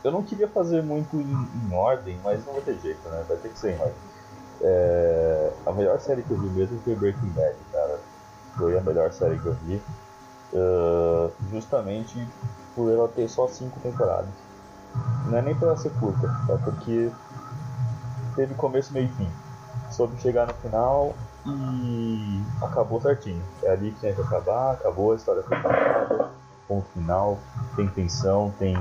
eu 0.05 0.11
não 0.11 0.23
queria 0.23 0.49
fazer 0.49 0.83
muito 0.83 1.17
em, 1.17 1.49
em 1.71 1.75
ordem, 1.75 2.19
mas 2.23 2.45
não 2.45 2.53
vai 2.53 2.63
ter 2.63 2.79
jeito, 2.79 3.09
né? 3.09 3.25
Vai 3.27 3.37
ter 3.39 3.49
que 3.49 3.59
ser 3.59 3.75
em 3.75 3.81
ordem. 3.81 3.95
É, 4.61 5.53
a 5.67 5.73
melhor 5.73 5.99
série 6.01 6.23
que 6.23 6.31
eu 6.31 6.39
vi 6.39 6.49
mesmo 6.49 6.81
foi 6.81 6.95
Breaking 6.95 7.29
Bad, 7.29 7.57
cara. 7.73 7.99
Foi 8.57 8.77
a 8.77 8.81
melhor 8.81 9.13
série 9.13 9.39
que 9.39 9.47
eu 9.47 9.55
vi. 9.65 9.81
ah, 10.55 11.31
justamente 11.51 12.27
por 12.75 12.93
ela 12.93 13.09
ter 13.09 13.29
só 13.29 13.49
cinco 13.49 13.81
temporadas. 13.81 14.29
Não 15.27 15.39
é 15.39 15.43
nem 15.43 15.55
por 15.55 15.67
ela 15.67 15.77
ser 15.77 15.91
curta, 15.99 16.29
é 16.49 16.57
porque 16.59 17.11
teve 18.39 18.55
começo, 18.55 18.93
meio 18.93 19.07
e 19.07 19.09
fim. 19.09 19.29
Soube 19.91 20.17
chegar 20.21 20.47
no 20.47 20.55
final 20.55 21.13
e 21.45 22.41
acabou 22.63 23.01
certinho. 23.01 23.43
É 23.65 23.73
ali 23.73 23.91
que 23.91 24.01
tinha 24.01 24.15
que 24.15 24.21
acabar, 24.21 24.75
acabou, 24.75 25.13
a 25.13 25.17
história 25.17 25.43
foi 25.43 25.57
contada, 25.61 26.31
ponto 26.69 26.87
final, 26.95 27.39
tem 27.75 27.89
tensão, 27.89 28.55
tem. 28.59 28.77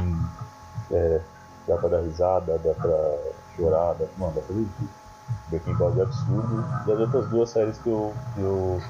é, 0.91 1.21
dá 1.67 1.75
pra 1.77 1.89
dar 1.89 2.01
risada, 2.01 2.59
dá 2.59 2.73
pra 2.75 3.17
chorar, 3.55 3.95
dá, 3.95 4.05
mano, 4.17 4.33
dá 4.35 4.41
pra 4.41 4.55
tudo. 4.55 4.69
Breaking 5.49 5.73
Bad 5.73 5.99
é 5.99 6.03
absurdo. 6.03 6.65
E 6.85 6.91
as 6.91 6.99
outras 6.99 7.29
duas 7.29 7.49
séries 7.49 7.77
que 7.79 7.89
eu, 7.89 8.13
que 8.35 8.41
eu, 8.41 8.81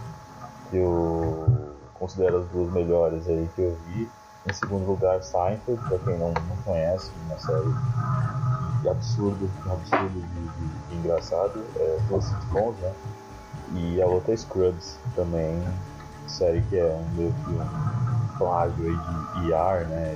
que 0.69 0.77
eu 0.77 1.76
considero 1.94 2.39
as 2.39 2.48
duas 2.48 2.72
melhores 2.73 3.27
aí 3.27 3.49
que 3.56 3.61
eu 3.61 3.77
vi. 3.85 4.10
Em 4.45 4.53
segundo 4.53 4.85
lugar, 4.85 5.22
Seinfeld, 5.23 5.81
pra 5.88 5.98
quem 5.99 6.18
não, 6.18 6.30
não 6.30 6.56
conhece, 6.64 7.11
uma 7.26 7.38
série 7.38 7.73
de 8.81 8.89
absurdo, 8.89 9.49
absurdo 9.71 10.21
de, 10.21 10.47
de- 10.49 10.87
de 10.89 10.95
engraçado, 10.95 11.65
é, 11.75 11.97
duas 12.07 12.25
sitcoms, 12.25 12.79
né? 12.79 12.91
E 13.73 14.01
a 14.01 14.05
outra 14.07 14.33
é 14.33 14.37
Scrubs, 14.37 14.97
também, 15.15 15.63
série 16.27 16.61
que 16.63 16.77
é 16.77 16.85
um 16.85 17.09
meio 17.09 17.33
que 17.33 17.51
um 17.51 18.37
plágio 18.37 18.85
aí 18.85 18.95
de 19.41 19.51
ER, 19.51 19.87
né? 19.89 20.15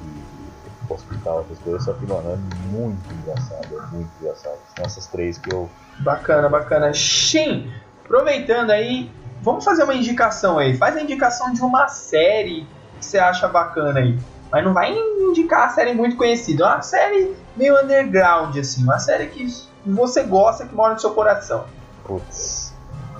De 0.00 0.92
hospital, 0.92 1.40
essas 1.42 1.58
coisas, 1.60 1.84
só 1.84 1.92
que, 1.94 2.06
mano, 2.06 2.30
é 2.30 2.36
muito 2.36 3.12
engraçado, 3.12 3.78
é 3.78 3.86
muito 3.92 4.10
engraçado. 4.20 4.58
São 4.74 4.84
essas 4.84 5.06
três 5.08 5.38
que 5.38 5.50
eu. 5.50 5.68
Bacana, 6.00 6.48
bacana. 6.48 6.92
Shin, 6.92 7.70
aproveitando 8.04 8.70
aí, 8.70 9.10
vamos 9.42 9.64
fazer 9.64 9.84
uma 9.84 9.94
indicação 9.94 10.58
aí. 10.58 10.76
Faz 10.76 10.96
a 10.96 11.02
indicação 11.02 11.52
de 11.52 11.62
uma 11.62 11.88
série 11.88 12.66
que 12.98 13.04
você 13.06 13.18
acha 13.18 13.48
bacana 13.48 14.00
aí. 14.00 14.18
Mas 14.54 14.64
não 14.64 14.72
vai 14.72 14.96
indicar 14.96 15.66
a 15.66 15.68
série 15.70 15.94
muito 15.94 16.16
conhecida. 16.16 16.62
É 16.62 16.66
uma 16.68 16.80
série 16.80 17.34
meio 17.56 17.76
underground, 17.82 18.56
assim. 18.56 18.84
Uma 18.84 19.00
série 19.00 19.26
que 19.26 19.48
você 19.84 20.22
gosta, 20.22 20.64
que 20.64 20.72
mora 20.72 20.94
no 20.94 21.00
seu 21.00 21.10
coração. 21.10 21.64
Putz, 22.04 22.72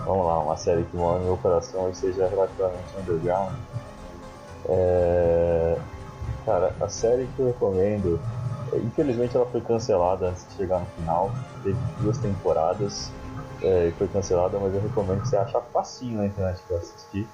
vamos 0.07 0.27
lá, 0.27 0.39
uma 0.39 0.57
série 0.57 0.85
que 0.85 0.97
mora 0.97 1.19
no 1.19 1.25
meu 1.25 1.37
coração 1.39 1.91
e 1.91 1.95
seja 1.97 2.29
relativamente 2.29 2.85
underground. 3.01 3.53
É... 4.69 5.77
Cara, 6.47 6.73
a 6.81 6.89
série 6.89 7.27
que 7.35 7.41
eu 7.41 7.47
recomendo, 7.47 8.21
é, 8.73 8.77
infelizmente 8.77 9.37
ela 9.37 9.47
foi 9.47 9.61
cancelada 9.61 10.29
antes 10.29 10.47
de 10.51 10.55
chegar 10.55 10.79
no 10.79 10.87
final, 10.87 11.33
teve 11.65 11.77
duas 11.99 12.17
temporadas 12.19 13.11
é, 13.61 13.89
e 13.89 13.93
foi 13.93 14.07
cancelada, 14.07 14.57
mas 14.61 14.73
eu 14.73 14.81
recomendo 14.81 15.23
que 15.23 15.31
você 15.31 15.37
ache 15.37 15.57
facinho 15.73 16.19
na 16.19 16.27
internet 16.27 16.63
pra 16.69 16.77
assistir. 16.77 17.27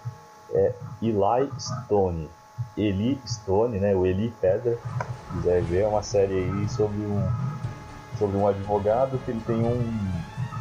É 0.55 0.73
Eli 1.03 1.51
Stone. 1.59 2.31
Eli 2.77 3.21
Stone, 3.27 3.79
né? 3.79 3.95
O 3.95 4.07
Eli 4.07 4.33
Pedra. 4.41 4.77
Se 4.77 5.37
quiser 5.37 5.63
ver, 5.63 5.81
é 5.83 5.87
uma 5.87 6.03
série 6.03 6.35
aí 6.35 6.69
sobre 6.69 6.99
um, 6.99 7.29
sobre 8.19 8.37
um 8.37 8.47
advogado 8.47 9.19
que 9.25 9.31
ele 9.31 9.41
tem 9.47 9.57
um. 9.57 10.11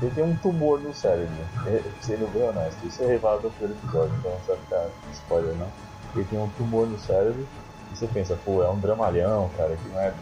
Ele 0.01 0.11
tem 0.11 0.23
um 0.23 0.35
tumor 0.37 0.79
no 0.79 0.93
cérebro. 0.93 1.33
É, 1.65 1.81
Sendo 2.01 2.31
bem 2.31 2.47
honesto, 2.47 2.85
isso 2.85 3.03
é 3.03 3.07
revelado 3.07 3.43
no 3.43 3.51
primeiro 3.51 3.79
episódio, 3.83 4.15
então 4.17 4.31
não 4.31 4.39
vai 4.47 4.57
ficar 4.57 4.87
spoiler 5.13 5.55
não. 5.55 5.67
Ele 6.15 6.25
tem 6.25 6.39
um 6.39 6.49
tumor 6.49 6.87
no 6.87 6.97
cérebro 6.99 7.45
e 7.91 7.95
você 7.97 8.07
pensa, 8.07 8.37
pô, 8.45 8.63
é 8.63 8.69
um 8.69 8.79
dramalhão, 8.79 9.49
cara, 9.57 9.75
que 9.75 9.89
não 9.89 9.99
é. 9.99 10.13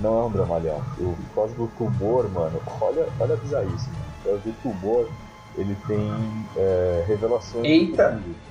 Não 0.00 0.20
é 0.20 0.24
um 0.24 0.30
dramalhão. 0.30 0.82
O, 0.98 1.14
por 1.14 1.34
causa 1.34 1.54
do 1.54 1.66
tumor, 1.68 2.28
mano, 2.30 2.60
olha, 2.80 3.06
olha 3.20 3.34
a 3.34 3.36
bizarrice. 3.36 3.88
Por 4.22 4.30
causa 4.30 4.40
do 4.40 4.52
tumor, 4.62 5.08
ele 5.56 5.76
tem 5.86 6.46
é, 6.56 7.04
revelações 7.06 7.64
Eita. 7.64 8.12
futuro. 8.12 8.49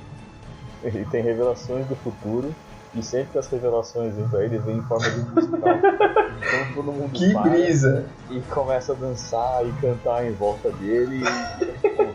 Ele 0.84 1.06
tem 1.06 1.22
revelações 1.24 1.86
do 1.88 1.96
futuro 1.98 2.54
e 2.96 3.04
sempre 3.04 3.34
que 3.34 3.38
as 3.38 3.48
revelações 3.50 4.16
vêm 4.16 4.28
pra 4.30 4.44
ele, 4.44 4.58
vem 4.60 4.78
em 4.78 4.82
forma 4.84 5.10
de 5.10 5.20
musical. 5.20 5.70
então 5.78 6.74
todo 6.74 6.92
mundo 6.92 7.12
Que 7.14 7.34
para 7.34 7.50
brisa! 7.50 8.06
e 8.30 8.40
começa 8.42 8.94
a 8.94 8.96
dançar 8.96 9.66
e 9.68 9.72
cantar 9.74 10.26
em 10.26 10.32
volta 10.34 10.72
dele. 10.72 11.22
E, 11.22 11.66
tipo, 11.80 12.14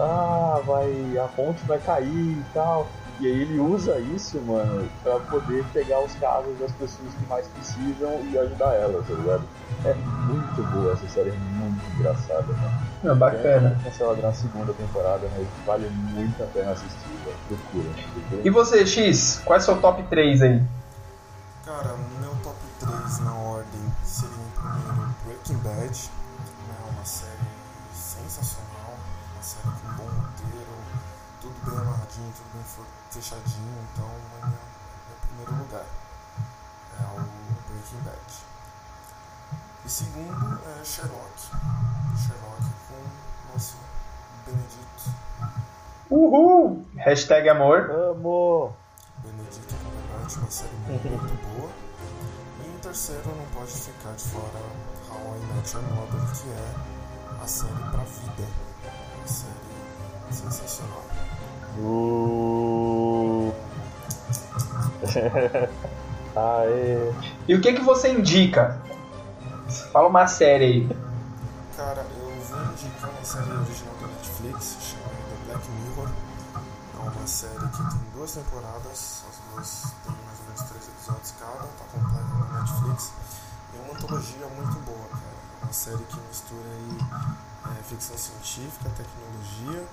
ah, 0.00 0.60
vai, 0.66 1.18
a 1.18 1.28
ponte 1.28 1.64
vai 1.66 1.78
cair 1.78 2.06
e 2.38 2.44
tal. 2.52 2.86
E 3.18 3.26
aí 3.26 3.42
ele 3.42 3.58
usa 3.58 3.98
isso, 3.98 4.38
mano, 4.42 4.86
pra 5.02 5.18
poder 5.20 5.64
pegar 5.72 6.00
os 6.00 6.12
casos 6.14 6.58
das 6.58 6.70
pessoas 6.72 7.14
que 7.14 7.26
mais 7.26 7.46
precisam 7.48 8.20
e 8.30 8.38
ajudar 8.38 8.74
elas, 8.74 9.06
tá 9.06 9.14
ligado? 9.14 9.42
É 9.84 9.94
muito 9.94 10.62
boa 10.70 10.92
essa 10.92 11.08
série, 11.08 11.30
é 11.30 11.32
muito 11.32 11.82
engraçada, 11.98 12.42
mano. 12.42 12.86
Não, 13.02 13.16
bacana. 13.16 13.78
É 13.80 13.84
cancelada 13.84 14.20
na 14.20 14.32
segunda 14.34 14.72
temporada, 14.74 15.28
mas 15.36 15.46
vale 15.64 15.88
muito 15.88 16.42
a 16.42 16.46
pena 16.46 16.72
assistir, 16.72 17.08
velho. 17.24 17.36
Procura. 17.48 17.88
procura. 18.12 18.42
E 18.44 18.50
você, 18.50 18.86
X, 18.86 19.40
qual 19.44 19.56
é 19.56 19.60
o 19.60 19.64
seu 19.64 19.80
top 19.80 20.02
3 20.04 20.42
aí? 20.42 20.62
Cara, 21.64 21.96
meu 22.20 22.30
top 22.42 22.56
3 22.78 23.20
na 23.20 23.34
ordem 23.34 23.80
seria 24.04 24.36
em 24.36 24.50
primeiro 24.50 25.14
Breaking 25.24 25.56
Bad, 25.58 26.10
né, 26.68 26.76
uma 26.92 27.04
série 27.04 27.32
sensacional, 27.92 28.94
uma 29.34 29.42
série 29.42 29.64
com 29.64 29.92
bom 29.96 30.04
roteiro, 30.04 30.76
tudo 31.40 31.54
bem 31.64 31.78
amarradinho, 31.78 32.25
tudo 32.36 32.52
bem 32.54 32.62
for- 32.64 32.86
fechadinho, 33.10 33.86
então 33.92 34.06
é 34.06 34.46
meu, 34.46 34.50
meu 34.50 35.16
primeiro 35.26 35.54
lugar 35.64 35.84
é 37.00 37.04
o 37.04 37.20
Breaking 37.68 38.00
Bad. 38.04 38.32
E 39.84 39.88
segundo 39.88 40.60
é 40.80 40.84
Sherlock, 40.84 41.40
Sherlock 41.40 42.62
com 42.88 43.52
nosso 43.52 43.76
Benedito, 44.44 45.16
Uhul! 46.10 46.86
Hashtag 46.96 47.48
amor. 47.48 47.90
Amor! 47.90 48.72
Benedito 49.18 49.74
Cumberbatch, 49.74 50.36
uma 50.36 50.50
série 50.50 50.74
muito, 50.86 51.08
muito 51.08 51.58
boa. 51.58 51.70
E 52.64 52.68
em 52.68 52.78
terceiro 52.78 53.28
não 53.34 53.46
pode 53.46 53.72
ficar 53.72 54.12
de 54.12 54.22
fora 54.24 54.60
How 55.10 55.36
I 55.36 55.54
Met 55.54 55.74
Your 55.74 55.82
Mother, 55.84 56.20
que 56.36 56.48
é 56.50 57.42
a 57.42 57.46
série 57.46 57.72
pra 57.90 58.04
vida. 58.04 58.48
Uma 59.16 59.26
série 59.26 60.32
sensacional. 60.32 61.02
Uh... 61.78 63.52
Aê! 66.36 67.12
E 67.48 67.54
o 67.54 67.60
que 67.60 67.72
que 67.72 67.82
você 67.82 68.12
indica? 68.12 68.80
Fala 69.92 70.08
uma 70.08 70.26
série 70.26 70.64
aí. 70.64 70.88
Cara, 71.76 72.06
eu 72.18 72.42
vou 72.42 72.62
indicar 72.72 73.10
uma 73.10 73.24
série 73.24 73.50
original 73.50 73.94
da 74.00 74.06
Netflix 74.06 74.76
chamada 74.80 75.14
Black 75.46 75.70
Mirror. 75.70 76.08
É 76.94 76.98
uma 76.98 77.26
série 77.26 77.68
que 77.68 77.78
tem 77.78 78.00
duas 78.14 78.32
temporadas, 78.32 79.24
as 79.28 79.54
duas 79.54 79.94
têm 80.04 80.14
mais 80.26 80.38
ou 80.40 80.44
menos 80.46 80.62
três 80.62 80.88
episódios 80.88 81.34
cada, 81.40 81.66
tá 81.66 81.84
completa 81.92 82.52
na 82.52 82.60
Netflix. 82.60 83.12
E 83.72 83.78
é 83.78 83.80
uma 83.82 83.94
antologia 83.94 84.46
muito 84.56 84.78
boa, 84.84 85.08
cara. 85.08 85.36
É 85.62 85.64
uma 85.64 85.72
série 85.72 86.04
que 86.04 86.20
mistura 86.20 86.68
aí 86.68 86.98
é, 87.78 87.82
ficção 87.82 88.16
científica, 88.18 88.90
tecnologia 88.90 89.84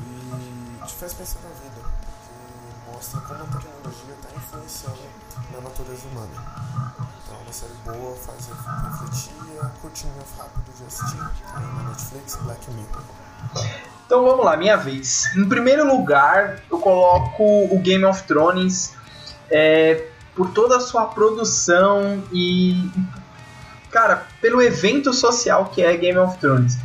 e 0.00 0.86
te 0.86 0.94
faz 0.94 1.14
pensar 1.14 1.40
na 1.42 1.48
vida, 1.48 1.80
porque 1.80 2.90
mostra 2.92 3.20
como 3.20 3.42
a 3.42 3.46
tecnologia 3.46 4.14
está 4.14 4.36
influenciando 4.36 4.98
na 5.52 5.60
natureza 5.60 6.08
humana. 6.08 6.30
Então 7.24 7.36
é 7.36 7.42
uma 7.42 7.52
série 7.52 7.74
boa, 7.84 8.16
faz 8.16 8.48
refletir 8.48 9.32
e 9.46 9.58
é 9.58 9.70
curtinho 9.80 10.12
rápido 10.36 10.76
de 10.76 10.84
assistir. 10.84 11.20
Aí 11.54 11.66
na 11.74 11.90
Netflix, 11.90 12.36
Black 12.36 12.70
Mirror. 12.70 13.02
Então 14.06 14.24
vamos 14.24 14.44
lá, 14.44 14.56
minha 14.56 14.76
vez. 14.76 15.36
Em 15.36 15.46
primeiro 15.48 15.86
lugar, 15.86 16.62
eu 16.70 16.78
coloco 16.78 17.42
o 17.42 17.78
Game 17.80 18.04
of 18.04 18.22
Thrones 18.22 18.94
é, 19.50 20.06
por 20.34 20.50
toda 20.50 20.76
a 20.76 20.80
sua 20.80 21.06
produção 21.06 22.22
e, 22.32 22.90
cara, 23.90 24.26
pelo 24.40 24.62
evento 24.62 25.12
social 25.12 25.66
que 25.66 25.82
é 25.82 25.96
Game 25.96 26.18
of 26.18 26.38
Thrones. 26.38 26.78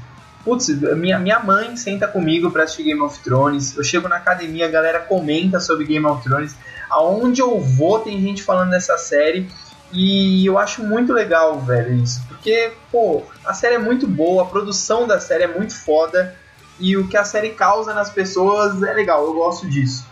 Putz, 0.44 0.68
minha, 0.98 1.18
minha 1.18 1.40
mãe 1.40 1.76
senta 1.78 2.08
comigo 2.08 2.52
pra 2.52 2.64
assistir 2.64 2.84
Game 2.84 3.02
of 3.02 3.20
Thrones. 3.20 3.78
Eu 3.78 3.84
chego 3.84 4.10
na 4.10 4.18
academia, 4.18 4.66
a 4.66 4.72
galera 4.72 5.00
comenta 5.00 5.60
sobre 5.60 5.86
Game 5.86 6.06
of 6.06 6.22
Thrones. 6.22 6.56
Aonde 6.90 7.42
eu 7.42 7.60
vou, 7.60 8.00
tem 8.00 8.22
gente 8.22 8.44
falando 8.44 8.72
dessa 8.72 8.98
série. 8.98 9.50
E 9.92 10.46
eu 10.46 10.58
acho 10.58 10.84
muito 10.84 11.14
legal, 11.14 11.60
velho, 11.62 11.94
isso. 11.94 12.22
Porque, 12.28 12.72
pô, 12.92 13.24
a 13.46 13.54
série 13.54 13.76
é 13.76 13.80
muito 13.80 14.08
boa, 14.08 14.44
a 14.44 14.46
produção 14.46 15.08
da 15.08 15.20
série 15.20 15.44
é 15.44 15.48
muito 15.48 15.76
foda 15.76 16.36
e 16.80 16.98
o 16.98 17.08
que 17.08 17.16
a 17.16 17.24
série 17.24 17.52
causa 17.52 17.94
nas 17.94 18.10
pessoas 18.10 18.82
é 18.82 18.94
legal, 18.94 19.24
eu 19.24 19.34
gosto 19.34 19.70
disso. 19.70 20.06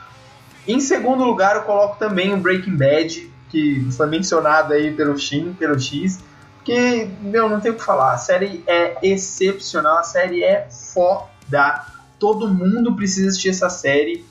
Em 0.67 0.79
segundo 0.79 1.23
lugar, 1.23 1.55
eu 1.55 1.63
coloco 1.63 1.97
também 1.97 2.33
o 2.33 2.37
Breaking 2.37 2.75
Bad, 2.75 3.31
que 3.49 3.87
foi 3.91 4.07
mencionado 4.07 4.73
aí 4.73 4.91
pelo 4.91 5.17
Shin, 5.17 5.53
pelo 5.53 5.79
X, 5.79 6.23
que, 6.63 7.09
meu, 7.21 7.49
não 7.49 7.59
tem 7.59 7.71
o 7.71 7.75
que 7.75 7.83
falar, 7.83 8.13
a 8.13 8.17
série 8.17 8.63
é 8.67 8.97
excepcional, 9.01 9.97
a 9.97 10.03
série 10.03 10.43
é 10.43 10.67
foda. 10.69 11.85
Todo 12.19 12.47
mundo 12.47 12.95
precisa 12.95 13.29
assistir 13.29 13.49
essa 13.49 13.69
série, 13.69 14.25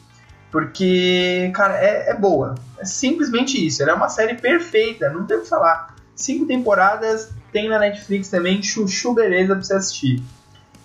porque, 0.51 1.51
cara, 1.55 1.77
é, 1.77 2.11
é 2.11 2.15
boa. 2.15 2.55
É 2.79 2.85
simplesmente 2.85 3.65
isso, 3.65 3.83
ela 3.83 3.93
é 3.93 3.95
uma 3.95 4.09
série 4.09 4.35
perfeita, 4.35 5.11
não 5.11 5.27
tem 5.27 5.39
o 5.39 5.43
que 5.43 5.49
falar. 5.49 5.95
Cinco 6.15 6.47
temporadas, 6.47 7.31
tem 7.53 7.69
na 7.69 7.79
Netflix 7.79 8.29
também, 8.29 8.63
chuchu 8.63 9.15
beleza 9.15 9.55
pra 9.55 9.63
você 9.63 9.75
assistir. 9.75 10.23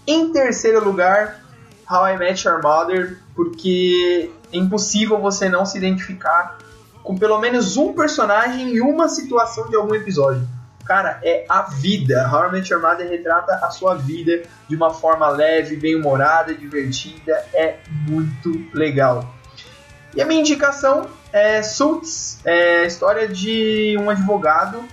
Em 0.08 0.32
terceiro 0.32 0.84
lugar, 0.84 1.44
How 1.90 2.08
I 2.10 2.18
Met 2.18 2.48
Your 2.48 2.62
Mother, 2.62 3.20
porque 3.36 4.32
é 4.52 4.58
impossível 4.58 5.20
você 5.20 5.48
não 5.50 5.66
se 5.66 5.78
identificar 5.78 6.58
com 7.04 7.16
pelo 7.16 7.40
menos 7.40 7.78
um 7.78 7.94
personagem 7.94 8.74
e 8.74 8.82
uma 8.82 9.08
situação 9.08 9.70
de 9.70 9.76
algum 9.76 9.94
episódio. 9.94 10.48
Cara, 10.86 11.20
é 11.24 11.46
a 11.50 11.64
vida. 11.64 12.30
Your 12.70 12.82
Mother 12.82 13.10
retrata 13.10 13.54
a 13.56 13.70
sua 13.72 13.96
vida 13.96 14.44
de 14.68 14.76
uma 14.76 14.94
forma 14.94 15.28
leve, 15.30 15.76
bem-humorada, 15.76 16.54
divertida. 16.54 17.34
É 17.54 17.78
muito 18.08 18.70
legal. 18.74 19.34
E 20.16 20.22
a 20.22 20.26
minha 20.26 20.40
indicação 20.40 21.10
é 21.34 21.62
Suits, 21.62 22.40
é 22.46 22.84
a 22.84 22.86
história 22.86 23.28
de 23.28 23.98
um 24.00 24.10
advogado 24.10 24.86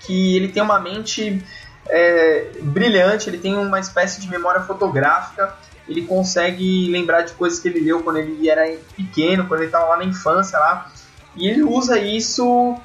que 0.00 0.36
ele 0.36 0.48
tem 0.48 0.62
uma 0.62 0.78
mente 0.78 1.44
é, 1.88 2.50
brilhante, 2.60 3.28
ele 3.28 3.38
tem 3.38 3.56
uma 3.56 3.80
espécie 3.80 4.20
de 4.20 4.28
memória 4.28 4.60
fotográfica, 4.60 5.54
ele 5.88 6.02
consegue 6.06 6.88
lembrar 6.90 7.22
de 7.22 7.32
coisas 7.32 7.58
que 7.58 7.66
ele 7.66 7.80
leu 7.80 8.02
quando 8.02 8.18
ele 8.18 8.48
era 8.48 8.62
pequeno, 8.94 9.46
quando 9.46 9.60
ele 9.60 9.68
estava 9.68 9.86
lá 9.86 9.96
na 9.96 10.04
infância 10.04 10.58
lá, 10.58 10.90
e 11.34 11.48
ele 11.48 11.62
usa 11.62 11.98
isso 11.98 12.76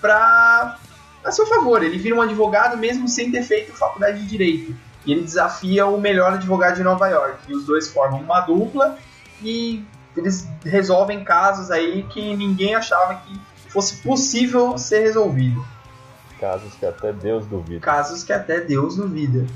para 0.00 0.78
a 1.24 1.30
seu 1.30 1.46
favor. 1.46 1.82
Ele 1.82 1.98
vira 1.98 2.14
um 2.14 2.22
advogado 2.22 2.76
mesmo 2.76 3.08
sem 3.08 3.30
ter 3.30 3.42
feito 3.42 3.72
faculdade 3.72 4.20
de 4.20 4.26
direito. 4.26 4.74
E 5.04 5.12
ele 5.12 5.22
desafia 5.22 5.86
o 5.86 6.00
melhor 6.00 6.34
advogado 6.34 6.76
de 6.76 6.82
Nova 6.82 7.08
York. 7.08 7.38
E 7.48 7.54
os 7.54 7.66
dois 7.66 7.88
formam 7.88 8.20
uma 8.20 8.40
dupla 8.40 8.98
e 9.42 9.84
eles 10.16 10.48
resolvem 10.64 11.24
casos 11.24 11.70
aí 11.70 12.02
que 12.04 12.36
ninguém 12.36 12.74
achava 12.74 13.14
que 13.14 13.40
fosse 13.68 13.96
possível 13.96 14.76
ser 14.76 15.00
resolvido. 15.00 15.64
Casos 16.38 16.74
que 16.74 16.86
até 16.86 17.12
Deus 17.12 17.46
duvida. 17.46 17.80
Casos 17.80 18.24
que 18.24 18.32
até 18.32 18.60
Deus 18.60 18.96
duvida. 18.96 19.46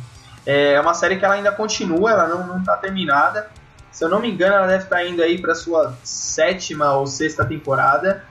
É 0.46 0.78
uma 0.80 0.94
série 0.94 1.16
que 1.16 1.24
ela 1.24 1.34
ainda 1.34 1.50
continua, 1.50 2.10
ela 2.10 2.28
não, 2.28 2.46
não 2.46 2.62
tá 2.62 2.76
terminada. 2.76 3.50
Se 3.90 4.04
eu 4.04 4.08
não 4.08 4.20
me 4.20 4.30
engano, 4.30 4.54
ela 4.54 4.66
deve 4.66 4.84
estar 4.84 5.04
indo 5.04 5.22
aí 5.22 5.40
para 5.40 5.54
sua 5.54 5.96
sétima 6.02 6.92
ou 6.94 7.06
sexta 7.06 7.44
temporada. 7.44 8.24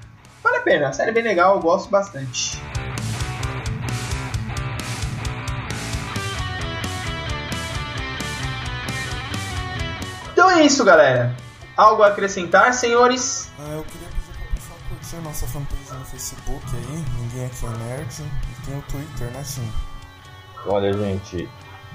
Vale 0.43 0.57
a 0.57 0.61
pena, 0.61 0.89
a 0.89 0.93
série 0.93 1.10
é 1.10 1.14
bem 1.14 1.23
legal, 1.23 1.55
eu 1.55 1.61
gosto 1.61 1.89
bastante. 1.89 2.61
Então 10.44 10.52
é 10.52 10.65
isso, 10.65 10.84
galera. 10.84 11.34
Algo 11.78 12.03
a 12.03 12.07
acrescentar, 12.07 12.74
senhores? 12.74 13.49
Ah, 13.57 13.76
eu 13.76 13.84
queria 13.86 14.10
pedir 14.10 14.38
pro 14.38 14.53
pessoal 14.53 14.78
curtir 14.90 15.15
a 15.15 15.22
nossa 15.22 15.48
fanpage 15.48 15.94
no 15.98 16.03
Facebook 16.03 16.65
aí, 16.76 17.06
Ninguém 17.22 17.45
Aqui 17.45 17.65
é 17.65 17.70
Nerd, 17.70 18.22
e 18.22 18.65
tem 18.65 18.78
o 18.78 18.82
Twitter, 18.82 19.28
né, 19.32 19.41
Tim? 19.41 19.72
Olha, 20.65 20.91
gente, 20.91 21.49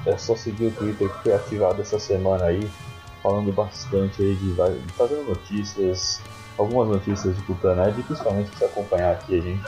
é 0.07 0.16
só 0.16 0.35
seguir 0.35 0.69
o 0.69 0.70
Twitter 0.70 1.11
que 1.11 1.23
foi 1.25 1.35
ativado 1.35 1.83
essa 1.83 1.99
semana 1.99 2.47
aí, 2.47 2.70
falando 3.23 3.53
bastante 3.53 4.23
aí 4.23 4.35
de, 4.35 4.57
fazendo 4.97 5.29
notícias, 5.29 6.23
algumas 6.57 6.89
notícias 6.89 7.37
de 7.37 7.43
Cultura 7.43 7.75
Nerd, 7.75 8.03
principalmente 8.03 8.57
se 8.57 8.65
acompanhar 8.65 9.12
aqui 9.12 9.39
a 9.39 9.43
gente 9.43 9.62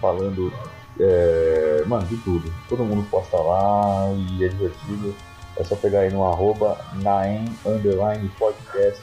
falando, 0.00 0.52
é, 0.98 1.84
mano, 1.86 2.04
de 2.08 2.16
tudo. 2.16 2.52
Todo 2.68 2.84
mundo 2.84 3.06
posta 3.08 3.36
lá 3.36 4.08
e 4.16 4.44
é 4.44 4.48
divertido. 4.48 5.14
É 5.56 5.64
só 5.64 5.76
pegar 5.76 6.00
aí 6.00 6.10
no 6.12 6.24
arroba 6.24 6.78
naem 7.02 7.44
underline 7.66 8.28
podcast. 8.38 9.02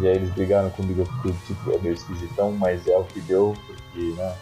E 0.00 0.06
aí 0.06 0.16
eles 0.16 0.30
brigaram 0.32 0.68
comigo 0.70 1.04
porque 1.04 1.28
o 1.28 1.36
título 1.46 1.76
é 1.76 1.78
meio 1.78 1.94
esquisitão, 1.94 2.52
mas 2.52 2.86
é 2.86 2.96
o 2.96 3.04
que 3.04 3.20
deu, 3.22 3.54
porque, 3.66 4.12
né, 4.16 4.34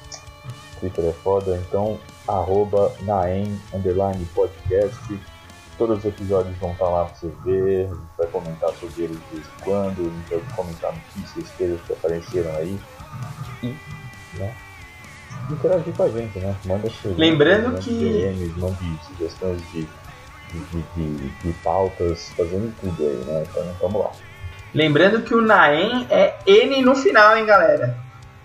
Twitter 0.81 1.05
é 1.05 1.13
foda, 1.13 1.57
então 1.69 1.99
arroba 2.27 2.93
naem 3.03 3.61
underline 3.73 4.25
podcast. 4.35 5.21
Todos 5.79 5.99
os 5.99 6.05
episódios 6.07 6.57
vão 6.59 6.73
estar 6.73 6.89
lá 6.89 7.05
pra 7.05 7.15
você 7.15 7.31
ver, 7.45 7.85
a 7.87 7.89
gente 7.95 7.99
vai 8.19 8.27
comentar 8.29 8.71
sobre 8.75 9.03
eles 9.05 9.19
de 9.31 9.35
vez 9.37 9.47
em 9.47 9.63
quando, 9.65 10.01
a 10.01 10.05
gente 10.05 10.31
vai 10.47 10.57
comentar 10.57 10.93
notícias, 10.95 11.51
coisas 11.51 11.81
que 11.83 11.93
apareceram 11.93 12.51
aí. 12.57 12.81
E, 13.63 13.77
né, 14.39 14.55
interagir 15.51 15.95
com 15.95 16.03
a 16.03 16.09
gente, 16.09 16.39
né? 16.39 16.57
Manda 16.65 16.89
sugestões, 16.89 17.17
Lembrando 17.19 17.79
que- 17.79 17.91
DMs, 17.99 18.59
mande 18.59 18.99
sugestões 19.07 19.61
de, 19.71 19.87
de, 20.73 20.83
de, 20.97 21.29
de- 21.29 21.53
pautas, 21.63 22.31
fazendo 22.37 22.75
tudo 22.81 23.03
aí, 23.03 23.17
né? 23.27 23.45
Então 23.49 23.65
vamos 23.81 24.01
lá. 24.01 24.11
Lembrando 24.75 25.23
que 25.23 25.35
o 25.35 25.41
Naem 25.41 26.07
é 26.11 26.35
N 26.47 26.83
no 26.83 26.95
final, 26.95 27.37
hein, 27.37 27.47
galera? 27.47 27.97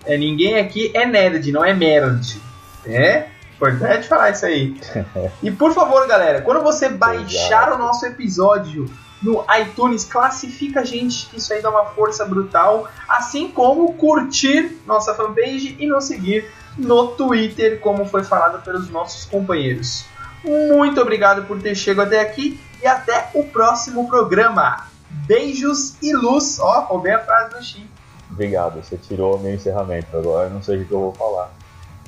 É, 0.04 0.16
ninguém 0.16 0.58
aqui 0.58 0.90
é 0.94 1.04
nerd, 1.06 1.52
não 1.52 1.64
é 1.64 1.74
nerd. 1.74 2.40
É? 2.86 3.26
Importante 3.54 4.08
falar 4.08 4.30
isso 4.30 4.46
aí. 4.46 4.74
E 5.42 5.50
por 5.50 5.72
favor, 5.72 6.06
galera, 6.06 6.40
quando 6.40 6.62
você 6.62 6.88
baixar 6.88 7.72
o 7.72 7.78
nosso 7.78 8.04
episódio 8.06 8.90
no 9.22 9.44
iTunes, 9.60 10.04
classifica 10.04 10.80
a 10.80 10.84
gente, 10.84 11.26
que 11.26 11.38
isso 11.38 11.52
aí 11.52 11.62
dá 11.62 11.70
uma 11.70 11.84
força 11.86 12.24
brutal. 12.24 12.88
Assim 13.08 13.48
como 13.48 13.94
curtir 13.94 14.78
nossa 14.86 15.14
fanpage 15.14 15.76
e 15.78 15.86
nos 15.86 16.04
seguir 16.06 16.50
no 16.76 17.08
Twitter, 17.08 17.78
como 17.80 18.04
foi 18.06 18.24
falado 18.24 18.62
pelos 18.64 18.90
nossos 18.90 19.26
companheiros. 19.26 20.06
Muito 20.44 21.00
obrigado 21.00 21.46
por 21.46 21.60
ter 21.60 21.74
chegado 21.74 22.08
até 22.08 22.20
aqui 22.20 22.60
e 22.82 22.86
até 22.86 23.30
o 23.34 23.44
próximo 23.44 24.08
programa. 24.08 24.86
Beijos 25.26 25.96
e 26.02 26.14
luz. 26.14 26.58
Ó, 26.58 26.80
roubei 26.80 27.12
a 27.12 27.20
frase 27.20 27.54
do 27.54 27.62
Xi. 27.62 27.90
Obrigado, 28.30 28.82
você 28.82 28.96
tirou 28.96 29.36
o 29.36 29.38
meu 29.38 29.54
encerramento. 29.54 30.16
Agora 30.16 30.48
eu 30.48 30.54
não 30.54 30.62
sei 30.62 30.82
o 30.82 30.86
que 30.86 30.92
eu 30.92 31.00
vou 31.00 31.14
falar. 31.14 31.50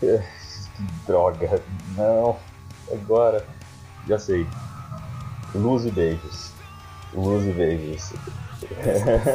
Que 0.75 0.83
droga. 1.07 1.63
Não. 1.97 2.37
Agora. 2.93 3.47
Já 4.09 4.19
sei. 4.19 4.47
Luz 5.55 5.87
e 5.87 5.91
beijos. 5.91 6.51
Luz 7.13 7.45
e 7.45 7.53
beijos. 7.53 8.13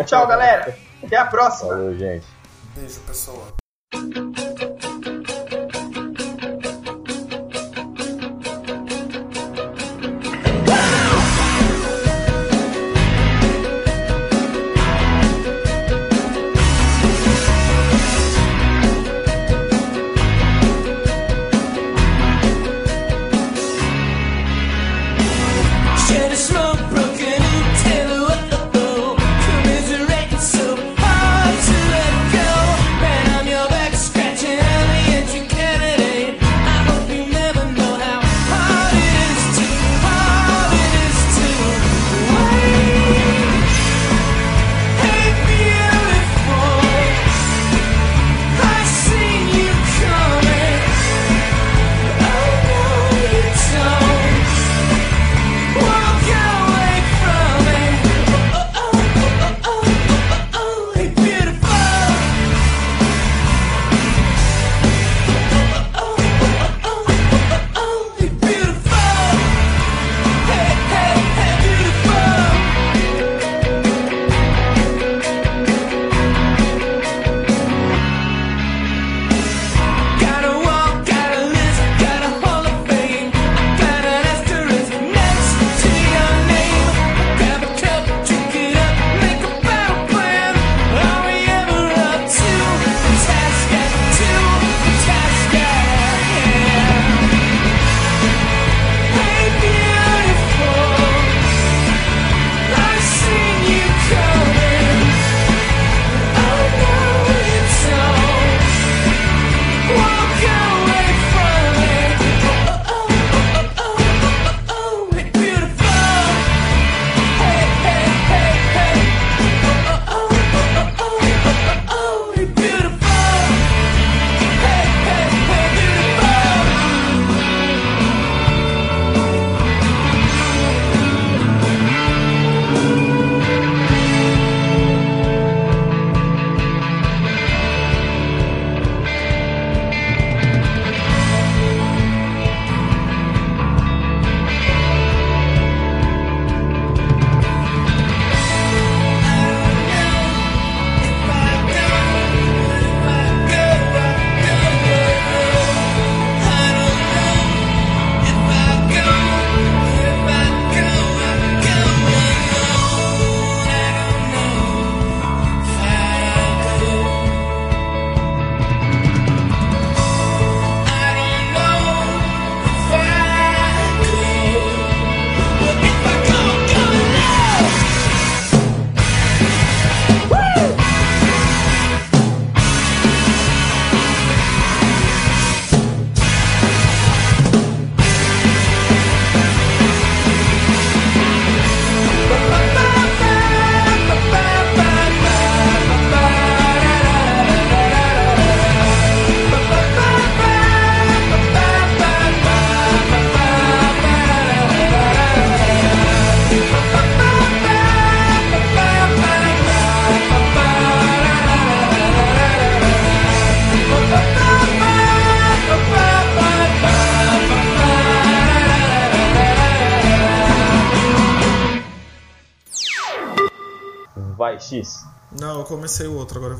Tchau, 0.05 0.27
galera. 0.27 0.77
Até 1.01 1.15
a 1.15 1.26
próxima. 1.26 1.69
Valeu, 1.69 1.97
gente. 1.97 2.26
Beijo, 2.76 2.99
pessoal. 3.01 3.59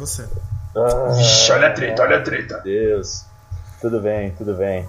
Você. 0.10 0.28
Ah, 0.76 1.12
Vixe, 1.14 1.52
olha 1.52 1.68
a 1.68 1.72
treta, 1.74 2.02
olha 2.04 2.18
a 2.18 2.22
treta. 2.22 2.60
Deus. 2.64 3.26
Tudo 3.82 4.00
bem, 4.02 4.32
tudo 4.32 4.54
bem. 4.56 4.88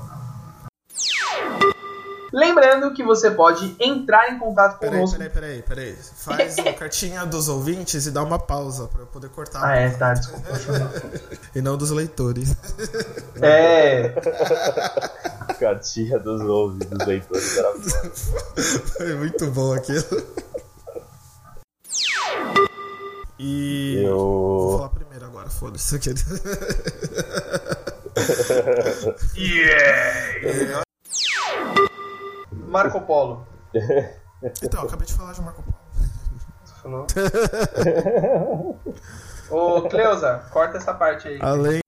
Lembrando 2.32 2.94
que 2.94 3.02
você 3.02 3.28
pode 3.28 3.74
entrar 3.80 4.30
em 4.30 4.38
contato 4.38 4.78
Peraí, 4.78 4.94
conosco. 4.94 5.18
peraí, 5.18 5.30
peraí, 5.32 5.62
peraí. 5.62 5.96
Faz 5.96 6.58
a 6.60 6.72
cartinha 6.74 7.26
dos 7.26 7.48
ouvintes 7.48 8.06
e 8.06 8.10
dá 8.12 8.22
uma 8.22 8.38
pausa 8.38 8.86
pra 8.86 9.00
eu 9.02 9.06
poder 9.06 9.30
cortar. 9.30 9.64
Ah, 9.64 9.74
é, 9.76 9.90
tá, 9.90 10.14
desculpa. 10.14 10.46
E 11.56 11.60
não 11.60 11.76
dos 11.76 11.90
leitores. 11.90 12.54
É, 13.42 14.10
Cartinha 15.58 16.20
dos 16.20 16.40
ouvidos 16.42 16.88
dos 16.88 17.06
leitores 17.06 17.58
era. 17.58 17.72
Foi 18.96 19.14
muito 19.16 19.46
bom 19.48 19.72
aquilo. 19.74 20.04
E. 23.38 24.02
Vou 24.06 24.70
Eu. 24.70 24.76
falar 24.78 24.88
primeiro 24.90 24.99
agora, 24.99 24.99
foda-se. 25.50 25.96
aquele. 25.96 26.20
Marco 32.68 33.00
Polo. 33.02 33.46
Então, 34.62 34.82
acabei 34.84 35.06
de 35.06 35.14
falar 35.14 35.32
de 35.32 35.40
Marco 35.42 35.62
Polo. 35.62 35.76
Você 36.64 36.74
falou? 36.82 37.06
Ô, 39.50 39.82
Cleusa, 39.88 40.44
corta 40.50 40.78
essa 40.78 40.94
parte 40.94 41.28
aí. 41.28 41.38
Além 41.40 41.80